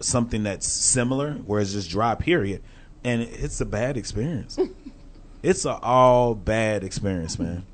something 0.00 0.44
that's 0.44 0.66
similar, 0.68 1.32
where 1.32 1.60
it's 1.60 1.72
just 1.72 1.90
dry, 1.90 2.14
period, 2.14 2.62
and 3.02 3.22
it's 3.22 3.60
a 3.60 3.66
bad 3.66 3.96
experience. 3.96 4.58
It's 5.46 5.64
a 5.64 5.78
all 5.78 6.34
bad 6.34 6.82
experience, 6.82 7.38
man. 7.38 7.64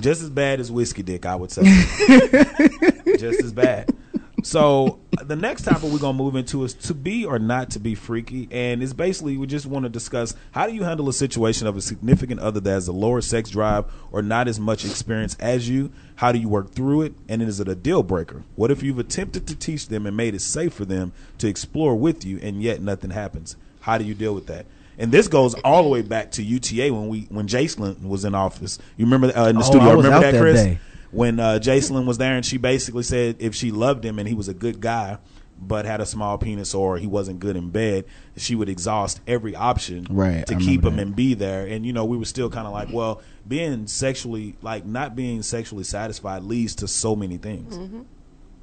Just 0.00 0.20
as 0.20 0.28
bad 0.28 0.58
as 0.58 0.70
whiskey 0.70 1.02
dick, 1.04 1.24
I 1.24 1.36
would 1.36 1.52
say. 1.52 1.62
just 3.18 3.40
as 3.40 3.52
bad. 3.52 3.94
So 4.42 4.98
the 5.22 5.36
next 5.36 5.62
topic 5.62 5.84
we're 5.84 5.98
gonna 5.98 6.18
move 6.18 6.34
into 6.34 6.64
is 6.64 6.74
to 6.74 6.94
be 6.94 7.24
or 7.24 7.38
not 7.38 7.70
to 7.70 7.78
be 7.78 7.94
freaky, 7.94 8.48
and 8.50 8.82
it's 8.82 8.92
basically 8.92 9.36
we 9.36 9.46
just 9.46 9.66
want 9.66 9.84
to 9.84 9.88
discuss 9.88 10.34
how 10.50 10.66
do 10.66 10.74
you 10.74 10.82
handle 10.82 11.08
a 11.08 11.12
situation 11.12 11.68
of 11.68 11.76
a 11.76 11.80
significant 11.80 12.40
other 12.40 12.58
that 12.58 12.70
has 12.70 12.88
a 12.88 12.92
lower 12.92 13.20
sex 13.20 13.50
drive 13.50 13.84
or 14.10 14.22
not 14.22 14.48
as 14.48 14.58
much 14.58 14.84
experience 14.84 15.36
as 15.38 15.68
you. 15.68 15.92
How 16.16 16.32
do 16.32 16.38
you 16.38 16.48
work 16.48 16.72
through 16.72 17.02
it, 17.02 17.14
and 17.28 17.42
is 17.42 17.60
it 17.60 17.68
a 17.68 17.76
deal 17.76 18.02
breaker? 18.02 18.42
What 18.56 18.72
if 18.72 18.82
you've 18.82 18.98
attempted 18.98 19.46
to 19.46 19.54
teach 19.54 19.86
them 19.86 20.04
and 20.04 20.16
made 20.16 20.34
it 20.34 20.40
safe 20.40 20.72
for 20.72 20.84
them 20.84 21.12
to 21.38 21.46
explore 21.46 21.94
with 21.94 22.24
you, 22.24 22.40
and 22.42 22.60
yet 22.60 22.82
nothing 22.82 23.10
happens? 23.10 23.56
How 23.80 23.98
do 23.98 24.04
you 24.04 24.14
deal 24.14 24.34
with 24.34 24.46
that? 24.48 24.66
And 25.00 25.10
this 25.10 25.26
goes 25.28 25.54
all 25.64 25.82
the 25.82 25.88
way 25.88 26.02
back 26.02 26.30
to 26.32 26.42
UTA 26.42 26.92
when 26.94 27.08
we 27.08 27.22
when 27.30 27.48
Jason 27.48 28.08
was 28.08 28.24
in 28.24 28.34
office. 28.34 28.78
You 28.96 29.06
remember 29.06 29.36
uh, 29.36 29.48
in 29.48 29.56
the 29.56 29.62
Oh, 29.62 29.64
studio? 29.64 29.88
I 29.88 29.94
was 29.94 30.04
remember 30.04 30.26
out 30.26 30.30
that, 30.32 30.38
that 30.38 30.40
Chris? 30.40 30.62
day. 30.62 30.78
when 31.10 31.40
uh, 31.40 31.58
Jacelyn 31.60 32.04
was 32.06 32.18
there, 32.18 32.34
and 32.36 32.44
she 32.46 32.56
basically 32.58 33.02
said 33.02 33.36
if 33.40 33.54
she 33.54 33.70
loved 33.72 34.04
him 34.04 34.18
and 34.18 34.28
he 34.28 34.34
was 34.34 34.46
a 34.48 34.54
good 34.54 34.80
guy, 34.80 35.18
but 35.60 35.84
had 35.86 36.00
a 36.00 36.06
small 36.06 36.38
penis 36.38 36.74
or 36.74 36.98
he 36.98 37.06
wasn't 37.06 37.40
good 37.40 37.56
in 37.56 37.70
bed, 37.70 38.04
she 38.36 38.54
would 38.54 38.68
exhaust 38.68 39.20
every 39.26 39.54
option 39.56 40.06
Right, 40.10 40.46
to 40.46 40.54
I 40.54 40.58
keep 40.58 40.84
him 40.84 40.96
that. 40.96 41.02
and 41.02 41.16
be 41.16 41.34
there. 41.34 41.66
And 41.66 41.84
you 41.86 41.92
know, 41.92 42.04
we 42.04 42.16
were 42.16 42.24
still 42.26 42.48
kind 42.50 42.66
of 42.66 42.72
like, 42.72 42.88
well, 42.92 43.22
being 43.48 43.86
sexually 43.86 44.54
like 44.62 44.84
not 44.86 45.16
being 45.16 45.42
sexually 45.42 45.84
satisfied 45.84 46.42
leads 46.44 46.74
to 46.76 46.86
so 46.88 47.16
many 47.16 47.38
things. 47.38 47.76
Mm-hmm. 47.76 48.02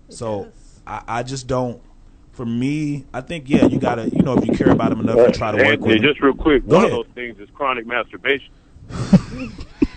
So 0.10 0.52
I, 0.86 1.02
I 1.08 1.24
just 1.24 1.48
don't. 1.48 1.82
For 2.38 2.46
me, 2.46 3.04
I 3.16 3.22
think 3.22 3.46
yeah, 3.50 3.66
you 3.66 3.80
gotta 3.80 4.10
you 4.10 4.22
know 4.22 4.38
if 4.38 4.46
you 4.46 4.54
care 4.56 4.70
about 4.70 4.92
him 4.92 5.00
enough, 5.00 5.16
you 5.18 5.32
try 5.32 5.50
to 5.50 5.58
work 5.58 5.66
Anthony, 5.66 5.88
with 5.88 5.98
him. 5.98 6.04
just 6.04 6.22
real 6.22 6.36
quick, 6.36 6.68
Go 6.68 6.76
one 6.76 6.86
ahead. 6.86 7.00
of 7.00 7.06
those 7.08 7.16
things 7.16 7.40
is 7.40 7.50
chronic 7.56 7.88
masturbation. 7.88 8.54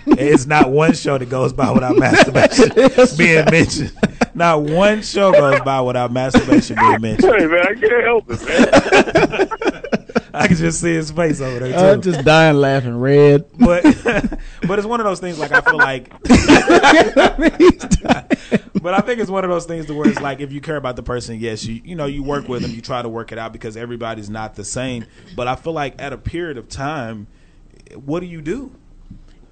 It's 0.07 0.47
not 0.47 0.71
one 0.71 0.95
show 0.95 1.19
that 1.19 1.29
goes 1.29 1.53
by 1.53 1.71
without 1.71 1.97
masturbation 1.97 2.71
being 3.19 3.45
mentioned. 3.45 3.93
Not 4.35 4.63
one 4.63 5.03
show 5.03 5.31
goes 5.31 5.61
by 5.61 5.81
without 5.83 6.11
masturbation 6.11 6.77
being 6.77 7.01
mentioned. 7.03 7.33
Hey 7.39 7.47
man, 7.47 7.67
I 7.67 7.75
can't 7.75 8.05
help 8.05 8.25
it, 8.31 8.43
man. 8.47 9.49
I 10.35 10.49
can 10.49 10.57
just 10.57 10.81
see 10.81 10.95
his 10.95 11.11
face 11.11 11.41
over 11.41 11.61
there 11.61 11.73
too. 11.73 11.79
Uh, 11.79 11.97
just 11.97 12.25
dying 12.25 12.57
laughing 12.57 12.99
red. 12.99 13.47
but 13.59 13.83
but 14.67 14.79
it's 14.79 14.87
one 14.87 15.01
of 15.01 15.05
those 15.05 15.21
things 15.21 15.39
like 15.39 15.53
I 15.53 15.61
feel 15.61 15.79
like 15.79 16.11
but 18.83 18.95
I 18.95 19.01
think 19.01 19.21
it's 19.21 19.31
one 19.31 19.45
of 19.45 19.51
those 19.51 19.67
things 19.67 19.87
to 19.87 19.95
where 19.95 20.09
it's 20.09 20.21
like 20.21 20.41
if 20.41 20.53
you 20.53 20.61
care 20.61 20.77
about 20.77 20.97
the 20.97 21.03
person, 21.03 21.39
yes, 21.39 21.65
you 21.65 21.81
you 21.85 21.95
know, 21.95 22.07
you 22.07 22.23
work 22.23 22.49
with 22.49 22.63
them, 22.63 22.71
you 22.71 22.81
try 22.81 23.03
to 23.03 23.09
work 23.09 23.33
it 23.33 23.39
out 23.39 23.53
because 23.53 23.77
everybody's 23.77 24.31
not 24.31 24.55
the 24.55 24.65
same. 24.65 25.05
But 25.37 25.49
I 25.49 25.57
feel 25.57 25.73
like 25.73 26.01
at 26.01 26.13
a 26.13 26.19
period 26.19 26.59
of 26.59 26.69
time, 26.69 27.27
what 27.95 28.21
do 28.21 28.27
you 28.27 28.41
do? 28.41 28.73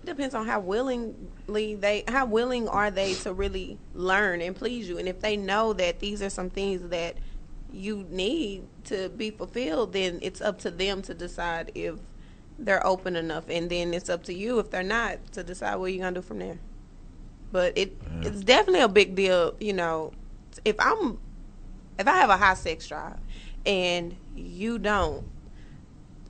It 0.02 0.06
depends 0.06 0.34
on 0.34 0.46
how 0.46 0.60
willingly 0.60 1.74
they 1.74 2.04
how 2.08 2.26
willing 2.26 2.68
are 2.68 2.90
they 2.90 3.14
to 3.14 3.32
really 3.32 3.78
learn 3.94 4.40
and 4.40 4.56
please 4.56 4.88
you 4.88 4.98
and 4.98 5.08
if 5.08 5.20
they 5.20 5.36
know 5.36 5.72
that 5.74 6.00
these 6.00 6.22
are 6.22 6.30
some 6.30 6.50
things 6.50 6.88
that 6.88 7.16
you 7.72 8.06
need 8.10 8.66
to 8.84 9.08
be 9.10 9.30
fulfilled 9.30 9.92
then 9.92 10.18
it's 10.22 10.40
up 10.40 10.58
to 10.58 10.70
them 10.70 11.02
to 11.02 11.14
decide 11.14 11.70
if 11.74 11.96
they're 12.58 12.84
open 12.84 13.14
enough. 13.14 13.44
And 13.48 13.70
then 13.70 13.94
it's 13.94 14.08
up 14.08 14.24
to 14.24 14.34
you 14.34 14.58
if 14.58 14.70
they're 14.70 14.82
not 14.82 15.32
to 15.32 15.44
decide 15.44 15.76
what 15.76 15.92
you're 15.92 16.02
gonna 16.02 16.16
do 16.16 16.22
from 16.22 16.40
there. 16.40 16.58
But 17.52 17.78
it 17.78 17.96
it's 18.22 18.40
definitely 18.40 18.80
a 18.80 18.88
big 18.88 19.14
deal 19.14 19.54
you 19.60 19.72
know. 19.72 20.12
If 20.64 20.76
i'm 20.80 21.18
if 21.98 22.08
i 22.08 22.16
have 22.16 22.30
a 22.30 22.36
high 22.36 22.54
sex 22.54 22.88
drive 22.88 23.18
and 23.64 24.16
you 24.34 24.78
don't 24.78 25.24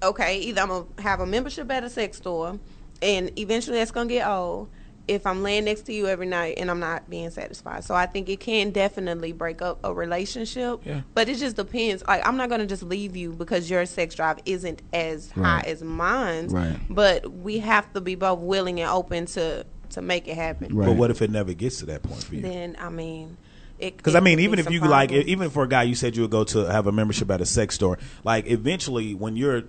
okay, 0.02 0.38
either 0.38 0.60
I'm 0.60 0.68
gonna 0.68 0.86
have 0.98 1.20
a 1.20 1.26
membership 1.26 1.70
at 1.70 1.84
a 1.84 1.90
sex 1.90 2.18
store, 2.18 2.58
and 3.02 3.36
eventually 3.38 3.78
that's 3.78 3.90
gonna 3.90 4.08
get 4.08 4.26
old. 4.26 4.68
If 5.08 5.26
I'm 5.26 5.42
laying 5.42 5.64
next 5.64 5.82
to 5.86 5.92
you 5.92 6.06
every 6.06 6.26
night 6.26 6.54
and 6.58 6.70
I'm 6.70 6.80
not 6.80 7.08
being 7.08 7.30
satisfied, 7.30 7.82
so 7.84 7.94
I 7.94 8.06
think 8.06 8.28
it 8.28 8.40
can 8.40 8.70
definitely 8.70 9.32
break 9.32 9.62
up 9.62 9.80
a 9.82 9.92
relationship. 9.92 10.80
Yeah. 10.84 11.00
But 11.14 11.28
it 11.28 11.38
just 11.38 11.56
depends. 11.56 12.04
Like 12.06 12.26
I'm 12.26 12.36
not 12.36 12.50
gonna 12.50 12.66
just 12.66 12.82
leave 12.82 13.16
you 13.16 13.32
because 13.32 13.70
your 13.70 13.86
sex 13.86 14.14
drive 14.14 14.38
isn't 14.44 14.82
as 14.92 15.32
Right. 15.34 15.62
high 15.64 15.70
as 15.70 15.82
mine. 15.82 16.48
Right. 16.48 16.78
But 16.90 17.30
we 17.32 17.58
have 17.58 17.92
to 17.94 18.00
be 18.00 18.14
both 18.14 18.38
willing 18.40 18.80
and 18.80 18.90
open 18.90 19.26
to 19.26 19.64
to 19.90 20.02
make 20.02 20.28
it 20.28 20.34
happen. 20.34 20.76
Right. 20.76 20.86
But 20.86 20.96
what 20.96 21.10
if 21.10 21.22
it 21.22 21.30
never 21.30 21.54
gets 21.54 21.78
to 21.78 21.86
that 21.86 22.02
point 22.02 22.22
for 22.22 22.34
you? 22.34 22.42
Then 22.42 22.76
I 22.78 22.90
mean, 22.90 23.38
it. 23.78 23.96
Because 23.96 24.14
I 24.14 24.20
mean, 24.20 24.38
even 24.40 24.58
if 24.58 24.70
you 24.70 24.80
like, 24.80 25.10
even 25.12 25.48
for 25.50 25.64
a 25.64 25.68
guy, 25.68 25.84
you 25.84 25.94
said 25.94 26.14
you 26.16 26.22
would 26.22 26.30
go 26.30 26.44
to 26.44 26.66
have 26.70 26.86
a 26.86 26.92
membership 26.92 27.30
at 27.30 27.40
a 27.40 27.46
sex 27.46 27.74
store. 27.74 27.98
Like 28.22 28.46
eventually, 28.50 29.14
when 29.14 29.36
you're 29.36 29.62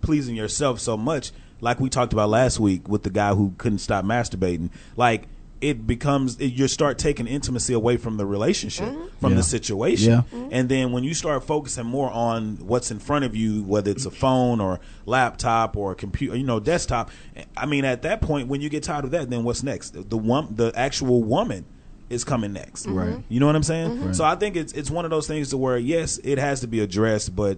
pleasing 0.00 0.36
yourself 0.36 0.78
so 0.80 0.96
much, 0.96 1.32
like 1.60 1.80
we 1.80 1.88
talked 1.88 2.12
about 2.12 2.28
last 2.28 2.60
week 2.60 2.88
with 2.88 3.02
the 3.02 3.10
guy 3.10 3.34
who 3.34 3.54
couldn't 3.58 3.78
stop 3.78 4.04
masturbating, 4.04 4.70
like 4.96 5.28
it 5.60 5.86
becomes 5.86 6.38
it, 6.40 6.48
you 6.52 6.68
start 6.68 6.98
taking 6.98 7.26
intimacy 7.26 7.72
away 7.72 7.96
from 7.96 8.18
the 8.18 8.26
relationship, 8.26 8.86
mm-hmm. 8.86 9.06
from 9.18 9.30
Yeah. 9.30 9.36
the 9.36 9.42
situation, 9.44 10.10
Yeah. 10.12 10.22
Mm-hmm. 10.34 10.48
and 10.52 10.68
then 10.68 10.92
when 10.92 11.04
you 11.04 11.14
start 11.14 11.42
focusing 11.44 11.86
more 11.86 12.10
on 12.10 12.56
what's 12.60 12.90
in 12.90 12.98
front 12.98 13.24
of 13.24 13.34
you, 13.34 13.62
whether 13.62 13.90
it's 13.90 14.04
a 14.04 14.10
phone 14.10 14.60
or 14.60 14.78
laptop 15.06 15.74
or 15.76 15.92
a 15.92 15.94
computer, 15.94 16.36
you 16.36 16.44
know, 16.44 16.60
desktop. 16.60 17.10
I 17.56 17.64
mean, 17.64 17.86
at 17.86 18.02
that 18.02 18.20
point, 18.20 18.48
when 18.48 18.60
you 18.60 18.68
get 18.68 18.82
tired 18.82 19.04
of 19.06 19.12
that, 19.12 19.30
then 19.30 19.42
what's 19.44 19.62
next? 19.62 19.94
The 20.10 20.18
one, 20.18 20.54
the 20.54 20.70
actual 20.74 21.22
woman 21.22 21.64
is 22.10 22.24
coming 22.24 22.52
next. 22.52 22.84
Mm-hmm. 22.84 22.98
Right. 22.98 23.24
You 23.30 23.40
know 23.40 23.46
what 23.46 23.56
I'm 23.56 23.62
saying? 23.62 24.12
So 24.12 24.24
I 24.24 24.34
think 24.34 24.56
it's 24.56 24.72
it's 24.74 24.90
one 24.90 25.06
of 25.06 25.10
those 25.10 25.26
things 25.26 25.48
to 25.50 25.56
where 25.56 25.78
yes, 25.78 26.18
it 26.22 26.36
has 26.36 26.60
to 26.60 26.66
be 26.66 26.80
addressed, 26.80 27.34
but 27.34 27.56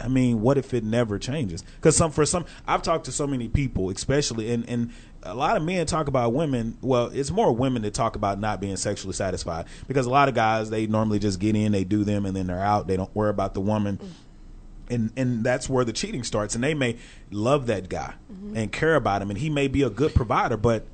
I 0.00 0.08
mean, 0.08 0.40
what 0.40 0.58
if 0.58 0.74
it 0.74 0.84
never 0.84 1.18
changes? 1.18 1.62
Because 1.76 1.96
some 1.96 2.10
for 2.10 2.24
some, 2.24 2.44
I've 2.66 2.82
talked 2.82 3.04
to 3.06 3.12
so 3.12 3.26
many 3.26 3.48
people, 3.48 3.90
especially 3.90 4.50
and 4.52 4.68
and 4.68 4.90
a 5.22 5.34
lot 5.34 5.56
of 5.56 5.62
men 5.62 5.86
talk 5.86 6.08
about 6.08 6.32
women. 6.32 6.76
Well, 6.80 7.06
it's 7.12 7.30
more 7.30 7.52
women 7.52 7.82
that 7.82 7.94
talk 7.94 8.16
about 8.16 8.40
not 8.40 8.60
being 8.60 8.76
sexually 8.76 9.12
satisfied 9.12 9.66
because 9.86 10.06
a 10.06 10.10
lot 10.10 10.28
of 10.28 10.34
guys 10.34 10.70
they 10.70 10.86
normally 10.86 11.18
just 11.18 11.38
get 11.38 11.54
in, 11.54 11.72
they 11.72 11.84
do 11.84 12.04
them, 12.04 12.26
and 12.26 12.34
then 12.34 12.46
they're 12.46 12.58
out. 12.58 12.86
They 12.86 12.96
don't 12.96 13.14
worry 13.14 13.30
about 13.30 13.54
the 13.54 13.60
woman 13.60 13.98
and 14.92 15.10
and 15.16 15.44
that's 15.44 15.68
where 15.68 15.84
the 15.84 15.92
cheating 15.92 16.22
starts. 16.22 16.54
And 16.54 16.62
they 16.62 16.74
may 16.74 16.96
love 17.30 17.66
that 17.66 17.88
guy 17.88 18.14
mm-hmm. 18.32 18.56
and 18.56 18.72
care 18.72 18.94
about 18.94 19.22
him, 19.22 19.30
and 19.30 19.38
he 19.38 19.50
may 19.50 19.68
be 19.68 19.82
a 19.82 19.90
good 19.90 20.14
provider, 20.14 20.56
but 20.56 20.86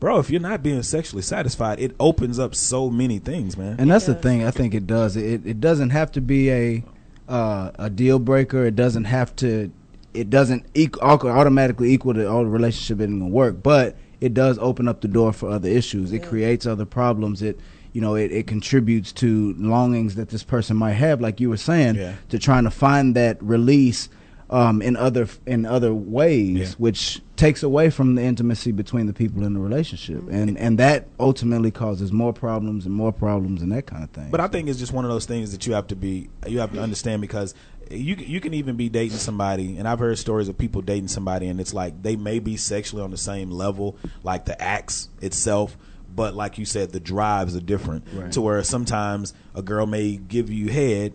bro, 0.00 0.18
if 0.18 0.30
you're 0.30 0.40
not 0.40 0.62
being 0.62 0.82
sexually 0.82 1.22
satisfied, 1.22 1.80
it 1.80 1.94
opens 1.98 2.38
up 2.38 2.54
so 2.54 2.90
many 2.90 3.18
things, 3.18 3.56
man. 3.56 3.76
And 3.78 3.90
that's 3.90 4.06
the 4.06 4.14
thing. 4.14 4.44
I 4.44 4.50
think 4.50 4.74
it 4.74 4.86
does. 4.86 5.16
It 5.16 5.46
it 5.46 5.60
doesn't 5.60 5.90
have 5.90 6.12
to 6.12 6.20
be 6.20 6.50
a 6.50 6.84
uh, 7.28 7.70
a 7.78 7.90
deal 7.90 8.18
breaker. 8.18 8.64
It 8.64 8.76
doesn't 8.76 9.04
have 9.04 9.34
to. 9.36 9.70
It 10.14 10.30
doesn't 10.30 10.64
equal, 10.74 11.02
automatically 11.02 11.92
equal 11.92 12.14
to 12.14 12.26
all 12.28 12.42
the 12.44 12.48
relationship 12.50 13.00
isn't 13.00 13.18
gonna 13.18 13.30
work. 13.30 13.62
But 13.62 13.96
it 14.20 14.32
does 14.32 14.58
open 14.58 14.88
up 14.88 15.00
the 15.02 15.08
door 15.08 15.32
for 15.32 15.50
other 15.50 15.68
issues. 15.68 16.12
It 16.12 16.22
creates 16.22 16.64
other 16.66 16.86
problems. 16.86 17.42
It 17.42 17.58
you 17.92 18.00
know 18.00 18.14
it, 18.14 18.32
it 18.32 18.46
contributes 18.46 19.12
to 19.12 19.54
longings 19.58 20.14
that 20.14 20.28
this 20.30 20.42
person 20.42 20.76
might 20.76 20.92
have, 20.94 21.20
like 21.20 21.40
you 21.40 21.48
were 21.50 21.56
saying, 21.56 21.96
Yeah. 21.96 22.14
to 22.30 22.38
trying 22.38 22.64
to 22.64 22.70
find 22.70 23.14
that 23.16 23.42
release 23.42 24.08
um, 24.48 24.80
in 24.80 24.96
other 24.96 25.26
in 25.44 25.66
other 25.66 25.92
ways, 25.92 26.56
Yeah. 26.58 26.66
which 26.78 27.20
takes 27.36 27.62
away 27.62 27.90
from 27.90 28.14
the 28.14 28.22
intimacy 28.22 28.70
between 28.72 29.06
the 29.06 29.12
people 29.12 29.44
in 29.44 29.54
the 29.54 29.60
relationship, 29.60 30.22
and 30.30 30.56
and 30.56 30.78
that 30.78 31.08
ultimately 31.18 31.70
causes 31.70 32.12
more 32.12 32.32
problems 32.32 32.86
and 32.86 32.94
more 32.94 33.12
problems 33.12 33.62
and 33.62 33.72
that 33.72 33.86
kind 33.86 34.04
of 34.04 34.10
thing. 34.10 34.28
But 34.30 34.40
I 34.40 34.48
think 34.48 34.68
it's 34.68 34.78
just 34.78 34.92
one 34.92 35.04
of 35.04 35.10
those 35.10 35.26
things 35.26 35.52
that 35.52 35.66
you 35.66 35.74
have 35.74 35.88
to 35.88 35.96
be, 35.96 36.28
you 36.46 36.60
have 36.60 36.72
to 36.74 36.80
understand 36.80 37.20
because 37.22 37.54
you 37.90 38.14
you 38.16 38.40
can 38.40 38.54
even 38.54 38.76
be 38.76 38.88
dating 38.88 39.18
somebody, 39.18 39.76
and 39.78 39.88
I've 39.88 39.98
heard 39.98 40.16
stories 40.18 40.48
of 40.48 40.56
people 40.56 40.80
dating 40.80 41.08
somebody, 41.08 41.48
and 41.48 41.60
it's 41.60 41.74
like 41.74 42.02
they 42.02 42.14
may 42.16 42.38
be 42.38 42.56
sexually 42.56 43.02
on 43.02 43.10
the 43.10 43.16
same 43.16 43.50
level, 43.50 43.96
like 44.22 44.44
the 44.44 44.60
acts 44.62 45.08
itself, 45.20 45.76
but 46.14 46.34
like 46.34 46.56
you 46.56 46.64
said, 46.64 46.92
the 46.92 47.00
drives 47.00 47.56
are 47.56 47.60
different. 47.60 48.04
Right. 48.14 48.30
To 48.32 48.40
where 48.40 48.62
sometimes 48.62 49.34
a 49.56 49.62
girl 49.62 49.86
may 49.86 50.16
give 50.16 50.50
you 50.50 50.68
head 50.70 51.14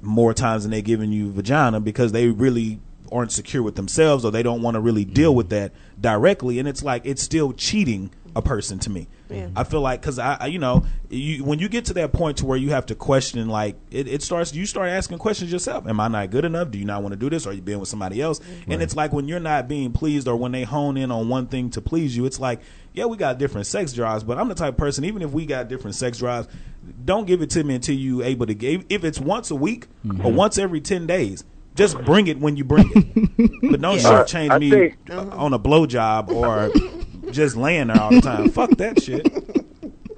more 0.00 0.34
times 0.34 0.64
than 0.64 0.70
they're 0.70 0.80
giving 0.80 1.12
you 1.12 1.30
vagina 1.30 1.80
because 1.80 2.12
they 2.12 2.28
really 2.28 2.80
aren't 3.10 3.32
secure 3.32 3.62
with 3.62 3.76
themselves 3.76 4.24
or 4.24 4.30
they 4.30 4.42
don't 4.42 4.62
want 4.62 4.74
to 4.74 4.80
really 4.80 5.04
deal 5.04 5.34
with 5.34 5.48
that 5.50 5.72
directly, 6.00 6.58
and 6.58 6.68
it's 6.68 6.82
like 6.82 7.02
it's 7.04 7.22
still 7.22 7.52
cheating 7.52 8.10
a 8.36 8.42
person 8.42 8.78
to 8.80 8.90
me. 8.90 9.08
Yeah. 9.30 9.48
I 9.56 9.64
feel 9.64 9.80
like 9.80 10.00
because 10.00 10.18
I, 10.18 10.36
I, 10.40 10.46
you 10.46 10.58
know, 10.58 10.84
you 11.10 11.44
when 11.44 11.58
you 11.58 11.68
get 11.68 11.84
to 11.86 11.94
that 11.94 12.12
point 12.12 12.38
to 12.38 12.46
where 12.46 12.56
you 12.56 12.70
have 12.70 12.86
to 12.86 12.94
question, 12.94 13.48
like 13.48 13.76
it, 13.90 14.08
it 14.08 14.22
starts, 14.22 14.54
you 14.54 14.64
start 14.66 14.88
asking 14.90 15.18
questions 15.18 15.50
yourself. 15.52 15.86
Am 15.86 16.00
I 16.00 16.08
not 16.08 16.30
good 16.30 16.44
enough? 16.44 16.70
Do 16.70 16.78
you 16.78 16.84
not 16.84 17.02
want 17.02 17.12
to 17.12 17.16
do 17.18 17.28
this? 17.30 17.46
Or 17.46 17.50
are 17.50 17.52
you 17.52 17.60
being 17.62 17.78
with 17.80 17.88
somebody 17.88 18.20
else? 18.22 18.40
And 18.68 18.82
it's 18.82 18.96
like 18.96 19.12
when 19.12 19.28
you're 19.28 19.40
not 19.40 19.68
being 19.68 19.92
pleased, 19.92 20.28
or 20.28 20.36
when 20.36 20.52
they 20.52 20.64
hone 20.64 20.96
in 20.96 21.10
on 21.10 21.28
one 21.28 21.46
thing 21.46 21.70
to 21.70 21.80
please 21.80 22.16
you, 22.16 22.24
it's 22.26 22.40
like, 22.40 22.60
yeah, 22.94 23.04
we 23.06 23.16
got 23.16 23.38
different 23.38 23.66
sex 23.66 23.92
drives, 23.92 24.24
but 24.24 24.38
I'm 24.38 24.48
the 24.48 24.54
type 24.54 24.70
of 24.74 24.76
person. 24.78 25.04
Even 25.04 25.22
if 25.22 25.30
we 25.32 25.46
got 25.46 25.68
different 25.68 25.94
sex 25.94 26.18
drives, 26.18 26.48
don't 27.04 27.26
give 27.26 27.42
it 27.42 27.50
to 27.50 27.64
me 27.64 27.74
until 27.74 27.94
you 27.96 28.22
able 28.22 28.46
to 28.46 28.54
give. 28.54 28.84
If 28.88 29.04
it's 29.04 29.18
once 29.20 29.50
a 29.50 29.54
week 29.54 29.86
or 30.24 30.32
once 30.32 30.58
every 30.58 30.80
ten 30.80 31.06
days. 31.06 31.44
Just 31.74 31.96
bring 32.04 32.26
it 32.26 32.40
when 32.40 32.56
you 32.56 32.64
bring 32.64 32.90
it, 32.92 33.60
but 33.70 33.80
don't 33.80 33.98
Yeah. 33.98 34.24
shortchange 34.24 34.50
I 34.50 34.58
me 34.58 34.68
think- 34.68 34.96
uh, 35.10 35.28
on 35.30 35.52
a 35.52 35.60
blowjob 35.60 36.28
or 36.28 36.72
just 37.32 37.56
laying 37.56 37.88
there 37.88 38.00
all 38.00 38.10
the 38.10 38.20
time. 38.20 38.50
Fuck 38.50 38.70
that 38.72 39.02
shit. 39.02 39.26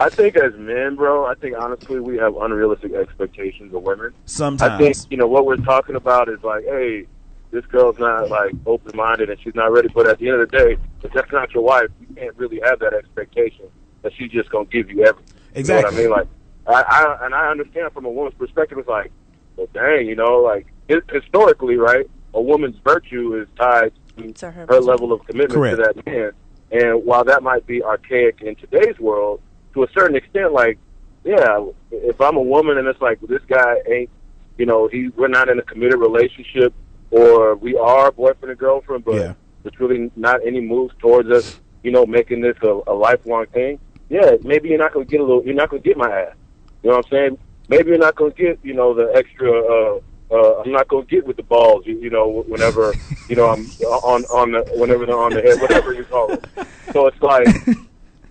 I 0.00 0.08
think 0.08 0.36
as 0.36 0.54
men, 0.56 0.96
bro, 0.96 1.26
I 1.26 1.34
think 1.34 1.56
honestly 1.58 2.00
we 2.00 2.16
have 2.16 2.34
unrealistic 2.36 2.94
expectations 2.94 3.74
of 3.74 3.82
women. 3.82 4.14
Sometimes. 4.24 4.72
I 4.72 4.78
think 4.78 4.96
you 5.10 5.18
know 5.18 5.26
what 5.26 5.44
we're 5.44 5.56
talking 5.56 5.94
about 5.94 6.30
is 6.30 6.42
like, 6.42 6.64
hey, 6.64 7.06
this 7.50 7.66
girl's 7.66 7.98
not 7.98 8.30
like 8.30 8.52
open 8.64 8.96
minded 8.96 9.28
and 9.28 9.38
she's 9.40 9.54
not 9.54 9.72
ready. 9.72 9.88
But 9.88 10.06
at 10.06 10.18
the 10.18 10.30
end 10.30 10.40
of 10.40 10.50
the 10.50 10.56
day, 10.56 10.76
if 11.02 11.12
that's 11.12 11.30
not 11.32 11.52
your 11.52 11.64
wife, 11.64 11.88
you 12.00 12.14
can't 12.14 12.36
really 12.38 12.60
have 12.64 12.78
that 12.78 12.94
expectation 12.94 13.66
that 14.02 14.12
she's 14.16 14.30
just 14.30 14.50
gonna 14.50 14.64
give 14.66 14.90
you 14.90 15.04
everything. 15.04 15.36
Exactly. 15.54 16.02
You 16.02 16.08
know 16.08 16.14
what 16.14 16.18
I 16.18 16.24
mean? 16.24 16.28
Like, 16.66 16.86
I, 16.88 17.04
I 17.20 17.26
and 17.26 17.34
I 17.34 17.48
understand 17.48 17.92
from 17.92 18.06
a 18.06 18.10
woman's 18.10 18.36
perspective. 18.36 18.78
It's 18.78 18.88
like, 18.88 19.12
well, 19.56 19.68
dang, 19.74 20.06
you 20.06 20.16
know, 20.16 20.38
like 20.38 20.66
it, 20.88 21.04
historically, 21.10 21.76
right? 21.76 22.08
A 22.32 22.40
woman's 22.40 22.76
virtue 22.84 23.38
is 23.40 23.48
tied 23.58 23.92
to, 24.16 24.32
To 24.32 24.50
her 24.50 24.66
her 24.68 24.80
level 24.80 25.12
of 25.12 25.24
commitment 25.26 25.52
Correct. 25.52 25.76
to 25.76 25.92
that 25.94 26.06
man. 26.06 26.32
And 26.70 27.04
while 27.04 27.24
that 27.24 27.42
might 27.42 27.66
be 27.66 27.82
archaic 27.82 28.40
in 28.42 28.54
today's 28.56 28.98
world, 28.98 29.40
to 29.74 29.82
a 29.82 29.88
certain 29.92 30.16
extent, 30.16 30.52
like, 30.52 30.78
yeah, 31.24 31.64
if 31.90 32.20
I'm 32.20 32.36
a 32.36 32.42
woman 32.42 32.78
and 32.78 32.86
it's 32.86 33.00
like 33.00 33.20
this 33.22 33.42
guy 33.48 33.76
ain't, 33.90 34.10
you 34.56 34.66
know, 34.66 34.88
he 34.88 35.08
we're 35.08 35.28
not 35.28 35.48
in 35.48 35.58
a 35.58 35.62
committed 35.62 35.98
relationship, 35.98 36.72
or 37.10 37.56
we 37.56 37.76
are 37.76 38.10
boyfriend 38.12 38.50
and 38.50 38.58
girlfriend, 38.58 39.04
but 39.04 39.14
Yeah. 39.14 39.34
there's 39.62 39.78
really 39.80 40.10
not 40.16 40.40
any 40.46 40.60
moves 40.60 40.94
towards 40.98 41.30
us, 41.30 41.60
you 41.82 41.90
know, 41.90 42.06
making 42.06 42.40
this 42.40 42.56
a, 42.62 42.80
a 42.86 42.94
lifelong 42.94 43.46
thing. 43.46 43.78
Yeah, 44.08 44.36
maybe 44.42 44.68
you're 44.68 44.78
not 44.78 44.92
gonna 44.92 45.04
get 45.04 45.20
a 45.20 45.24
little, 45.24 45.44
you're 45.44 45.54
not 45.54 45.70
gonna 45.70 45.82
get 45.82 45.96
my 45.96 46.10
ass. 46.10 46.34
You 46.82 46.90
know 46.90 46.96
what 46.96 47.06
I'm 47.06 47.10
saying? 47.10 47.38
maybe 47.70 47.90
you're 47.90 47.98
not 47.98 48.16
going 48.16 48.32
to 48.32 48.42
get 48.42 48.58
you 48.62 48.74
know 48.74 48.92
the 48.92 49.10
extra. 49.14 49.50
Uh, 49.50 50.00
uh, 50.30 50.60
I'm 50.60 50.72
not 50.72 50.88
going 50.88 51.06
to 51.06 51.10
get 51.10 51.26
with 51.26 51.36
the 51.36 51.42
balls. 51.42 51.84
You, 51.86 51.98
you 51.98 52.10
know, 52.10 52.44
whenever 52.46 52.96
you 53.28 53.36
know 53.36 53.48
I'm 53.48 53.72
on 53.80 54.24
on 54.26 54.52
the 54.52 54.64
whenever 54.74 55.06
they're 55.06 55.18
on 55.18 55.32
the 55.32 55.42
head, 55.42 55.60
whatever 55.60 55.92
you 55.92 56.04
call 56.04 56.34
it. 56.34 56.44
So 56.92 57.06
it's 57.06 57.20
like, 57.22 57.54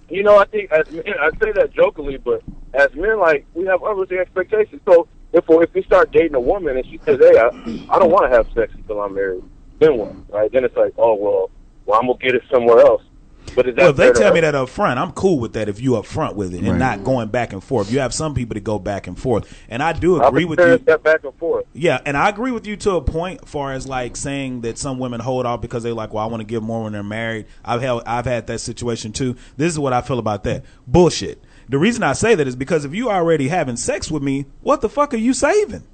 you 0.10 0.24
know, 0.24 0.38
I 0.38 0.46
think 0.46 0.72
as 0.72 0.86
men, 0.92 1.04
I 1.20 1.30
say 1.44 1.52
that 1.54 1.74
jokingly, 1.74 2.18
but 2.18 2.44
as 2.74 2.90
men, 2.96 3.20
like 3.20 3.46
we 3.54 3.66
have 3.66 3.82
unrealistic 3.82 4.20
expectations. 4.20 4.82
So 4.88 5.08
if 5.34 5.48
we 5.48 5.58
if 5.64 5.74
we 5.74 5.84
start 5.84 6.12
dating 6.12 6.36
a 6.36 6.40
woman 6.42 6.78
and 6.78 6.86
she 6.86 7.00
says, 7.06 7.18
"Hey, 7.20 7.38
I, 7.38 7.50
I 7.90 8.00
don't 8.00 8.12
want 8.12 8.30
to 8.30 8.36
have 8.38 8.48
sex 8.54 8.72
until 8.76 9.02
I'm 9.02 9.14
married," 9.16 9.44
then 9.80 9.98
what? 9.98 10.16
Right? 10.30 10.52
Then 10.52 10.64
it's 10.64 10.76
like, 10.76 10.94
oh 10.98 11.16
well, 11.16 11.52
well 11.86 12.00
I'm 12.00 12.08
gonna 12.08 12.20
get 12.20 12.36
it 12.36 12.44
somewhere 12.52 12.80
else. 12.80 13.02
But 13.56 13.68
is 13.68 13.76
that 13.76 13.82
Well, 13.82 13.90
if 13.92 13.96
they 13.98 14.04
fair 14.06 14.14
to 14.14 14.20
tell 14.20 14.34
me 14.34 14.40
that 14.42 14.56
up 14.56 14.70
front, 14.70 15.00
I'm 15.00 15.12
cool 15.12 15.40
with 15.40 15.54
that 15.54 15.70
if 15.70 15.82
you 15.82 15.96
up 15.98 16.06
front 16.06 16.36
with 16.36 16.54
it 16.54 16.60
and 16.60 16.68
Right. 16.70 16.78
not 16.78 17.04
going 17.04 17.30
back 17.30 17.54
and 17.54 17.64
forth. 17.64 17.92
You 17.92 18.00
have 18.00 18.14
some 18.14 18.34
people 18.34 18.54
that 18.54 18.64
go 18.64 18.80
back 18.80 19.08
and 19.08 19.18
forth. 19.18 19.52
And 19.70 19.82
I 19.84 19.94
do 19.94 20.22
I've 20.22 20.28
agree 20.30 20.46
with 20.46 20.60
you. 20.60 20.64
experienced 20.66 20.86
that 20.88 21.04
back 21.04 21.24
and 21.24 21.34
forth. 21.36 21.66
Yeah, 21.74 22.00
and 22.06 22.16
I 22.18 22.30
agree 22.30 22.52
with 22.52 22.66
you 22.68 22.76
to 22.78 22.92
a 22.98 23.02
point, 23.02 23.48
far 23.48 23.74
as 23.74 23.88
like 23.88 24.16
saying 24.16 24.62
that 24.62 24.78
some 24.78 25.00
women 25.00 25.20
hold 25.20 25.46
off 25.46 25.62
because 25.62 25.84
they're 25.84 25.94
like, 25.94 26.14
"Well, 26.14 26.24
I 26.24 26.28
want 26.28 26.42
to 26.42 26.46
give 26.48 26.64
more 26.64 26.84
when 26.84 26.94
they're 26.94 27.04
married." 27.04 27.46
I've 27.64 27.82
held, 27.82 28.04
I've 28.06 28.26
had 28.26 28.48
that 28.48 28.60
situation 28.60 29.12
too. 29.12 29.36
This 29.58 29.72
is 29.74 29.80
what 29.80 29.94
I 29.94 30.02
feel 30.02 30.20
about 30.20 30.44
that 30.46 30.64
bullshit. 30.88 31.44
The 31.70 31.78
reason 31.78 32.02
I 32.02 32.14
say 32.14 32.34
that 32.34 32.48
is 32.48 32.56
because 32.56 32.84
if 32.84 32.96
you 32.96 33.12
already 33.12 33.48
having 33.48 33.76
sex 33.78 34.10
with 34.10 34.24
me, 34.24 34.48
what 34.62 34.82
the 34.82 34.90
fuck 34.90 35.14
are 35.14 35.18
you 35.18 35.34
saving? 35.36 35.84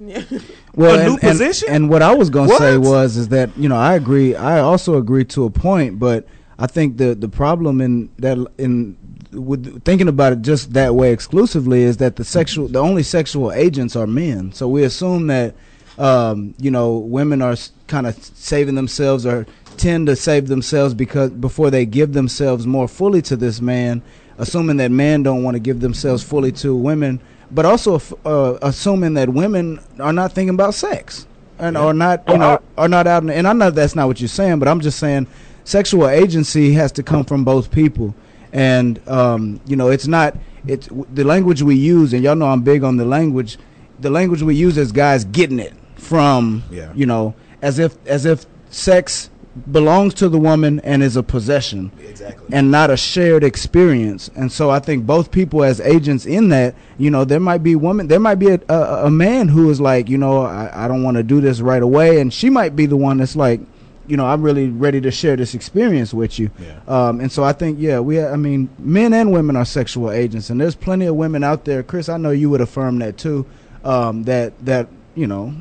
well, 0.74 0.94
a 0.98 1.04
new 1.04 1.04
and, 1.04 1.10
and- 1.10 1.20
position? 1.20 1.68
And, 1.70 1.90
what 1.90 2.00
I 2.02 2.14
was 2.14 2.30
going 2.30 2.48
to 2.48 2.52
What? 2.54 2.58
say 2.60 2.78
was 2.78 3.16
is 3.18 3.28
that 3.28 3.50
you 3.58 3.68
know 3.68 3.76
I 3.76 3.94
agree. 3.94 4.34
I 4.34 4.60
also 4.60 4.96
agree 4.96 5.24
to 5.26 5.44
a 5.44 5.50
point, 5.50 5.98
but 5.98 6.26
I 6.58 6.66
think 6.66 6.96
the 6.96 7.14
the 7.14 7.28
problem 7.28 7.80
in 7.80 8.08
that 8.18 8.38
in 8.58 8.96
with 9.32 9.82
thinking 9.84 10.08
about 10.08 10.32
it 10.32 10.42
just 10.42 10.72
that 10.72 10.94
way 10.94 11.12
exclusively 11.12 11.82
is 11.82 11.98
that 11.98 12.16
the 12.16 12.24
sexual 12.24 12.68
the 12.68 12.78
only 12.78 13.02
sexual 13.02 13.52
agents 13.52 13.94
are 13.94 14.06
men. 14.06 14.52
So 14.52 14.68
we 14.68 14.84
assume 14.84 15.26
that 15.26 15.54
um, 15.98 16.54
you 16.58 16.70
know 16.70 16.96
women 16.96 17.42
are 17.42 17.56
kind 17.88 18.06
of 18.06 18.16
saving 18.36 18.74
themselves 18.74 19.26
or 19.26 19.46
tend 19.76 20.06
to 20.06 20.16
save 20.16 20.48
themselves 20.48 20.94
because 20.94 21.30
before 21.30 21.70
they 21.70 21.84
give 21.84 22.14
themselves 22.14 22.66
more 22.66 22.88
fully 22.88 23.20
to 23.22 23.36
this 23.36 23.60
man, 23.60 24.02
assuming 24.38 24.78
that 24.78 24.90
men 24.90 25.22
don't 25.22 25.42
want 25.42 25.54
to 25.54 25.60
give 25.60 25.80
themselves 25.80 26.22
fully 26.22 26.52
to 26.52 26.74
women, 26.74 27.20
but 27.50 27.66
also 27.66 28.00
uh, 28.24 28.58
assuming 28.62 29.14
that 29.14 29.28
women 29.28 29.78
are 30.00 30.12
not 30.12 30.32
thinking 30.32 30.54
about 30.54 30.72
sex 30.72 31.26
and 31.58 31.76
are 31.76 31.94
not 31.94 32.22
you 32.28 32.38
know 32.38 32.60
are 32.78 32.88
not 32.88 33.06
out. 33.06 33.22
In, 33.22 33.30
and 33.30 33.46
I 33.46 33.52
know 33.52 33.70
that's 33.70 33.94
not 33.94 34.06
what 34.06 34.20
you're 34.20 34.28
saying, 34.28 34.58
but 34.58 34.68
I'm 34.68 34.80
just 34.80 34.98
saying 34.98 35.26
sexual 35.66 36.08
agency 36.08 36.72
has 36.72 36.92
to 36.92 37.02
come 37.02 37.24
from 37.24 37.44
both 37.44 37.70
people, 37.70 38.14
and 38.52 39.06
um, 39.08 39.60
you 39.66 39.76
know 39.76 39.88
it's 39.88 40.06
not 40.06 40.36
it's 40.66 40.88
the 41.12 41.24
language 41.24 41.60
we 41.62 41.74
use, 41.76 42.12
and 42.14 42.22
y'all 42.24 42.36
know 42.36 42.46
I'm 42.46 42.62
big 42.62 42.82
on 42.84 42.96
the 42.96 43.04
language. 43.04 43.58
The 44.00 44.10
language 44.10 44.42
we 44.42 44.54
use 44.54 44.78
as 44.78 44.92
guys 44.92 45.24
getting 45.24 45.58
it 45.58 45.74
from 45.96 46.62
Yeah. 46.70 46.92
you 46.94 47.06
know 47.06 47.34
as 47.62 47.78
if 47.78 47.96
as 48.06 48.24
if 48.26 48.46
sex 48.70 49.30
belongs 49.72 50.12
to 50.12 50.28
the 50.28 50.38
woman 50.38 50.80
and 50.80 51.02
is 51.02 51.16
a 51.16 51.22
possession 51.22 51.90
Exactly. 52.06 52.46
and 52.52 52.70
not 52.70 52.90
a 52.90 52.96
shared 52.96 53.42
experience. 53.42 54.30
And 54.36 54.52
so 54.52 54.68
I 54.68 54.80
think 54.80 55.06
both 55.06 55.30
people 55.30 55.64
as 55.64 55.80
agents 55.80 56.26
in 56.26 56.50
that, 56.50 56.74
you 56.98 57.10
know, 57.10 57.24
there 57.24 57.40
might 57.40 57.62
be 57.62 57.74
woman, 57.74 58.06
there 58.08 58.20
might 58.20 58.34
be 58.34 58.48
a, 58.50 58.60
a, 58.68 59.06
a 59.06 59.10
man 59.10 59.48
who 59.48 59.70
is 59.70 59.80
like, 59.80 60.10
you 60.10 60.18
know, 60.18 60.42
I, 60.42 60.84
I 60.84 60.88
don't 60.88 61.02
want 61.02 61.16
to 61.16 61.22
do 61.22 61.40
this 61.40 61.62
right 61.62 61.82
away, 61.82 62.20
and 62.20 62.30
she 62.34 62.50
might 62.50 62.76
be 62.76 62.84
the 62.84 62.98
one 62.98 63.16
that's 63.16 63.34
like, 63.34 63.60
you 64.08 64.16
know, 64.16 64.26
I'm 64.26 64.42
really 64.42 64.68
ready 64.68 65.00
to 65.02 65.10
share 65.10 65.36
this 65.36 65.54
experience 65.54 66.12
with 66.14 66.38
you. 66.38 66.50
Yeah. 66.58 66.80
Um, 66.86 67.20
and 67.20 67.30
so 67.30 67.42
I 67.44 67.52
think, 67.52 67.78
yeah, 67.80 68.00
we, 68.00 68.22
I 68.22 68.36
mean, 68.36 68.68
men 68.78 69.12
and 69.12 69.32
women 69.32 69.56
are 69.56 69.64
sexual 69.64 70.10
agents, 70.10 70.50
and 70.50 70.60
there's 70.60 70.74
plenty 70.74 71.06
of 71.06 71.16
women 71.16 71.42
out 71.44 71.64
there. 71.64 71.82
Chris, 71.82 72.08
I 72.08 72.16
know 72.16 72.30
you 72.30 72.50
would 72.50 72.60
affirm 72.60 72.98
that 73.00 73.18
too. 73.18 73.46
Um, 73.84 74.24
that 74.24 74.52
that 74.64 74.88
you 75.14 75.26
know, 75.26 75.54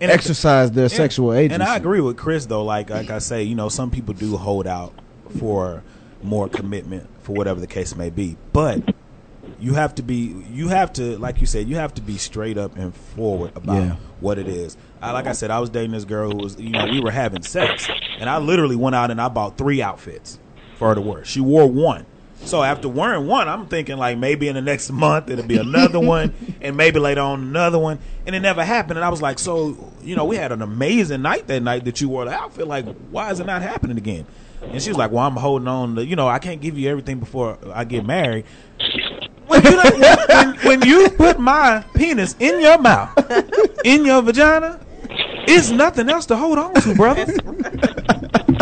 And 0.00 0.10
exercise 0.10 0.72
their 0.72 0.88
sexual 0.88 1.32
agency. 1.32 1.54
And 1.54 1.62
I 1.62 1.76
agree 1.76 2.00
with 2.00 2.16
Chris 2.16 2.46
though. 2.46 2.64
Like 2.64 2.90
like 2.90 3.10
I 3.10 3.18
say, 3.18 3.42
you 3.44 3.54
know, 3.54 3.68
some 3.68 3.90
people 3.90 4.12
do 4.14 4.36
hold 4.36 4.66
out 4.66 4.92
for 5.38 5.82
more 6.22 6.48
commitment 6.48 7.08
for 7.22 7.32
whatever 7.34 7.60
the 7.60 7.66
case 7.66 7.94
may 7.96 8.10
be, 8.10 8.36
but 8.52 8.94
you 9.60 9.74
have 9.74 9.94
to 9.94 10.02
be 10.02 10.44
you 10.50 10.68
have 10.68 10.92
to 10.94 11.16
like 11.18 11.40
you 11.40 11.46
said 11.46 11.68
you 11.68 11.76
have 11.76 11.94
to 11.94 12.02
be 12.02 12.16
straight 12.18 12.58
up 12.58 12.76
and 12.76 12.94
forward 12.94 13.52
about 13.54 13.76
Yeah. 13.82 13.96
what 14.20 14.38
it 14.38 14.48
is. 14.48 14.76
I, 15.04 15.10
like 15.10 15.26
I 15.26 15.32
said, 15.32 15.50
I 15.50 15.60
was 15.60 15.68
dating 15.68 15.90
this 15.90 16.04
girl 16.04 16.30
who 16.30 16.38
was 16.38 16.58
you 16.58 16.70
know 16.70 16.86
we 16.86 17.00
were 17.00 17.10
having 17.10 17.42
sex, 17.42 17.88
and 18.18 18.28
I 18.28 18.38
literally 18.38 18.76
went 18.76 18.96
out 18.96 19.10
and 19.10 19.20
I 19.20 19.28
bought 19.28 19.58
three 19.58 19.82
outfits 19.82 20.38
for 20.78 20.88
her 20.88 20.94
to 20.94 21.00
wear. 21.00 21.24
She 21.24 21.40
wore 21.40 21.66
one. 21.66 22.06
So 22.44 22.62
after 22.62 22.88
wearing 22.88 23.26
one, 23.26 23.48
I'm 23.48 23.66
thinking 23.66 23.96
like 23.98 24.18
maybe 24.18 24.48
in 24.48 24.54
the 24.54 24.62
next 24.62 24.90
month 24.92 25.28
it'll 25.28 25.46
be 25.46 25.58
another 25.58 26.00
one, 26.00 26.34
and 26.60 26.76
maybe 26.76 27.00
later 27.00 27.20
on 27.20 27.42
another 27.42 27.78
one, 27.78 27.98
and 28.26 28.34
it 28.34 28.40
never 28.40 28.64
happened. 28.64 28.98
And 28.98 29.04
I 29.04 29.10
was 29.10 29.20
like, 29.20 29.38
so 29.38 29.92
you 30.02 30.16
know, 30.16 30.24
we 30.24 30.36
had 30.36 30.52
an 30.52 30.62
amazing 30.62 31.20
night 31.20 31.46
that 31.48 31.60
night 31.60 31.84
that 31.84 32.00
you 32.00 32.08
wore 32.08 32.24
the 32.24 32.32
outfit. 32.32 32.66
Like, 32.66 32.86
why 33.10 33.30
is 33.30 33.40
it 33.40 33.46
not 33.46 33.60
happening 33.60 33.98
again? 33.98 34.26
And 34.62 34.80
she 34.82 34.88
was 34.88 34.96
like, 34.96 35.10
well, 35.10 35.26
I'm 35.26 35.36
holding 35.36 35.68
on 35.68 35.96
to, 35.96 36.06
you 36.06 36.16
know, 36.16 36.26
I 36.26 36.38
can't 36.38 36.62
give 36.62 36.78
you 36.78 36.88
everything 36.88 37.18
before 37.18 37.58
I 37.74 37.84
get 37.84 38.06
married. 38.06 38.46
When 39.46 39.62
when 40.64 40.82
you 40.82 41.10
put 41.10 41.38
my 41.38 41.84
penis 41.94 42.34
in 42.40 42.60
your 42.60 42.78
mouth, 42.78 43.12
in 43.84 44.06
your 44.06 44.22
vagina, 44.22 44.80
it's 45.48 45.70
nothing 45.70 46.08
else 46.08 46.26
to 46.26 46.36
hold 46.36 46.58
on 46.58 46.74
to, 46.74 46.94
brother. 46.94 47.22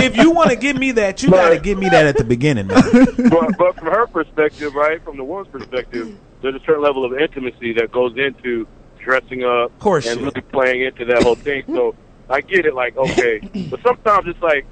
if 0.03 0.17
you 0.17 0.31
want 0.31 0.51
to 0.51 0.57
give 0.57 0.77
me 0.77 0.93
that, 0.93 1.23
you 1.23 1.31
got 1.31 1.51
to 1.51 1.59
give 1.59 1.79
me 1.79 1.89
that 1.89 2.07
at 2.07 2.17
the 2.17 2.25
beginning, 2.25 2.67
man. 2.67 2.83
but, 3.31 3.57
but 3.59 3.77
from 3.77 3.87
her 3.87 4.07
perspective, 4.07 4.75
right, 4.75 5.03
from 5.05 5.17
the 5.17 5.25
woman's 5.25 5.49
perspective, 5.49 6.19
there's 6.41 6.55
a 6.55 6.61
certain 6.61 6.83
level 6.83 7.05
of 7.05 7.19
intimacy 7.19 7.73
that 7.75 7.91
goes 7.93 8.17
into 8.17 8.67
dressing 8.99 9.45
up 9.45 9.77
Course 9.79 10.07
and 10.07 10.21
shit. 10.21 10.35
really 10.35 10.41
playing 10.53 10.83
into 10.83 11.05
that 11.07 11.23
whole 11.23 11.35
thing. 11.35 11.65
So 11.67 11.95
I 12.29 12.41
get 12.41 12.67
it, 12.67 12.75
like 12.75 12.97
okay, 12.97 13.41
but 13.71 13.81
sometimes 13.83 14.27
it's 14.27 14.41
like 14.41 14.67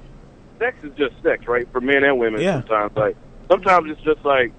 sex 0.59 0.77
is 0.83 0.93
just 0.95 1.13
sex, 1.23 1.47
right, 1.47 1.67
for 1.71 1.81
men 1.81 2.03
and 2.03 2.19
women. 2.19 2.41
Yeah. 2.41 2.61
Sometimes, 2.61 2.95
like 2.95 3.17
sometimes 3.49 3.91
it's 3.91 4.01
just 4.01 4.23
like, 4.25 4.51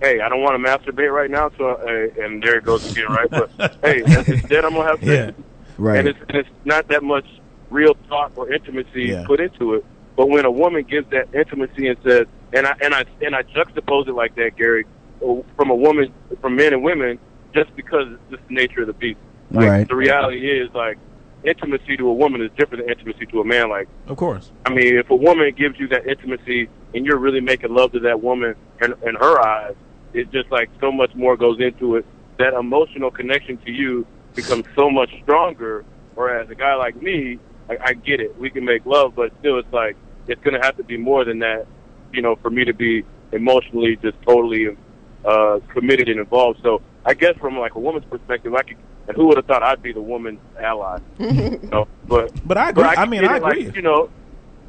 hey, 0.00 0.20
I 0.20 0.28
don't 0.28 0.42
want 0.42 0.62
to 0.62 0.70
masturbate 0.70 1.12
right 1.12 1.30
now, 1.30 1.50
so 1.56 1.70
uh, 1.70 2.22
and 2.22 2.42
there 2.42 2.58
it 2.58 2.64
goes 2.64 2.90
again, 2.90 3.06
right? 3.08 3.30
But 3.30 3.76
hey, 3.82 4.02
instead 4.06 4.64
I'm 4.64 4.74
gonna 4.74 4.88
have 4.88 5.00
sex. 5.00 5.34
Yeah. 5.38 5.44
Right. 5.78 5.98
And 5.98 6.08
it's, 6.08 6.18
and 6.28 6.38
it's 6.38 6.48
not 6.64 6.88
that 6.88 7.02
much 7.02 7.26
real 7.70 7.94
thought 8.08 8.32
or 8.36 8.52
intimacy 8.52 9.08
Yeah. 9.08 9.24
put 9.26 9.40
into 9.40 9.74
it. 9.74 9.84
But 10.16 10.28
when 10.28 10.44
a 10.44 10.50
woman 10.50 10.84
gives 10.88 11.08
that 11.10 11.28
intimacy 11.34 11.88
and 11.88 11.96
says, 12.06 12.26
and 12.52 12.66
I 12.66 12.74
and 12.80 12.94
I 12.94 13.04
and 13.20 13.34
I 13.34 13.42
juxtapose 13.42 14.06
it 14.06 14.14
like 14.14 14.34
that, 14.36 14.56
Gary, 14.56 14.86
uh, 15.26 15.36
from 15.56 15.70
a 15.70 15.74
woman, 15.74 16.12
from 16.40 16.54
men 16.54 16.72
and 16.72 16.84
women, 16.84 17.18
just 17.52 17.74
because 17.74 18.06
it's 18.12 18.22
just 18.30 18.48
the 18.48 18.54
nature 18.54 18.82
of 18.82 18.86
the 18.86 18.92
beast. 18.92 19.18
Like 19.50 19.68
Right. 19.68 19.88
the 19.88 19.96
reality 19.96 20.48
is, 20.48 20.70
like 20.72 20.98
intimacy 21.42 21.96
to 21.96 22.08
a 22.08 22.12
woman 22.14 22.40
is 22.42 22.50
different 22.56 22.84
than 22.84 22.90
intimacy 22.90 23.26
to 23.26 23.40
a 23.40 23.44
man. 23.44 23.70
Like 23.70 23.88
Of 24.06 24.16
course. 24.16 24.52
I 24.66 24.70
mean, 24.70 24.96
if 24.96 25.10
a 25.10 25.16
woman 25.16 25.52
gives 25.56 25.78
you 25.80 25.88
that 25.88 26.06
intimacy 26.06 26.68
and 26.94 27.04
you're 27.04 27.18
really 27.18 27.40
making 27.40 27.74
love 27.74 27.92
to 27.92 28.00
that 28.00 28.22
woman 28.22 28.54
in, 28.80 28.94
in 29.06 29.14
her 29.16 29.40
eyes, 29.40 29.74
it's 30.12 30.30
just 30.32 30.50
like 30.52 30.70
so 30.80 30.92
much 30.92 31.14
more 31.14 31.36
goes 31.36 31.58
into 31.60 31.96
it. 31.96 32.06
That 32.38 32.54
emotional 32.54 33.10
connection 33.10 33.58
to 33.58 33.70
you 33.70 34.06
becomes 34.34 34.64
so 34.76 34.90
much 34.90 35.10
stronger. 35.22 35.84
Whereas 36.14 36.48
a 36.50 36.54
guy 36.54 36.74
like 36.74 37.00
me, 37.00 37.38
I, 37.68 37.76
I 37.84 37.92
get 37.94 38.20
it. 38.20 38.38
We 38.38 38.50
can 38.50 38.64
make 38.64 38.84
love, 38.86 39.14
but 39.14 39.32
still, 39.40 39.58
it's 39.58 39.72
like 39.72 39.96
it's 40.28 40.42
going 40.42 40.54
to 40.58 40.64
have 40.64 40.76
to 40.76 40.84
be 40.84 40.96
more 40.96 41.24
than 41.24 41.40
that, 41.40 41.66
you 42.12 42.22
know, 42.22 42.36
for 42.36 42.50
me 42.50 42.64
to 42.64 42.72
be 42.74 43.04
emotionally 43.32 43.96
just 43.96 44.16
totally 44.22 44.76
uh, 45.24 45.58
committed 45.72 46.08
and 46.08 46.20
involved. 46.20 46.60
So 46.62 46.82
I 47.04 47.14
guess 47.14 47.36
from 47.38 47.58
like 47.58 47.74
a 47.74 47.80
woman's 47.80 48.04
perspective, 48.06 48.54
I 48.54 48.62
could. 48.62 48.76
And 49.06 49.14
who 49.18 49.26
would 49.26 49.36
have 49.36 49.44
thought 49.44 49.62
I'd 49.62 49.82
be 49.82 49.92
the 49.92 50.00
woman's 50.00 50.40
ally? 50.58 50.98
you 51.18 51.58
know, 51.70 51.86
but 52.06 52.32
But 52.46 52.56
I 52.56 52.70
agree. 52.70 52.84
but 52.84 52.90
I 52.90 52.94
can 53.02 53.10
mean, 53.10 53.24
I 53.26 53.36
it, 53.36 53.42
like, 53.42 53.58
agree. 53.58 53.72
you 53.74 53.82
know, 53.82 54.08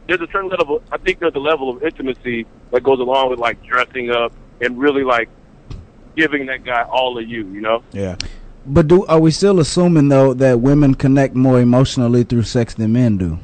there's 0.08 0.20
a 0.20 0.28
certain 0.30 0.50
level. 0.50 0.82
I 0.92 0.98
think 0.98 1.20
there's 1.20 1.36
a 1.36 1.40
level 1.40 1.70
of 1.70 1.82
intimacy 1.84 2.46
that 2.72 2.84
goes 2.84 3.00
along 3.00 3.30
with 3.30 3.40
like 3.40 3.64
dressing 3.64 4.12
up 4.12 4.34
and 4.60 4.78
really 4.78 5.04
like 5.06 5.30
giving 6.18 6.48
that 6.48 6.66
guy 6.66 6.84
all 6.84 7.18
of 7.18 7.26
you. 7.30 7.48
You 7.48 7.62
know, 7.62 7.82
Yeah. 7.94 8.18
But 8.66 8.88
do 8.88 9.06
are 9.06 9.20
we 9.20 9.32
still 9.32 9.60
assuming 9.60 10.10
though 10.10 10.34
that 10.34 10.60
women 10.60 10.96
connect 10.96 11.36
more 11.36 11.60
emotionally 11.60 12.24
through 12.24 12.44
sex 12.44 12.74
than 12.74 12.94
men 12.94 13.18
do? 13.18 13.40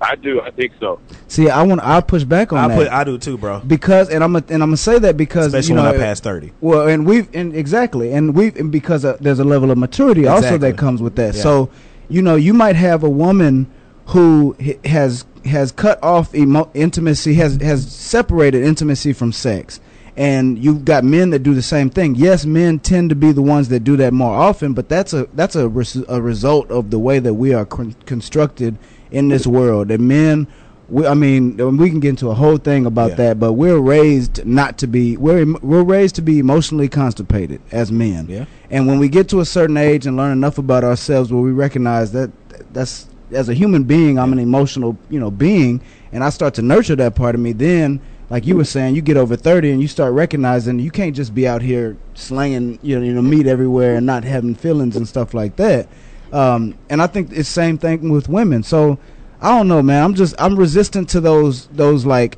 I 0.00 0.14
do. 0.14 0.40
I 0.40 0.50
think 0.52 0.72
so. 0.78 1.00
See, 1.26 1.50
I 1.50 1.62
want 1.62 1.80
I 1.82 2.00
push 2.00 2.22
back 2.22 2.52
on 2.52 2.58
I 2.58 2.68
that 2.68 2.76
put 2.76 2.88
I 2.88 3.02
do 3.04 3.18
too, 3.18 3.36
bro. 3.36 3.60
because, 3.60 4.08
and 4.10 4.22
I'm 4.22 4.36
a, 4.36 4.38
and 4.48 4.62
I'm 4.62 4.68
gonna 4.70 4.76
say 4.76 4.98
that 5.00 5.16
because 5.16 5.46
Especially 5.46 5.70
you 5.70 5.74
know, 5.74 5.90
when 5.90 5.96
I 5.96 5.98
pass 5.98 6.20
thirty. 6.20 6.52
Well, 6.60 6.86
and 6.86 7.04
we've 7.04 7.28
and 7.34 7.54
exactly, 7.54 8.12
and 8.12 8.34
we've 8.34 8.54
and 8.56 8.70
because 8.70 9.04
uh, 9.04 9.16
there's 9.20 9.40
a 9.40 9.44
level 9.44 9.70
of 9.72 9.78
maturity 9.78 10.26
also 10.28 10.56
that 10.58 10.78
comes 10.78 11.02
with 11.02 11.16
that. 11.16 11.34
Yeah. 11.34 11.42
So, 11.42 11.70
you 12.08 12.22
know, 12.22 12.36
you 12.36 12.54
might 12.54 12.76
have 12.76 13.02
a 13.02 13.10
woman 13.10 13.68
who 14.06 14.56
has 14.84 15.24
has 15.44 15.72
cut 15.72 16.02
off 16.02 16.32
emo- 16.34 16.70
intimacy, 16.74 17.34
has 17.34 17.56
has 17.60 17.90
separated 17.92 18.62
intimacy 18.62 19.12
from 19.12 19.32
sex, 19.32 19.80
and 20.18 20.58
you've 20.58 20.84
got 20.84 21.04
men 21.04 21.30
that 21.30 21.38
do 21.44 21.54
the 21.54 21.62
same 21.62 21.88
thing. 21.90 22.16
Yes, 22.16 22.44
men 22.44 22.80
tend 22.80 23.08
to 23.10 23.14
be 23.16 23.30
the 23.30 23.40
ones 23.40 23.68
that 23.68 23.84
do 23.84 23.96
that 23.98 24.12
more 24.12 24.34
often, 24.34 24.74
but 24.74 24.88
that's 24.88 25.12
a 25.12 25.28
that's 25.32 25.54
a, 25.54 25.68
res- 25.68 26.04
a 26.08 26.20
result 26.20 26.70
of 26.70 26.90
the 26.90 26.98
way 26.98 27.20
that 27.20 27.34
we 27.34 27.54
are 27.54 27.64
con- 27.64 27.94
constructed 28.04 28.76
in 29.12 29.28
this 29.28 29.46
world. 29.46 29.88
That 29.88 30.00
men 30.00 30.48
we, 30.88 31.06
I 31.06 31.12
mean, 31.14 31.56
we 31.76 31.90
can 31.90 32.00
get 32.00 32.08
into 32.10 32.30
a 32.30 32.34
whole 32.34 32.56
thing 32.56 32.84
about 32.86 33.10
Yeah. 33.10 33.16
that, 33.16 33.38
but 33.38 33.52
we're 33.52 33.78
raised 33.78 34.44
not 34.44 34.76
to 34.78 34.86
be 34.88 35.16
we're 35.16 35.38
em- 35.42 35.58
we're 35.62 35.82
raised 35.84 36.16
to 36.16 36.22
be 36.22 36.38
emotionally 36.40 36.88
constipated 36.88 37.60
as 37.70 37.92
men. 37.92 38.26
Yeah. 38.28 38.46
And 38.70 38.86
when 38.88 38.98
we 38.98 39.08
get 39.08 39.28
to 39.28 39.40
a 39.40 39.44
certain 39.44 39.76
age 39.76 40.04
and 40.06 40.16
learn 40.16 40.32
enough 40.32 40.58
about 40.58 40.82
ourselves, 40.84 41.32
where 41.32 41.42
we 41.42 41.52
recognize 41.52 42.10
that 42.12 42.30
that's 42.72 43.06
as 43.30 43.48
a 43.48 43.54
human 43.54 43.84
being, 43.84 44.18
I'm 44.18 44.32
an 44.32 44.38
emotional 44.40 44.98
you 45.10 45.20
know 45.20 45.30
being, 45.30 45.80
and 46.10 46.24
I 46.24 46.30
start 46.30 46.54
to 46.54 46.62
nurture 46.62 46.96
that 46.96 47.14
part 47.14 47.34
of 47.36 47.40
me. 47.40 47.52
Then, 47.52 48.00
like 48.30 48.46
you 48.46 48.56
were 48.56 48.64
saying, 48.64 48.94
you 48.94 49.02
get 49.02 49.16
over 49.16 49.36
thirty 49.36 49.70
and 49.70 49.80
you 49.80 49.88
start 49.88 50.12
recognizing 50.12 50.78
you 50.78 50.90
can't 50.90 51.16
just 51.16 51.34
be 51.34 51.46
out 51.48 51.62
here 51.62 51.96
slanging 52.14 52.78
you 52.82 52.98
know, 52.98 53.04
you 53.04 53.12
know 53.12 53.22
meat 53.22 53.46
everywhere 53.46 53.96
and 53.96 54.04
not 54.06 54.24
having 54.24 54.54
feelings 54.54 54.96
and 54.96 55.08
stuff 55.08 55.32
like 55.34 55.56
that. 55.56 55.88
Um, 56.32 56.74
and 56.90 57.00
I 57.00 57.06
think 57.06 57.28
it's 57.30 57.38
the 57.38 57.44
same 57.44 57.78
thing 57.78 58.10
with 58.10 58.28
women. 58.28 58.62
So 58.62 58.98
I 59.40 59.56
don't 59.56 59.66
know, 59.68 59.80
man. 59.82 60.02
I'm 60.04 60.14
just 60.14 60.34
I'm 60.38 60.56
resistant 60.56 61.08
to 61.10 61.20
those 61.20 61.68
those 61.68 62.04
like 62.04 62.36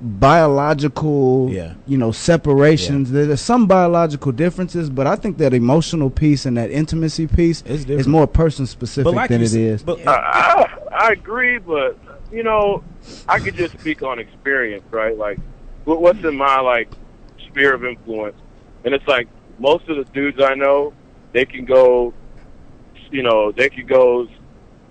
biological 0.00 1.48
Yeah. 1.50 1.74
you 1.86 1.96
know 1.98 2.12
separations. 2.12 3.10
There's 3.10 3.40
some 3.40 3.66
biological 3.66 4.32
differences, 4.32 4.90
but 4.90 5.06
I 5.06 5.16
think 5.16 5.38
that 5.38 5.54
emotional 5.54 6.10
piece 6.10 6.46
and 6.46 6.56
that 6.56 6.70
intimacy 6.70 7.26
piece 7.26 7.62
is 7.62 8.06
more 8.06 8.26
person 8.26 8.66
specific 8.66 9.12
like 9.12 9.28
than 9.30 9.40
you 9.40 9.46
it 9.46 9.48
said- 9.50 9.60
is. 9.60 9.82
But 9.82 10.06
I, 10.06 10.12
I, 10.12 11.06
I 11.06 11.08
agree, 11.12 11.58
but 11.58 11.96
you 12.32 12.42
know, 12.42 12.82
I 13.28 13.38
could 13.38 13.56
just 13.56 13.74
speak 13.74 14.02
on 14.02 14.18
experience, 14.18 14.84
right? 14.90 15.16
Like, 15.16 15.38
what's 15.84 16.18
in 16.24 16.36
my 16.36 16.60
like 16.60 16.88
sphere 17.50 17.74
of 17.74 17.84
influence, 17.84 18.36
and 18.84 18.94
it's 18.94 19.06
like 19.06 19.28
most 19.58 19.88
of 19.88 19.96
the 19.96 20.04
dudes 20.12 20.40
I 20.42 20.54
know, 20.54 20.92
they 21.32 21.44
can 21.44 21.64
go, 21.64 22.12
you 23.10 23.22
know, 23.22 23.52
they 23.52 23.68
can 23.68 23.86
go 23.86 24.26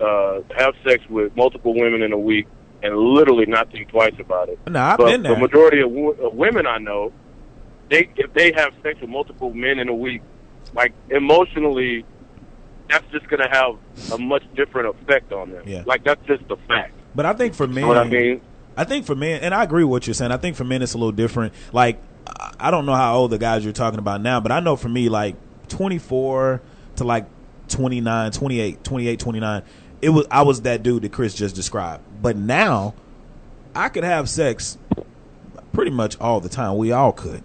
uh, 0.00 0.40
have 0.56 0.74
sex 0.86 1.02
with 1.10 1.36
multiple 1.36 1.74
women 1.74 2.02
in 2.02 2.12
a 2.12 2.18
week 2.18 2.46
and 2.82 2.96
literally 2.96 3.46
not 3.46 3.70
think 3.70 3.88
twice 3.88 4.14
about 4.18 4.48
it. 4.48 4.58
no, 4.68 4.80
I've 4.80 4.98
but 4.98 5.06
been 5.06 5.22
the 5.22 5.36
majority 5.36 5.80
of, 5.80 5.90
wo- 5.90 6.10
of 6.12 6.34
women 6.34 6.66
I 6.66 6.78
know, 6.78 7.12
they 7.90 8.08
if 8.16 8.32
they 8.34 8.52
have 8.56 8.72
sex 8.82 9.00
with 9.00 9.10
multiple 9.10 9.52
men 9.52 9.78
in 9.78 9.88
a 9.88 9.94
week, 9.94 10.22
like 10.74 10.92
emotionally, 11.10 12.04
that's 12.88 13.04
just 13.12 13.28
gonna 13.28 13.48
have 13.50 13.76
a 14.12 14.18
much 14.18 14.42
different 14.54 14.96
effect 14.96 15.32
on 15.32 15.50
them. 15.52 15.62
Yeah. 15.66 15.82
Like 15.86 16.04
that's 16.04 16.24
just 16.26 16.42
a 16.50 16.56
fact. 16.68 16.94
But 17.14 17.26
I 17.26 17.32
think 17.34 17.54
for 17.54 17.66
You 17.66 17.74
men, 17.74 17.82
know 17.82 17.88
what 17.88 17.98
I 17.98 18.04
mean? 18.04 18.40
I 18.76 18.84
think 18.84 19.04
for 19.06 19.14
men, 19.14 19.40
and 19.42 19.54
I 19.54 19.62
agree 19.64 19.84
with 19.84 19.90
what 19.90 20.06
you're 20.06 20.14
saying. 20.14 20.32
I 20.32 20.36
think 20.38 20.56
for 20.56 20.64
men 20.64 20.80
it's 20.82 20.94
a 20.94 20.98
little 20.98 21.12
different. 21.12 21.52
Like 21.72 21.98
I- 22.26 22.52
I 22.60 22.70
don't 22.70 22.86
know 22.86 22.94
how 22.94 23.16
old 23.16 23.30
the 23.32 23.38
guys 23.38 23.64
you're 23.64 23.72
talking 23.72 23.98
about 23.98 24.22
now, 24.22 24.40
but 24.40 24.52
I 24.52 24.60
know 24.60 24.76
for 24.76 24.88
me, 24.88 25.08
like 25.08 25.34
24 25.68 26.62
to 26.96 27.04
like 27.04 27.26
29, 27.68 28.30
28, 28.32 28.84
28, 28.84 29.18
29, 29.18 29.62
it 30.00 30.08
was 30.10 30.26
I 30.30 30.42
was 30.42 30.62
that 30.62 30.82
dude 30.82 31.02
that 31.02 31.12
Chris 31.12 31.34
just 31.34 31.54
described. 31.54 32.02
But 32.22 32.36
now, 32.36 32.94
I 33.74 33.88
could 33.88 34.04
have 34.04 34.28
sex 34.28 34.78
pretty 35.72 35.90
much 35.90 36.18
all 36.20 36.40
the 36.40 36.48
time. 36.48 36.76
We 36.76 36.92
all 36.92 37.12
could. 37.12 37.42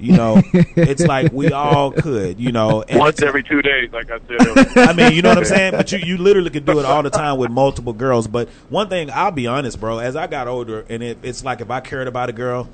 You 0.00 0.16
know, 0.16 0.42
it's 0.52 1.04
like 1.04 1.32
we 1.32 1.52
all 1.52 1.90
could. 1.90 2.38
You 2.38 2.52
know, 2.52 2.82
and 2.88 2.98
Once 2.98 3.20
every 3.22 3.42
two 3.42 3.62
days, 3.62 3.90
like 3.92 4.10
I 4.10 4.18
said. 4.20 4.46
earlier. 4.46 4.88
I 4.88 4.92
mean, 4.92 5.12
you 5.12 5.22
know 5.22 5.30
what 5.30 5.38
I'm 5.38 5.44
saying? 5.44 5.72
But 5.72 5.90
you, 5.92 5.98
you 5.98 6.18
literally 6.18 6.50
could 6.50 6.64
do 6.64 6.78
it 6.78 6.84
all 6.84 7.02
the 7.02 7.10
time 7.10 7.38
with 7.38 7.50
multiple 7.50 7.92
girls. 7.92 8.26
But 8.28 8.48
one 8.68 8.88
thing, 8.88 9.10
I'll 9.10 9.32
be 9.32 9.46
honest, 9.46 9.80
bro, 9.80 9.98
as 9.98 10.14
I 10.16 10.26
got 10.26 10.46
older, 10.48 10.84
and 10.88 11.02
it, 11.02 11.18
it's 11.22 11.44
like 11.44 11.60
if 11.60 11.70
I 11.70 11.80
cared 11.80 12.06
about 12.06 12.28
a 12.28 12.32
girl, 12.32 12.68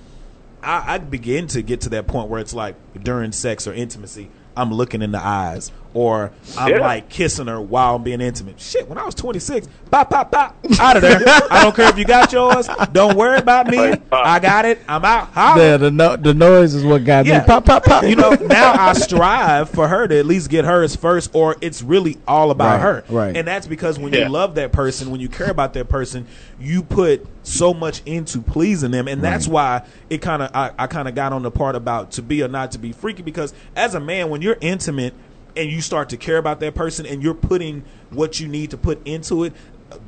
I, 0.62 0.94
I'd 0.94 1.10
begin 1.10 1.46
to 1.48 1.62
get 1.62 1.82
to 1.82 1.88
that 1.90 2.06
point 2.06 2.28
where 2.28 2.40
it's 2.40 2.54
like 2.54 2.76
during 3.02 3.32
sex 3.32 3.66
or 3.66 3.72
intimacy, 3.72 4.30
I'm 4.56 4.72
looking 4.72 5.02
in 5.02 5.12
the 5.12 5.24
eyes. 5.24 5.72
Or 5.94 6.32
I'm 6.58 6.70
Yeah. 6.72 6.80
like 6.80 7.08
kissing 7.08 7.46
her 7.46 7.60
while 7.60 7.94
I'm 7.94 8.02
being 8.02 8.20
intimate. 8.20 8.60
Shit, 8.60 8.88
when 8.88 8.98
I 8.98 9.04
was 9.04 9.14
26, 9.14 9.68
pop, 9.92 10.10
pop, 10.10 10.32
pop, 10.32 10.56
out 10.80 10.96
of 10.96 11.02
there. 11.02 11.20
I 11.50 11.62
don't 11.62 11.74
care 11.74 11.88
if 11.88 11.96
you 11.96 12.04
got 12.04 12.32
yours. 12.32 12.68
Don't 12.92 13.16
worry 13.16 13.38
about 13.38 13.68
me. 13.68 13.94
I 14.10 14.40
got 14.40 14.64
it. 14.64 14.80
I'm 14.88 15.04
out. 15.04 15.28
Holla. 15.28 15.62
yeah, 15.62 15.76
the 15.76 15.90
no, 15.92 16.16
the 16.16 16.34
noise 16.34 16.74
is 16.74 16.82
what 16.84 17.04
got 17.04 17.26
Yeah. 17.26 17.38
me. 17.40 17.46
Pop, 17.46 17.64
pop, 17.64 17.84
pop. 17.84 18.02
You 18.02 18.16
know, 18.16 18.30
now 18.32 18.72
I 18.76 18.92
strive 18.94 19.70
for 19.70 19.86
her 19.86 20.08
to 20.08 20.18
at 20.18 20.26
least 20.26 20.50
get 20.50 20.64
hers 20.64 20.96
first, 20.96 21.30
or 21.32 21.56
it's 21.60 21.80
really 21.80 22.18
all 22.26 22.50
about 22.50 22.74
Right, 22.74 22.80
her. 22.80 23.04
right. 23.08 23.36
And 23.36 23.46
that's 23.46 23.68
because 23.68 23.96
when 23.96 24.12
Yeah. 24.12 24.24
you 24.24 24.28
love 24.30 24.56
that 24.56 24.72
person, 24.72 25.12
when 25.12 25.20
you 25.20 25.28
care 25.28 25.50
about 25.50 25.74
that 25.74 25.88
person, 25.88 26.26
you 26.60 26.82
put 26.82 27.24
so 27.44 27.72
much 27.72 28.02
into 28.04 28.40
pleasing 28.40 28.90
them, 28.90 29.06
and 29.06 29.22
that's 29.22 29.46
why 29.46 29.82
it 30.10 30.20
kind 30.22 30.42
of 30.42 30.50
I, 30.54 30.72
I 30.76 30.86
kind 30.88 31.06
of 31.06 31.14
got 31.14 31.32
on 31.32 31.42
the 31.44 31.52
part 31.52 31.76
about 31.76 32.10
to 32.12 32.22
be 32.22 32.42
or 32.42 32.48
not 32.48 32.72
to 32.72 32.78
be 32.78 32.90
freaky. 32.90 33.22
Because 33.22 33.54
as 33.76 33.94
a 33.94 34.00
man, 34.00 34.28
when 34.28 34.42
you're 34.42 34.56
intimate 34.60 35.14
and 35.56 35.70
you 35.70 35.80
start 35.80 36.08
to 36.10 36.16
care 36.16 36.38
about 36.38 36.60
that 36.60 36.74
person, 36.74 37.06
and 37.06 37.22
you're 37.22 37.34
putting 37.34 37.84
what 38.10 38.40
you 38.40 38.48
need 38.48 38.70
to 38.70 38.76
put 38.76 39.06
into 39.06 39.44
it, 39.44 39.52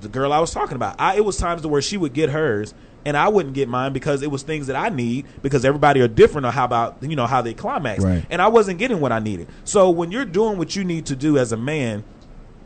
the 0.01 0.09
girl 0.09 0.33
I 0.33 0.41
was 0.41 0.53
talking 0.53 0.77
about, 0.77 0.97
I, 0.99 1.17
it 1.17 1.25
was 1.25 1.37
times 1.37 1.63
to 1.63 1.69
where 1.69 1.83
she 1.83 1.97
would 1.97 2.13
get 2.13 2.31
hers 2.31 2.75
and 3.07 3.17
I 3.17 3.29
wouldn't 3.29 3.55
get 3.55 3.69
mine 3.69 3.93
because 3.93 4.23
it 4.23 4.33
was 4.33 4.43
things 4.43 4.67
that 4.67 4.75
I 4.75 4.89
need 4.89 5.27
because 5.41 5.65
everybody 5.65 6.01
are 6.01 6.09
different 6.09 6.45
on 6.45 6.53
how 6.53 6.65
about 6.65 6.97
you 7.03 7.15
know 7.15 7.27
how 7.29 7.41
they 7.41 7.55
climax. 7.55 8.03
Right. 8.03 8.27
And 8.29 8.43
I 8.43 8.49
wasn't 8.49 8.81
getting 8.81 9.01
what 9.01 9.13
I 9.13 9.21
needed. 9.21 9.47
So 9.63 9.91
when 9.91 10.11
you're 10.11 10.25
doing 10.25 10.59
what 10.59 10.75
you 10.75 10.83
need 10.83 11.07
to 11.07 11.17
do 11.17 11.39
as 11.39 11.53
a 11.53 11.57
man, 11.57 12.03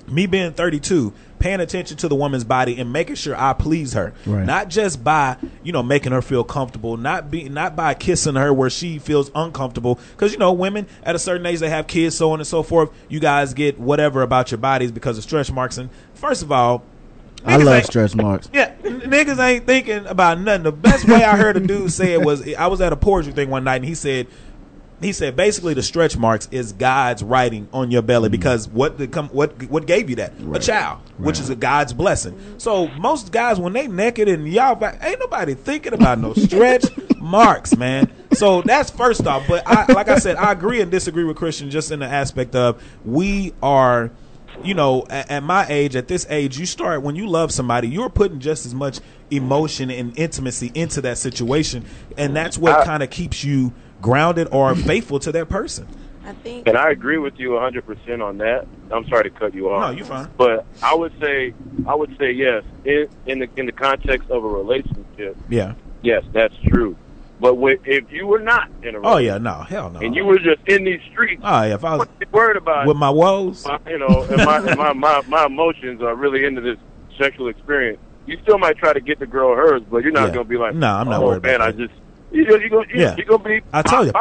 me 0.09 0.27
being 0.27 0.55
32, 0.55 1.12
paying 1.41 1.59
attention 1.59 1.97
to 1.97 2.07
the 2.09 2.15
woman's 2.15 2.45
body 2.45 2.79
and 2.79 2.93
making 2.93 3.17
sure 3.17 3.35
I 3.37 3.53
please 3.55 3.95
her, 3.95 4.12
Right. 4.25 4.47
not 4.47 4.69
just 4.69 5.03
by 5.03 5.37
you 5.65 5.73
know 5.73 5.83
making 5.83 6.12
her 6.12 6.23
feel 6.23 6.45
comfortable, 6.45 6.97
not 6.97 7.31
be 7.31 7.49
not 7.49 7.75
by 7.75 7.95
kissing 7.95 8.37
her 8.37 8.53
where 8.53 8.71
she 8.71 9.01
feels 9.01 9.31
uncomfortable. 9.35 9.99
Because 10.12 10.31
you 10.33 10.39
know 10.39 10.53
women 10.53 10.87
at 11.03 11.17
a 11.17 11.19
certain 11.19 11.45
age 11.47 11.59
they 11.59 11.71
have 11.71 11.89
kids, 11.89 12.17
so 12.17 12.31
on 12.31 12.39
and 12.39 12.47
so 12.47 12.62
forth. 12.62 12.91
You 13.09 13.19
guys 13.19 13.53
get 13.55 13.81
whatever 13.81 14.23
about 14.23 14.53
your 14.53 14.59
bodies 14.59 14.93
because 14.93 15.19
of 15.19 15.25
stretch 15.25 15.51
marks. 15.51 15.77
And 15.79 15.91
first 16.15 16.43
of 16.43 16.53
all, 16.53 16.85
I 17.45 17.57
love 17.57 17.85
stretch 17.87 18.15
marks. 18.15 18.51
yeah, 18.53 18.73
n- 18.85 19.01
niggas 19.01 19.39
ain't 19.43 19.65
thinking 19.67 20.05
about 20.07 20.39
nothing. 20.39 20.62
The 20.65 20.73
best 20.73 21.09
way 21.09 21.25
I 21.25 21.37
heard 21.39 21.57
a 21.57 21.61
dude 21.61 21.91
say 21.91 22.12
it 22.12 22.21
was 22.23 22.47
I 22.55 22.67
was 22.67 22.83
at 22.83 22.93
a 22.93 22.97
poetry 22.97 23.33
thing 23.33 23.49
one 23.49 23.65
night 23.65 23.77
and 23.77 23.85
he 23.87 23.95
said 23.95 24.27
he 25.01 25.13
said 25.13 25.35
basically 25.37 25.75
the 25.75 25.83
stretch 25.83 26.17
marks 26.17 26.49
is 26.51 26.73
God's 26.73 27.23
writing 27.23 27.69
on 27.73 27.91
your 27.91 28.03
belly 28.03 28.29
mm. 28.29 28.33
because 28.33 28.69
what 28.69 28.99
the 28.99 29.09
come 29.09 29.29
what 29.29 29.63
what 29.65 29.87
gave 29.87 30.11
you 30.11 30.17
that 30.17 30.33
a 30.53 30.59
child, 30.59 31.01
which 31.19 31.41
is 31.41 31.51
a 31.51 31.57
God's 31.57 31.93
blessing. 31.93 32.39
So 32.59 32.89
most 32.89 33.33
guys 33.33 33.59
when 33.59 33.73
they 33.73 33.89
naked 33.89 34.29
and 34.29 34.47
y'all 34.47 34.83
ain't 35.03 35.21
nobody 35.21 35.55
thinking 35.55 35.95
about 35.95 36.19
no 36.19 36.35
stretch 36.35 36.85
marks, 37.17 37.77
man. 37.77 38.13
So 38.33 38.63
that's 38.63 38.91
first 38.91 39.27
off. 39.27 39.47
But 39.49 39.67
I, 39.67 39.91
like 39.93 40.09
I 40.09 40.19
said, 40.19 40.37
I 40.37 40.53
agree 40.53 40.81
and 40.81 40.91
disagree 40.91 41.25
with 41.25 41.37
Christian 41.37 41.71
just 41.71 41.91
in 41.91 42.01
the 42.01 42.07
aspect 42.07 42.55
of 42.55 42.83
we 43.05 43.55
are 43.63 44.11
you 44.63 44.75
know, 44.75 45.07
at, 45.09 45.31
at 45.31 45.43
my 45.43 45.67
age, 45.69 45.97
at 45.97 46.09
this 46.09 46.27
age, 46.29 46.59
you 46.59 46.67
start 46.67 47.03
when 47.03 47.17
you 47.17 47.27
love 47.27 47.53
somebody, 47.53 47.89
you're 47.89 48.11
putting 48.11 48.41
just 48.41 48.67
as 48.67 48.75
much 48.75 49.01
emotion 49.31 49.91
and 49.91 50.19
intimacy 50.19 50.71
into 50.75 51.01
that 51.01 51.19
situation, 51.19 51.85
and 52.19 52.37
that's 52.37 52.59
what 52.59 52.85
kind 52.85 53.03
of 53.03 53.11
keeps 53.11 53.43
you 53.43 53.73
grounded 54.01 54.49
or 54.53 54.75
faithful 54.75 55.19
to 55.21 55.33
that 55.33 55.49
person. 55.49 55.87
I 56.25 56.33
think 56.35 56.69
And 56.69 56.77
I 56.77 56.91
agree 56.91 57.17
with 57.19 57.39
you 57.39 57.51
100% 57.51 58.23
on 58.23 58.39
that. 58.39 58.67
I'm 58.91 59.07
sorry 59.09 59.25
to 59.25 59.31
cut 59.31 59.55
you 59.55 59.71
off. 59.71 59.91
No, 59.93 59.97
you're 59.97 60.05
fine. 60.07 60.29
But 60.37 60.67
I 60.83 60.95
would 60.95 61.13
say, 61.21 61.55
I 61.87 61.95
would 61.95 62.17
say 62.19 62.33
yes. 62.33 62.63
In, 62.85 63.09
in 63.27 63.39
the 63.41 63.49
in 63.57 63.67
the 63.67 63.73
context 63.73 64.31
of 64.31 64.45
a 64.45 64.49
relationship, 64.49 65.37
Yeah. 65.49 65.75
yes, 66.03 66.23
that's 66.33 66.55
true. 66.69 66.97
But 67.41 67.55
with, 67.55 67.81
if 67.87 68.13
you 68.13 68.27
were 68.27 68.39
not 68.39 68.69
in 68.83 68.95
a 68.97 69.01
Oh 69.03 69.17
yeah. 69.17 69.39
No. 69.39 69.55
Hell 69.63 69.89
no. 69.91 70.01
and 70.01 70.15
you 70.15 70.25
were 70.27 70.39
just 70.39 70.61
in 70.67 70.85
these 70.85 71.01
streets, 71.11 71.41
Oh 71.45 71.63
yeah. 71.63 71.75
If 71.75 71.85
I 71.85 71.97
was 71.97 72.07
worried 72.31 72.59
about? 72.59 72.87
with 72.87 72.99
my 72.99 73.11
woes. 73.11 73.65
my- 73.67 73.81
you 73.89 73.99
know, 73.99 74.23
and 74.31 74.45
my, 74.45 74.59
and 74.59 74.77
my, 74.79 74.93
my 74.93 75.23
my 75.27 75.47
emotions 75.47 76.03
are 76.03 76.15
really 76.15 76.45
into 76.45 76.61
this 76.61 76.77
sexual 77.19 77.49
experience. 77.49 77.99
You 78.27 78.39
still 78.43 78.59
might 78.59 78.77
try 78.77 78.93
to 78.93 79.01
get 79.01 79.19
the 79.19 79.27
girl 79.27 79.57
hers, 79.57 79.83
but 79.91 80.03
you're 80.03 80.13
not 80.13 80.29
Yeah. 80.29 80.35
gonna 80.35 80.45
be 80.45 80.59
like, 80.59 80.75
No, 80.75 80.93
I'm 80.95 81.09
not 81.09 81.23
oh, 81.23 81.27
worried 81.29 81.39
about 81.39 81.49
man, 81.51 81.63
I 81.63 81.71
that. 81.73 81.79
just 81.89 81.95
you 82.32 82.44
know, 82.44 82.57
you 82.57 82.70
gonna 82.70 82.86
you, 82.93 83.01
Yeah. 83.01 83.16
you 83.16 83.24
gonna 83.24 83.43
be. 83.43 83.61
I 83.73 83.82
told 83.82 84.07
you. 84.07 84.12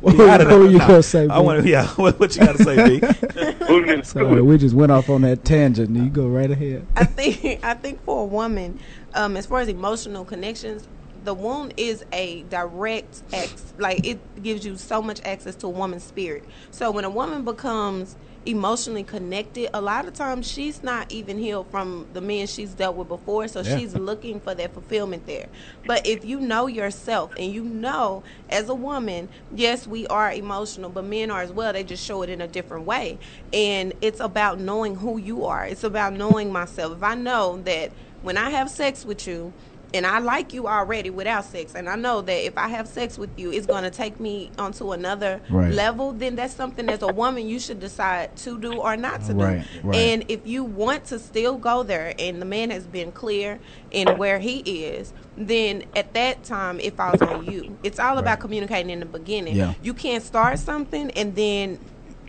What 0.00 0.14
Yeah, 0.14 0.24
I 0.26 0.38
don't 0.38 0.48
know. 0.48 0.58
were 0.60 0.66
you 0.66 0.78
Nah. 0.78 0.86
gonna 0.86 1.02
say? 1.02 1.26
I 1.28 1.38
B? 1.38 1.44
want 1.44 1.62
to. 1.62 1.68
Yeah. 1.68 1.86
What, 1.96 2.20
what 2.20 2.36
you 2.36 2.42
got 2.46 2.56
to 2.56 2.62
say, 2.64 3.00
B? 3.00 4.02
Sorry, 4.04 4.42
we 4.42 4.56
just 4.58 4.74
went 4.74 4.92
off 4.92 5.08
on 5.10 5.22
that 5.22 5.44
tangent. 5.44 5.96
You 5.96 6.08
go 6.08 6.28
right 6.28 6.50
ahead. 6.50 6.86
I 6.96 7.04
think 7.04 7.64
I 7.64 7.74
think 7.74 8.02
for 8.04 8.22
a 8.22 8.26
woman, 8.26 8.78
um, 9.14 9.36
as 9.36 9.46
far 9.46 9.58
as 9.60 9.66
emotional 9.68 10.24
connections, 10.24 10.86
the 11.24 11.34
womb 11.34 11.72
is 11.76 12.04
a 12.12 12.44
direct 12.44 13.22
ex 13.32 13.74
like 13.78 14.06
it 14.06 14.20
gives 14.40 14.64
you 14.64 14.76
so 14.76 15.02
much 15.02 15.20
access 15.24 15.56
to 15.56 15.66
a 15.66 15.70
woman's 15.70 16.04
spirit. 16.04 16.44
So 16.70 16.92
when 16.92 17.04
a 17.04 17.10
woman 17.10 17.44
becomes 17.44 18.16
emotionally 18.46 19.04
connected, 19.04 19.68
a 19.74 19.80
lot 19.80 20.06
of 20.06 20.14
times 20.14 20.46
she's 20.46 20.82
not 20.82 21.10
even 21.12 21.38
healed 21.38 21.70
from 21.70 22.08
the 22.12 22.20
men 22.20 22.46
she's 22.46 22.74
dealt 22.74 22.96
with 22.96 23.08
before, 23.08 23.46
so 23.48 23.60
Yeah. 23.60 23.76
she's 23.76 23.94
looking 23.94 24.40
for 24.40 24.54
that 24.54 24.72
fulfillment 24.72 25.26
there. 25.26 25.48
But 25.86 26.06
if 26.06 26.24
you 26.24 26.40
know 26.40 26.66
yourself 26.66 27.32
and 27.38 27.52
you 27.52 27.64
know 27.64 28.22
as 28.48 28.68
a 28.68 28.74
woman, 28.74 29.28
yes, 29.54 29.86
we 29.86 30.06
are 30.06 30.32
emotional, 30.32 30.90
but 30.90 31.04
men 31.04 31.30
are 31.30 31.42
as 31.42 31.52
well. 31.52 31.72
They 31.72 31.84
just 31.84 32.04
show 32.04 32.22
it 32.22 32.30
in 32.30 32.40
a 32.40 32.48
different 32.48 32.86
way. 32.86 33.18
And 33.52 33.92
it's 34.00 34.20
about 34.20 34.58
knowing 34.60 34.96
who 34.96 35.18
you 35.18 35.44
are. 35.44 35.66
It's 35.66 35.84
about 35.84 36.14
knowing 36.14 36.52
myself. 36.52 36.96
If 36.96 37.02
I 37.02 37.14
know 37.14 37.60
that 37.62 37.92
when 38.22 38.36
I 38.36 38.50
have 38.50 38.70
sex 38.70 39.04
with 39.04 39.26
you, 39.26 39.52
and 39.94 40.06
I 40.06 40.18
like 40.18 40.52
you 40.52 40.66
already 40.66 41.10
without 41.10 41.44
sex, 41.44 41.74
and 41.74 41.88
I 41.88 41.96
know 41.96 42.20
that 42.20 42.44
if 42.46 42.56
I 42.58 42.68
have 42.68 42.86
sex 42.88 43.16
with 43.18 43.30
you, 43.38 43.50
it's 43.50 43.66
going 43.66 43.84
to 43.84 43.90
take 43.90 44.20
me 44.20 44.50
onto 44.58 44.92
another 44.92 45.40
Right. 45.50 45.72
level, 45.72 46.12
then 46.12 46.36
that's 46.36 46.54
something 46.54 46.88
as 46.90 47.02
a 47.02 47.08
woman 47.08 47.48
you 47.48 47.58
should 47.58 47.80
decide 47.80 48.36
to 48.38 48.58
do 48.58 48.76
or 48.76 48.96
not 48.96 49.22
to 49.26 49.34
Right, 49.34 49.62
do. 49.72 49.80
right. 49.88 49.96
And 49.96 50.24
if 50.28 50.46
you 50.46 50.64
want 50.64 51.04
to 51.06 51.18
still 51.18 51.56
go 51.56 51.82
there, 51.82 52.14
and 52.18 52.40
the 52.40 52.46
man 52.46 52.70
has 52.70 52.86
been 52.86 53.12
clear 53.12 53.58
in 53.90 54.16
where 54.16 54.38
he 54.38 54.58
is, 54.84 55.12
then 55.36 55.84
at 55.96 56.12
that 56.14 56.44
time 56.44 56.80
it 56.80 56.96
falls 56.96 57.22
on 57.22 57.42
you. 57.42 57.78
It's 57.82 57.98
all 57.98 58.18
about 58.18 58.40
communicating 58.40 58.90
in 58.90 59.00
the 59.00 59.06
beginning. 59.06 59.56
Yeah. 59.56 59.74
You 59.82 59.94
can't 59.94 60.22
start 60.22 60.58
something 60.58 61.10
and 61.12 61.34
then 61.34 61.78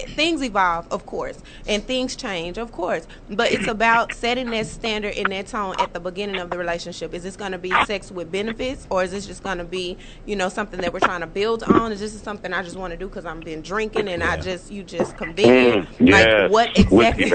things 0.01 0.43
evolve, 0.43 0.87
of 0.91 1.05
course, 1.05 1.41
and 1.67 1.83
things 1.83 2.15
change, 2.15 2.57
of 2.57 2.71
course. 2.71 3.07
But 3.29 3.51
it's 3.51 3.67
about 3.67 4.13
setting 4.13 4.49
that 4.51 4.67
standard 4.67 5.15
and 5.17 5.31
that 5.31 5.47
tone 5.47 5.75
at 5.79 5.93
the 5.93 5.99
beginning 5.99 6.39
of 6.39 6.49
the 6.49 6.57
relationship. 6.57 7.13
Is 7.13 7.23
this 7.23 7.35
going 7.35 7.51
to 7.51 7.57
be 7.57 7.71
sex 7.85 8.11
with 8.11 8.31
benefits, 8.31 8.87
or 8.89 9.03
is 9.03 9.11
this 9.11 9.25
just 9.25 9.43
going 9.43 9.57
to 9.57 9.63
be, 9.63 9.97
you 10.25 10.35
know, 10.35 10.49
something 10.49 10.79
that 10.81 10.93
we're 10.93 10.99
trying 10.99 11.21
to 11.21 11.27
build 11.27 11.63
on? 11.63 11.91
Is 11.91 11.99
this 11.99 12.19
something 12.21 12.53
I 12.53 12.63
just 12.63 12.75
want 12.75 12.91
to 12.91 12.97
do 12.97 13.07
because 13.07 13.25
I'm 13.25 13.39
been 13.39 13.61
drinking 13.61 14.07
and 14.07 14.23
I 14.23 14.37
just 14.37 14.71
you 14.71 14.83
just 14.83 15.17
convenient? 15.17 15.89
Mm, 15.97 16.07
yes. 16.07 16.51
Like 16.51 16.51
what 16.51 16.77
exactly? 16.77 17.31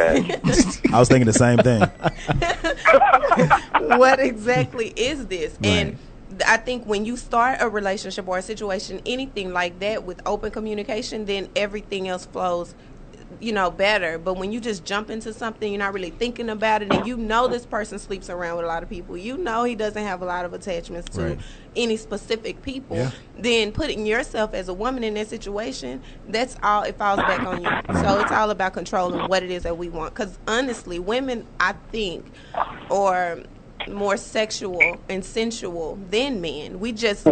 I 0.92 0.98
was 0.98 1.08
thinking 1.08 1.26
the 1.26 1.32
same 1.32 1.58
thing. 1.58 1.80
what 3.98 4.20
exactly 4.20 4.88
is 4.96 5.26
this? 5.26 5.58
And 5.62 5.90
th- 5.90 5.98
I 6.46 6.56
think 6.56 6.86
when 6.86 7.04
you 7.04 7.16
start 7.16 7.58
a 7.60 7.68
relationship 7.68 8.26
or 8.28 8.38
a 8.38 8.42
situation, 8.42 9.00
anything 9.06 9.52
like 9.52 9.78
that 9.80 10.04
with 10.04 10.20
open 10.26 10.50
communication, 10.50 11.24
then 11.26 11.48
everything 11.56 12.08
else 12.08 12.24
flows, 12.26 12.74
you 13.40 13.52
know, 13.52 13.70
better. 13.70 14.18
But 14.18 14.34
when 14.34 14.50
you 14.52 14.60
just 14.60 14.84
jump 14.84 15.10
into 15.10 15.32
something, 15.32 15.70
you're 15.72 15.78
not 15.78 15.92
really 15.94 16.10
thinking 16.10 16.48
about 16.48 16.82
it, 16.82 16.90
and 16.92 17.06
you 17.06 17.16
know 17.16 17.48
this 17.48 17.66
person 17.66 17.98
sleeps 17.98 18.28
around 18.30 18.56
with 18.56 18.64
a 18.64 18.68
lot 18.68 18.82
of 18.82 18.88
people, 18.88 19.16
you 19.16 19.36
know 19.38 19.64
he 19.64 19.74
doesn't 19.74 20.02
have 20.02 20.22
a 20.22 20.24
lot 20.24 20.44
of 20.44 20.52
attachments 20.52 21.08
to 21.16 21.22
Right. 21.22 21.38
any 21.76 21.96
specific 21.96 22.62
people, 22.62 22.96
Yeah. 22.96 23.10
then 23.36 23.72
putting 23.72 24.06
yourself 24.06 24.54
as 24.54 24.68
a 24.68 24.74
woman 24.74 25.04
in 25.04 25.14
that 25.14 25.28
situation, 25.28 26.02
that's 26.26 26.56
all, 26.62 26.82
it 26.82 26.98
falls 26.98 27.22
back 27.22 27.44
on 27.44 27.62
you. 27.62 27.82
So 27.90 28.18
it's 28.18 28.32
all 28.32 28.50
about 28.50 28.72
controlling 28.74 29.26
what 29.26 29.42
it 29.42 29.50
is 29.50 29.62
that 29.64 29.76
we 29.78 29.88
want. 29.88 30.14
Because 30.14 30.38
honestly, 30.46 30.98
women, 30.98 31.46
I 31.60 31.74
think, 31.92 32.32
are 32.90 33.42
more 33.88 34.16
sexual 34.16 34.80
and 35.08 35.24
sensual 35.24 35.98
than 36.10 36.40
men. 36.40 36.80
We 36.80 36.92
just 36.92 37.26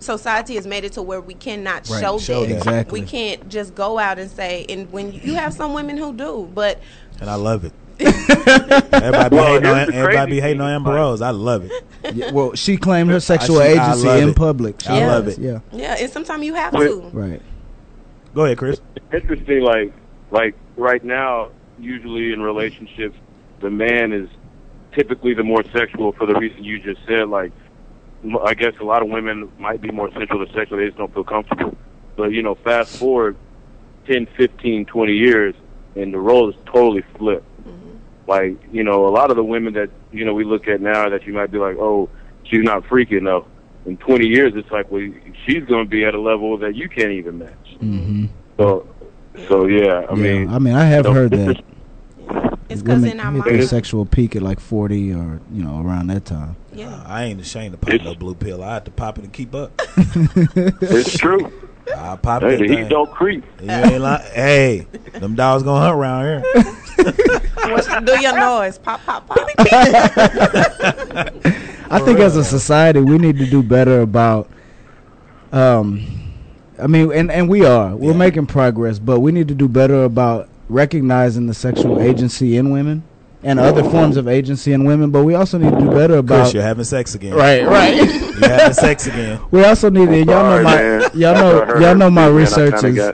society 0.00 0.56
has 0.56 0.66
made 0.66 0.84
it 0.84 0.92
to 0.94 1.02
where 1.02 1.20
we 1.20 1.34
cannot 1.34 1.88
Right, 1.88 2.00
show, 2.00 2.18
show 2.18 2.40
that. 2.42 2.48
that. 2.48 2.56
Exactly. 2.58 3.00
We 3.00 3.06
can't 3.06 3.48
just 3.48 3.74
go 3.74 3.98
out 3.98 4.18
and 4.18 4.30
say. 4.30 4.66
And 4.68 4.90
when 4.92 5.12
you, 5.12 5.20
you 5.22 5.34
have 5.34 5.54
some 5.54 5.74
women 5.74 5.96
who 5.96 6.12
do, 6.12 6.50
but 6.54 6.80
And 7.20 7.30
I 7.30 7.34
love 7.36 7.64
it. 7.64 7.72
everybody 8.00 9.30
be 9.30 9.36
Well, 9.36 9.52
hating 9.54 9.66
on 9.68 9.92
everybody 9.94 10.30
be 10.32 10.40
hating 10.40 10.60
on 10.60 10.68
thing, 10.68 10.74
Amber 10.76 10.94
Rose. 10.94 11.22
I 11.22 11.30
love 11.30 11.64
it. 11.64 11.72
Yeah, 12.14 12.30
well, 12.30 12.54
she 12.54 12.76
claimed 12.76 13.10
her 13.10 13.20
sexual 13.20 13.58
I- 13.58 13.64
I 13.64 13.66
agency 13.68 14.08
in 14.22 14.28
it. 14.30 14.36
public. 14.36 14.80
She 14.82 14.88
I 14.88 15.06
love 15.06 15.28
it. 15.28 15.38
Yeah, 15.38 15.60
yeah, 15.72 15.96
and 15.98 16.10
sometimes 16.10 16.44
you 16.44 16.54
have 16.54 16.74
Wait. 16.74 16.88
to. 16.88 17.00
right. 17.12 17.40
Go 18.34 18.44
ahead, 18.44 18.58
Chris. 18.58 18.80
interesting 19.12 19.62
like 19.62 19.92
like 20.30 20.54
right 20.76 21.02
now 21.04 21.48
usually 21.78 22.32
in 22.32 22.40
relationships 22.42 23.16
the 23.60 23.70
man 23.70 24.12
is 24.12 24.28
typically 24.96 25.34
the 25.34 25.44
more 25.44 25.62
sexual 25.72 26.10
for 26.12 26.26
the 26.26 26.34
reason 26.34 26.64
you 26.64 26.80
just 26.80 27.00
said 27.06 27.28
like 27.28 27.52
m- 28.24 28.38
i 28.44 28.54
guess 28.54 28.72
a 28.80 28.84
lot 28.84 29.02
of 29.02 29.08
women 29.08 29.48
might 29.58 29.80
be 29.80 29.90
more 29.90 30.10
sensual 30.12 30.44
to 30.44 30.52
sexual 30.52 30.78
they 30.78 30.86
just 30.86 30.98
don't 30.98 31.12
feel 31.14 31.22
comfortable. 31.24 31.76
But 32.16 32.32
you 32.32 32.42
know 32.42 32.54
fast 32.54 32.98
forward 32.98 33.36
10 34.06 34.26
15 34.36 34.86
20 34.86 35.12
years 35.12 35.54
and 35.94 36.12
the 36.12 36.18
role 36.18 36.48
is 36.48 36.56
totally 36.66 37.04
flipped. 37.18 37.46
Like 38.26 38.56
you 38.72 38.82
know 38.82 39.06
a 39.06 39.12
lot 39.18 39.30
of 39.30 39.36
the 39.36 39.44
women 39.44 39.74
that 39.74 39.90
you 40.12 40.24
know 40.24 40.32
we 40.34 40.44
look 40.44 40.66
at 40.66 40.80
now 40.80 41.08
that 41.10 41.26
you 41.26 41.32
might 41.34 41.50
be 41.52 41.58
like 41.58 41.76
oh 41.78 42.08
she's 42.44 42.64
not 42.64 42.84
freaking 42.84 43.24
though. 43.24 43.46
In 43.84 43.96
20 43.98 44.26
years 44.26 44.52
it's 44.56 44.70
like 44.70 44.90
well 44.90 45.06
she's 45.44 45.64
going 45.64 45.84
to 45.84 45.90
be 45.90 46.04
at 46.04 46.14
a 46.14 46.20
level 46.20 46.56
that 46.58 46.74
you 46.74 46.88
can't 46.88 47.12
even 47.12 47.38
match. 47.38 47.66
Hmm 47.78 48.26
so, 48.58 48.86
so 49.48 49.66
yeah, 49.66 50.06
I 50.10 50.14
yeah, 50.14 50.22
mean, 50.24 50.48
I 50.48 50.58
mean, 50.58 50.72
I 50.74 50.84
have 50.86 51.04
you 51.04 51.10
know, 51.12 51.14
heard 51.20 51.30
this 51.32 51.46
that. 51.46 51.58
is- 51.58 52.55
It's 52.68 52.82
because 52.82 53.00
women 53.02 53.10
in 53.12 53.20
our 53.20 53.30
mind, 53.32 53.44
their 53.44 53.62
sexual 53.62 54.04
peak 54.06 54.34
at 54.36 54.42
like 54.42 54.58
forty 54.60 55.12
or 55.12 55.40
you 55.52 55.62
know 55.62 55.80
around 55.84 56.08
that 56.08 56.24
time. 56.24 56.56
yeah. 56.72 57.02
I 57.06 57.24
ain't 57.24 57.40
ashamed 57.40 57.72
to 57.72 57.78
pop 57.78 57.94
It's- 57.94 58.04
no 58.06 58.14
blue 58.14 58.34
pill. 58.34 58.62
I 58.62 58.74
have 58.74 58.84
to 58.84 58.90
pop 58.90 59.18
it 59.18 59.22
to 59.22 59.28
keep 59.28 59.54
up. 59.54 59.72
it's 59.96 61.16
true. 61.16 61.52
I 61.96 62.16
pop 62.16 62.42
it. 62.42 62.46
Hey, 62.50 62.56
that 62.56 62.62
the 62.62 62.68
heat 62.68 62.74
thing. 62.80 62.88
don't 62.88 63.10
creep. 63.12 63.44
You 63.62 63.70
ain't 63.70 64.00
like, 64.00 64.22
hey, 64.32 64.86
them 65.12 65.36
dogs 65.36 65.62
gonna 65.62 65.80
hunt 65.80 65.94
around 65.96 66.24
here. 66.24 66.42
What- 67.66 68.04
do 68.04 68.20
your 68.20 68.36
noise, 68.38 68.78
pop, 68.78 69.00
pop, 69.04 69.26
pop. 69.26 69.38
I 71.88 72.00
think 72.04 72.18
as 72.20 72.36
a 72.36 72.44
society, 72.44 73.00
we 73.00 73.18
need 73.18 73.38
to 73.38 73.46
do 73.46 73.62
better 73.62 74.00
about. 74.00 74.48
Um, 75.52 76.06
I 76.80 76.86
mean, 76.86 77.12
and 77.12 77.30
and 77.30 77.48
we 77.48 77.64
are. 77.64 77.94
We're 77.96 78.12
Yeah. 78.12 78.16
making 78.18 78.46
progress, 78.46 78.98
but 78.98 79.20
we 79.20 79.32
need 79.32 79.48
to 79.48 79.54
do 79.54 79.68
better 79.68 80.04
about 80.04 80.48
recognizing 80.68 81.46
the 81.46 81.54
sexual 81.54 82.00
agency 82.00 82.56
in 82.56 82.70
women 82.70 83.02
and 83.42 83.60
other 83.60 83.82
forms 83.84 84.16
of 84.16 84.26
agency 84.28 84.72
in 84.72 84.84
women. 84.84 85.10
But 85.10 85.24
we 85.24 85.34
also 85.34 85.58
need 85.58 85.70
to 85.72 85.78
do 85.78 85.90
better 85.90 86.16
about. 86.18 86.36
Chris, 86.36 86.48
about. 86.48 86.54
you're 86.54 86.62
having 86.62 86.84
sex 86.84 87.14
again. 87.14 87.34
Right, 87.34 87.64
right. 87.64 87.96
You're 87.96 88.48
having 88.48 88.72
sex 88.74 89.06
again. 89.06 89.40
we 89.50 89.64
also 89.64 89.90
need 89.90 90.06
to. 90.06 90.16
Y'all 90.18 90.26
know 90.26 90.62
Sorry, 90.62 90.64
my. 90.64 90.76
man. 90.76 91.10
Y'all 91.14 91.34
know. 91.34 91.78
Y'all 91.80 91.94
know 91.94 92.10
my 92.10 92.26
man, 92.26 92.34
research 92.34 92.84
is. 92.84 93.12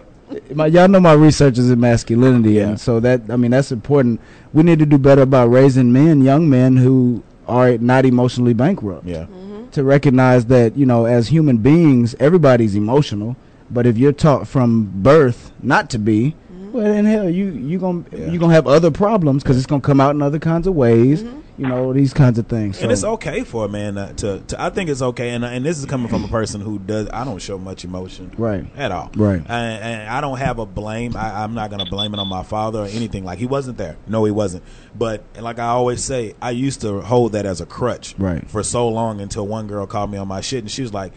My, 0.54 0.66
y'all 0.66 0.88
know 0.88 1.00
my 1.00 1.12
research 1.12 1.58
is 1.58 1.70
in 1.70 1.78
masculinity, 1.78 2.52
Yeah. 2.52 2.68
and 2.68 2.80
so 2.80 3.00
that 3.00 3.20
I 3.28 3.36
mean 3.36 3.50
that's 3.50 3.70
important. 3.70 4.18
We 4.54 4.62
need 4.62 4.78
to 4.78 4.86
do 4.86 4.96
better 4.96 5.22
about 5.22 5.50
raising 5.50 5.92
men, 5.92 6.22
young 6.22 6.48
men 6.48 6.78
who 6.78 7.22
are 7.46 7.76
not 7.76 8.06
emotionally 8.06 8.54
bankrupt 8.54 9.04
Yeah. 9.06 9.24
Mm-hmm. 9.24 9.68
to 9.70 9.84
recognize 9.84 10.46
that 10.46 10.76
you 10.76 10.86
know 10.86 11.04
as 11.04 11.28
human 11.28 11.58
beings 11.58 12.14
everybody's 12.20 12.74
emotional 12.76 13.36
but 13.70 13.84
if 13.86 13.98
you're 13.98 14.12
taught 14.12 14.46
from 14.46 14.90
birth 15.02 15.50
not 15.62 15.90
to 15.90 15.98
be 15.98 16.34
well 16.72 16.86
in 16.86 17.04
hell 17.04 17.28
you 17.28 17.46
you 17.50 17.78
gonna 17.78 18.04
Yeah. 18.12 18.30
you 18.30 18.38
gonna 18.38 18.54
have 18.54 18.66
other 18.66 18.90
problems 18.90 19.42
because 19.42 19.56
it's 19.56 19.66
gonna 19.66 19.80
come 19.82 20.00
out 20.00 20.14
in 20.14 20.22
other 20.22 20.38
kinds 20.38 20.66
of 20.66 20.74
ways 20.74 21.22
you 21.58 21.66
know 21.68 21.92
these 21.92 22.14
kinds 22.14 22.38
of 22.38 22.46
things 22.46 22.80
And 22.82 22.90
it's 22.90 23.04
okay 23.04 23.44
for 23.44 23.66
a 23.66 23.68
man 23.68 23.98
uh, 23.98 24.12
to, 24.14 24.40
to. 24.40 24.60
I 24.60 24.70
think 24.70 24.88
it's 24.88 25.02
okay, 25.02 25.30
and 25.30 25.44
and 25.44 25.64
this 25.66 25.78
is 25.78 25.84
coming 25.84 26.08
from 26.08 26.24
a 26.24 26.28
person 26.28 26.62
who 26.62 26.78
does. 26.78 27.08
I 27.12 27.24
don't 27.24 27.40
show 27.42 27.58
much 27.58 27.84
emotion, 27.84 28.32
Right. 28.38 28.64
at 28.74 28.90
all, 28.90 29.10
Right. 29.14 29.36
And, 29.38 29.84
and 29.84 30.08
I 30.08 30.22
don't 30.22 30.38
have 30.38 30.58
a 30.58 30.64
blame. 30.64 31.14
I, 31.14 31.44
I'm 31.44 31.52
not 31.52 31.70
gonna 31.70 31.84
blame 31.84 32.14
it 32.14 32.20
on 32.20 32.26
my 32.26 32.42
father 32.42 32.80
or 32.80 32.86
anything. 32.86 33.24
Like 33.26 33.38
he 33.38 33.44
wasn't 33.46 33.76
there. 33.76 33.96
No, 34.08 34.24
he 34.24 34.30
wasn't. 34.32 34.64
But 34.98 35.24
like 35.38 35.58
I 35.58 35.66
always 35.66 36.02
say, 36.02 36.34
I 36.40 36.52
used 36.52 36.80
to 36.80 37.02
hold 37.02 37.32
that 37.32 37.44
as 37.44 37.60
a 37.60 37.66
crutch, 37.66 38.14
Right. 38.18 38.48
for 38.48 38.62
so 38.62 38.88
long 38.88 39.20
until 39.20 39.46
one 39.46 39.66
girl 39.66 39.86
called 39.86 40.10
me 40.10 40.16
on 40.16 40.28
my 40.28 40.40
shit, 40.40 40.60
and 40.60 40.70
she 40.70 40.80
was 40.80 40.94
like, 40.94 41.12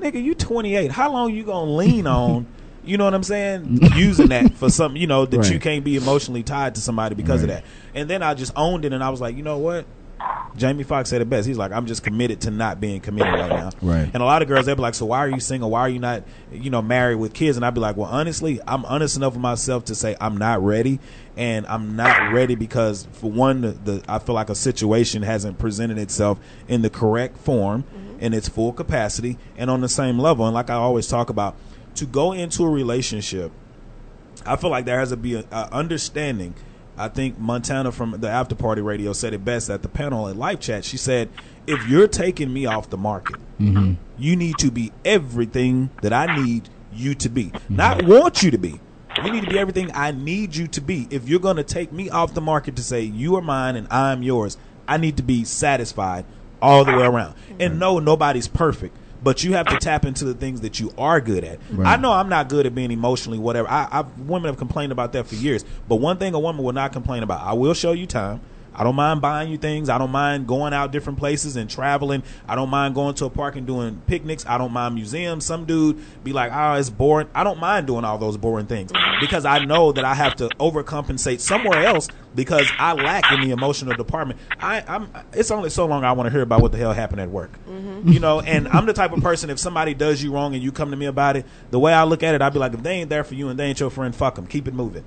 "Nigga, 0.00 0.20
you 0.22 0.34
28. 0.34 0.90
How 0.90 1.12
long 1.12 1.32
you 1.32 1.44
gonna 1.44 1.70
lean 1.70 2.08
on?" 2.08 2.46
You 2.86 2.96
know 2.96 3.04
what 3.04 3.14
I'm 3.14 3.22
saying? 3.22 3.78
Using 3.96 4.28
that 4.28 4.54
for 4.54 4.70
something, 4.70 5.00
you 5.00 5.06
know, 5.06 5.26
that 5.26 5.50
you 5.50 5.58
can't 5.58 5.84
be 5.84 5.96
emotionally 5.96 6.42
tied 6.42 6.74
to 6.76 6.80
somebody 6.80 7.14
because 7.14 7.42
of 7.42 7.48
that. 7.48 7.64
And 7.94 8.08
then 8.08 8.22
I 8.22 8.34
just 8.34 8.52
owned 8.56 8.84
it 8.84 8.92
and 8.92 9.02
I 9.02 9.10
was 9.10 9.20
like, 9.20 9.36
you 9.36 9.42
know 9.42 9.58
what? 9.58 9.86
Jamie 10.56 10.84
Foxx 10.84 11.10
said 11.10 11.20
it 11.20 11.28
best. 11.28 11.46
He's 11.46 11.58
like, 11.58 11.72
I'm 11.72 11.86
just 11.86 12.02
committed 12.02 12.40
to 12.42 12.50
not 12.50 12.80
being 12.80 13.00
committed 13.00 13.32
right 13.34 13.50
now. 13.50 13.70
Right. 13.82 14.10
And 14.12 14.16
a 14.16 14.24
lot 14.24 14.42
of 14.42 14.48
girls, 14.48 14.66
they'd 14.66 14.74
be 14.74 14.80
like, 14.80 14.94
so 14.94 15.06
why 15.06 15.18
are 15.18 15.28
you 15.28 15.40
single? 15.40 15.70
Why 15.70 15.80
are 15.80 15.88
you 15.88 15.98
not, 15.98 16.24
you 16.50 16.70
know, 16.70 16.80
married 16.80 17.16
with 17.16 17.34
kids? 17.34 17.56
And 17.56 17.66
I'd 17.66 17.74
be 17.74 17.80
like, 17.80 17.96
well, 17.96 18.08
honestly, 18.08 18.60
I'm 18.66 18.84
honest 18.86 19.16
enough 19.16 19.34
with 19.34 19.42
myself 19.42 19.84
to 19.86 19.94
say 19.94 20.16
I'm 20.20 20.36
not 20.36 20.62
ready. 20.62 20.98
And 21.36 21.66
I'm 21.66 21.96
not 21.96 22.32
ready 22.32 22.54
because, 22.54 23.06
for 23.12 23.30
one, 23.30 23.60
the, 23.60 23.72
the 23.72 24.02
I 24.08 24.18
feel 24.18 24.34
like 24.34 24.48
a 24.48 24.54
situation 24.54 25.22
hasn't 25.22 25.58
presented 25.58 25.98
itself 25.98 26.38
in 26.66 26.80
the 26.80 26.88
correct 26.88 27.36
form 27.36 27.82
mm-hmm. 27.82 28.20
in 28.20 28.32
its 28.32 28.48
full 28.48 28.72
capacity 28.72 29.36
and 29.58 29.70
on 29.70 29.82
the 29.82 29.88
same 29.88 30.18
level. 30.18 30.46
And 30.46 30.54
like 30.54 30.70
I 30.70 30.74
always 30.74 31.06
talk 31.06 31.28
about, 31.28 31.54
to 31.96 32.06
go 32.06 32.32
into 32.32 32.64
a 32.64 32.68
relationship 32.68 33.52
I 34.46 34.56
feel 34.56 34.70
like 34.70 34.84
there 34.84 34.98
has 34.98 35.10
to 35.10 35.16
be 35.16 35.34
a, 35.34 35.44
a 35.50 35.68
understanding. 35.72 36.54
I 36.96 37.08
think 37.08 37.38
Montana 37.38 37.92
from 37.92 38.12
the 38.12 38.28
After 38.28 38.54
Party 38.54 38.80
Radio 38.80 39.12
said 39.12 39.34
it 39.34 39.44
best 39.44 39.68
at 39.68 39.82
the 39.82 39.88
panel 39.88 40.28
at 40.28 40.36
Live 40.36 40.60
Chat. 40.60 40.84
She 40.84 40.96
said, 40.96 41.28
"If 41.66 41.86
you're 41.88 42.08
taking 42.08 42.52
me 42.52 42.66
off 42.66 42.88
the 42.88 42.96
market, 42.96 43.36
mm-hmm. 43.60 43.94
you 44.18 44.36
need 44.36 44.56
to 44.58 44.70
be 44.70 44.92
everything 45.04 45.90
that 46.02 46.12
I 46.12 46.36
need 46.42 46.68
you 46.92 47.14
to 47.16 47.28
be, 47.28 47.46
mm-hmm. 47.46 47.76
not 47.76 48.04
want 48.04 48.42
you 48.42 48.50
to 48.50 48.58
be. 48.58 48.80
You 49.22 49.32
need 49.32 49.44
to 49.44 49.50
be 49.50 49.58
everything 49.58 49.90
I 49.94 50.10
need 50.10 50.56
you 50.56 50.66
to 50.68 50.80
be. 50.80 51.06
If 51.10 51.28
you're 51.28 51.40
going 51.40 51.56
to 51.56 51.64
take 51.64 51.90
me 51.90 52.10
off 52.10 52.34
the 52.34 52.40
market 52.40 52.76
to 52.76 52.82
say 52.82 53.00
you 53.00 53.36
are 53.36 53.42
mine 53.42 53.76
and 53.76 53.88
I'm 53.90 54.22
yours, 54.22 54.58
I 54.86 54.98
need 54.98 55.16
to 55.16 55.22
be 55.22 55.44
satisfied 55.44 56.26
all 56.60 56.84
the 56.84 56.92
way 56.92 57.04
around. 57.04 57.34
And 57.60 57.78
no, 57.78 57.98
nobody's 57.98 58.48
perfect." 58.48 58.96
But 59.26 59.42
you 59.42 59.54
have 59.54 59.66
to 59.66 59.76
tap 59.78 60.04
into 60.04 60.24
the 60.24 60.34
things 60.34 60.60
that 60.60 60.78
you 60.78 60.92
are 60.96 61.20
good 61.20 61.42
at. 61.42 61.58
Right. 61.72 61.94
I 61.94 62.00
know 62.00 62.12
I'm 62.12 62.28
not 62.28 62.48
good 62.48 62.64
at 62.64 62.76
being 62.76 62.92
emotionally 62.92 63.40
whatever. 63.40 63.68
I, 63.68 63.88
I 63.90 64.00
women 64.18 64.46
have 64.46 64.56
complained 64.56 64.92
about 64.92 65.14
that 65.14 65.26
for 65.26 65.34
years. 65.34 65.64
But 65.88 65.96
one 65.96 66.18
thing 66.18 66.32
a 66.34 66.38
woman 66.38 66.64
will 66.64 66.72
not 66.72 66.92
complain 66.92 67.24
about, 67.24 67.40
I 67.40 67.54
will 67.54 67.74
show 67.74 67.90
you 67.90 68.06
time. 68.06 68.40
I 68.76 68.84
don't 68.84 68.94
mind 68.94 69.22
buying 69.22 69.50
you 69.50 69.56
things. 69.56 69.88
I 69.88 69.96
don't 69.96 70.10
mind 70.10 70.46
going 70.46 70.74
out 70.74 70.92
different 70.92 71.18
places 71.18 71.56
and 71.56 71.68
traveling. 71.68 72.22
I 72.46 72.54
don't 72.54 72.68
mind 72.68 72.94
going 72.94 73.14
to 73.14 73.24
a 73.24 73.30
park 73.30 73.56
and 73.56 73.66
doing 73.66 74.02
picnics. 74.06 74.44
I 74.46 74.58
don't 74.58 74.72
mind 74.72 74.94
museums. 74.94 75.46
Some 75.46 75.64
dude 75.64 75.98
be 76.22 76.34
like, 76.34 76.52
oh, 76.52 76.74
it's 76.74 76.90
boring. 76.90 77.28
I 77.34 77.42
don't 77.42 77.58
mind 77.58 77.86
doing 77.86 78.04
all 78.04 78.18
those 78.18 78.36
boring 78.36 78.66
things 78.66 78.92
because 79.18 79.46
I 79.46 79.64
know 79.64 79.92
that 79.92 80.04
I 80.04 80.14
have 80.14 80.36
to 80.36 80.48
overcompensate 80.60 81.40
somewhere 81.40 81.84
else 81.84 82.08
because 82.34 82.70
I 82.78 82.92
lack 82.92 83.32
in 83.32 83.40
the 83.40 83.50
emotional 83.50 83.96
department. 83.96 84.38
I, 84.60 84.84
I'm. 84.86 85.10
It's 85.32 85.50
only 85.50 85.70
so 85.70 85.86
long 85.86 86.04
I 86.04 86.12
want 86.12 86.26
to 86.26 86.30
hear 86.30 86.42
about 86.42 86.60
what 86.60 86.72
the 86.72 86.78
hell 86.78 86.92
happened 86.92 87.22
at 87.22 87.30
work. 87.30 87.52
Mm-hmm. 87.66 88.12
You 88.12 88.20
know, 88.20 88.40
and 88.40 88.68
I'm 88.68 88.84
the 88.84 88.92
type 88.92 89.12
of 89.12 89.22
person 89.22 89.48
if 89.48 89.58
somebody 89.58 89.94
does 89.94 90.22
you 90.22 90.32
wrong 90.32 90.54
and 90.54 90.62
you 90.62 90.70
come 90.70 90.90
to 90.90 90.96
me 90.96 91.06
about 91.06 91.36
it, 91.36 91.46
the 91.70 91.78
way 91.78 91.94
I 91.94 92.04
look 92.04 92.22
at 92.22 92.34
it, 92.34 92.42
I'd 92.42 92.52
be 92.52 92.58
like, 92.58 92.74
if 92.74 92.82
they 92.82 92.92
ain't 92.92 93.08
there 93.08 93.24
for 93.24 93.34
you 93.34 93.48
and 93.48 93.58
they 93.58 93.64
ain't 93.64 93.80
your 93.80 93.90
friend, 93.90 94.14
fuck 94.14 94.34
them. 94.34 94.46
Keep 94.46 94.68
it 94.68 94.74
moving. 94.74 95.04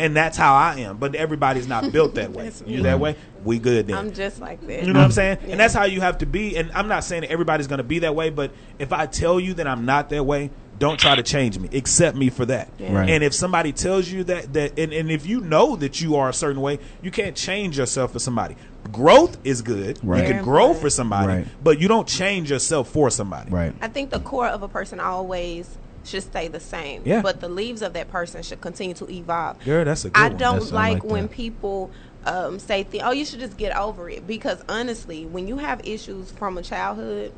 And 0.00 0.16
that's 0.16 0.36
how 0.36 0.54
I 0.54 0.76
am. 0.80 0.96
But 0.96 1.14
everybody's 1.14 1.68
not 1.68 1.92
built 1.92 2.14
that 2.14 2.32
way. 2.32 2.50
You 2.66 2.82
that 2.84 2.98
way? 3.00 3.16
We 3.44 3.58
good 3.58 3.86
then. 3.86 3.96
I'm 3.96 4.12
just 4.12 4.40
like 4.40 4.60
that. 4.66 4.84
You 4.84 4.92
know 4.92 4.98
what 5.00 5.06
I'm 5.06 5.12
saying? 5.12 5.38
Yeah. 5.42 5.52
And 5.52 5.60
that's 5.60 5.74
how 5.74 5.84
you 5.84 6.00
have 6.00 6.18
to 6.18 6.26
be. 6.26 6.56
And 6.56 6.70
I'm 6.72 6.88
not 6.88 7.04
saying 7.04 7.22
that 7.22 7.30
everybody's 7.30 7.66
going 7.66 7.78
to 7.78 7.84
be 7.84 8.00
that 8.00 8.14
way, 8.14 8.30
but 8.30 8.52
if 8.78 8.92
I 8.92 9.06
tell 9.06 9.38
you 9.40 9.54
that 9.54 9.66
I'm 9.66 9.84
not 9.84 10.08
that 10.10 10.24
way, 10.24 10.50
don't 10.78 10.98
try 10.98 11.14
to 11.14 11.22
change 11.22 11.58
me. 11.58 11.68
Accept 11.76 12.16
me 12.16 12.30
for 12.30 12.46
that. 12.46 12.70
Yeah. 12.78 12.94
Right. 12.94 13.10
And 13.10 13.22
if 13.22 13.34
somebody 13.34 13.72
tells 13.72 14.08
you 14.08 14.24
that, 14.24 14.52
that 14.54 14.78
and, 14.78 14.92
and 14.92 15.10
if 15.10 15.26
you 15.26 15.40
know 15.42 15.76
that 15.76 16.00
you 16.00 16.16
are 16.16 16.30
a 16.30 16.32
certain 16.32 16.62
way, 16.62 16.78
you 17.02 17.10
can't 17.10 17.36
change 17.36 17.76
yourself 17.76 18.12
for 18.12 18.18
somebody. 18.18 18.56
Growth 18.90 19.36
is 19.44 19.60
good. 19.60 19.98
Right. 20.02 20.26
You 20.26 20.32
can 20.34 20.42
grow 20.42 20.72
for 20.72 20.88
somebody, 20.88 21.28
Right. 21.28 21.46
but 21.62 21.80
you 21.80 21.88
don't 21.88 22.08
change 22.08 22.50
yourself 22.50 22.88
for 22.88 23.10
somebody. 23.10 23.50
Right. 23.50 23.74
I 23.82 23.88
think 23.88 24.08
the 24.10 24.20
core 24.20 24.48
of 24.48 24.62
a 24.62 24.68
person 24.68 25.00
always 25.00 25.76
should 26.04 26.22
stay 26.22 26.48
the 26.48 26.60
same. 26.60 27.02
Yeah. 27.04 27.22
But 27.22 27.40
the 27.40 27.48
leaves 27.48 27.82
of 27.82 27.92
that 27.94 28.10
person 28.10 28.42
should 28.42 28.60
continue 28.60 28.94
to 28.94 29.10
evolve. 29.10 29.62
Girl, 29.64 29.84
that's 29.84 30.04
a 30.04 30.10
good 30.10 30.18
I 30.20 30.28
one. 30.28 30.36
don't 30.38 30.72
like, 30.72 30.94
like 30.94 31.04
when 31.04 31.28
people 31.28 31.90
um, 32.24 32.58
say, 32.58 32.84
th- 32.84 33.02
"Oh, 33.04 33.12
you 33.12 33.24
should 33.24 33.40
just 33.40 33.56
get 33.56 33.76
over 33.76 34.08
it." 34.10 34.26
Because 34.26 34.62
honestly, 34.68 35.26
when 35.26 35.46
you 35.48 35.58
have 35.58 35.80
issues 35.86 36.30
from 36.32 36.58
a 36.58 36.62
childhood, 36.62 37.32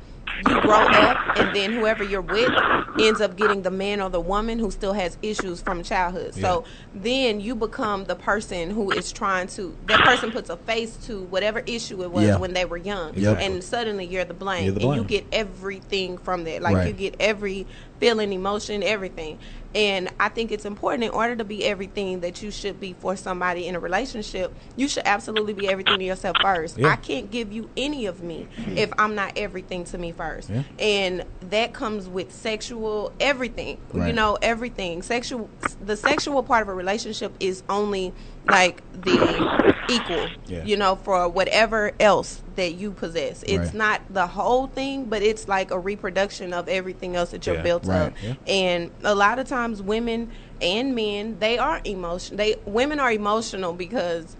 you 0.49 0.61
grow 0.61 0.75
up, 0.87 1.39
and 1.39 1.55
then 1.55 1.73
whoever 1.73 2.03
you're 2.03 2.21
with 2.21 2.51
ends 2.99 3.21
up 3.21 3.37
getting 3.37 3.63
the 3.63 3.71
man 3.71 4.01
or 4.01 4.09
the 4.11 4.21
woman 4.21 4.59
who 4.59 4.71
still 4.71 4.93
has 4.93 5.17
issues 5.23 5.61
from 5.61 5.83
childhood. 5.83 6.35
So 6.35 6.65
then 6.95 7.41
you 7.41 7.55
become 7.55 8.05
the 8.05 8.15
person 8.17 8.71
who 8.71 8.91
is 8.93 9.13
trying 9.13 9.47
to. 9.49 9.77
That 9.87 10.01
person 10.01 10.31
puts 10.31 10.49
a 10.51 10.57
face 10.57 10.97
to 11.07 11.23
whatever 11.25 11.61
issue 11.61 12.03
it 12.03 12.11
was 12.11 12.25
Yeah. 12.25 12.37
when 12.39 12.53
they 12.55 12.65
were 12.65 12.77
young, 12.77 13.15
Yep. 13.15 13.39
and 13.41 13.63
suddenly 13.65 14.05
you're 14.05 14.25
the 14.25 14.35
blame, 14.35 14.65
You're 14.67 14.75
the 14.75 14.87
and 14.89 14.97
you 14.97 15.05
get 15.05 15.27
everything 15.33 16.19
from 16.19 16.45
that. 16.45 16.63
Like 16.63 16.77
Right. 16.77 16.87
you 16.89 16.93
get 16.93 17.17
every 17.21 17.67
feeling, 18.03 18.33
emotion, 18.33 18.83
everything. 18.83 19.39
And 19.77 20.11
I 20.19 20.29
think 20.29 20.51
it's 20.51 20.65
important 20.65 21.05
in 21.05 21.11
order 21.11 21.37
to 21.37 21.45
be 21.45 21.65
everything 21.65 22.19
that 22.21 22.43
you 22.43 22.51
should 22.51 22.81
be 22.81 22.95
for 22.95 23.15
somebody 23.15 23.69
in 23.69 23.77
a 23.77 23.79
relationship, 23.79 24.53
you 24.75 24.89
should 24.89 25.05
absolutely 25.07 25.53
be 25.53 25.69
everything 25.69 26.01
to 26.01 26.05
yourself 26.05 26.37
first. 26.43 26.77
Yeah. 26.77 26.89
I 26.89 26.97
can't 26.97 27.31
give 27.31 27.53
you 27.53 27.71
any 27.77 28.07
of 28.07 28.21
me 28.21 28.49
hmm. 28.57 28.77
if 28.77 28.93
I'm 28.99 29.15
not 29.15 29.39
everything 29.39 29.85
to 29.85 29.99
me 29.99 30.11
first. 30.11 30.51
Yeah. 30.51 30.65
And 30.81 31.25
that 31.51 31.75
comes 31.75 32.09
with 32.09 32.35
sexual 32.35 33.13
everything. 33.21 33.79
You 33.95 34.13
know, 34.13 34.37
everything. 34.43 35.03
Sexual 35.03 35.49
the 35.81 35.97
sexual 35.97 36.43
part 36.43 36.63
of 36.63 36.69
a 36.69 36.75
relationship 36.75 37.33
is 37.39 37.63
only 37.69 38.13
like 38.47 38.83
the 38.93 39.47
equal. 39.89 40.33
Yeah. 40.47 40.65
You 40.65 40.77
know, 40.77 40.97
for 40.97 41.29
whatever 41.29 41.93
else 41.99 42.43
that 42.55 42.75
you 42.75 42.93
possess. 42.93 43.43
It's 43.43 43.67
Right. 43.67 43.75
not 43.75 44.03
the 44.11 44.27
whole 44.29 44.67
thing, 44.69 45.07
but 45.07 45.23
it's 45.23 45.49
like 45.49 45.71
a 45.71 45.79
reproduction 45.79 46.53
of 46.53 46.69
everything 46.69 47.17
else 47.17 47.31
that 47.31 47.47
you're 47.47 47.57
Yeah. 47.57 47.63
built 47.63 47.87
Right. 47.87 47.97
up. 48.03 48.13
Yeah. 48.23 48.35
And 48.47 48.91
a 49.03 49.15
lot 49.15 49.39
of 49.39 49.49
times 49.49 49.83
women 49.83 50.31
and 50.61 50.95
men, 50.95 51.37
they 51.41 51.59
are 51.59 51.81
emotion 51.85 52.37
they 52.37 52.57
women 52.65 53.01
are 53.01 53.11
emotional 53.13 53.73
because 53.73 54.37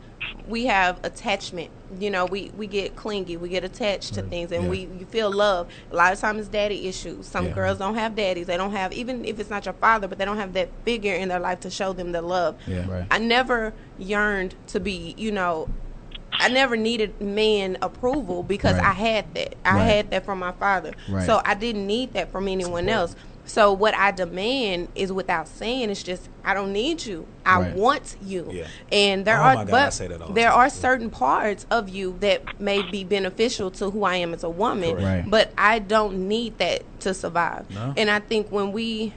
we 0.47 0.67
have 0.67 1.01
attachment. 1.03 1.71
You 1.99 2.11
know, 2.11 2.25
we, 2.25 2.51
we 2.57 2.67
get 2.67 2.97
clingy, 2.97 3.37
we 3.37 3.49
get 3.49 3.65
attached 3.65 4.15
to 4.15 4.23
things 4.23 4.51
and 4.53 4.65
Yeah. 4.65 4.71
we 4.71 4.79
you 4.99 5.07
feel 5.11 5.31
love. 5.31 5.69
A 5.91 5.95
lot 5.97 6.13
of 6.13 6.21
times 6.21 6.41
it's 6.41 6.49
daddy 6.49 6.87
issues. 6.89 7.27
Some 7.27 7.47
Yeah. 7.47 7.53
girls 7.53 7.79
don't 7.79 7.95
have 7.97 8.15
daddies. 8.15 8.47
They 8.47 8.57
don't 8.57 8.73
have 8.73 8.93
even 8.93 9.25
if 9.25 9.39
it's 9.39 9.51
not 9.51 9.65
your 9.67 9.75
father, 9.75 10.09
but 10.09 10.19
they 10.19 10.25
don't 10.25 10.39
have 10.39 10.53
that 10.55 10.71
figure 10.85 11.15
in 11.15 11.29
their 11.29 11.41
life 11.41 11.61
to 11.61 11.71
show 11.71 11.93
them 11.93 12.13
the 12.13 12.23
love. 12.23 12.57
Yeah. 12.67 12.91
Right. 12.91 13.07
I 13.11 13.19
never 13.19 13.75
yearned 13.99 14.55
to 14.69 14.81
be, 14.81 15.15
you 15.19 15.33
know, 15.33 15.69
I 16.33 16.49
never 16.49 16.77
needed 16.77 17.21
man 17.21 17.77
approval 17.83 18.43
because 18.43 18.77
Right. 18.77 18.87
I 18.87 18.93
had 18.93 19.35
that. 19.35 19.55
I 19.67 19.75
Right. 19.75 19.83
had 19.83 20.11
that 20.13 20.25
from 20.25 20.39
my 20.39 20.53
father. 20.53 20.93
Right. 21.09 21.27
So 21.27 21.43
I 21.45 21.55
didn't 21.55 21.87
need 21.87 22.15
that 22.15 22.33
from 22.33 22.49
anyone 22.49 22.89
else. 22.89 23.15
So 23.45 23.73
what 23.73 23.95
I 23.95 24.13
demand 24.13 24.89
is 24.95 25.13
without 25.13 25.49
saying 25.49 25.91
it's 25.91 26.03
just 26.03 26.29
I 26.45 26.55
don't 26.55 26.73
need 26.73 27.05
you. 27.05 27.27
I 27.45 27.61
Right. 27.61 27.75
want 27.75 28.17
you. 28.25 28.49
Yeah. 28.51 28.67
And 28.91 29.25
there 29.25 29.39
Oh 29.39 29.43
are 29.43 29.55
God, 29.57 29.71
but 29.71 29.87
I 29.87 29.91
say 29.91 30.07
that 30.07 30.21
all 30.23 30.29
the 30.29 30.35
there 30.35 30.51
time. 30.51 30.59
are 30.59 30.71
certain 30.71 31.11
parts 31.11 31.67
of 31.71 31.89
you 31.89 32.17
that 32.21 32.61
may 32.61 32.83
be 32.83 33.03
beneficial 33.05 33.71
to 33.73 33.91
who 33.91 34.05
I 34.05 34.17
am 34.17 34.33
as 34.33 34.45
a 34.45 34.51
woman. 34.51 34.97
Right. 34.97 35.25
But 35.29 35.53
I 35.59 35.81
don't 35.81 36.29
need 36.29 36.59
that 36.59 36.83
to 37.01 37.13
survive. 37.15 37.69
No. 37.71 37.93
And 37.97 38.11
I 38.11 38.21
think 38.21 38.51
when 38.51 38.73
we 38.73 39.13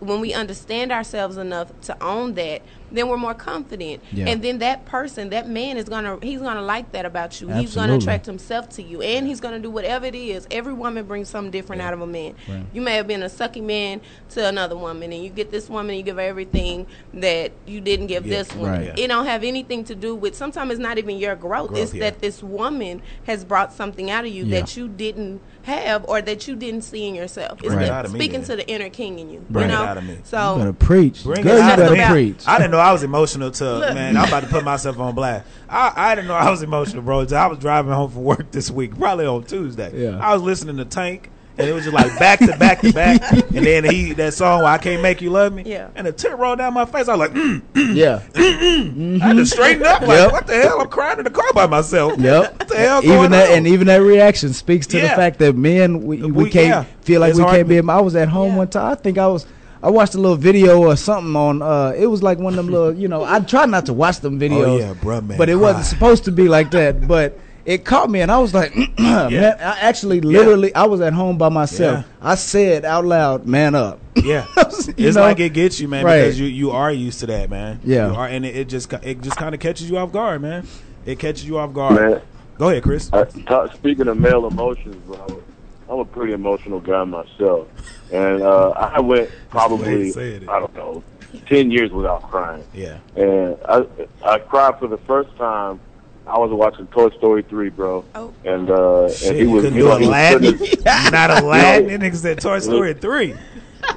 when 0.00 0.20
we 0.20 0.32
understand 0.32 0.90
ourselves 0.90 1.36
enough 1.36 1.78
to 1.82 2.02
own 2.02 2.32
that, 2.34 2.62
then 2.92 3.08
we're 3.08 3.16
more 3.16 3.34
confident. 3.34 4.02
Yeah. 4.12 4.26
And 4.28 4.42
then 4.42 4.58
that 4.58 4.84
person, 4.86 5.30
that 5.30 5.48
man 5.48 5.76
is 5.76 5.88
gonna 5.88 6.18
he's 6.22 6.40
gonna 6.40 6.62
like 6.62 6.92
that 6.92 7.04
about 7.04 7.40
you. 7.40 7.48
He's 7.48 7.74
gonna 7.74 7.96
attract 7.96 8.26
himself 8.26 8.68
to 8.70 8.82
you. 8.82 9.02
And 9.02 9.26
he's 9.26 9.40
gonna 9.40 9.58
do 9.58 9.70
whatever 9.70 10.06
it 10.06 10.14
is. 10.14 10.46
Every 10.50 10.72
woman 10.72 11.04
brings 11.06 11.28
something 11.28 11.50
different 11.50 11.82
out 11.82 11.92
of 11.94 12.00
a 12.00 12.06
man. 12.06 12.34
Right. 12.48 12.64
You 12.72 12.80
may 12.80 12.94
have 12.96 13.06
been 13.06 13.22
a 13.22 13.26
sucky 13.26 13.62
man 13.62 14.00
to 14.30 14.46
another 14.46 14.76
woman 14.76 15.12
and 15.12 15.22
you 15.22 15.30
get 15.30 15.50
this 15.50 15.68
woman 15.68 15.90
and 15.90 15.98
you 15.98 16.02
give 16.04 16.16
her 16.16 16.22
everything 16.22 16.86
that 17.14 17.52
you 17.66 17.80
didn't 17.80 18.06
give 18.08 18.26
Yeah. 18.26 18.38
this 18.38 18.54
one. 18.54 18.70
Right. 18.70 18.98
It 18.98 19.06
don't 19.08 19.26
have 19.26 19.44
anything 19.44 19.84
to 19.84 19.94
do 19.94 20.14
with 20.14 20.34
sometimes 20.34 20.70
it's 20.72 20.80
not 20.80 20.98
even 20.98 21.16
your 21.18 21.36
growth. 21.36 21.68
Growth, 21.68 21.80
it's 21.80 21.94
yeah. 21.94 22.10
that 22.10 22.20
this 22.20 22.42
woman 22.42 23.02
has 23.26 23.44
brought 23.44 23.72
something 23.72 24.10
out 24.10 24.24
of 24.24 24.30
you 24.32 24.44
Yeah. 24.44 24.60
that 24.60 24.76
you 24.76 24.88
didn't 24.88 25.40
have 25.62 26.04
or 26.08 26.22
that 26.22 26.48
you 26.48 26.56
didn't 26.56 26.82
see 26.82 27.06
in 27.06 27.14
yourself. 27.14 27.58
It's 27.58 27.68
Bring 27.68 27.80
it 27.80 27.86
the- 27.86 27.92
out 27.92 28.10
me, 28.12 28.18
speaking 28.18 28.42
to 28.44 28.56
the 28.56 28.66
inner 28.68 28.88
king 28.88 29.18
in 29.18 29.30
you. 29.30 29.44
Bring 29.50 29.68
you 29.68 29.74
it 29.74 29.78
know? 29.78 29.84
out 29.84 29.98
of 29.98 30.04
me. 30.04 30.18
So 30.24 30.52
You 30.54 30.58
better 30.60 30.72
preach. 30.72 31.22
Bring 31.24 31.42
Girl, 31.42 31.52
it 31.52 31.56
you 31.56 31.62
out 31.62 31.76
better 31.78 31.92
of 31.92 31.98
me. 31.98 32.06
preach. 32.06 32.42
I 32.46 32.56
didn't 32.58 32.70
know 32.70 32.79
I 32.80 32.92
was 32.92 33.02
emotional 33.02 33.50
too, 33.50 33.64
Look. 33.64 33.94
man. 33.94 34.16
I'm 34.16 34.28
about 34.28 34.42
to 34.44 34.48
put 34.48 34.64
myself 34.64 34.98
on 34.98 35.14
blast. 35.14 35.46
I, 35.68 35.92
I 35.94 36.14
didn't 36.14 36.28
know 36.28 36.34
I 36.34 36.50
was 36.50 36.62
emotional, 36.62 37.02
bro. 37.02 37.20
I 37.30 37.46
was 37.46 37.58
driving 37.58 37.92
home 37.92 38.10
from 38.10 38.24
work 38.24 38.50
this 38.50 38.70
week, 38.70 38.98
probably 38.98 39.26
on 39.26 39.44
Tuesday. 39.44 39.90
Yeah. 40.04 40.18
I 40.18 40.32
was 40.34 40.42
listening 40.42 40.76
to 40.78 40.84
Tank, 40.84 41.30
and 41.58 41.68
it 41.68 41.72
was 41.72 41.84
just 41.84 41.94
like 41.94 42.18
back 42.18 42.38
to 42.40 42.56
back 42.58 42.80
to 42.80 42.92
back. 42.92 43.22
And 43.52 43.66
then 43.66 43.84
he 43.84 44.12
that 44.14 44.32
song, 44.34 44.64
"I 44.64 44.78
Can't 44.78 45.02
Make 45.02 45.20
You 45.20 45.30
Love 45.30 45.52
Me," 45.52 45.64
Yeah. 45.66 45.88
and 45.96 46.06
a 46.06 46.12
tear 46.12 46.36
rolled 46.36 46.58
down 46.58 46.72
my 46.72 46.84
face. 46.86 47.08
I 47.08 47.16
was 47.16 47.28
like, 47.28 47.32
mm. 47.32 47.60
mm. 47.74 47.94
yeah. 47.96 48.22
Mm, 48.32 48.94
mm. 48.94 49.20
I 49.20 49.26
had 49.26 49.36
to 49.36 49.44
straighten 49.44 49.84
up. 49.84 50.00
Like, 50.02 50.10
Yep. 50.18 50.32
what 50.32 50.46
the 50.46 50.54
hell? 50.54 50.80
I'm 50.80 50.88
crying 50.88 51.18
in 51.18 51.24
the 51.24 51.30
car 51.30 51.52
by 51.52 51.66
myself. 51.66 52.18
Yep. 52.18 52.58
What 52.58 52.68
the 52.68 52.76
hell 52.76 53.04
even 53.04 53.32
that 53.32 53.50
on? 53.50 53.56
and 53.58 53.66
even 53.66 53.88
that 53.88 53.96
reaction 53.98 54.52
speaks 54.52 54.86
to 54.88 55.00
the 55.00 55.08
fact 55.08 55.38
that 55.40 55.56
men 55.56 56.02
we, 56.04 56.22
we, 56.22 56.30
We- 56.44 56.50
can't 56.50 56.68
yeah. 56.68 56.84
feel 57.02 57.20
like 57.20 57.30
It's 57.30 57.38
we 57.40 57.44
can't 57.44 57.68
be. 57.68 57.80
I 57.80 58.00
was 58.00 58.14
at 58.16 58.28
home 58.28 58.52
Yeah. 58.52 58.56
one 58.58 58.68
time. 58.68 58.92
I 58.92 58.94
think 58.94 59.18
I 59.18 59.26
was. 59.26 59.46
I 59.82 59.88
watched 59.90 60.14
a 60.14 60.18
little 60.18 60.36
video 60.36 60.78
or 60.82 60.96
something 60.96 61.34
on. 61.36 61.62
uh 61.62 61.92
It 61.96 62.06
was 62.06 62.22
like 62.22 62.38
one 62.38 62.52
of 62.52 62.56
them 62.56 62.68
little. 62.72 62.92
You 62.92 63.08
know, 63.08 63.24
I 63.24 63.40
try 63.40 63.66
not 63.66 63.86
to 63.86 63.92
watch 63.92 64.20
them 64.20 64.38
videos. 64.38 64.66
Oh, 64.66 64.78
yeah, 64.78 64.94
bruh, 64.94 65.26
man, 65.26 65.38
But 65.38 65.48
it 65.48 65.56
wasn't 65.56 65.86
supposed 65.86 66.24
to 66.24 66.32
be 66.32 66.48
like 66.48 66.70
that. 66.72 67.06
But 67.08 67.38
it 67.64 67.84
caught 67.84 68.10
me, 68.10 68.20
and 68.20 68.30
I 68.32 68.38
was 68.38 68.52
like, 68.54 68.74
man. 68.98 69.32
I 69.60 69.78
actually, 69.80 70.20
literally, 70.20 70.74
I 70.74 70.84
was 70.84 71.00
at 71.00 71.12
home 71.12 71.38
by 71.38 71.48
myself. 71.50 72.04
Yeah. 72.04 72.12
I 72.20 72.34
said 72.34 72.84
out 72.84 73.04
loud, 73.04 73.46
"Man 73.46 73.74
up." 73.74 74.00
Yeah, 74.16 74.46
it's 74.56 75.16
know? 75.16 75.22
like 75.22 75.40
it 75.40 75.50
gets 75.54 75.78
you, 75.80 75.88
man, 75.88 76.04
Right. 76.04 76.20
because 76.22 76.38
you 76.40 76.46
you 76.46 76.70
are 76.72 76.92
used 76.92 77.20
to 77.20 77.26
that, 77.26 77.48
man. 77.48 77.80
Yeah. 77.84 78.08
you 78.10 78.14
are, 78.16 78.26
and 78.26 78.44
it, 78.44 78.56
it 78.56 78.68
just 78.68 78.92
it 78.92 79.20
just 79.22 79.36
kind 79.36 79.54
of 79.54 79.60
catches 79.60 79.88
you 79.90 79.96
off 79.98 80.12
guard, 80.12 80.42
man. 80.42 80.66
It 81.06 81.18
catches 81.18 81.46
you 81.46 81.58
off 81.58 81.72
guard. 81.72 81.94
Man, 81.96 82.20
Go 82.58 82.68
ahead, 82.68 82.82
Chris. 82.82 83.10
I, 83.12 83.24
ta 83.24 83.68
speaking 83.72 84.08
of 84.08 84.18
male 84.18 84.46
emotions, 84.46 84.96
bro, 85.06 85.42
I'm 85.88 85.98
a 86.00 86.04
pretty 86.04 86.34
emotional 86.34 86.80
guy 86.80 87.04
myself, 87.04 87.66
and 88.12 88.42
uh, 88.42 88.70
I 88.70 89.00
went 89.00 89.30
probably 89.50 90.06
you 90.06 90.12
said 90.12 90.42
it. 90.42 90.48
I 90.48 90.58
don't 90.60 90.74
know 90.74 91.02
ten 91.46 91.70
years 91.70 91.90
without 91.92 92.22
crying, 92.30 92.64
Yeah, 92.74 92.98
and 93.16 93.56
I 93.68 93.84
I 94.24 94.38
cried 94.38 94.78
for 94.78 94.88
the 94.88 94.98
first 94.98 95.34
time. 95.36 95.80
I 96.26 96.38
was 96.38 96.50
watching 96.52 96.86
Toy 96.88 97.10
Story 97.10 97.42
three, 97.42 97.70
bro, 97.70 98.04
Oh. 98.14 98.32
and 98.44 98.70
uh, 98.70 99.08
shit, 99.10 99.28
and 99.30 99.36
he 99.38 99.42
you 99.44 99.50
was 99.50 99.64
couldn't 99.64 99.78
you 99.78 99.82
do 99.84 99.88
know, 99.88 99.96
a 99.96 99.98
he 99.98 100.50
was 100.52 100.60
Aladdin, 100.60 101.12
not 101.12 101.30
Aladdin. 101.42 101.88
That 102.00 102.00
nigga 102.12 102.16
said 102.16 102.40
Toy 102.40 102.58
Story 102.60 102.94
three. 102.94 103.34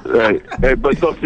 Right. 0.04 0.42
Hey, 0.60 0.74
but 0.74 0.96
so, 0.98 1.10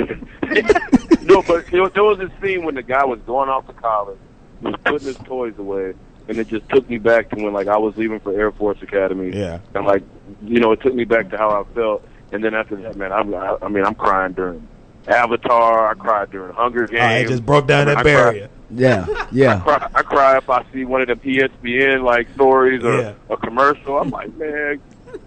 no, 1.22 1.42
but 1.42 1.66
there, 1.68 1.88
there 1.88 2.04
was 2.04 2.18
this 2.18 2.30
scene 2.42 2.64
when 2.64 2.74
the 2.74 2.82
guy 2.82 3.04
was 3.04 3.20
going 3.20 3.48
off 3.48 3.66
to 3.68 3.72
college, 3.74 4.18
he 4.60 4.66
was 4.66 4.74
putting 4.84 5.06
his 5.06 5.16
toys 5.18 5.54
away, 5.58 5.94
and 6.28 6.38
it 6.38 6.48
just 6.48 6.68
took 6.68 6.88
me 6.90 6.98
back 6.98 7.30
to 7.30 7.36
when 7.42 7.52
like 7.52 7.68
I 7.68 7.76
was 7.78 7.96
leaving 7.96 8.20
for 8.20 8.32
Air 8.38 8.50
Force 8.52 8.82
Academy. 8.82 9.30
Yeah. 9.36 9.60
And 9.74 9.86
like, 9.86 10.02
you 10.42 10.60
know, 10.60 10.72
it 10.72 10.80
took 10.82 10.94
me 10.94 11.04
back 11.04 11.30
to 11.30 11.38
how 11.38 11.50
I 11.50 11.74
felt, 11.74 12.06
and 12.32 12.42
then 12.44 12.54
after 12.54 12.76
that, 12.76 12.96
man, 12.96 13.12
I'm, 13.12 13.34
I, 13.34 13.56
I 13.62 13.68
mean, 13.68 13.84
I'm 13.84 13.94
crying 13.94 14.32
during 14.32 14.66
Avatar. 15.06 15.90
I 15.90 15.94
cried 15.94 16.30
during 16.30 16.54
Hunger 16.54 16.86
Games. 16.86 17.00
Oh, 17.02 17.08
it 17.16 17.28
just 17.28 17.46
broke 17.46 17.66
down 17.66 17.82
I 17.88 17.94
that 17.94 17.94
cry- 17.96 18.02
barrier. 18.04 18.48
Yeah, 18.70 19.26
yeah. 19.32 19.60
cry, 19.60 19.88
I 19.94 20.02
cry 20.02 20.36
if 20.36 20.50
I 20.50 20.62
see 20.72 20.84
one 20.84 21.00
of 21.00 21.08
the 21.08 21.14
ESPN 21.14 22.02
like 22.04 22.28
stories 22.34 22.84
or 22.84 23.00
Yeah. 23.00 23.12
a 23.30 23.36
commercial. 23.38 23.98
I'm 23.98 24.10
like, 24.10 24.34
man, 24.36 24.78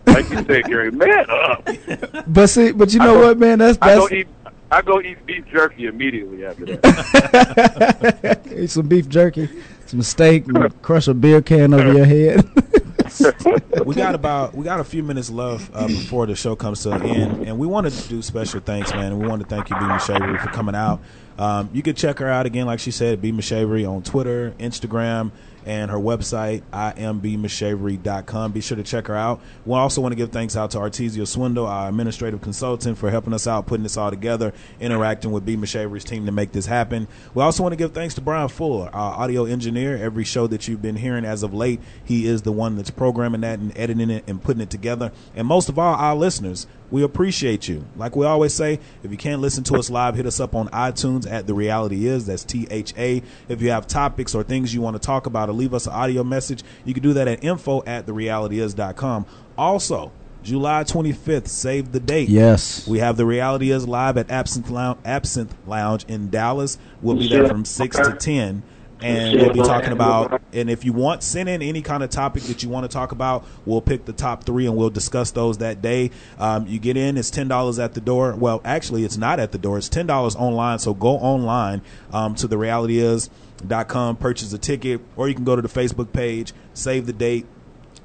like 0.05 0.29
you 0.29 0.43
said, 0.45 0.65
Gary, 0.65 0.91
man 0.91 1.25
up. 1.29 1.67
But 2.27 2.47
see, 2.47 2.71
but 2.71 2.93
you 2.93 3.01
I 3.01 3.05
know 3.05 3.13
go- 3.15 3.27
what, 3.27 3.39
man? 3.39 3.57
That's 3.59 3.79
I 3.81 3.95
go 3.95 4.01
that's 4.01 4.13
eat. 4.13 4.27
I 4.69 4.81
go 4.83 5.01
eat 5.01 5.25
beef 5.25 5.43
jerky 5.51 5.87
immediately 5.87 6.45
after 6.45 6.65
that. 6.65 8.41
Eat 8.55 8.69
some 8.69 8.87
beef 8.87 9.09
jerky. 9.09 9.49
some 9.85 10.01
steak, 10.01 10.47
and 10.47 10.81
crush 10.81 11.07
a 11.09 11.13
beer 11.13 11.41
can 11.41 11.73
over 11.73 11.91
your 11.91 12.05
head. 12.05 12.47
we 13.85 13.95
got 13.95 14.15
about 14.15 14.55
we 14.55 14.63
got 14.63 14.79
a 14.79 14.83
few 14.83 15.03
minutes 15.03 15.29
left 15.29 15.71
uh, 15.73 15.87
before 15.87 16.25
the 16.25 16.35
show 16.35 16.55
comes 16.55 16.83
to 16.83 16.91
an 16.91 17.03
end, 17.03 17.47
and 17.47 17.57
we 17.57 17.67
want 17.67 17.91
to 17.91 18.09
do 18.09 18.21
special 18.21 18.59
thanks, 18.59 18.91
man. 18.93 19.17
We 19.17 19.27
want 19.27 19.41
to 19.41 19.47
thank 19.47 19.69
you, 19.69 19.75
B. 19.75 19.81
Mashavery, 19.81 20.41
for 20.41 20.49
coming 20.49 20.75
out. 20.75 21.01
Um, 21.37 21.69
you 21.73 21.81
can 21.81 21.95
check 21.95 22.19
her 22.19 22.29
out 22.29 22.45
again, 22.45 22.67
like 22.67 22.79
she 22.79 22.91
said, 22.91 23.21
B. 23.21 23.31
Mashavery 23.31 23.89
on 23.89 24.03
Twitter, 24.03 24.51
Instagram, 24.59 25.31
and 25.65 25.91
her 25.91 25.97
website, 25.97 26.63
imbmashavery.com. 26.71 28.51
Be 28.51 28.61
sure 28.61 28.77
to 28.77 28.83
check 28.83 29.07
her 29.07 29.15
out. 29.15 29.41
We 29.65 29.73
also 29.73 30.01
want 30.01 30.11
to 30.11 30.15
give 30.15 30.31
thanks 30.31 30.55
out 30.55 30.71
to 30.71 30.79
Artesia 30.79 31.27
Swindle, 31.27 31.65
our 31.65 31.89
administrative 31.89 32.41
consultant, 32.41 32.97
for 32.97 33.09
helping 33.09 33.33
us 33.33 33.47
out, 33.47 33.67
putting 33.67 33.83
this 33.83 33.97
all 33.97 34.09
together, 34.09 34.53
interacting 34.79 35.31
with 35.31 35.45
B. 35.45 35.55
Mashavery's 35.55 36.03
team 36.03 36.25
to 36.25 36.31
make 36.31 36.51
this 36.51 36.65
happen. 36.65 37.07
We 37.33 37.43
also 37.43 37.63
want 37.63 37.73
to 37.73 37.77
give 37.77 37.93
thanks 37.93 38.15
to 38.15 38.21
Brian 38.21 38.49
Fuller, 38.49 38.89
our 38.93 39.19
audio 39.19 39.45
engineer. 39.45 39.97
Every 39.97 40.23
show 40.23 40.47
that 40.47 40.67
you've 40.67 40.81
been 40.81 40.95
hearing 40.95 41.25
as 41.25 41.43
of 41.43 41.53
late, 41.53 41.79
he 42.03 42.25
is 42.25 42.41
the 42.41 42.51
one 42.51 42.75
that's 42.75 42.91
programming 42.91 43.41
that 43.41 43.59
and 43.59 43.77
editing 43.77 44.09
it 44.09 44.23
and 44.27 44.41
putting 44.41 44.61
it 44.61 44.69
together. 44.69 45.11
And 45.35 45.47
most 45.47 45.69
of 45.69 45.77
all, 45.77 45.95
our 45.95 46.15
listeners. 46.15 46.67
We 46.91 47.03
appreciate 47.03 47.67
you. 47.67 47.85
Like 47.95 48.15
we 48.15 48.25
always 48.25 48.53
say, 48.53 48.79
if 49.01 49.11
you 49.11 49.17
can't 49.17 49.41
listen 49.41 49.63
to 49.65 49.75
us 49.75 49.89
live, 49.89 50.15
hit 50.15 50.25
us 50.25 50.39
up 50.39 50.53
on 50.53 50.67
iTunes 50.69 51.29
at 51.29 51.47
The 51.47 51.53
Reality 51.53 52.05
Is. 52.05 52.25
That's 52.25 52.43
T 52.43 52.67
H 52.69 52.93
A. 52.97 53.23
If 53.47 53.61
you 53.61 53.71
have 53.71 53.87
topics 53.87 54.35
or 54.35 54.43
things 54.43 54.73
you 54.73 54.81
want 54.81 54.95
to 54.95 54.99
talk 55.01 55.25
about 55.25 55.49
or 55.49 55.53
leave 55.53 55.73
us 55.73 55.87
an 55.87 55.93
audio 55.93 56.23
message, 56.23 56.63
you 56.83 56.93
can 56.93 57.01
do 57.01 57.13
that 57.13 57.27
at 57.27 57.43
info 57.43 57.81
at 57.85 58.05
TheRealityIs.com. 58.05 59.25
Also, 59.57 60.11
July 60.43 60.83
25th, 60.83 61.47
save 61.47 61.91
the 61.91 61.99
date. 61.99 62.27
Yes. 62.27 62.87
We 62.87 62.99
have 62.99 63.15
The 63.15 63.25
Reality 63.25 63.71
Is 63.71 63.87
live 63.87 64.17
at 64.17 64.29
Absinthe 64.29 64.69
Lounge, 64.69 64.99
Absinthe 65.05 65.55
Lounge 65.67 66.03
in 66.07 66.29
Dallas. 66.29 66.77
We'll 67.01 67.15
be 67.15 67.29
there 67.29 67.47
from 67.47 67.63
6 67.63 67.95
to 67.97 68.15
10 68.19 68.63
and 69.01 69.39
we'll 69.39 69.53
be 69.53 69.59
talking 69.59 69.91
about 69.91 70.41
and 70.53 70.69
if 70.69 70.85
you 70.85 70.93
want 70.93 71.23
send 71.23 71.49
in 71.49 71.61
any 71.61 71.81
kind 71.81 72.03
of 72.03 72.09
topic 72.09 72.43
that 72.43 72.63
you 72.63 72.69
want 72.69 72.83
to 72.83 72.93
talk 72.93 73.11
about. 73.11 73.45
We'll 73.65 73.81
pick 73.81 74.05
the 74.05 74.13
top 74.13 74.43
three 74.43 74.65
and 74.65 74.75
we'll 74.75 74.89
discuss 74.89 75.31
those 75.31 75.59
that 75.59 75.81
day. 75.81 76.11
Um, 76.39 76.67
you 76.67 76.79
get 76.79 76.97
in 76.97 77.17
it's 77.17 77.29
ten 77.29 77.47
dollars 77.47 77.79
at 77.79 77.93
the 77.93 78.01
door. 78.01 78.35
Well 78.35 78.61
actually 78.65 79.03
it's 79.03 79.17
not 79.17 79.39
at 79.39 79.51
the 79.51 79.57
door. 79.57 79.77
It's 79.77 79.89
ten 79.89 80.07
dollars 80.07 80.35
online. 80.35 80.79
So 80.79 80.93
go 80.93 81.17
online 81.17 81.81
um, 82.11 82.35
to 82.35 82.47
the 82.47 82.57
reality 82.57 82.99
is 82.99 83.29
dot 83.67 83.87
com 83.87 84.15
purchase 84.15 84.51
a 84.53 84.57
ticket 84.57 85.01
or 85.15 85.29
you 85.29 85.35
can 85.35 85.43
go 85.43 85.55
to 85.55 85.61
the 85.61 85.67
facebook 85.67 86.11
page 86.11 86.51
save 86.73 87.05
the 87.05 87.13
date 87.13 87.45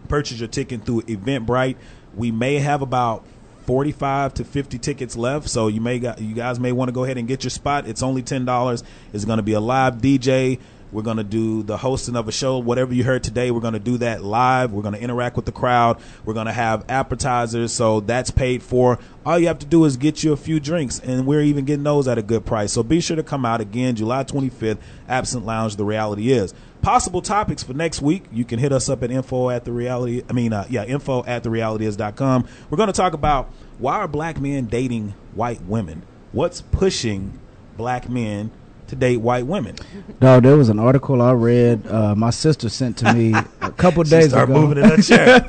purchase 0.07 0.39
your 0.39 0.49
ticket 0.49 0.85
through 0.85 1.03
eventbrite. 1.03 1.77
We 2.15 2.31
may 2.31 2.57
have 2.59 2.83
about 2.83 3.25
45 3.67 4.35
to 4.35 4.45
50 4.45 4.79
tickets 4.79 5.17
left. 5.17 5.49
So 5.49 5.69
you 5.69 5.81
may 5.81 5.99
got 5.99 6.21
you 6.21 6.35
guys 6.35 6.59
may 6.61 6.73
want 6.73 6.89
to 6.89 6.93
go 6.93 7.05
ahead 7.05 7.19
and 7.19 7.27
get 7.27 7.45
your 7.45 7.51
spot. 7.51 7.87
It's 7.87 8.03
only 8.03 8.23
$10 8.23 8.83
it's 9.13 9.25
going 9.25 9.39
to 9.39 9.43
be 9.43 9.53
a 9.53 9.61
live 9.61 9.97
dj 9.97 10.59
we're 10.93 11.03
going 11.03 11.17
to 11.17 11.25
do 11.25 11.63
the 11.63 11.77
hosting 11.77 12.17
of 12.17 12.29
a 12.29 12.33
show. 12.33 12.59
Whatever 12.59 12.95
you 12.95 13.05
heard 13.05 13.25
today, 13.25 13.51
we're 13.51 13.61
going 13.61 13.75
to 13.75 13.81
do 13.81 13.99
that 13.99 14.23
live. 14.23 14.73
We're 14.73 14.83
going 14.83 14.95
to 14.95 15.01
interact 15.01 15.37
with 15.37 15.45
the 15.45 15.53
crowd. 15.53 16.01
We're 16.25 16.35
going 16.35 16.47
to 16.47 16.53
have 16.53 16.85
appetizers. 16.89 17.73
So 17.73 18.01
that's 18.01 18.31
paid 18.31 18.63
for. 18.63 18.99
All 19.25 19.39
you 19.39 19.49
have 19.49 19.59
to 19.59 19.67
do 19.67 19.85
is 19.85 19.97
get 19.97 20.23
you 20.23 20.33
a 20.33 20.37
few 20.37 20.61
drinks, 20.61 21.01
and 21.01 21.27
we're 21.27 21.43
even 21.43 21.65
getting 21.65 21.83
those 21.83 22.07
at 22.07 22.19
a 22.19 22.23
good 22.23 22.47
price. 22.47 22.73
So 22.73 22.83
be 22.83 23.01
sure 23.01 23.17
to 23.17 23.23
come 23.23 23.45
out 23.45 23.61
again, 23.61 23.97
July 23.97 24.25
25th, 24.25 24.79
Absinthe 25.09 25.45
Lounge. 25.45 25.77
The 25.77 25.85
reality 25.85 26.31
is 26.31 26.55
possible 26.83 27.21
topics 27.21 27.65
for 27.65 27.75
next 27.75 28.01
week. 28.01 28.25
You 28.31 28.45
can 28.45 28.61
hit 28.61 28.73
us 28.73 28.89
up 28.89 29.03
at 29.03 29.11
info 29.11 29.51
at 29.51 29.65
the 29.65 29.73
reality. 29.73 30.23
I 30.31 30.33
mean, 30.33 30.53
uh, 30.53 30.67
yeah, 30.71 30.85
info 30.85 31.25
at 31.25 31.43
the 31.43 31.49
realityis.com. 31.49 32.47
We're 32.71 32.77
going 32.77 32.87
to 32.87 32.93
talk 32.93 33.13
about 33.13 33.51
why 33.79 33.97
are 33.97 34.07
black 34.07 34.41
men 34.41 34.67
dating 34.67 35.15
white 35.35 35.63
women? 35.63 36.03
What's 36.31 36.61
pushing 36.61 37.41
black 37.77 38.09
men 38.09 38.53
to 38.89 38.97
date 38.97 39.17
white 39.19 39.47
women. 39.47 39.75
No, 40.21 40.41
there 40.41 40.57
was 40.57 40.69
an 40.69 40.79
article 40.79 41.21
I 41.23 41.33
read. 41.33 41.87
Uh, 41.87 42.15
my 42.15 42.31
sister 42.31 42.69
sent 42.69 42.97
to 42.99 43.13
me 43.13 43.33
a 43.61 43.71
couple 43.77 44.03
days 44.05 44.29
start 44.31 44.49
ago. 44.49 44.61
moving 44.61 44.83
in 44.83 44.89
that 44.89 45.03
chair. 45.03 45.45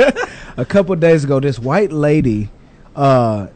a 0.58 0.66
couple 0.66 0.96
days 0.96 1.24
ago, 1.24 1.40
this 1.40 1.60
white 1.60 1.92
lady 1.92 2.50
uh, 2.96 3.48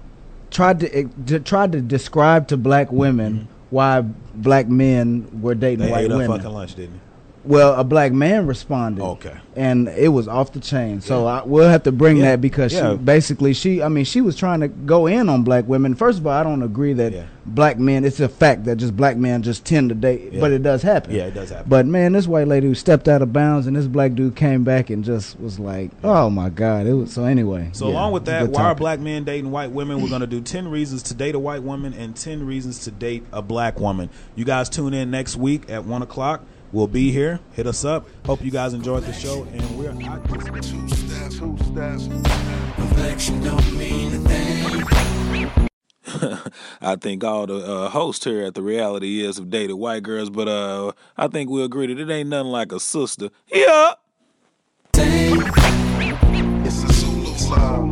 tried 0.51 0.79
to, 0.81 1.05
to 1.27 1.39
tried 1.39 1.71
to 1.71 1.81
describe 1.81 2.47
to 2.49 2.57
black 2.57 2.91
women 2.91 3.47
why 3.69 4.01
black 4.01 4.67
men 4.67 5.41
were 5.41 5.55
dating 5.55 5.85
They 5.85 5.91
white 5.91 6.09
women. 6.09 6.27
fucking 6.27 6.51
lunch, 6.51 6.75
didn't 6.75 6.95
you? 6.95 6.99
Well, 7.43 7.73
a 7.73 7.84
black 7.84 8.11
man 8.11 8.45
responded. 8.45 9.03
Okay. 9.03 9.34
And 9.55 9.88
it 9.89 10.09
was 10.09 10.27
off 10.27 10.53
the 10.53 10.59
chain. 10.59 11.01
So 11.01 11.26
I, 11.26 11.43
we'll 11.43 11.68
have 11.69 11.84
to 11.84 11.91
bring 11.91 12.18
Yeah. 12.18 12.31
that 12.31 12.41
because 12.41 12.72
Yeah. 12.72 12.91
she 12.91 12.97
basically 12.97 13.53
she 13.53 13.81
I 13.81 13.88
mean 13.89 14.05
she 14.05 14.22
was 14.22 14.35
trying 14.35 14.59
to 14.59 14.68
go 14.68 15.07
in 15.07 15.27
on 15.27 15.41
black 15.43 15.68
women. 15.68 15.95
First 15.95 16.19
of 16.19 16.27
all, 16.27 16.34
I 16.34 16.43
don't 16.43 16.61
agree 16.61 16.93
that 16.93 17.11
Yeah. 17.13 17.23
black 17.45 17.80
men 17.80 18.05
it's 18.05 18.19
a 18.19 18.30
fact 18.30 18.65
that 18.65 18.76
just 18.77 18.95
black 18.95 19.18
men 19.18 19.41
just 19.41 19.65
tend 19.65 19.89
to 19.89 19.95
date, 19.95 20.34
Yeah. 20.34 20.39
but 20.39 20.51
it 20.51 20.61
does 20.61 20.84
happen. 20.84 21.15
Yeah, 21.15 21.23
it 21.23 21.34
does 21.34 21.49
happen. 21.49 21.65
But 21.68 21.88
man, 21.88 22.13
this 22.13 22.27
white 22.27 22.47
lady 22.47 22.68
who 22.68 22.76
stepped 22.76 23.07
out 23.07 23.23
of 23.23 23.34
bounds 23.34 23.65
and 23.65 23.76
this 23.76 23.88
black 23.88 24.13
dude 24.13 24.35
came 24.35 24.63
back 24.63 24.91
and 24.91 25.03
just 25.03 25.39
was 25.39 25.59
like, 25.59 25.89
"Oh 26.03 26.30
my 26.30 26.49
god." 26.49 26.85
It 26.85 26.93
was 26.93 27.11
so 27.11 27.23
anyway. 27.26 27.69
So 27.72 27.88
yeah, 27.88 27.93
along 27.95 28.11
with 28.13 28.26
that, 28.26 28.41
good 28.45 28.51
why 28.53 28.65
are 28.65 28.76
black 28.76 28.99
men 28.99 29.23
dating 29.23 29.49
white 29.49 29.72
women? 29.72 30.01
We're 30.01 30.09
going 30.09 30.22
to 30.22 30.27
do 30.27 30.41
10 30.41 30.68
reasons 30.68 31.01
to 31.03 31.15
date 31.15 31.34
a 31.34 31.39
white 31.39 31.63
woman 31.63 31.93
and 31.93 32.15
10 32.15 32.45
reasons 32.45 32.80
to 32.85 32.91
date 32.91 33.26
a 33.34 33.41
black 33.41 33.80
woman. 33.80 34.09
You 34.35 34.45
guys 34.45 34.69
tune 34.69 34.93
in 34.93 35.09
next 35.09 35.38
week 35.38 35.63
at 35.69 35.85
1 35.85 36.03
o'clock. 36.03 36.43
We'll 36.72 36.88
be 36.88 37.11
here. 37.11 37.39
Hit 37.53 37.68
us 37.68 37.84
up. 37.84 38.07
Hope 38.26 38.41
you 38.43 38.52
guys 38.52 38.73
enjoyed 38.73 39.03
the 39.03 39.14
show, 39.14 39.43
and 39.52 39.77
we're 39.77 39.91
out. 39.91 40.22
I 46.81 46.95
think 46.95 47.23
all 47.23 47.48
the 47.48 47.57
uh, 47.57 47.89
hosts 47.89 48.26
here 48.26 48.43
at 48.43 48.56
the 48.56 48.61
reality 48.61 49.22
is 49.22 49.38
have 49.38 49.49
dated 49.49 49.76
white 49.77 50.03
girls, 50.03 50.30
but 50.30 50.48
uh, 50.48 50.91
I 51.18 51.27
think 51.27 51.49
we 51.49 51.64
agree 51.64 51.88
that 51.88 51.99
it 51.99 52.10
ain't 52.10 52.30
nothing 52.30 52.52
like 52.52 52.72
a 52.72 52.80
sister. 52.80 53.30
Yeah. 53.52 53.93
It's 56.64 56.84
a 56.84 56.93
Zulu 56.93 57.34
flow. 57.35 57.91